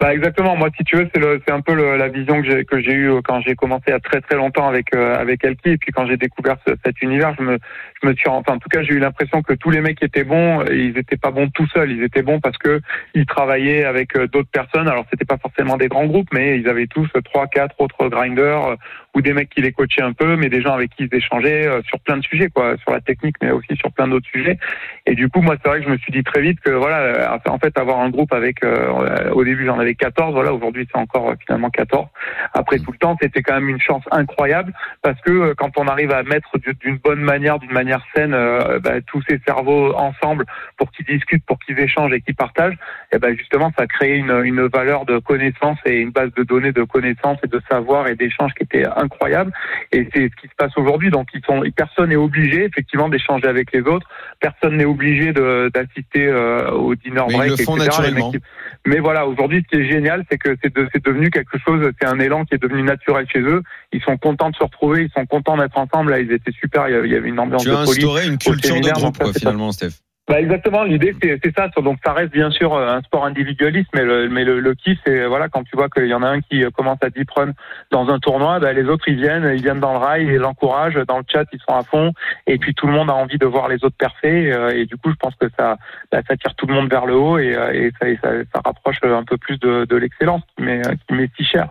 Bah 0.00 0.12
exactement. 0.12 0.56
Moi, 0.56 0.70
si 0.76 0.82
tu 0.84 0.96
veux, 0.96 1.08
c'est 1.14 1.50
un 1.52 1.60
peu 1.60 1.72
le- 1.72 1.96
la 1.96 2.08
vision 2.08 2.42
que 2.42 2.48
j'ai 2.50 2.64
que 2.64 2.80
j'ai 2.80 2.92
eue 2.92 3.22
quand 3.22 3.40
j'ai 3.40 3.54
commencé 3.54 3.92
à 3.92 4.00
très 4.00 4.20
très 4.20 4.34
longtemps 4.34 4.68
avec 4.68 4.92
euh, 4.94 5.16
avec 5.16 5.44
Elki 5.44 5.70
et 5.70 5.76
puis 5.78 5.92
quand 5.92 6.04
j'ai 6.06 6.16
découvert 6.16 6.56
ce- 6.66 6.74
cet 6.84 7.00
univers, 7.00 7.32
je 7.38 7.42
me 7.44 7.58
je 8.02 8.08
me 8.08 8.14
suis 8.14 8.28
enfin 8.28 8.54
en 8.54 8.58
tout 8.58 8.68
cas 8.68 8.82
j'ai 8.82 8.94
eu 8.94 8.98
l'impression 8.98 9.40
que 9.42 9.54
tous 9.54 9.70
les 9.70 9.80
mecs 9.80 10.02
étaient 10.02 10.24
bons, 10.24 10.64
ils 10.66 10.98
étaient 10.98 11.16
pas 11.16 11.30
bons 11.30 11.48
tout 11.48 11.66
seuls, 11.68 11.92
ils 11.92 12.02
étaient 12.02 12.22
bons 12.22 12.40
parce 12.40 12.58
que 12.58 12.80
ils 13.14 13.24
travaillaient 13.24 13.84
avec 13.84 14.16
euh, 14.16 14.26
d'autres 14.26 14.50
personnes. 14.50 14.88
Alors 14.88 15.06
c'était 15.10 15.24
pas 15.24 15.38
forcément 15.38 15.76
des 15.76 15.86
grands 15.88 16.06
groupes, 16.06 16.28
mais 16.34 16.58
ils 16.58 16.68
avaient 16.68 16.88
tous 16.88 17.08
euh, 17.16 17.20
trois 17.22 17.46
quatre 17.46 17.80
autres 17.80 18.08
grinders 18.08 18.64
euh, 18.66 18.76
ou 19.14 19.20
des 19.20 19.32
mecs 19.32 19.50
qui 19.50 19.60
les 19.60 19.72
coachaient 19.72 20.02
un 20.02 20.12
peu, 20.12 20.36
mais 20.36 20.48
des 20.48 20.60
gens 20.60 20.74
avec 20.74 20.90
qui 20.90 21.04
ils 21.04 21.14
échangeaient 21.16 21.66
euh, 21.66 21.82
sur 21.86 22.00
plein 22.00 22.16
de 22.16 22.22
sujets 22.24 22.48
quoi, 22.48 22.76
sur 22.78 22.90
la 22.92 23.00
technique, 23.00 23.36
mais 23.42 23.50
aussi 23.50 23.76
sur 23.76 23.92
plein 23.92 24.08
d'autres 24.08 24.28
sujets. 24.28 24.58
Et 25.06 25.14
du 25.14 25.28
coup, 25.28 25.40
moi, 25.40 25.56
c'est 25.62 25.68
vrai 25.68 25.78
que 25.80 25.84
je 25.86 25.90
me 25.90 25.98
suis 25.98 26.12
dit 26.12 26.24
très 26.24 26.40
vite 26.40 26.58
que 26.60 26.70
voilà, 26.70 26.98
euh, 26.98 27.38
en 27.48 27.58
fait, 27.58 27.78
avoir 27.78 28.00
un 28.00 28.10
groupe 28.10 28.32
avec, 28.32 28.64
euh, 28.64 29.30
au 29.32 29.44
début, 29.44 29.66
j'en 29.66 29.78
avais 29.78 29.94
14, 29.94 30.34
voilà, 30.34 30.52
aujourd'hui, 30.52 30.88
c'est 30.92 30.98
encore 30.98 31.30
euh, 31.30 31.34
finalement 31.46 31.70
14. 31.70 32.06
Après 32.54 32.78
tout 32.78 32.92
le 32.92 32.98
temps, 32.98 33.16
c'était 33.20 33.42
quand 33.42 33.54
même 33.54 33.68
une 33.68 33.80
chance 33.80 34.02
incroyable 34.10 34.72
parce 35.02 35.20
que 35.20 35.30
euh, 35.30 35.54
quand 35.56 35.78
on 35.78 35.86
arrive 35.86 36.10
à 36.12 36.22
mettre 36.22 36.58
du- 36.58 36.74
d'une 36.74 36.96
bonne 36.98 37.20
manière, 37.20 37.58
d'une 37.58 37.72
manière 37.72 38.04
saine, 38.14 38.34
euh, 38.34 38.78
bah, 38.80 39.00
tous 39.06 39.22
ces 39.28 39.38
cerveaux 39.46 39.94
ensemble 39.94 40.44
pour 40.76 40.90
qu'ils 40.90 41.06
discutent, 41.06 41.44
pour 41.46 41.58
qu'ils 41.60 41.78
échangent 41.78 42.12
et 42.12 42.20
qu'ils 42.20 42.34
partagent, 42.34 42.76
et 43.12 43.18
ben 43.18 43.36
justement, 43.36 43.70
ça 43.78 43.86
crée 43.86 44.16
une, 44.16 44.42
une 44.44 44.66
valeur 44.66 45.04
de 45.04 45.18
connaissance 45.18 45.78
et 45.86 46.00
une 46.00 46.10
base 46.10 46.32
de 46.34 46.42
données 46.42 46.72
de 46.72 46.82
connaissances 46.82 47.38
et 47.44 47.48
de 47.48 47.60
savoir 47.70 48.08
et 48.08 48.16
d'échanges 48.16 48.52
qui 48.54 48.64
était 48.64 48.84
incroyable. 49.04 49.52
Et 49.92 50.08
c'est 50.12 50.28
ce 50.30 50.40
qui 50.40 50.48
se 50.48 50.54
passe 50.56 50.72
aujourd'hui. 50.76 51.10
Donc, 51.10 51.28
ils 51.34 51.42
sont, 51.46 51.62
personne 51.76 52.08
n'est 52.10 52.16
obligé 52.16 52.64
effectivement 52.64 53.08
d'échanger 53.08 53.46
avec 53.46 53.72
les 53.72 53.82
autres. 53.82 54.06
Personne 54.40 54.76
n'est 54.76 54.84
obligé 54.84 55.32
de- 55.32 55.70
d'assister 55.72 56.26
euh, 56.26 56.70
au 56.72 56.94
dinner 56.94 57.22
Mais 57.28 57.34
ils 57.34 57.36
break, 57.36 57.50
le 57.58 57.64
font 57.64 57.76
etc. 57.76 57.88
Naturellement. 57.90 58.30
qui- 58.32 58.38
Mais 58.86 58.98
voilà, 58.98 59.26
aujourd'hui, 59.26 59.62
ce 59.70 59.76
qui 59.76 59.82
est 59.82 59.88
génial, 59.90 60.24
c'est 60.30 60.38
que 60.38 60.56
c'est 60.62 60.74
de- 60.74 60.88
devenu 61.04 61.30
quelque 61.30 61.58
chose, 61.64 61.80
c'est 62.00 62.06
un 62.08 62.18
élan 62.18 62.44
qui 62.44 62.54
est 62.54 62.62
devenu 62.62 62.82
naturel 62.82 63.26
chez 63.32 63.40
eux. 63.40 63.62
Ils 63.92 64.02
sont 64.02 64.16
contents 64.16 64.50
de 64.50 64.56
se 64.56 64.62
retrouver, 64.64 65.02
ils 65.04 65.10
sont 65.12 65.26
contents 65.26 65.56
d'être 65.56 65.76
ensemble. 65.78 66.10
Là, 66.10 66.20
ils 66.20 66.32
étaient 66.32 66.52
super. 66.52 66.88
Il 66.88 66.92
y 67.10 67.16
avait- 67.16 67.28
une 67.28 67.38
ambiance 67.38 67.62
Tu 67.62 67.68
de 67.70 67.74
as 67.74 67.84
folie. 67.84 67.90
instauré 67.98 68.26
une 68.26 68.38
culture 68.38 68.80
de 68.80 68.90
groupe, 68.90 69.16
quoi, 69.18 69.32
finalement, 69.32 69.72
Steph. 69.72 70.03
Bah 70.26 70.40
exactement, 70.40 70.84
l'idée 70.84 71.14
c'est 71.20 71.54
ça. 71.54 71.68
Donc 71.82 71.98
ça 72.02 72.14
reste 72.14 72.32
bien 72.32 72.50
sûr 72.50 72.72
euh, 72.72 72.88
un 72.88 73.02
sport 73.02 73.26
individualiste, 73.26 73.90
mais 73.94 74.04
le 74.04 74.30
mais 74.30 74.44
le, 74.44 74.58
le 74.58 74.74
kiff 74.74 74.98
c'est 75.04 75.26
voilà 75.26 75.50
quand 75.50 75.64
tu 75.64 75.76
vois 75.76 75.90
qu'il 75.90 76.06
y 76.06 76.14
en 76.14 76.22
a 76.22 76.28
un 76.28 76.40
qui 76.40 76.64
euh, 76.64 76.70
commence 76.70 76.96
à 77.02 77.10
deep 77.10 77.30
run 77.30 77.50
dans 77.90 78.08
un 78.08 78.18
tournoi, 78.18 78.58
bah, 78.58 78.72
les 78.72 78.84
autres 78.84 79.06
ils 79.06 79.16
viennent, 79.16 79.52
ils 79.54 79.60
viennent 79.62 79.80
dans 79.80 79.92
le 79.92 79.98
rail 79.98 80.26
et 80.30 80.38
l'encouragent, 80.38 80.98
dans 81.06 81.18
le 81.18 81.24
chat 81.30 81.44
ils 81.52 81.60
sont 81.68 81.76
à 81.76 81.82
fond, 81.82 82.14
et 82.46 82.56
puis 82.56 82.72
tout 82.72 82.86
le 82.86 82.94
monde 82.94 83.10
a 83.10 83.14
envie 83.14 83.36
de 83.36 83.44
voir 83.44 83.68
les 83.68 83.84
autres 83.84 83.98
percer, 83.98 84.50
euh, 84.50 84.70
et 84.70 84.86
du 84.86 84.96
coup 84.96 85.10
je 85.10 85.16
pense 85.16 85.34
que 85.34 85.46
ça 85.58 85.76
bah, 86.10 86.22
ça 86.26 86.38
tire 86.38 86.54
tout 86.54 86.66
le 86.66 86.72
monde 86.72 86.88
vers 86.88 87.04
le 87.04 87.14
haut 87.14 87.38
et, 87.38 87.50
et 87.74 87.92
ça, 88.00 88.08
et 88.08 88.18
ça 88.22 88.30
ça 88.54 88.62
rapproche 88.64 88.96
un 89.02 89.24
peu 89.24 89.36
plus 89.36 89.58
de, 89.60 89.84
de 89.84 89.96
l'excellence 89.96 90.42
euh, 90.58 90.82
qui 91.06 91.14
m'est 91.14 91.30
si 91.36 91.44
cher. 91.44 91.68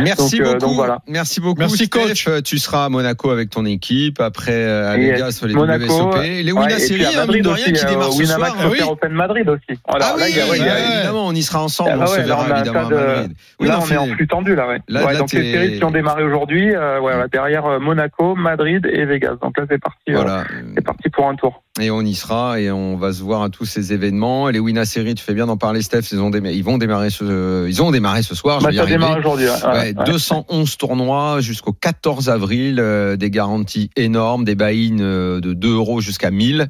Merci 0.00 0.38
Donc, 0.38 0.46
euh, 0.46 0.52
beaucoup. 0.54 0.58
donc 0.66 0.74
voilà. 0.74 0.98
Merci 1.06 1.40
beaucoup. 1.40 1.58
Merci, 1.60 1.84
Steph. 1.86 1.88
coach. 1.88 2.24
Euh, 2.28 2.40
Tu 2.40 2.58
seras 2.58 2.86
à 2.86 2.88
Monaco 2.88 3.30
avec 3.30 3.50
ton 3.50 3.64
équipe, 3.64 4.20
après 4.20 4.52
euh, 4.52 4.90
à 4.92 4.96
Vegas 4.96 5.32
sur 5.32 5.46
les 5.46 5.54
Monaco, 5.54 5.84
WSOP. 5.84 6.14
Les 6.22 6.52
Ouais, 6.52 6.62
Wina 6.62 6.74
à 6.74 6.78
hein, 6.78 6.78
mine 6.78 7.16
Madrid 7.16 7.44
de 7.44 7.48
aussi, 7.50 7.64
rien, 7.64 7.72
qui 7.72 7.84
euh, 7.84 7.88
démarrent 7.88 8.12
ce 8.12 8.18
Winamax 8.18 8.52
soir. 8.54 8.68
Poker 8.70 8.90
Open 8.90 9.12
Madrid 9.12 9.48
aussi. 9.48 9.78
Voilà, 9.88 10.12
Ah 10.14 10.16
là, 10.18 10.24
oui, 10.24 10.30
il 10.30 10.36
y 10.36 10.40
a- 10.40 10.46
ouais, 10.46 10.58
il 10.58 10.64
y 10.64 10.68
a- 10.68 10.74
ouais. 10.74 10.94
évidemment, 10.96 11.26
on 11.26 11.32
y 11.32 11.42
sera 11.42 11.62
ensemble, 11.62 11.90
Ah 11.92 11.96
on 11.98 12.00
ouais, 12.02 12.06
se 12.08 12.16
là, 12.16 12.22
verra 12.24 12.42
un 12.42 12.56
évidemment 12.56 12.88
tas 12.88 12.96
à 12.96 13.00
de- 13.00 13.06
Madrid. 13.06 13.36
Oui, 13.60 13.68
là, 13.68 13.74
non, 13.76 13.80
on 13.88 13.92
est 13.92 13.96
en 13.98 14.06
flux 14.06 14.26
tendu 14.26 14.54
là, 14.56 14.66
ouais. 14.68 14.78
Là- 14.88 15.04
Ouais, 15.06 15.12
là, 15.12 15.18
donc 15.20 15.32
les 15.32 15.52
séries 15.52 15.78
qui 15.78 15.84
ont 15.84 15.90
démarré 15.90 16.24
aujourd'hui, 16.24 16.74
euh, 16.74 16.94
ouais, 17.00 17.12
voilà, 17.12 17.28
derrière 17.28 17.66
euh, 17.66 17.78
Monaco, 17.78 18.34
Madrid 18.34 18.86
et 18.92 19.04
Vegas. 19.04 19.36
Donc 19.42 19.56
là, 19.58 19.64
c'est 19.70 19.78
parti. 19.80 19.98
euh, 20.10 20.14
Voilà. 20.14 20.44
c'est 20.74 20.84
parti 20.84 21.08
pour 21.10 21.28
un 21.28 21.34
tour. 21.36 21.62
Et 21.80 21.90
on 21.90 22.02
y 22.02 22.14
sera 22.14 22.60
et 22.60 22.70
on 22.70 22.96
va 22.96 23.12
se 23.14 23.22
voir 23.22 23.42
à 23.42 23.48
tous 23.48 23.64
ces 23.64 23.94
événements. 23.94 24.48
Et 24.48 24.52
les 24.52 24.58
Wina 24.58 24.84
Series, 24.84 25.14
tu 25.14 25.24
fais 25.24 25.32
bien 25.32 25.46
d'en 25.46 25.56
parler, 25.56 25.80
Steph. 25.80 26.02
Ils, 26.12 26.20
ont 26.20 26.28
déma- 26.30 26.52
ils 26.52 26.62
vont 26.64 26.76
démarrer 26.76 27.08
ce, 27.08 27.66
ils 27.66 27.82
ont 27.82 27.90
démarré 27.90 28.22
ce 28.22 28.34
soir. 28.34 28.60
Bah, 28.60 28.70
ça 28.74 28.84
démarre 28.84 29.16
aujourd'hui. 29.18 29.46
Ouais. 29.56 29.72
Ouais, 29.72 29.92
Ouais, 29.92 29.98
ouais. 29.98 30.04
211 30.04 30.76
tournois 30.76 31.40
jusqu'au 31.40 31.72
14 31.72 32.28
avril, 32.28 32.76
euh, 32.78 33.16
des 33.16 33.30
garanties 33.30 33.90
énormes, 33.96 34.44
des 34.44 34.54
buy-in 34.54 34.98
euh, 35.00 35.40
de 35.40 35.52
2 35.52 35.74
euros 35.74 36.00
jusqu'à 36.00 36.30
1000. 36.30 36.68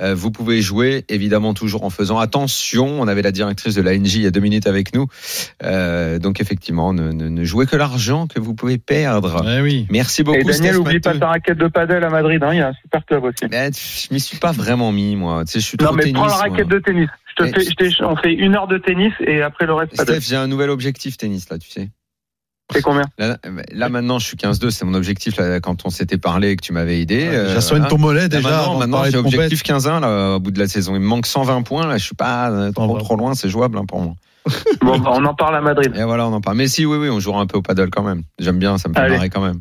Euh, 0.00 0.14
vous 0.14 0.30
pouvez 0.30 0.60
jouer, 0.62 1.04
évidemment, 1.08 1.54
toujours 1.54 1.84
en 1.84 1.90
faisant 1.90 2.18
attention. 2.18 3.00
On 3.00 3.08
avait 3.08 3.22
la 3.22 3.32
directrice 3.32 3.74
de 3.74 3.82
l'ANJ 3.82 4.16
il 4.16 4.22
y 4.22 4.26
a 4.26 4.30
deux 4.30 4.40
minutes 4.40 4.66
avec 4.66 4.94
nous. 4.94 5.06
Euh, 5.62 6.18
donc, 6.18 6.40
effectivement, 6.40 6.92
ne, 6.92 7.12
ne, 7.12 7.28
ne 7.28 7.44
jouez 7.44 7.66
que 7.66 7.76
l'argent 7.76 8.26
que 8.26 8.40
vous 8.40 8.54
pouvez 8.54 8.78
perdre. 8.78 9.44
Ouais, 9.44 9.60
oui. 9.60 9.86
Merci 9.90 10.22
beaucoup, 10.22 10.38
Et 10.38 10.44
Daniel, 10.44 10.74
Steph 10.74 10.78
oublie 10.80 11.00
pas 11.00 11.16
ta 11.16 11.28
raquette 11.28 11.58
de 11.58 11.68
padel 11.68 12.04
à 12.04 12.10
Madrid. 12.10 12.42
Hein, 12.42 12.50
il 12.52 12.58
y 12.58 12.62
a 12.62 12.68
un 12.68 12.74
super 12.82 13.04
club 13.06 13.24
aussi. 13.24 13.48
Ben, 13.50 13.72
je 13.72 14.12
m'y 14.14 14.20
suis 14.20 14.38
pas 14.38 14.52
vraiment 14.52 14.92
mis, 14.92 15.16
moi. 15.16 15.44
Tu 15.44 15.52
sais, 15.52 15.60
je 15.60 15.64
suis 15.66 15.76
trop 15.76 15.90
Non, 15.90 15.96
mais 15.96 16.02
tennis. 16.04 16.14
prends 16.14 16.26
la 16.26 16.32
moi. 16.34 16.42
raquette 16.42 16.68
de 16.68 16.78
tennis. 16.78 17.08
Je 17.36 17.42
te 17.44 17.48
Mais- 17.50 17.52
fais, 17.64 17.64
je 17.70 17.96
t'ai- 17.96 18.04
on 18.04 18.16
fait 18.16 18.32
une 18.32 18.54
heure 18.54 18.68
de 18.68 18.78
tennis 18.78 19.12
et 19.26 19.42
après 19.42 19.66
le 19.66 19.74
reste. 19.74 20.00
Steph, 20.00 20.20
j'ai 20.20 20.36
un 20.36 20.46
nouvel 20.46 20.70
objectif 20.70 21.16
tennis, 21.16 21.48
là, 21.50 21.58
tu 21.58 21.68
sais. 21.68 21.88
C'est 22.72 22.82
combien 22.82 23.04
Là, 23.18 23.36
là, 23.72 23.88
maintenant, 23.90 24.18
je 24.18 24.26
suis 24.26 24.36
15-2, 24.36 24.70
c'est 24.70 24.84
mon 24.86 24.94
objectif 24.94 25.36
là, 25.36 25.60
quand 25.60 25.84
on 25.84 25.90
s'était 25.90 26.16
parlé 26.18 26.50
et 26.50 26.56
que 26.56 26.64
tu 26.64 26.72
m'avais 26.72 27.00
aidé. 27.00 27.28
Ouais, 27.28 27.36
Euh, 27.36 27.46
déjà, 27.48 27.60
soigne 27.60 27.80
voilà. 27.82 27.90
ton 27.90 27.98
mollet 27.98 28.20
Là, 28.22 28.28
déjà. 28.28 28.48
maintenant, 28.48 28.78
maintenant 28.78 29.04
j'ai 29.04 29.16
objectif 29.18 29.62
15-1 29.62 30.00
là, 30.00 30.36
au 30.36 30.40
bout 30.40 30.50
de 30.50 30.58
la 30.58 30.66
saison. 30.66 30.94
Il 30.94 31.00
me 31.00 31.06
manque 31.06 31.26
120 31.26 31.62
points. 31.62 31.86
Là, 31.86 31.98
je 31.98 32.04
suis 32.04 32.14
pas 32.14 32.50
euh, 32.50 32.72
trop, 32.72 32.86
120. 32.88 32.98
trop 33.00 33.16
loin. 33.16 33.34
C'est 33.34 33.50
jouable 33.50 33.76
hein, 33.78 33.84
pour 33.86 34.00
moi. 34.00 34.14
Bon, 34.82 34.98
bah, 34.98 35.10
on 35.14 35.24
en 35.24 35.34
parle 35.34 35.56
à 35.56 35.60
Madrid. 35.62 35.92
Et 35.96 36.02
voilà, 36.02 36.26
on 36.28 36.32
en 36.32 36.40
parle. 36.40 36.56
Mais 36.58 36.68
si, 36.68 36.84
oui, 36.84 36.98
oui, 36.98 37.08
on 37.08 37.18
jouera 37.18 37.40
un 37.40 37.46
peu 37.46 37.56
au 37.58 37.62
paddle 37.62 37.88
quand 37.90 38.02
même. 38.02 38.22
J'aime 38.38 38.58
bien, 38.58 38.76
ça 38.76 38.88
me 38.90 38.94
fait 38.94 39.00
Allez. 39.00 39.14
marrer 39.16 39.30
quand 39.30 39.40
même. 39.40 39.60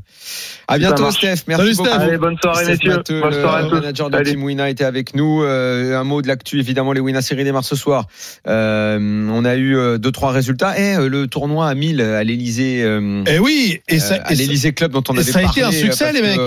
À 0.68 0.78
bientôt. 0.78 1.10
Steph. 1.12 1.44
Merci 1.48 1.64
Salut, 1.64 1.76
beaucoup. 1.78 1.90
Steph. 1.90 2.02
Allez, 2.02 2.18
bonne 2.18 2.38
soirée, 2.42 2.64
Steph 2.66 2.74
messieurs. 2.74 2.96
Matteux, 2.98 3.22
bonne 3.22 3.34
le 3.34 3.40
soirée 3.42 3.60
à 3.66 3.70
tous. 3.70 3.76
manager 3.76 4.10
de 4.10 4.18
Salut. 4.18 4.32
Team 4.32 4.44
Wina 4.44 4.70
était 4.70 4.84
avec 4.84 5.16
nous. 5.16 5.44
Euh, 5.44 5.98
un 5.98 6.04
mot 6.04 6.22
de 6.22 6.28
l'actu, 6.28 6.60
évidemment, 6.60 6.92
les 6.92 7.00
Wina 7.00 7.22
Série 7.22 7.44
démarrent 7.46 7.64
ce 7.64 7.76
soir. 7.78 8.08
Euh, 8.48 9.00
on 9.32 9.46
a 9.46 9.56
eu 9.56 9.78
euh, 9.78 9.98
deux, 9.98 10.12
trois 10.12 10.32
résultats. 10.32 10.78
Et 10.78 10.96
euh, 10.98 11.08
le 11.10 11.28
tournoi 11.28 11.68
à 11.70 11.76
1000 11.76 12.02
à 12.02 12.24
l'Elysée. 12.24 12.82
Euh, 12.84 13.24
Et 13.26 13.40
oui, 13.40 13.80
et 13.88 14.00
ça, 14.00 14.16
euh, 14.16 14.20
à 14.26 14.34
l'Élysée 14.34 14.74
Club 14.74 14.92
dont 14.92 15.04
on 15.10 15.14
et 15.16 15.20
avait 15.20 15.32
ça 15.32 15.40
a 15.40 15.44
parlé. 15.44 15.62
été 15.62 15.68
un 15.68 15.72
succès, 15.72 16.06
parce 16.06 16.16
les 16.16 16.22
que, 16.22 16.26
mecs. 16.28 16.38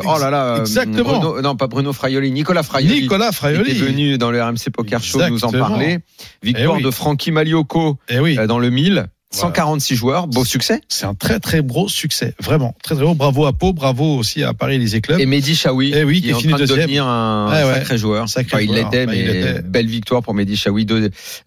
Euh, 0.00 0.12
oh 0.16 0.18
là 0.18 0.30
là. 0.30 0.44
euh, 0.56 0.60
Exactement. 0.60 1.18
Bruno- 1.20 1.40
non, 1.42 1.56
pas 1.56 1.66
Bruno 1.66 1.92
Fraioli, 1.92 2.30
Nicolas 2.32 2.62
Fraioli. 2.62 3.02
Nicolas 3.02 3.32
Fraioli. 3.32 3.70
était 3.70 3.80
venu 3.80 4.18
dans 4.18 4.30
le 4.30 4.42
RMC 4.42 4.70
Poker 4.72 5.02
Show 5.02 5.20
nous 5.28 5.44
en 5.44 5.52
parler. 5.52 5.98
Victoire 6.42 6.74
Eh 6.74 6.78
oui. 6.78 6.82
de 6.84 6.90
Frankie 6.90 7.30
Maliocco 7.32 7.98
Et 8.08 8.18
oui, 8.18 8.38
euh, 8.38 8.46
dans 8.46 8.58
le 8.58 8.70
1000. 8.70 9.06
Voilà. 9.32 9.46
146 9.54 9.94
joueurs, 9.94 10.26
beau 10.26 10.44
succès. 10.44 10.80
c'est 10.88 11.06
un 11.06 11.14
très 11.14 11.38
très 11.38 11.62
gros 11.62 11.88
succès, 11.88 12.34
vraiment 12.42 12.74
très 12.82 12.96
très 12.96 13.04
beau. 13.04 13.14
Bravo 13.14 13.46
à 13.46 13.52
Pau, 13.52 13.72
bravo 13.72 14.16
aussi 14.16 14.42
à 14.42 14.54
Paris 14.54 14.74
Élysée 14.74 15.00
Club. 15.00 15.20
Et 15.20 15.26
Mehdi 15.26 15.54
Chaoui, 15.54 15.92
Eh 15.94 16.02
oui, 16.02 16.16
qui 16.16 16.22
qui 16.22 16.30
est 16.30 16.32
en 16.34 16.38
finit 16.40 16.52
train 16.54 16.62
de 16.62 16.66
devenir 16.66 17.06
un 17.06 17.48
ouais. 17.64 17.74
sacré 17.74 17.96
joueur. 17.96 18.28
Sacré 18.28 18.56
Enfin, 18.56 18.64
il 18.64 18.72
l'était, 18.74 19.06
Bah, 19.06 19.12
mais 19.12 19.20
il 19.20 19.28
était. 19.30 19.62
belle 19.62 19.86
victoire 19.86 20.22
pour 20.24 20.34
Mehdi 20.34 20.56
Chaoui, 20.56 20.84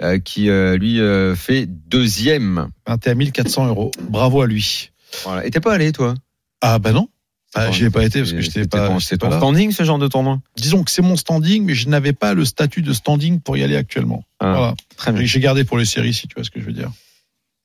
euh, 0.01 0.18
qui 0.20 0.49
euh, 0.49 0.78
lui 0.78 1.01
euh, 1.01 1.36
fait 1.36 1.66
deuxième. 1.68 2.70
21 2.88 3.16
1400 3.16 3.68
euros. 3.68 3.91
Bravo 4.10 4.41
à 4.41 4.47
lui. 4.47 4.91
Voilà. 5.26 5.45
Et 5.45 5.51
t'es 5.51 5.60
pas 5.60 5.74
allé, 5.74 5.91
toi? 5.91 6.14
Ah 6.62 6.80
bah 6.80 6.93
non. 6.93 7.10
Ah, 7.56 7.72
j'y 7.72 7.86
ai 7.86 7.89
pas 7.89 8.04
été 8.04 8.20
parce 8.20 8.32
que 8.34 8.41
j'étais 8.41 8.66
pas. 8.66 8.88
ton- 8.88 8.99
j'étais 8.99 9.18
pas 9.18 9.28
ton 9.28 9.32
là. 9.34 9.38
standing, 9.38 9.72
ce 9.72 9.84
genre 9.84 9.99
de 9.99 10.08
tournoi? 10.08 10.39
Disons 10.58 10.84
que 10.84 10.89
c'est 10.91 11.01
mon 11.04 11.16
standing, 11.16 11.64
mais 11.66 11.76
je 11.76 11.88
n'avais 11.89 12.14
pas 12.14 12.34
le 12.34 12.45
statut 12.45 12.82
de 12.82 12.93
standing 12.93 13.39
pour 13.39 13.58
y 13.58 13.64
aller 13.64 13.76
actuellement. 13.76 14.24
Ah, 14.39 14.54
Voilà. 14.54 14.74
Très 14.97 15.12
bien. 15.12 15.24
J'ai- 15.26 15.39
gardé 15.39 15.64
pour 15.64 15.78
les 15.78 15.86
séries, 15.86 16.14
si 16.14 16.28
tu 16.28 16.36
vois 16.36 16.43
ce 16.43 16.49
que 16.49 16.60
je 16.60 16.66
veux 16.66 16.74
dire. 16.74 16.89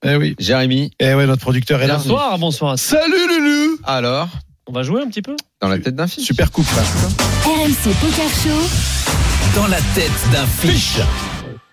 Eh 0.04 0.16
oui. 0.16 0.36
Jérémy, 0.38 0.90
Eh 1.00 1.14
ouais, 1.14 1.26
notre 1.26 1.40
producteur 1.42 1.80
est 1.82 1.86
là. 1.86 1.96
Bonsoir, 1.96 2.38
bonsoir. 2.38 2.78
Salut 2.78 3.12
Lulu 3.28 3.78
alors, 3.84 4.28
On 4.66 4.72
va 4.72 4.82
jouer 4.82 5.00
un 5.02 5.08
petit 5.08 5.22
peu? 5.22 5.34
Dans 5.62 5.68
la 5.68 5.78
tête 5.78 5.96
d'un 5.96 6.06
fils. 6.06 6.24
Super 6.24 6.50
coupe. 6.52 6.66
RMC 6.66 7.94
Poker 8.00 8.28
Show. 8.28 9.56
Dans 9.56 9.66
la 9.68 9.78
tête 9.94 10.12
d'un 10.32 10.46
fiche. 10.46 10.98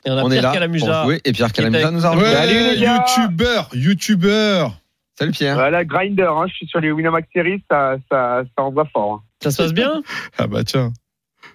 Et 0.06 0.10
on 0.12 0.18
a 0.18 0.24
On 0.24 0.28
est 0.32 0.40
Pierre 0.40 0.42
là 0.44 0.50
pour 0.50 0.54
Calamusa. 0.54 1.04
jouer. 1.04 1.22
Et 1.26 1.32
Pierre 1.34 1.52
Calamusa 1.52 1.92
nous 1.92 2.06
a 2.06 2.12
Ouais, 2.16 2.24
rejoint. 2.24 2.34
Salut, 2.34 2.60
les 2.76 2.80
gars. 2.82 3.06
youtubeur, 3.18 3.70
youtubeur. 3.74 4.78
Salut 5.18 5.32
Pierre. 5.32 5.56
Voilà, 5.56 5.86
Grinder, 5.86 6.28
hein, 6.30 6.46
je 6.48 6.54
suis 6.54 6.68
sur 6.68 6.80
les 6.80 6.92
Winamax 6.92 7.28
Series, 7.34 7.64
ça, 7.70 7.96
ça, 8.12 8.44
ça 8.58 8.64
envoie 8.64 8.86
fort. 8.86 9.14
hein. 9.14 9.22
Ça 9.42 9.52
se 9.52 9.58
passe 9.62 9.74
bien? 9.74 10.02
Ah 10.38 10.48
bah 10.48 10.64
tiens. 10.64 10.92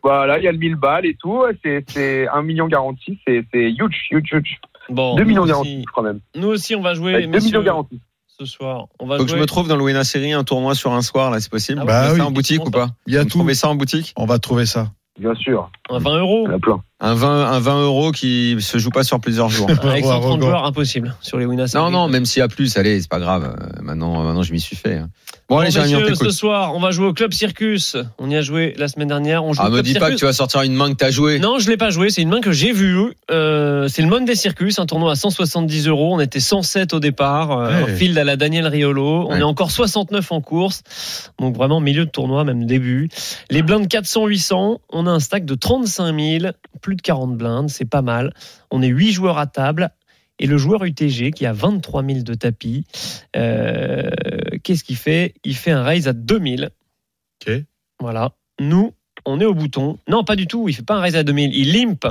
Voilà, 0.03 0.39
il 0.39 0.45
y 0.45 0.49
a 0.49 0.53
le 0.53 0.59
1000 0.59 0.77
balles 0.77 1.05
et 1.05 1.15
tout, 1.21 1.43
c'est, 1.63 1.85
c'est 1.89 2.27
1 2.29 2.43
million 2.43 2.69
garanti, 2.69 3.19
c'est, 3.27 3.45
c'est 3.53 3.71
huge, 3.71 4.07
huge, 4.11 4.33
huge. 4.33 4.61
Bon. 4.89 5.15
2 5.17 5.25
millions 5.25 5.45
garantis, 5.45 5.85
crois 5.85 6.03
même. 6.05 6.21
nous 6.37 6.49
aussi, 6.49 6.75
on 6.75 6.81
va 6.81 6.95
jouer, 6.95 7.15
Avec 7.15 7.27
2 7.27 7.33
messieurs, 7.33 7.49
millions 7.51 7.63
garantis. 7.63 8.01
ce 8.27 8.45
soir. 8.47 8.87
On 8.99 9.07
va 9.07 9.17
Faut 9.19 9.25
que 9.25 9.29
je 9.29 9.35
jouer. 9.35 9.41
me 9.43 9.47
trouve 9.47 9.69
dans 9.69 9.77
le 9.77 9.83
Wena 9.85 10.05
Série 10.05 10.33
un 10.33 10.43
tournoi 10.45 10.75
sur 10.75 10.93
un 10.93 11.03
soir, 11.03 11.31
là, 11.31 11.39
c'est 11.41 11.51
possible? 11.51 11.81
Ah 11.83 11.85
Bah 11.85 12.09
oui. 12.13 12.19
ça 12.19 12.27
en 12.27 12.31
boutique 12.31 12.65
ou 12.65 12.71
pas? 12.71 12.89
Il 13.07 13.13
y 13.15 13.19
a 13.19 13.25
tout. 13.25 13.31
trouvez 13.31 13.55
ça 13.55 13.69
en 13.69 13.75
boutique? 13.75 14.15
On 14.17 14.25
va 14.27 14.39
trouver 14.39 14.65
ça. 14.65 14.91
Bien 15.19 15.35
sûr, 15.35 15.71
On 15.91 15.97
a 15.97 15.99
20 15.99 16.19
euros. 16.21 16.45
il 16.47 16.51
y 16.51 16.55
en 16.55 16.57
a 16.57 16.61
plein. 16.61 16.83
Un 17.03 17.15
20, 17.15 17.51
un 17.53 17.61
20 17.61 17.83
euros 17.83 18.13
qui 18.13 18.57
se 18.61 18.77
joue 18.79 18.91
pas 18.91 19.05
sur 19.05 19.21
plusieurs 19.21 19.49
jours. 19.49 19.69
Avec 19.83 20.05
voir, 20.05 20.17
130 20.17 20.33
revoir. 20.35 20.51
joueurs, 20.51 20.65
impossible 20.67 21.15
sur 21.23 21.39
les 21.39 21.47
Winners. 21.47 21.65
non, 21.75 21.91
non, 21.91 22.09
même 22.09 22.27
s'il 22.27 22.41
y 22.41 22.43
a 22.43 22.49
plus, 22.49 22.77
allez, 22.77 23.01
c'est 23.01 23.09
pas 23.11 23.21
grave. 23.21 23.45
Euh, 23.59 23.81
Maintenant, 23.83 24.23
maintenant, 24.23 24.43
je 24.43 24.53
m'y 24.53 24.61
suis 24.61 24.77
fait. 24.77 24.97
hein. 24.99 25.09
Bon, 25.49 25.57
Bon, 25.57 25.63
allez, 25.63 25.77
messieurs, 25.77 26.15
ce 26.15 26.31
soir, 26.31 26.75
on 26.77 26.81
va 26.81 26.93
jouer 26.93 27.07
au 27.07 27.13
Club 27.13 27.33
Circus. 27.33 27.97
On 28.19 28.31
y 28.31 28.37
a 28.37 28.43
joué 28.43 28.73
la 28.79 28.87
semaine 28.87 29.09
dernière. 29.09 29.45
On 29.45 29.53
joue 29.53 29.61
Ah, 29.65 29.67
au 29.67 29.71
me 29.71 29.75
Club 29.77 29.85
dis 29.87 29.95
pas 29.95 29.99
Circus. 30.01 30.15
que 30.15 30.19
tu 30.21 30.25
vas 30.27 30.33
sortir 30.33 30.63
une 30.63 30.75
main 30.75 30.91
que 30.91 30.97
t'as 30.97 31.11
joué. 31.11 31.41
Non, 31.41 31.59
je 31.59 31.69
l'ai 31.69 31.77
pas 31.77 31.91
joué. 31.91 32.11
C'est 32.11 32.23
une 32.23 32.29
main 32.29 32.41
que 32.41 32.53
j'ai 32.53 32.71
vue. 32.73 33.15
Euh, 33.33 33.89
c'est 33.89 34.03
le 34.03 34.09
Monday 34.09 34.37
Circus, 34.37 34.79
un 34.79 34.87
tournoi 34.87 35.11
à 35.11 35.15
170 35.17 35.89
euros. 35.89 36.15
On 36.15 36.21
était 36.21 36.39
107 36.39 36.95
au 36.95 37.01
départ, 37.01 37.51
euh, 37.51 37.67
Ouais. 37.69 37.91
un 37.91 37.97
field 37.97 38.17
à 38.17 38.23
la 38.23 38.37
Daniel 38.37 38.67
Riolo. 38.69 39.27
On 39.29 39.33
Ouais. 39.33 39.41
est 39.41 39.43
encore 39.43 39.73
69 39.73 40.31
en 40.31 40.41
course, 40.41 40.83
donc 41.41 41.57
vraiment 41.57 41.81
milieu 41.81 42.05
de 42.05 42.11
tournoi, 42.11 42.45
même 42.45 42.65
début. 42.67 43.09
Les 43.51 43.63
blindes 43.63 43.89
400-800. 43.89 44.79
On 44.93 45.07
a 45.09 45.11
un 45.11 45.19
stack 45.21 45.45
de 45.45 45.55
35 45.57 46.15
000, 46.17 46.53
plus 46.81 46.90
de 46.97 47.03
40 47.03 47.37
blindes, 47.37 47.71
c'est 47.71 47.85
pas 47.85 48.03
mal. 48.03 48.33
On 48.71 48.83
est 48.83 48.89
8 48.89 49.13
joueurs 49.13 49.39
à 49.39 49.47
table. 49.47 49.91
Et 50.43 50.47
le 50.47 50.57
joueur 50.57 50.85
UTG 50.85 51.33
qui 51.33 51.45
a 51.45 51.53
23 51.53 52.03
000 52.03 52.21
de 52.21 52.33
tapis, 52.33 52.87
euh, 53.37 54.09
qu'est-ce 54.63 54.85
qu'il 54.85 54.97
fait? 54.97 55.35
Il 55.45 55.55
fait 55.55 55.71
un 55.71 55.83
raise 55.83 56.09
à 56.09 56.15
2000. 56.15 56.71
Ok. 57.47 57.53
Voilà. 58.01 58.33
Nous, 58.59 58.95
on 59.27 59.39
est 59.39 59.45
au 59.45 59.53
bouton. 59.53 59.99
Non, 60.09 60.25
pas 60.25 60.37
du 60.37 60.47
tout. 60.47 60.67
Il 60.69 60.75
fait 60.75 60.83
pas 60.83 60.97
un 60.97 61.01
raise 61.01 61.17
à 61.17 61.25
2000. 61.25 61.55
Il 61.55 61.73
limp. 61.75 62.07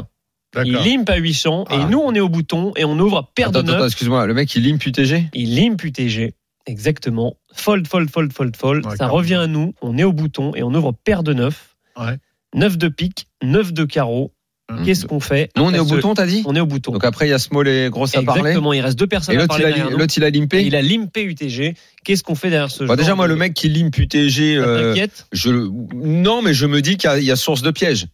Il 0.63 0.73
D'accord. 0.73 0.85
limp 0.85 1.09
à 1.09 1.15
800. 1.17 1.65
Ah. 1.69 1.75
Et 1.75 1.85
nous, 1.85 1.99
on 1.99 2.13
est 2.13 2.19
au 2.19 2.29
bouton 2.29 2.71
et 2.75 2.85
on 2.85 2.97
ouvre 2.99 3.29
paire 3.33 3.49
Attends, 3.49 3.63
de 3.63 3.69
attends, 3.69 3.79
9. 3.79 3.87
excuse-moi, 3.87 4.25
le 4.27 4.33
mec 4.35 4.53
il 4.55 4.67
limp 4.67 4.83
UTG 4.85 5.29
Il 5.33 5.55
limp 5.55 5.83
UTG. 5.83 6.33
Exactement. 6.67 7.35
Fold, 7.53 7.87
fold, 7.87 8.11
fold, 8.11 8.31
fold, 8.31 8.55
fold. 8.55 8.85
Ça 8.95 9.07
revient 9.07 9.35
à 9.35 9.47
nous. 9.47 9.73
On 9.81 9.97
est 9.97 10.03
au 10.03 10.13
bouton 10.13 10.53
et 10.55 10.61
on 10.61 10.73
ouvre 10.73 10.91
paire 10.91 11.23
de 11.23 11.33
9. 11.33 11.75
Ouais. 11.97 12.17
9 12.53 12.77
de 12.77 12.87
pique, 12.89 13.27
9 13.41 13.73
de 13.73 13.85
carreau. 13.85 14.33
Hum. 14.69 14.85
Qu'est-ce 14.85 15.05
qu'on 15.05 15.19
fait 15.19 15.49
Nous 15.55 15.63
on 15.63 15.73
est 15.73 15.79
au 15.79 15.85
bouton, 15.85 16.13
t'as 16.13 16.27
dit 16.27 16.43
On 16.45 16.55
est 16.55 16.59
au 16.59 16.65
bouton. 16.67 16.91
Donc 16.91 17.03
après 17.03 17.27
il 17.27 17.31
y 17.31 17.33
a 17.33 17.39
Small 17.39 17.67
et 17.67 17.89
Grosse 17.89 18.15
à 18.15 18.21
parler. 18.21 18.41
Exactement. 18.41 18.73
Il 18.73 18.81
reste 18.81 18.99
deux 18.99 19.07
personnes 19.07 19.33
Et 19.33 19.37
à 19.37 19.41
l'autre 19.41 19.57
parler 19.57 19.73
l'autre, 19.89 20.13
il 20.15 20.23
a 20.23 20.29
limpé 20.29 20.63
il 20.63 20.75
a 20.75 20.81
limpé 20.81 21.23
UTG. 21.23 21.73
Qu'est-ce 22.03 22.23
qu'on 22.23 22.35
fait 22.35 22.51
derrière 22.51 22.69
ce 22.69 22.83
Bah, 22.83 22.95
Déjà 22.95 23.15
moi 23.15 23.27
le 23.27 23.35
mec 23.35 23.53
qui 23.55 23.69
limp 23.69 23.97
UTG, 23.97 24.57
euh, 24.57 24.93
t'inquiète 24.93 25.27
je, 25.31 25.49
non 25.93 26.41
mais 26.43 26.53
je 26.53 26.67
me 26.67 26.81
dis 26.81 26.97
qu'il 26.97 27.09
y 27.09 27.13
a, 27.13 27.17
il 27.17 27.25
y 27.25 27.31
a 27.31 27.35
source 27.35 27.61
de 27.61 27.71
piège. 27.71 28.07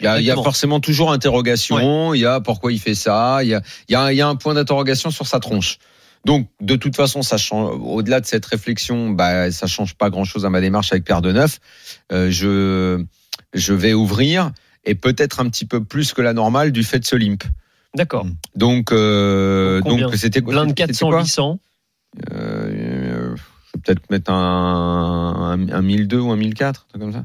Il 0.00 0.04
y, 0.04 0.06
a, 0.06 0.20
il 0.20 0.24
y 0.24 0.30
a 0.30 0.36
forcément 0.36 0.78
toujours 0.78 1.10
interrogation, 1.10 2.14
il 2.14 2.20
y 2.20 2.24
a 2.24 2.40
pourquoi 2.40 2.70
il 2.72 2.78
fait 2.78 2.94
ça, 2.94 3.40
il 3.42 3.48
y 3.48 3.54
a, 3.54 3.62
il 3.88 3.92
y 3.92 3.96
a, 3.96 4.12
il 4.12 4.16
y 4.16 4.20
a 4.20 4.28
un 4.28 4.36
point 4.36 4.54
d'interrogation 4.54 5.10
sur 5.10 5.26
sa 5.26 5.40
tronche. 5.40 5.78
Donc, 6.24 6.48
de 6.60 6.76
toute 6.76 6.94
façon, 6.94 7.22
ça 7.22 7.36
change. 7.36 7.76
Au-delà 7.80 8.20
de 8.20 8.26
cette 8.26 8.46
réflexion, 8.46 9.10
bah, 9.10 9.50
ça 9.50 9.66
change 9.66 9.94
pas 9.94 10.10
grand-chose 10.10 10.44
à 10.44 10.50
ma 10.50 10.60
démarche 10.60 10.92
avec 10.92 11.04
paire 11.04 11.22
de 11.22 11.32
neuf. 11.32 11.58
Euh, 12.12 12.30
je, 12.30 13.02
je 13.54 13.72
vais 13.72 13.92
ouvrir 13.92 14.52
et 14.88 14.94
peut-être 14.94 15.40
un 15.40 15.48
petit 15.48 15.66
peu 15.66 15.84
plus 15.84 16.14
que 16.14 16.22
la 16.22 16.32
normale 16.32 16.72
du 16.72 16.82
fait 16.82 16.98
de 16.98 17.04
ce 17.04 17.14
limp. 17.14 17.44
D'accord. 17.94 18.26
Donc, 18.56 18.90
euh, 18.90 19.80
Donc, 19.82 20.14
c'était 20.14 20.40
quoi 20.40 20.66
c'était 20.66 20.86
400, 20.86 21.10
quoi 21.10 21.20
800. 21.20 21.60
Euh, 22.32 23.36
je 23.36 23.74
vais 23.74 23.80
peut-être 23.84 24.10
mettre 24.10 24.32
un, 24.32 25.58
un, 25.68 25.68
un 25.70 25.82
1002 25.82 26.18
ou 26.18 26.30
un 26.30 26.36
1004, 26.36 26.86
un 26.86 26.88
truc 26.88 27.02
comme 27.02 27.12
ça. 27.12 27.24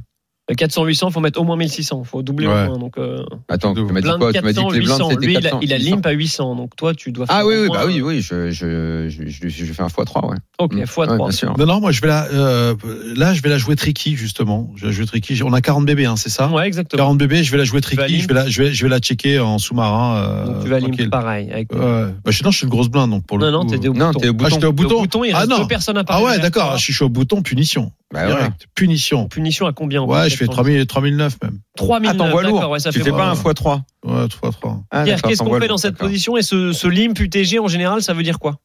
Le 0.54 0.58
400, 0.58 0.86
800, 0.86 1.10
faut 1.12 1.20
mettre 1.20 1.42
au 1.42 1.44
moins 1.44 1.56
1600. 1.58 2.04
Faut 2.04 2.22
doubler 2.22 2.46
Ouais. 2.48 2.54
au 2.66 2.68
moins. 2.70 2.78
Donc, 2.78 2.98
euh, 3.00 3.24
Attends, 3.50 3.74
tu 3.74 3.82
m'as 3.84 4.02
dit 4.02 4.08
quoi? 4.20 4.32
Tu 4.32 4.42
m'as 4.42 4.52
dit 4.54 4.60
400, 4.60 4.68
que 4.70 4.74
les 4.76 4.80
blindes 4.82 4.98
800. 5.00 5.10
c'était 5.10 5.26
Lui, 5.26 5.34
il 5.34 5.38
a, 5.38 5.42
400. 5.42 5.60
il 5.64 5.74
a 5.74 5.78
800. 5.78 5.90
limp 5.96 6.06
à 6.06 6.12
800. 6.12 6.56
Donc, 6.56 6.76
toi, 6.76 6.94
tu 6.94 7.12
dois 7.12 7.26
faire. 7.26 7.36
Ah 7.40 7.46
oui, 7.46 7.56
oui, 7.62 7.68
bah 7.74 7.84
oui, 7.88 8.02
oui, 8.02 8.22
je, 8.22 8.52
je, 8.52 9.10
je, 9.10 9.28
je, 9.28 9.48
je 9.66 9.74
fais 9.74 9.82
un 9.82 9.88
x3, 9.88 10.30
ouais. 10.30 10.38
Ok, 10.60 10.74
Mm. 10.76 10.82
x3. 10.84 11.10
Ouais, 11.10 11.18
bien 11.18 11.32
sûr. 11.32 11.58
Non, 11.58 11.66
non, 11.66 11.80
moi 11.82 11.92
je 11.92 12.02
vais 12.02 12.08
la, 12.08 12.26
euh, 12.32 12.76
là 13.16 13.34
je 13.34 13.42
vais 13.42 13.50
la 13.50 13.58
jouer 13.58 13.76
tricky 13.76 14.16
justement. 14.16 14.72
Je 14.76 14.82
vais 14.82 14.88
la 14.88 14.94
jouer 14.94 15.06
tricky. 15.08 15.42
On 15.44 15.54
a 15.54 15.62
40 15.62 15.86
bébés, 15.86 16.06
hein, 16.06 16.16
c'est 16.16 16.30
ça? 16.30 16.50
Ouais, 16.50 16.68
exactement. 16.68 16.98
40 17.04 17.18
bébés, 17.18 17.44
je 17.44 17.52
vais 17.52 17.58
la 17.58 17.64
jouer 17.64 17.82
tricky. 17.82 18.22
Je 18.22 18.28
vais 18.28 18.34
la, 18.36 18.48
je 18.48 18.62
vais, 18.62 18.74
je 18.74 18.84
vais 18.84 18.90
la 18.90 19.00
checker 19.00 19.40
en 19.40 19.58
sous-marin. 19.58 20.16
Euh, 20.18 20.46
Donc, 20.46 20.64
tu 20.64 20.70
vas 20.70 20.80
limp 20.80 21.10
pareil. 21.10 21.50
Avec... 21.52 21.70
Bah, 21.74 22.12
je, 22.30 22.44
non, 22.44 22.52
je 22.52 22.58
suis 22.58 22.66
une 22.66 22.70
grosse 22.70 22.90
blinde 22.90 23.10
donc 23.10 23.26
pour 23.26 23.38
le 23.40 23.46
Non, 23.48 23.64
non, 23.64 23.66
coup. 23.66 23.76
t'es 23.78 23.88
au 23.88 23.94
Non, 23.94 24.08
bouton. 24.12 24.20
t'es 24.20 24.30
au 24.30 24.36
Ah, 24.40 24.50
j'étais 24.50 24.60
bouton. 24.62 24.68
au 24.68 24.74
bouton. 24.74 24.96
Au 24.96 25.02
bouton, 25.02 25.24
il 25.24 25.34
ah 25.34 25.38
reste 25.40 25.50
non. 25.50 25.58
deux 25.60 25.68
personnes 25.68 25.98
à 25.98 26.04
Ah 26.08 26.22
ouais, 26.22 26.38
d'accord. 26.40 26.78
Je 26.78 26.92
suis 26.92 27.04
au 27.04 27.10
bouton 27.10 27.42
punition. 27.42 27.92
Bah. 28.14 28.50
Punition. 28.76 29.28
Punition 29.28 29.66
à 29.66 29.74
combien? 29.74 30.04
Ouais, 30.04 30.30
je 30.30 30.38
fais 30.46 30.52
3000, 30.52 30.86
3009 30.88 31.38
même. 31.44 31.60
3000 31.78 32.10
Ah, 32.12 32.16
t'envoies 32.18 32.44
lourd. 32.44 32.70
ouais, 32.70 32.80
ça 32.80 32.92
Tu 32.92 33.00
fait 33.00 33.06
fais 33.06 33.12
pas 33.12 33.26
un 33.30 33.34
vraiment- 33.34 33.52
x3. 33.52 33.82
Ouais, 34.06 34.28
3 34.28 34.52
3. 34.52 34.78
Ah, 34.92 35.04
Pierre, 35.04 35.22
qu'est-ce 35.22 35.44
qu'on 35.44 35.60
fait 35.60 35.68
dans 35.68 35.78
cette 35.78 35.98
position 35.98 36.38
Et 36.38 36.42
ce, 36.42 36.72
ce 36.74 36.88
limp 36.88 37.20
UTG 37.20 37.60
en 37.60 37.68
général, 37.68 38.02
ça 38.02 38.14
veut 38.14 38.24
dire 38.24 38.40
quoi 38.40 38.56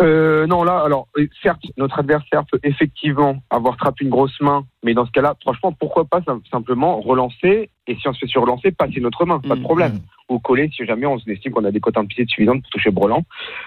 Euh, 0.00 0.46
non, 0.48 0.64
là, 0.64 0.80
alors, 0.84 1.06
euh, 1.16 1.28
certes, 1.42 1.62
notre 1.76 1.98
adversaire 2.00 2.42
peut 2.50 2.58
effectivement 2.64 3.36
avoir 3.50 3.76
trappé 3.76 4.04
une 4.04 4.10
grosse 4.10 4.38
main, 4.40 4.64
mais 4.82 4.94
dans 4.94 5.06
ce 5.06 5.12
cas-là, 5.12 5.34
franchement, 5.42 5.70
pourquoi 5.72 6.04
pas 6.06 6.20
sim- 6.26 6.40
simplement 6.50 7.00
relancer 7.00 7.70
et 7.86 7.94
si 7.96 8.08
on 8.08 8.12
se 8.12 8.18
fait 8.18 8.26
surrelancer, 8.26 8.72
passer 8.72 8.98
notre 9.00 9.24
main, 9.26 9.38
pas 9.38 9.54
de 9.54 9.60
Mm, 9.60 9.64
problème. 9.64 10.00
Ou 10.28 10.38
coller 10.40 10.70
si 10.74 10.84
jamais 10.86 11.06
on 11.06 11.18
estime 11.26 11.52
qu'on 11.52 11.64
a 11.64 11.70
des 11.70 11.78
cotes 11.80 11.96
implicites 11.98 12.30
suffisantes 12.30 12.62
pour 12.62 12.70
toucher 12.70 12.90
Brelan. 12.90 13.22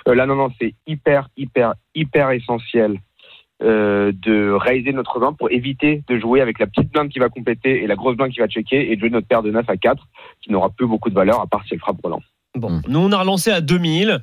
Euh, 0.09 0.15
là, 0.15 0.25
non, 0.25 0.35
non, 0.35 0.49
c'est 0.59 0.73
hyper, 0.87 1.29
hyper, 1.37 1.73
hyper 1.93 2.31
essentiel 2.31 2.99
euh, 3.63 4.11
de 4.13 4.51
raiser 4.51 4.91
notre 4.91 5.19
main 5.19 5.31
pour 5.33 5.49
éviter 5.51 6.03
de 6.09 6.19
jouer 6.19 6.41
avec 6.41 6.59
la 6.59 6.67
petite 6.67 6.91
blinde 6.91 7.09
qui 7.09 7.19
va 7.19 7.29
compléter 7.29 7.83
et 7.83 7.87
la 7.87 7.95
grosse 7.95 8.17
blinde 8.17 8.31
qui 8.31 8.39
va 8.39 8.47
checker 8.47 8.91
et 8.91 8.95
de 8.95 8.99
jouer 8.99 9.09
notre 9.09 9.27
paire 9.27 9.43
de 9.43 9.51
9 9.51 9.63
à 9.69 9.77
4 9.77 10.07
qui 10.41 10.51
n'aura 10.51 10.69
plus 10.69 10.87
beaucoup 10.87 11.09
de 11.09 11.15
valeur 11.15 11.39
à 11.39 11.47
part 11.47 11.63
si 11.65 11.73
elle 11.73 11.79
frappe 11.79 11.97
Brelan. 12.01 12.21
Bon, 12.55 12.69
Mm. 12.69 12.81
nous 12.89 12.99
on 12.99 13.11
a 13.11 13.17
relancé 13.19 13.51
à 13.51 13.61
2000, 13.61 14.19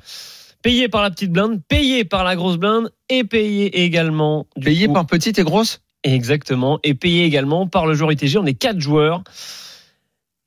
payé 0.61 0.87
par 0.87 1.01
la 1.01 1.09
petite 1.11 1.31
blinde, 1.31 1.61
payé 1.67 2.03
par 2.05 2.23
la 2.23 2.35
grosse 2.35 2.57
blinde 2.57 2.91
et 3.09 3.23
payé 3.23 3.83
également. 3.83 4.45
du 4.55 4.65
Payé 4.65 4.87
coup- 4.87 4.93
par 4.93 5.05
petite 5.07 5.39
et 5.39 5.43
grosse? 5.43 5.81
Exactement, 6.03 6.79
et 6.83 6.93
payé 6.93 7.23
également 7.25 7.65
par 7.67 7.85
le 7.87 7.93
joueur 7.95 8.11
ITG. 8.11 8.37
On 8.37 8.45
est 8.45 8.53
quatre 8.53 8.79
joueurs. 8.79 9.23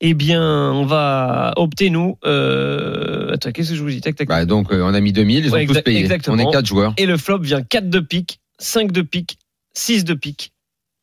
Eh 0.03 0.13
bien, 0.13 0.43
on 0.73 0.85
va 0.85 1.55
opter 1.57 1.89
nous. 1.89 2.19
Euh... 2.27 3.33
Attends, 3.33 3.51
qu'est-ce 3.53 3.71
que 3.71 3.77
je 3.77 3.83
vous 3.83 3.89
dis? 3.89 4.01
Tac, 4.03 4.15
tac. 4.15 4.29
Bah, 4.29 4.45
donc, 4.45 4.71
euh, 4.71 4.83
on 4.85 4.93
a 4.93 5.01
mis 5.01 5.13
2000, 5.13 5.47
ils 5.47 5.55
ont 5.55 5.67
tous 5.67 5.81
payé. 5.81 6.01
exactement. 6.01 6.37
On 6.37 6.49
est 6.51 6.53
4 6.53 6.67
joueurs. 6.67 6.93
Et 6.99 7.07
le 7.07 7.17
flop 7.17 7.39
vient 7.39 7.63
4 7.63 7.89
de 7.89 8.01
pique, 8.01 8.41
5 8.59 8.93
de 8.93 9.03
pique, 9.03 9.39
6 9.75 10.05
de 10.05 10.15
pique. 10.15 10.53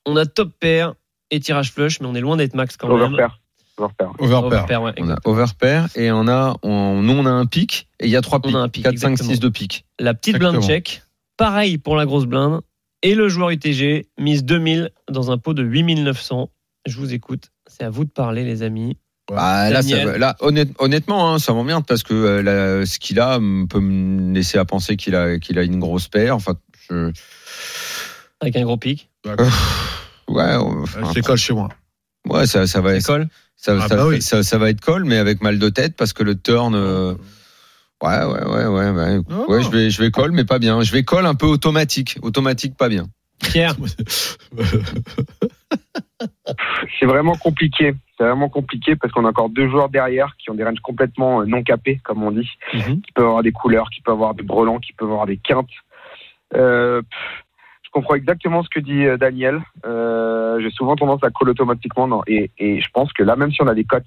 On 0.06 0.16
a 0.18 0.26
top 0.26 0.52
pair 0.60 0.94
et 1.32 1.40
tirage 1.40 1.72
flush, 1.72 2.00
mais 2.00 2.08
on 2.08 2.16
est 2.16 2.22
loin 2.22 2.38
d'être 2.38 2.54
max 2.56 2.78
quand 2.78 2.88
même. 2.88 2.98
Overpair. 3.14 3.40
Overpair. 3.78 4.12
Overpair. 4.20 4.44
Overpair, 4.46 4.82
ouais, 4.84 4.94
On 5.00 5.10
a 5.10 5.16
overpair 5.26 5.88
et 5.96 6.12
on 6.12 6.28
a, 6.28 6.56
on, 6.62 7.02
nous, 7.02 7.14
on 7.14 7.26
a 7.26 7.32
un 7.32 7.46
pic 7.46 7.88
et 8.00 8.06
il 8.06 8.12
y 8.12 8.16
a 8.16 8.22
3 8.22 8.40
On 8.40 8.42
pics. 8.42 8.56
a 8.56 8.60
un 8.60 8.70
pic, 8.70 8.84
4, 8.84 8.98
5, 8.98 9.10
exactement. 9.12 9.34
6 9.34 9.40
de 9.40 9.50
pic. 9.50 9.86
La 10.00 10.14
petite 10.14 10.38
blinde 10.38 10.62
check. 10.62 11.02
Pareil 11.38 11.78
pour 11.78 11.96
la 11.96 12.06
grosse 12.06 12.26
blinde. 12.26 12.62
Et 13.02 13.16
le 13.16 13.28
joueur 13.30 13.50
UTG 13.50 14.08
mise 14.20 14.44
2000 14.46 14.92
dans 15.10 15.32
un 15.32 15.38
pot 15.38 15.54
de 15.54 15.64
8900. 15.64 16.50
Je 16.86 16.98
vous 16.98 17.14
écoute. 17.14 17.50
C'est 17.68 17.84
à 17.84 17.90
vous 17.90 18.06
de 18.06 18.10
parler, 18.10 18.44
les 18.44 18.62
amis. 18.62 18.98
Bah, 19.30 19.70
là, 19.70 19.82
ça- 19.82 20.18
là, 20.18 20.36
honnête- 20.42 20.72
honnêtement, 20.80 21.34
hein, 21.34 21.40
ça 21.40 21.54
m'emmerde 21.54 21.86
parce 21.88 22.04
que 22.04 22.14
euh, 22.14 22.42
la- 22.44 22.86
ce 22.86 23.00
qu'il 23.00 23.20
a 23.20 23.40
peut 23.70 23.80
me 23.80 24.34
laisser 24.34 24.58
à 24.58 24.66
penser 24.66 24.96
qu'il 24.98 25.16
a, 25.16 25.40
qu'il 25.40 25.58
a 25.58 25.64
une 25.64 25.80
grosse 25.80 26.08
paire. 26.10 26.36
Enfin, 26.36 26.56
je, 26.94 27.12
Avec 28.42 28.56
un 28.56 28.64
gros 28.64 28.78
pic. 28.78 29.10
ouais, 29.26 30.56
enfin, 30.56 31.02
Je 31.10 31.14
décolle 31.14 31.38
chez 31.38 31.54
moi. 31.54 31.70
ouais, 32.30 32.46
ça, 32.48 32.68
ça 32.68 32.82
va, 32.82 32.96
École. 32.96 33.28
ça, 33.56 33.78
Ah 33.82 33.88
ça- 33.88 33.96
bah 33.96 34.06
oui. 34.08 34.22
ça- 34.22 34.44
ça 34.44 34.58
va 34.58 34.70
être 34.70 34.82
call, 34.82 35.04
mais 35.06 35.18
avec 35.18 35.42
mal 35.42 35.60
de 35.60 35.70
tête 35.70 35.96
parce 35.96 36.14
que 36.14 36.24
le 36.24 36.40
turn. 36.40 36.76
euh, 36.76 37.14
ouais, 38.04 38.24
ouais, 38.24 38.46
ouais, 38.46 38.66
ouais, 38.68 38.90
ouais. 38.92 39.20
Non. 39.30 39.50
Ouais, 39.50 39.64
je 39.64 39.70
vais, 39.70 39.90
je 39.90 40.02
vais 40.02 40.12
call, 40.12 40.32
mais 40.32 40.46
pas 40.46 40.60
bien. 40.60 40.82
Je 40.82 40.92
vais 40.92 41.04
call 41.04 41.26
un 41.26 41.36
peu 41.36 41.46
automatique, 41.48 42.18
automatique, 42.22 42.76
pas 42.78 42.90
bien. 42.90 43.06
Pierre. 43.40 43.76
C'est 47.00 47.06
vraiment 47.06 47.36
compliqué. 47.36 47.94
C'est 48.18 48.24
vraiment 48.24 48.48
compliqué 48.50 48.96
parce 48.96 49.12
qu'on 49.14 49.26
a 49.26 49.30
encore 49.30 49.50
deux 49.50 49.68
joueurs 49.70 49.90
derrière 49.90 50.36
qui 50.38 50.50
ont 50.50 50.54
des 50.54 50.64
ranges 50.64 50.80
complètement 50.82 51.42
euh, 51.42 51.46
non 51.46 51.64
capés, 51.64 52.00
comme 52.04 52.24
on 52.24 52.32
dit, 52.32 52.48
Mhm. 52.74 53.02
qui 53.02 53.12
peuvent 53.14 53.26
avoir 53.26 53.44
des 53.44 53.52
couleurs, 53.52 53.90
qui 53.90 54.02
peuvent 54.02 54.14
avoir 54.14 54.34
des 54.36 54.44
brelans, 54.44 54.80
qui 54.80 54.94
peuvent 54.94 55.10
avoir 55.10 55.26
des 55.26 55.38
quintes. 55.38 55.68
Euh, 56.56 57.02
pff, 57.02 57.20
je 57.84 57.90
comprends 57.92 58.16
exactement 58.16 58.64
ce 58.64 58.70
que 58.70 58.80
dit 58.80 59.06
euh, 59.06 59.18
Daniel. 59.18 59.62
Euh, 59.86 60.60
J'ai 60.62 60.72
souvent 60.72 60.96
tendance 60.96 61.24
à 61.24 61.30
call 61.30 61.50
automatiquement 61.50 62.24
et, 62.28 62.52
et 62.58 62.82
je 62.82 62.88
pense 62.94 63.12
que 63.14 63.24
là, 63.24 63.36
même 63.36 63.52
si 63.52 63.62
on 63.62 63.68
a 63.68 63.76
des 63.76 63.84
cotes 63.84 64.04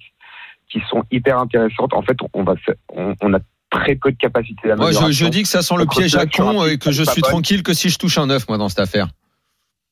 qui 0.68 0.80
sont 0.90 1.04
hyper 1.10 1.38
intéressantes, 1.38 1.94
en 1.94 2.02
fait, 2.02 2.16
on 2.34 2.42
va, 2.42 2.54
se- 2.66 2.72
on, 2.92 3.14
on 3.20 3.34
a 3.34 3.38
très 3.70 3.94
peu 3.96 4.10
de 4.10 4.16
capacité 4.16 4.74
Moi, 4.76 4.90
je, 4.92 5.26
dis 5.26 5.42
que 5.42 5.48
ça 5.48 5.62
sent 5.62 5.74
le 5.76 5.86
piège 5.86 6.14
à 6.16 6.26
con 6.26 6.64
et 6.66 6.78
que 6.78 6.90
je 6.92 7.02
suis 7.04 7.22
tranquille 7.22 7.62
que 7.62 7.74
si 7.74 7.88
je 7.88 7.98
touche 7.98 8.18
un 8.18 8.26
9, 8.26 8.48
moi, 8.48 8.58
dans 8.58 8.68
cette 8.68 8.80
affaire. 8.80 9.08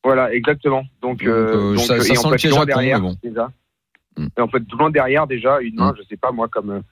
Voilà, 0.03 0.33
exactement. 0.35 0.85
Donc, 1.01 1.19
Donc, 1.21 1.29
euh, 1.29 1.75
donc, 1.75 1.81
ça- 1.85 2.01
sent 2.01 2.29
le 2.31 2.37
piège 2.37 2.53
à 2.55 2.59
con, 2.59 2.65
derrière 2.65 2.99
mais 3.01 3.09
bon. 3.09 3.17
déjà. 3.23 3.51
Et 4.19 4.41
on 4.41 4.47
peut 4.49 4.59
être 4.59 4.73
loin 4.79 4.91
derrière 4.91 5.27
déjà 5.27 5.61
une 5.61 5.75
main, 5.77 5.91
Mm. 5.93 5.97
je 5.99 6.03
sais 6.09 6.17
pas 6.17 6.31
moi 6.31 6.47
comme 6.49 6.83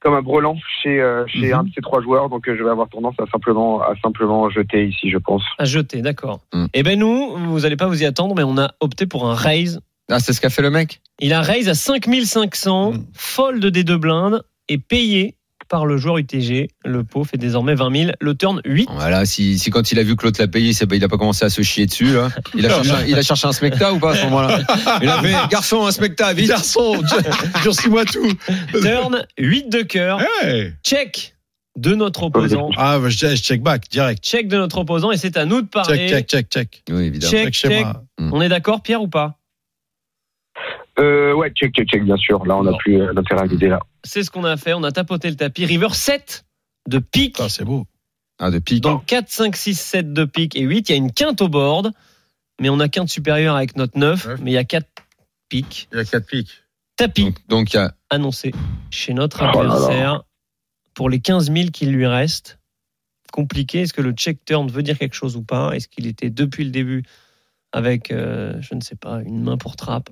comme 0.00 0.14
un 0.14 0.22
brelan 0.22 0.56
chez 0.82 1.00
euh, 1.00 1.24
chez 1.26 1.48
Mhm. 1.48 1.54
un 1.54 1.62
de 1.64 1.70
ces 1.74 1.80
trois 1.80 2.00
joueurs. 2.02 2.28
Donc 2.28 2.48
euh, 2.48 2.56
je 2.58 2.62
vais 2.62 2.70
avoir 2.70 2.88
tendance 2.88 3.14
à 3.18 3.26
simplement 3.30 3.80
à 3.82 3.94
simplement 4.02 4.48
jeter 4.50 4.86
ici, 4.86 5.10
je 5.10 5.18
pense. 5.18 5.42
À 5.58 5.64
jeter, 5.64 6.02
d'accord. 6.02 6.40
Mm. 6.52 6.66
Eh 6.74 6.82
ben 6.82 6.98
nous, 6.98 7.36
vous 7.48 7.64
allez 7.66 7.76
pas 7.76 7.86
vous 7.86 8.02
y 8.02 8.06
attendre, 8.06 8.34
mais 8.36 8.42
on 8.44 8.58
a 8.58 8.72
opté 8.80 9.06
pour 9.06 9.28
un 9.28 9.34
raise. 9.34 9.80
Ah, 10.10 10.20
c'est 10.20 10.32
ce 10.32 10.40
qu'a 10.40 10.50
fait 10.50 10.62
le 10.62 10.70
mec 10.70 11.00
Il 11.18 11.32
a 11.32 11.40
raise 11.40 11.68
à 11.68 11.74
5500, 11.74 12.92
Mm. 12.92 13.04
fold 13.14 13.66
des 13.66 13.84
deux 13.84 13.98
blindes 13.98 14.42
et 14.68 14.78
payé 14.78 15.34
par 15.68 15.86
le 15.86 15.96
joueur 15.96 16.18
UTG. 16.18 16.68
Le 16.84 17.04
pot 17.04 17.24
fait 17.24 17.36
désormais 17.36 17.74
20 17.74 17.96
000. 17.96 18.12
Le 18.20 18.34
turn 18.34 18.60
8. 18.64 18.88
Voilà, 18.92 19.24
si, 19.24 19.58
si 19.58 19.70
quand 19.70 19.92
il 19.92 19.98
a 19.98 20.02
vu 20.02 20.16
que 20.16 20.24
l'autre 20.24 20.40
l'a 20.40 20.48
payé, 20.48 20.72
pas- 20.86 20.96
il 20.96 21.04
a 21.04 21.08
pas 21.08 21.18
commencé 21.18 21.44
à 21.44 21.50
se 21.50 21.62
chier 21.62 21.86
dessus, 21.86 22.12
là. 22.14 22.28
Il 22.54 22.64
a 22.66 22.68
cherché, 22.70 22.90
un- 22.90 23.04
il 23.06 23.14
a 23.18 23.22
cherché 23.22 23.46
un 23.46 23.52
smecta 23.52 23.92
ou 23.92 23.98
pas 23.98 24.12
à 24.12 24.16
ce 24.16 24.24
moment-là? 24.24 24.58
Il 25.02 25.08
a 25.08 25.20
fait, 25.22 25.34
garçon, 25.50 25.84
un 25.86 25.92
smecta, 25.92 26.32
vite 26.32 26.48
Garçon, 26.48 27.02
durcis-moi 27.62 28.04
tout. 28.04 28.32
Turn 28.80 29.24
8 29.38 29.68
de 29.70 29.82
cœur. 29.82 30.20
Hey. 30.42 30.72
Check 30.84 31.34
de 31.76 31.94
notre 31.94 32.22
opposant. 32.24 32.70
Ah, 32.76 32.98
bah, 32.98 33.08
je, 33.10 33.16
je 33.18 33.34
check 33.36 33.62
back, 33.62 33.84
direct. 33.90 34.24
Check 34.24 34.48
de 34.48 34.56
notre 34.56 34.78
opposant 34.78 35.10
et 35.12 35.16
c'est 35.18 35.36
à 35.36 35.44
nous 35.44 35.60
de 35.62 35.66
parler. 35.66 36.08
Check, 36.08 36.28
check, 36.28 36.48
check, 36.48 36.48
check. 36.50 36.82
Oui, 36.90 37.04
évidemment. 37.04 37.30
Check, 37.30 37.44
Check 37.44 37.54
chez 37.54 37.68
check. 37.68 37.84
moi. 37.84 38.02
On 38.32 38.40
est 38.40 38.48
d'accord, 38.48 38.82
Pierre, 38.82 39.02
ou 39.02 39.08
pas? 39.08 39.38
Euh, 40.98 41.34
ouais, 41.34 41.50
check, 41.50 41.74
check, 41.74 41.88
check, 41.88 42.04
bien 42.04 42.16
sûr. 42.16 42.44
Là, 42.46 42.56
on 42.56 42.62
n'a 42.62 42.70
Non. 42.70 42.76
plus 42.78 43.00
euh, 43.00 43.12
d'intérêt 43.12 43.42
à 43.42 43.68
là. 43.68 43.80
C'est 44.04 44.22
ce 44.22 44.30
qu'on 44.30 44.44
a 44.44 44.56
fait. 44.56 44.72
On 44.74 44.82
a 44.82 44.92
tapoté 44.92 45.28
le 45.28 45.36
tapis. 45.36 45.64
River 45.66 45.88
7 45.92 46.44
de 46.88 46.98
pique. 46.98 47.36
Ah, 47.40 47.48
c'est 47.48 47.64
beau. 47.64 47.86
Ah, 48.38 48.50
de 48.50 48.58
pique. 48.58 48.82
Donc 48.82 49.04
4, 49.06 49.28
5, 49.28 49.56
6, 49.56 49.74
7 49.78 50.12
de 50.12 50.24
pique 50.24 50.56
et 50.56 50.62
8. 50.62 50.88
Il 50.88 50.92
y 50.92 50.94
a 50.94 50.96
une 50.98 51.12
quinte 51.12 51.40
au 51.42 51.48
board. 51.48 51.92
Mais 52.60 52.70
on 52.70 52.80
a 52.80 52.88
quinte 52.88 53.10
supérieure 53.10 53.54
avec 53.56 53.76
notre 53.76 53.98
9. 53.98 54.26
Neuf. 54.26 54.40
Mais 54.40 54.52
il 54.52 54.54
y 54.54 54.58
a 54.58 54.64
4 54.64 54.86
piques. 55.48 55.88
Il 55.92 55.98
y 55.98 56.00
a 56.00 56.04
4 56.04 56.26
pics. 56.26 56.50
Tapis 56.96 57.24
Donc, 57.24 57.36
donc, 57.48 57.74
il 57.74 57.76
y 57.76 57.80
a, 57.80 57.92
annoncé 58.08 58.52
chez 58.90 59.12
notre 59.12 59.42
Oh 59.42 59.58
adversaire. 59.58 60.22
pour 60.94 61.10
les 61.10 61.20
15 61.20 61.52
000 61.52 61.68
qui 61.70 61.84
lui 61.84 62.06
restent. 62.06 62.58
Compliqué. 63.32 63.82
Est-ce 63.82 63.92
que 63.92 64.00
le 64.00 64.12
check 64.12 64.42
turn 64.46 64.68
veut 64.70 64.82
dire 64.82 64.96
quelque 64.98 65.14
chose 65.14 65.36
ou 65.36 65.42
pas? 65.42 65.72
Est-ce 65.72 65.88
qu'il 65.88 66.06
était 66.06 66.30
depuis 66.30 66.64
le 66.64 66.70
début 66.70 67.02
avec, 67.72 68.10
euh, 68.10 68.54
je 68.62 68.74
ne 68.74 68.80
sais 68.80 68.96
pas, 68.96 69.20
une 69.22 69.42
main 69.42 69.58
pour 69.58 69.76
trappe? 69.76 70.08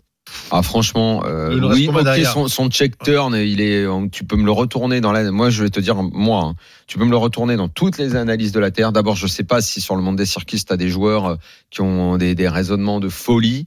Ah 0.50 0.62
franchement, 0.62 1.22
euh, 1.26 1.58
oui, 1.74 1.86
combien 1.86 2.00
ok, 2.00 2.04
derrière 2.04 2.32
son, 2.32 2.48
son 2.48 2.70
check 2.70 2.98
turn, 2.98 3.34
il 3.34 3.60
est, 3.60 3.86
tu 4.10 4.24
peux 4.24 4.36
me 4.36 4.44
le 4.44 4.52
retourner 4.52 5.00
dans 5.00 5.12
la. 5.12 5.30
Moi, 5.30 5.50
je 5.50 5.62
vais 5.62 5.70
te 5.70 5.80
dire, 5.80 5.96
moi, 5.96 6.42
hein, 6.44 6.54
tu 6.86 6.98
peux 6.98 7.04
me 7.04 7.10
le 7.10 7.16
retourner 7.16 7.56
dans 7.56 7.68
toutes 7.68 7.98
les 7.98 8.16
analyses 8.16 8.52
de 8.52 8.60
la 8.60 8.70
terre. 8.70 8.92
D'abord, 8.92 9.16
je 9.16 9.26
sais 9.26 9.44
pas 9.44 9.60
si 9.60 9.80
sur 9.80 9.96
le 9.96 10.02
monde 10.02 10.16
des 10.16 10.26
circuits, 10.26 10.62
tu 10.64 10.72
as 10.72 10.76
des 10.76 10.88
joueurs 10.88 11.26
euh, 11.26 11.36
qui 11.70 11.82
ont 11.82 12.16
des, 12.16 12.34
des 12.34 12.48
raisonnements 12.48 13.00
de 13.00 13.08
folie. 13.08 13.66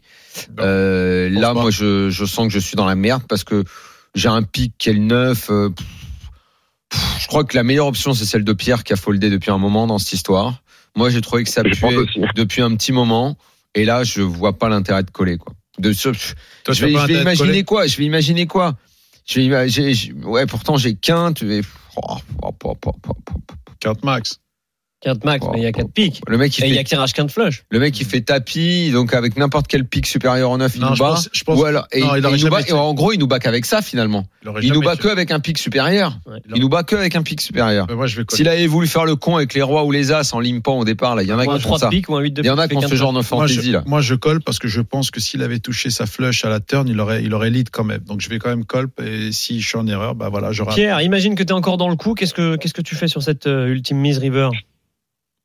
Euh, 0.60 1.30
là, 1.30 1.54
pas. 1.54 1.62
moi, 1.62 1.72
je, 1.72 2.10
je 2.10 2.26
sens 2.26 2.48
que 2.48 2.54
je 2.54 2.60
suis 2.60 2.76
dans 2.76 2.86
la 2.86 2.96
merde 2.96 3.24
parce 3.28 3.44
que 3.44 3.64
j'ai 4.16 4.30
un 4.30 4.44
pic 4.44 4.74
qui 4.78 4.90
est 4.90 4.94
le 4.94 5.00
9. 5.00 5.50
euh, 5.50 5.70
pff, 5.70 5.88
pff, 6.90 7.22
je 7.22 7.28
crois 7.28 7.44
que 7.44 7.56
la 7.56 7.64
meilleure 7.64 7.88
option, 7.88 8.14
c'est 8.14 8.26
celle 8.26 8.44
de 8.44 8.54
Pierre 8.54 8.84
qui 8.84 8.94
a 8.94 8.98
foldé 8.98 9.30
depuis 9.30 9.52
un 9.52 9.58
moment 9.58 9.88
dans 9.88 10.00
cette 10.00 10.14
histoire. 10.14 10.62
Moi, 10.96 11.10
j'ai 11.10 11.22
trouvé 11.22 11.44
que 11.44 11.50
ça 11.50 11.64
puait 11.64 11.98
depuis 12.36 12.62
un 12.62 12.76
petit 12.76 12.92
moment. 12.92 13.38
Et 13.76 13.86
là, 13.86 14.04
je 14.04 14.22
vois 14.22 14.58
pas 14.58 14.70
l'intérêt 14.70 15.04
de 15.04 15.12
coller, 15.12 15.38
quoi. 15.38 15.54
De, 15.80 15.94
ce- 15.94 16.10
Toi, 16.10 16.74
je 16.74 16.86
vais, 16.86 16.92
je 16.94 17.06
vais 17.08 17.14
imaginer 17.22 17.64
quoi? 17.64 17.88
Je 17.88 17.98
vais 17.98 18.06
imaginer 18.06 18.48
quoi? 18.48 18.78
Je 19.28 19.40
vais 19.40 19.46
imaginer. 19.46 19.94
je- 19.94 20.14
Ouais, 20.14 20.46
pourtant 20.46 20.78
j'ai 20.78 20.96
quinte. 20.96 21.42
mais- 21.44 21.62
oh, 21.98 22.16
oh, 22.44 22.52
oh. 22.86 22.92
Count 23.80 23.96
max. 24.04 24.40
4 25.02 25.24
max, 25.26 25.46
mais 25.54 25.60
il 25.60 25.64
y 25.64 25.68
a 25.68 25.72
4 25.72 25.92
pics. 25.92 26.22
Le 26.28 26.38
mec, 26.40 26.58
il 26.58 26.64
Et 26.66 26.68
il 26.70 26.74
y 26.74 26.76
a 26.76 26.80
fait, 26.80 26.84
tirage 26.86 27.14
15 27.14 27.32
flush. 27.32 27.64
le 27.70 27.80
mec, 27.80 28.00
il 28.00 28.06
fait 28.06 28.22
tapis, 28.22 28.90
donc 28.92 29.14
avec 29.14 29.38
n'importe 29.38 29.68
quel 29.68 29.86
pic 29.86 30.08
supérieur 30.08 30.50
au 30.50 30.58
9, 30.58 30.74
il 30.76 30.82
Non, 30.82 30.90
nous 30.90 30.96
je 30.96 31.00
bat. 31.00 31.10
pense- 31.10 31.30
je 31.32 31.44
pense- 31.44 31.60
Ou 31.60 31.66
alors, 31.66 31.88
et, 31.92 32.02
non, 32.02 32.16
il 32.16 32.24
et 32.24 32.26
aurait 32.26 32.38
il 32.38 32.44
nous 32.44 32.50
bat- 32.50 32.62
et 32.68 32.72
en 32.72 32.94
gros, 32.96 33.12
il 33.14 33.20
nous 33.20 33.28
bat 33.28 33.38
qu'avec 33.38 33.66
ça 33.66 33.84
finalement. 33.84 34.26
Il, 34.62 34.74
nous 34.74 34.82
bat 34.82 34.96
tué. 34.96 35.04
que 35.04 35.08
avec 35.10 35.30
un 35.32 35.40
pic 35.40 35.60
supérieur. 35.60 36.18
Ouais. 36.26 36.40
Il 36.56 36.62
nous 36.62 36.70
bat 36.70 36.82
que 36.84 36.96
avec 36.96 37.16
un 37.16 37.22
pic 37.22 37.42
supérieur. 37.42 37.86
Mais 37.90 37.96
moi, 37.96 38.08
je 38.08 38.16
vais 38.18 38.26
coller. 38.26 38.38
S'il 38.38 38.48
avait 38.48 38.66
voulu 38.66 38.88
faire 38.88 39.06
le 39.06 39.16
con 39.16 39.36
avec 39.36 39.54
les 39.54 39.62
rois 39.62 39.84
ou 39.84 39.92
les 39.92 40.12
as 40.12 40.34
en 40.34 40.40
limpant 40.40 40.80
au 40.80 40.86
départ, 40.86 41.16
là, 41.16 41.22
il 41.22 41.30
y 41.30 41.34
en 41.34 41.38
a 41.38 41.46
qui 41.46 41.52
font 41.52 41.60
3 41.60 41.80
ça. 41.80 41.86
de 41.86 41.92
pique 41.92 42.10
ou 42.10 42.16
un 42.16 42.22
8 42.22 42.32
de 42.32 42.42
Il 42.42 42.48
y 42.48 42.50
en 42.50 42.58
a 42.58 42.64
pique, 42.68 42.72
qui 42.72 42.78
ont 42.78 42.82
fait 42.82 42.88
ce 42.88 42.92
15 42.94 43.00
genre 43.00 43.10
de 43.12 43.18
Moi 43.18 43.24
fantaisie 43.24 43.62
je, 43.68 43.72
là. 43.74 43.84
moi, 43.86 44.02
je 44.02 44.16
colle 44.16 44.42
parce 44.42 44.58
que 44.58 44.68
je 44.68 44.82
pense 44.82 45.12
que 45.12 45.20
s'il 45.20 45.44
avait 45.44 45.60
touché 45.60 45.92
sa 45.92 46.08
flush 46.08 46.44
à 46.44 46.50
la 46.50 46.60
turn, 46.60 46.88
il 46.88 47.00
aurait, 47.00 47.24
il 47.24 47.34
aurait 47.36 47.52
lead 47.52 47.70
quand 47.70 47.84
même. 47.84 48.02
Donc, 48.02 48.22
je 48.22 48.30
vais 48.30 48.40
quand 48.40 48.50
même 48.50 48.66
call. 48.66 48.88
Et 49.06 49.32
si 49.32 49.62
je 49.62 49.68
suis 49.68 49.78
en 49.78 49.86
erreur, 49.86 50.16
bah 50.16 50.30
voilà, 50.30 50.52
j'aurai. 50.54 50.74
Pierre, 50.74 51.02
imagine 51.02 51.36
que 51.36 51.44
tu 51.44 51.50
es 51.50 51.54
encore 51.56 51.78
dans 51.78 51.90
le 51.90 51.96
coup. 51.98 52.16
Qu'est-ce 52.16 52.34
que, 52.34 52.56
qu'est-ce 52.56 52.74
que 52.74 52.82
tu 52.82 52.96
fais 52.96 53.08
sur 53.08 53.22
cette 53.22 53.46
euh, 53.48 53.68
ultime 53.68 53.98
mise 53.98 54.18
river? 54.18 54.50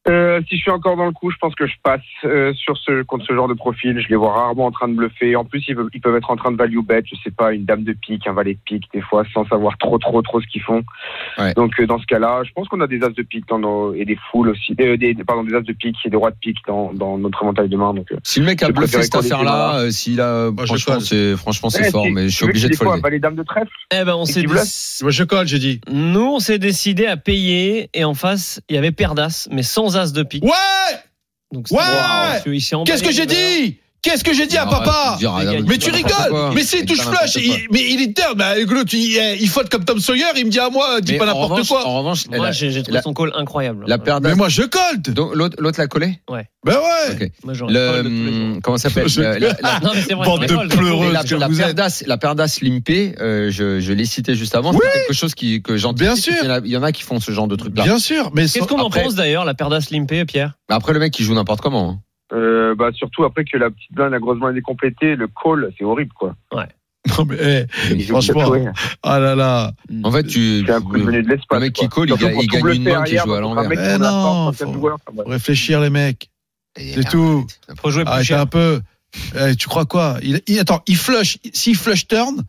Euh, 0.08 0.40
si 0.48 0.56
je 0.56 0.62
suis 0.62 0.70
encore 0.70 0.96
dans 0.96 1.06
le 1.06 1.12
coup, 1.12 1.30
je 1.30 1.36
pense 1.36 1.54
que 1.54 1.66
je 1.66 1.74
passe 1.82 2.00
euh, 2.24 2.52
sur 2.54 2.76
ce 2.76 3.02
contre 3.02 3.24
ce 3.24 3.34
genre 3.34 3.46
de 3.46 3.54
profil. 3.54 4.00
Je 4.00 4.08
les 4.08 4.16
vois 4.16 4.32
rarement 4.32 4.66
en 4.66 4.72
train 4.72 4.88
de 4.88 4.94
bluffer. 4.94 5.36
En 5.36 5.44
plus, 5.44 5.62
ils 5.68 5.76
peuvent, 5.76 5.88
ils 5.94 6.00
peuvent 6.00 6.16
être 6.16 6.30
en 6.30 6.36
train 6.36 6.50
de 6.50 6.56
value 6.56 6.80
bet. 6.80 7.04
Je 7.06 7.14
sais 7.22 7.30
pas, 7.30 7.52
une 7.52 7.64
dame 7.64 7.84
de 7.84 7.92
pique, 7.92 8.26
un 8.26 8.32
valet 8.32 8.54
de 8.54 8.58
pique, 8.64 8.84
des 8.92 9.00
fois, 9.00 9.22
sans 9.32 9.46
savoir 9.46 9.78
trop, 9.78 9.98
trop, 9.98 10.20
trop 10.22 10.40
ce 10.40 10.46
qu'ils 10.48 10.62
font. 10.62 10.82
Ouais. 11.38 11.54
Donc, 11.54 11.78
euh, 11.78 11.86
dans 11.86 11.98
ce 12.00 12.06
cas-là, 12.06 12.42
je 12.44 12.50
pense 12.52 12.66
qu'on 12.66 12.80
a 12.80 12.88
des 12.88 13.02
as 13.04 13.10
de 13.10 13.22
pique 13.22 13.46
dans 13.48 13.60
nos 13.60 13.94
et 13.94 14.04
des 14.04 14.18
foules 14.30 14.48
aussi, 14.48 14.74
euh, 14.80 14.96
des, 14.96 15.14
pardon, 15.14 15.44
des 15.44 15.54
as 15.54 15.60
de 15.60 15.72
pique 15.72 15.96
et 16.04 16.10
des 16.10 16.16
rois 16.16 16.32
de 16.32 16.36
pique 16.40 16.58
dans, 16.66 16.92
dans 16.92 17.16
notre 17.18 17.40
éventail 17.42 17.68
de 17.68 17.76
main. 17.76 17.94
Donc, 17.94 18.10
euh, 18.10 18.16
Si 18.24 18.40
le 18.40 18.46
mec 18.46 18.60
a 18.64 18.70
bluffé 18.70 19.02
cette 19.02 19.14
affaire-là, 19.14 19.76
euh, 19.76 19.90
s'il 19.90 20.20
a, 20.20 20.50
Moi, 20.50 20.64
je 20.64 20.74
franchement, 20.74 21.00
c'est, 21.00 21.36
franchement, 21.36 21.70
c'est 21.70 21.90
fort, 21.92 22.06
mais 22.10 22.28
je 22.28 22.34
suis 22.34 22.44
obligé 22.44 22.66
de 22.66 22.72
des 22.72 22.76
fois, 22.76 22.86
folder. 22.86 23.02
valet 23.02 23.18
dame 23.20 23.36
de 23.36 23.44
trèfle. 23.44 23.70
Eh 23.94 24.04
ben, 24.04 24.14
on 24.16 24.24
s'est 24.24 24.42
Moi, 24.46 25.10
je 25.10 25.24
colle, 25.24 25.46
j'ai 25.46 25.60
dit. 25.60 25.80
Nous, 25.90 26.26
on 26.26 26.38
s'est 26.40 26.58
décidé 26.58 27.06
à 27.06 27.16
payer 27.16 27.88
et 27.94 28.04
en 28.04 28.14
face, 28.14 28.60
il 28.68 28.74
y 28.74 28.78
avait 28.78 28.90
paire 28.90 29.14
d'as, 29.14 29.48
mais 29.52 29.62
sans 29.62 29.91
as 29.96 30.12
de 30.12 30.22
pique. 30.22 30.44
Ouais! 30.44 30.50
Donc, 31.52 31.66
Ouais 31.70 32.74
emballé 32.74 32.90
Qu'est-ce 32.90 33.02
que 33.02 33.12
j'ai 33.12 33.26
dit? 33.26 33.78
Qu'est-ce 34.02 34.24
que 34.24 34.34
j'ai 34.34 34.46
dit 34.48 34.58
à 34.58 34.66
papa? 34.66 35.16
dire, 35.16 35.32
Mais 35.66 35.78
tu 35.78 35.90
rigoles 35.90 36.52
Mais 36.54 36.64
s'il 36.64 36.80
Mais 36.80 36.86
touche 36.86 37.04
quoi. 37.04 37.20
il, 37.36 37.66
mais 37.70 37.84
il 37.88 38.02
est 38.02 38.16
terme, 38.16 38.42
l'autre, 38.68 38.90
il, 38.94 39.38
il 39.40 39.48
faute 39.48 39.68
comme 39.68 39.84
Tom 39.84 40.00
Sawyer, 40.00 40.24
il 40.36 40.46
me 40.46 40.50
dit 40.50 40.58
à 40.58 40.70
moi, 40.70 41.00
dis 41.00 41.12
Mais 41.12 41.18
pas 41.18 41.26
n'importe 41.26 41.68
quoi. 41.68 41.86
En 41.86 41.98
revanche, 41.98 42.26
Moi, 42.28 42.50
j'ai, 42.50 42.82
trouvé 42.82 43.00
son 43.02 43.14
call 43.14 43.32
incroyable. 43.36 43.84
la 43.86 43.98
Mais 44.20 44.34
moi, 44.34 44.48
je 44.48 44.62
colle. 44.62 45.00
Donc, 45.14 45.34
l'autre, 45.34 45.56
l'a 45.78 45.86
collé? 45.86 46.18
Ben 46.64 46.74
ouais. 46.74 47.32
Moi, 47.44 47.54
tous 47.54 47.66
les 47.66 47.74
Le, 47.74 48.60
comment 48.60 48.76
ça 48.76 48.88
s'appelle? 48.88 49.10
C'est 49.10 49.22
vrai, 50.14 50.26
Bande 50.26 50.44
c'est 50.48 50.56
de. 50.56 51.08
Et 51.08 51.12
la, 51.12 51.24
que 51.24 51.34
la 52.06 52.34
d'as 52.34 52.60
limpée, 52.60 53.14
euh, 53.20 53.50
je, 53.50 53.80
je 53.80 53.92
l'ai 53.92 54.04
cité 54.04 54.34
juste 54.36 54.54
avant. 54.54 54.72
Oui. 54.72 54.78
c'est 54.82 54.98
quelque 55.00 55.12
chose 55.14 55.34
qui, 55.34 55.60
que 55.62 55.76
j'anticipe. 55.76 56.04
Bien 56.04 56.16
sûr. 56.16 56.60
Il 56.64 56.70
y, 56.70 56.76
en 56.76 56.82
a, 56.82 56.92
qui 56.92 57.02
font 57.02 57.18
ce 57.18 57.32
genre 57.32 57.48
de 57.48 57.56
truc 57.56 57.76
là. 57.76 57.82
Bien 57.84 57.98
sûr, 57.98 58.30
mais 58.34 58.42
Qu'est-ce 58.42 58.60
qu'on 58.60 58.80
en 58.80 58.90
pense 58.90 59.14
d'ailleurs, 59.14 59.44
la 59.44 59.54
d'as 59.54 59.90
limpée, 59.90 60.24
Pierre? 60.24 60.54
Après, 60.68 60.92
le 60.92 61.00
mec, 61.00 61.18
il 61.18 61.24
joue 61.24 61.34
n'importe 61.34 61.60
comment. 61.60 62.00
Euh, 62.32 62.74
bah, 62.74 62.90
surtout 62.94 63.24
après 63.24 63.44
que 63.44 63.56
la 63.58 63.70
petite 63.70 63.92
blinde, 63.92 64.12
la 64.12 64.18
grosse 64.18 64.38
blinde 64.38 64.56
est 64.56 64.62
complétée, 64.62 65.16
le 65.16 65.28
call, 65.28 65.70
c'est 65.78 65.84
horrible, 65.84 66.12
quoi. 66.14 66.34
Non, 67.18 67.24
mais, 67.28 67.66
eh, 67.90 67.98
Franchement. 68.04 68.52
ah 69.02 69.18
là 69.18 69.34
là. 69.34 69.72
En 70.04 70.12
fait, 70.12 70.22
tu, 70.22 70.64
un 70.68 70.80
coup 70.80 70.96
de 70.96 71.02
mener 71.02 71.22
de 71.22 71.28
l'espace. 71.28 71.58
le 71.58 71.66
mec 71.66 71.72
qui 71.72 71.88
call, 71.88 72.08
il 72.08 72.12
il 72.40 72.46
gagne 72.46 72.74
une 72.76 72.82
main 72.84 73.02
qui 73.02 73.16
joue 73.18 73.32
à 73.32 73.40
l'envers. 73.40 73.68
Eh 73.72 73.98
non, 73.98 74.48
a 74.48 74.52
faut- 74.52 74.72
joueur, 74.72 74.98
enfin, 75.08 75.22
réfléchir, 75.26 75.80
les 75.80 75.90
mecs. 75.90 76.30
C'est 76.76 77.08
tout. 77.08 77.44
Faut 77.80 77.90
jouer 77.90 78.04
plus 78.04 78.22
cher. 78.24 78.40
un 78.40 78.46
peu. 78.46 78.80
Eh, 79.36 79.56
tu 79.56 79.66
crois 79.68 79.84
quoi? 79.84 80.16
Il, 80.22 80.40
il- 80.46 80.60
Attends, 80.60 80.80
il 80.86 80.96
flush. 80.96 81.38
S'il 81.52 81.76
flush 81.76 82.06
turn, 82.06 82.44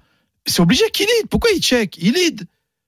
c'est 0.45 0.61
obligé 0.61 0.83
qu'il 0.93 1.07
lead. 1.07 1.27
Pourquoi 1.29 1.49
il 1.55 1.59
check? 1.59 1.97
Il 1.97 2.13
lead. 2.13 2.43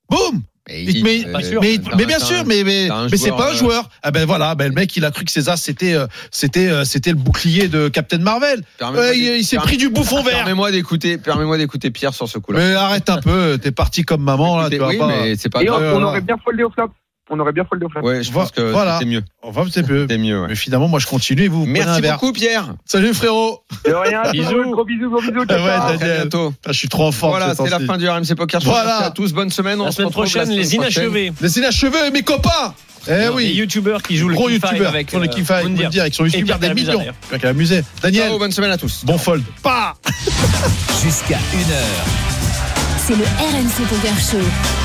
Boum 0.08 0.44
Mais, 0.68 0.86
mais, 1.04 1.28
euh, 1.28 1.32
pas 1.32 1.44
sûr. 1.44 1.62
mais, 1.62 1.80
mais 1.96 2.06
bien 2.06 2.18
sûr, 2.18 2.44
mais, 2.46 2.64
mais, 2.64 2.90
mais 3.12 3.18
c'est 3.18 3.30
pas 3.30 3.50
un 3.50 3.54
euh, 3.54 3.58
joueur. 3.58 3.88
Ah 4.02 4.10
ben 4.10 4.26
voilà, 4.26 4.56
ben 4.56 4.70
le 4.70 4.74
mec, 4.74 4.96
il 4.98 5.06
a 5.06 5.12
cru 5.12 5.24
que 5.24 5.32
César, 5.32 5.60
c'était, 5.60 5.94
euh, 5.94 6.08
c'était, 6.32 6.70
euh, 6.70 6.84
c'était 6.86 7.12
le 7.12 7.18
bouclier 7.18 7.68
de 7.68 7.88
Captain 7.88 8.18
Marvel. 8.18 8.64
Ouais, 8.82 9.18
il 9.18 9.38
il 9.38 9.46
s'est 9.46 9.58
pris 9.58 9.78
du 9.78 9.90
bouffon 9.90 10.24
vert. 10.24 10.38
Permets-moi 10.38 10.72
d'écouter, 10.72 11.20
permets-moi 11.20 11.58
d'écouter 11.58 11.92
Pierre 11.92 12.16
sur 12.16 12.28
ce 12.28 12.40
coup-là. 12.40 12.60
Mais 12.60 12.74
arrête 12.74 13.10
un 13.12 13.22
peu, 13.22 13.60
t'es 13.62 13.72
parti 13.72 14.04
comme 14.04 14.24
maman, 14.24 14.58
là, 14.58 14.70
tu 14.70 14.78
vas 14.78 14.88
oui, 14.88 14.98
pas. 14.98 15.08
mais 15.08 15.36
c'est 15.36 15.50
pas 15.50 15.62
Et 15.62 15.70
on, 15.70 15.78
grave. 15.78 15.94
On 15.98 16.04
aurait 16.04 16.22
bien 16.22 16.38
foldé 16.44 16.64
au 16.64 16.72
flop. 16.72 16.90
On 17.30 17.40
aurait 17.40 17.54
bien 17.54 17.66
foldé 17.68 17.86
au 17.86 17.90
flop. 17.90 18.02
Ouais, 18.04 18.22
je 18.22 18.32
pense 18.32 18.52
que 18.52 18.62
voilà. 18.62 19.00
c'était 19.00 19.10
mieux. 19.10 19.24
Enfin, 19.42 19.64
c'est 19.72 19.82
peu. 19.82 20.02
C'était 20.02 20.20
mieux, 20.20 20.42
ouais. 20.42 20.48
Mais 20.50 20.56
finalement, 20.56 20.88
moi, 20.88 21.00
je 21.00 21.08
continue 21.08 21.42
et 21.44 21.48
vous, 21.48 21.66
Merci 21.66 22.00
verre. 22.02 22.14
beaucoup, 22.20 22.32
Pierre. 22.34 22.76
Salut, 22.86 23.16
frérot. 23.16 23.64
De 23.84 23.94
rien. 23.94 24.22
Bisous. 24.32 24.72
Gros 24.72 24.86
bisous, 24.86 25.10
gros 25.10 25.22
bisous. 25.22 25.40
Ouais, 25.40 25.46
ciao. 25.48 25.58
Daniel. 25.58 25.72
À 25.72 25.98
très 25.98 26.16
bientôt. 26.18 26.54
Ah, 26.66 26.72
je 26.72 26.78
suis 26.78 26.88
trop 26.88 27.08
en 27.08 27.12
forme. 27.12 27.32
Voilà, 27.32 27.56
ces 27.56 27.64
c'est 27.64 27.70
la 27.72 27.80
fin 27.80 27.98
du 27.98 28.08
RMC 28.08 28.36
Poker 28.38 28.62
Show. 28.62 28.70
Voilà. 28.70 28.86
Merci 28.86 29.04
à 29.06 29.12
tous, 29.12 29.34
bonne 29.34 29.50
semaine. 29.50 29.82
On 29.82 29.86
La 29.86 29.92
se 29.92 29.98
semaine 29.98 30.08
retrouve 30.10 30.26
prochaine, 30.26 30.50
la 30.50 30.56
les 30.56 30.64
semaine 30.66 30.82
prochaine. 30.84 31.04
inachevés. 31.06 31.34
Les 31.42 31.58
inachevés, 31.58 32.12
mes 32.14 32.22
copains. 32.22 32.74
Eh 33.08 33.12
Les 33.12 33.30
oui. 33.30 33.54
youtubeurs 33.54 34.02
qui 34.04 34.18
jouent 34.18 34.30
le 34.30 34.36
Gros 34.36 34.50
youtubeurs 34.50 34.90
avec 34.90 35.08
qui 35.08 35.14
font 35.16 35.20
le 35.22 35.28
euh, 35.28 35.32
kiff 35.32 35.50
avec 35.52 35.66
Moundir. 35.66 35.84
Moundir, 35.86 36.06
qui 36.06 36.12
sont 36.14 36.26
youtubeurs 36.26 36.60
des 36.60 36.74
millions. 36.76 37.00
Pierre 37.30 37.40
Calamusa. 37.42 37.76
Daniel, 38.04 38.30
Ciao, 38.30 38.40
bonne 38.40 38.52
semaine 38.52 38.72
à 38.72 38.78
tous. 38.78 39.04
bon 39.04 39.18
fold. 39.18 39.44
Pas. 39.64 39.96
Jusqu'à 41.04 41.38
1h. 41.38 43.00
C'est 43.06 43.16
le 43.16 43.24
RMC 43.24 43.88
Poker 43.90 44.20
Show. 44.20 44.85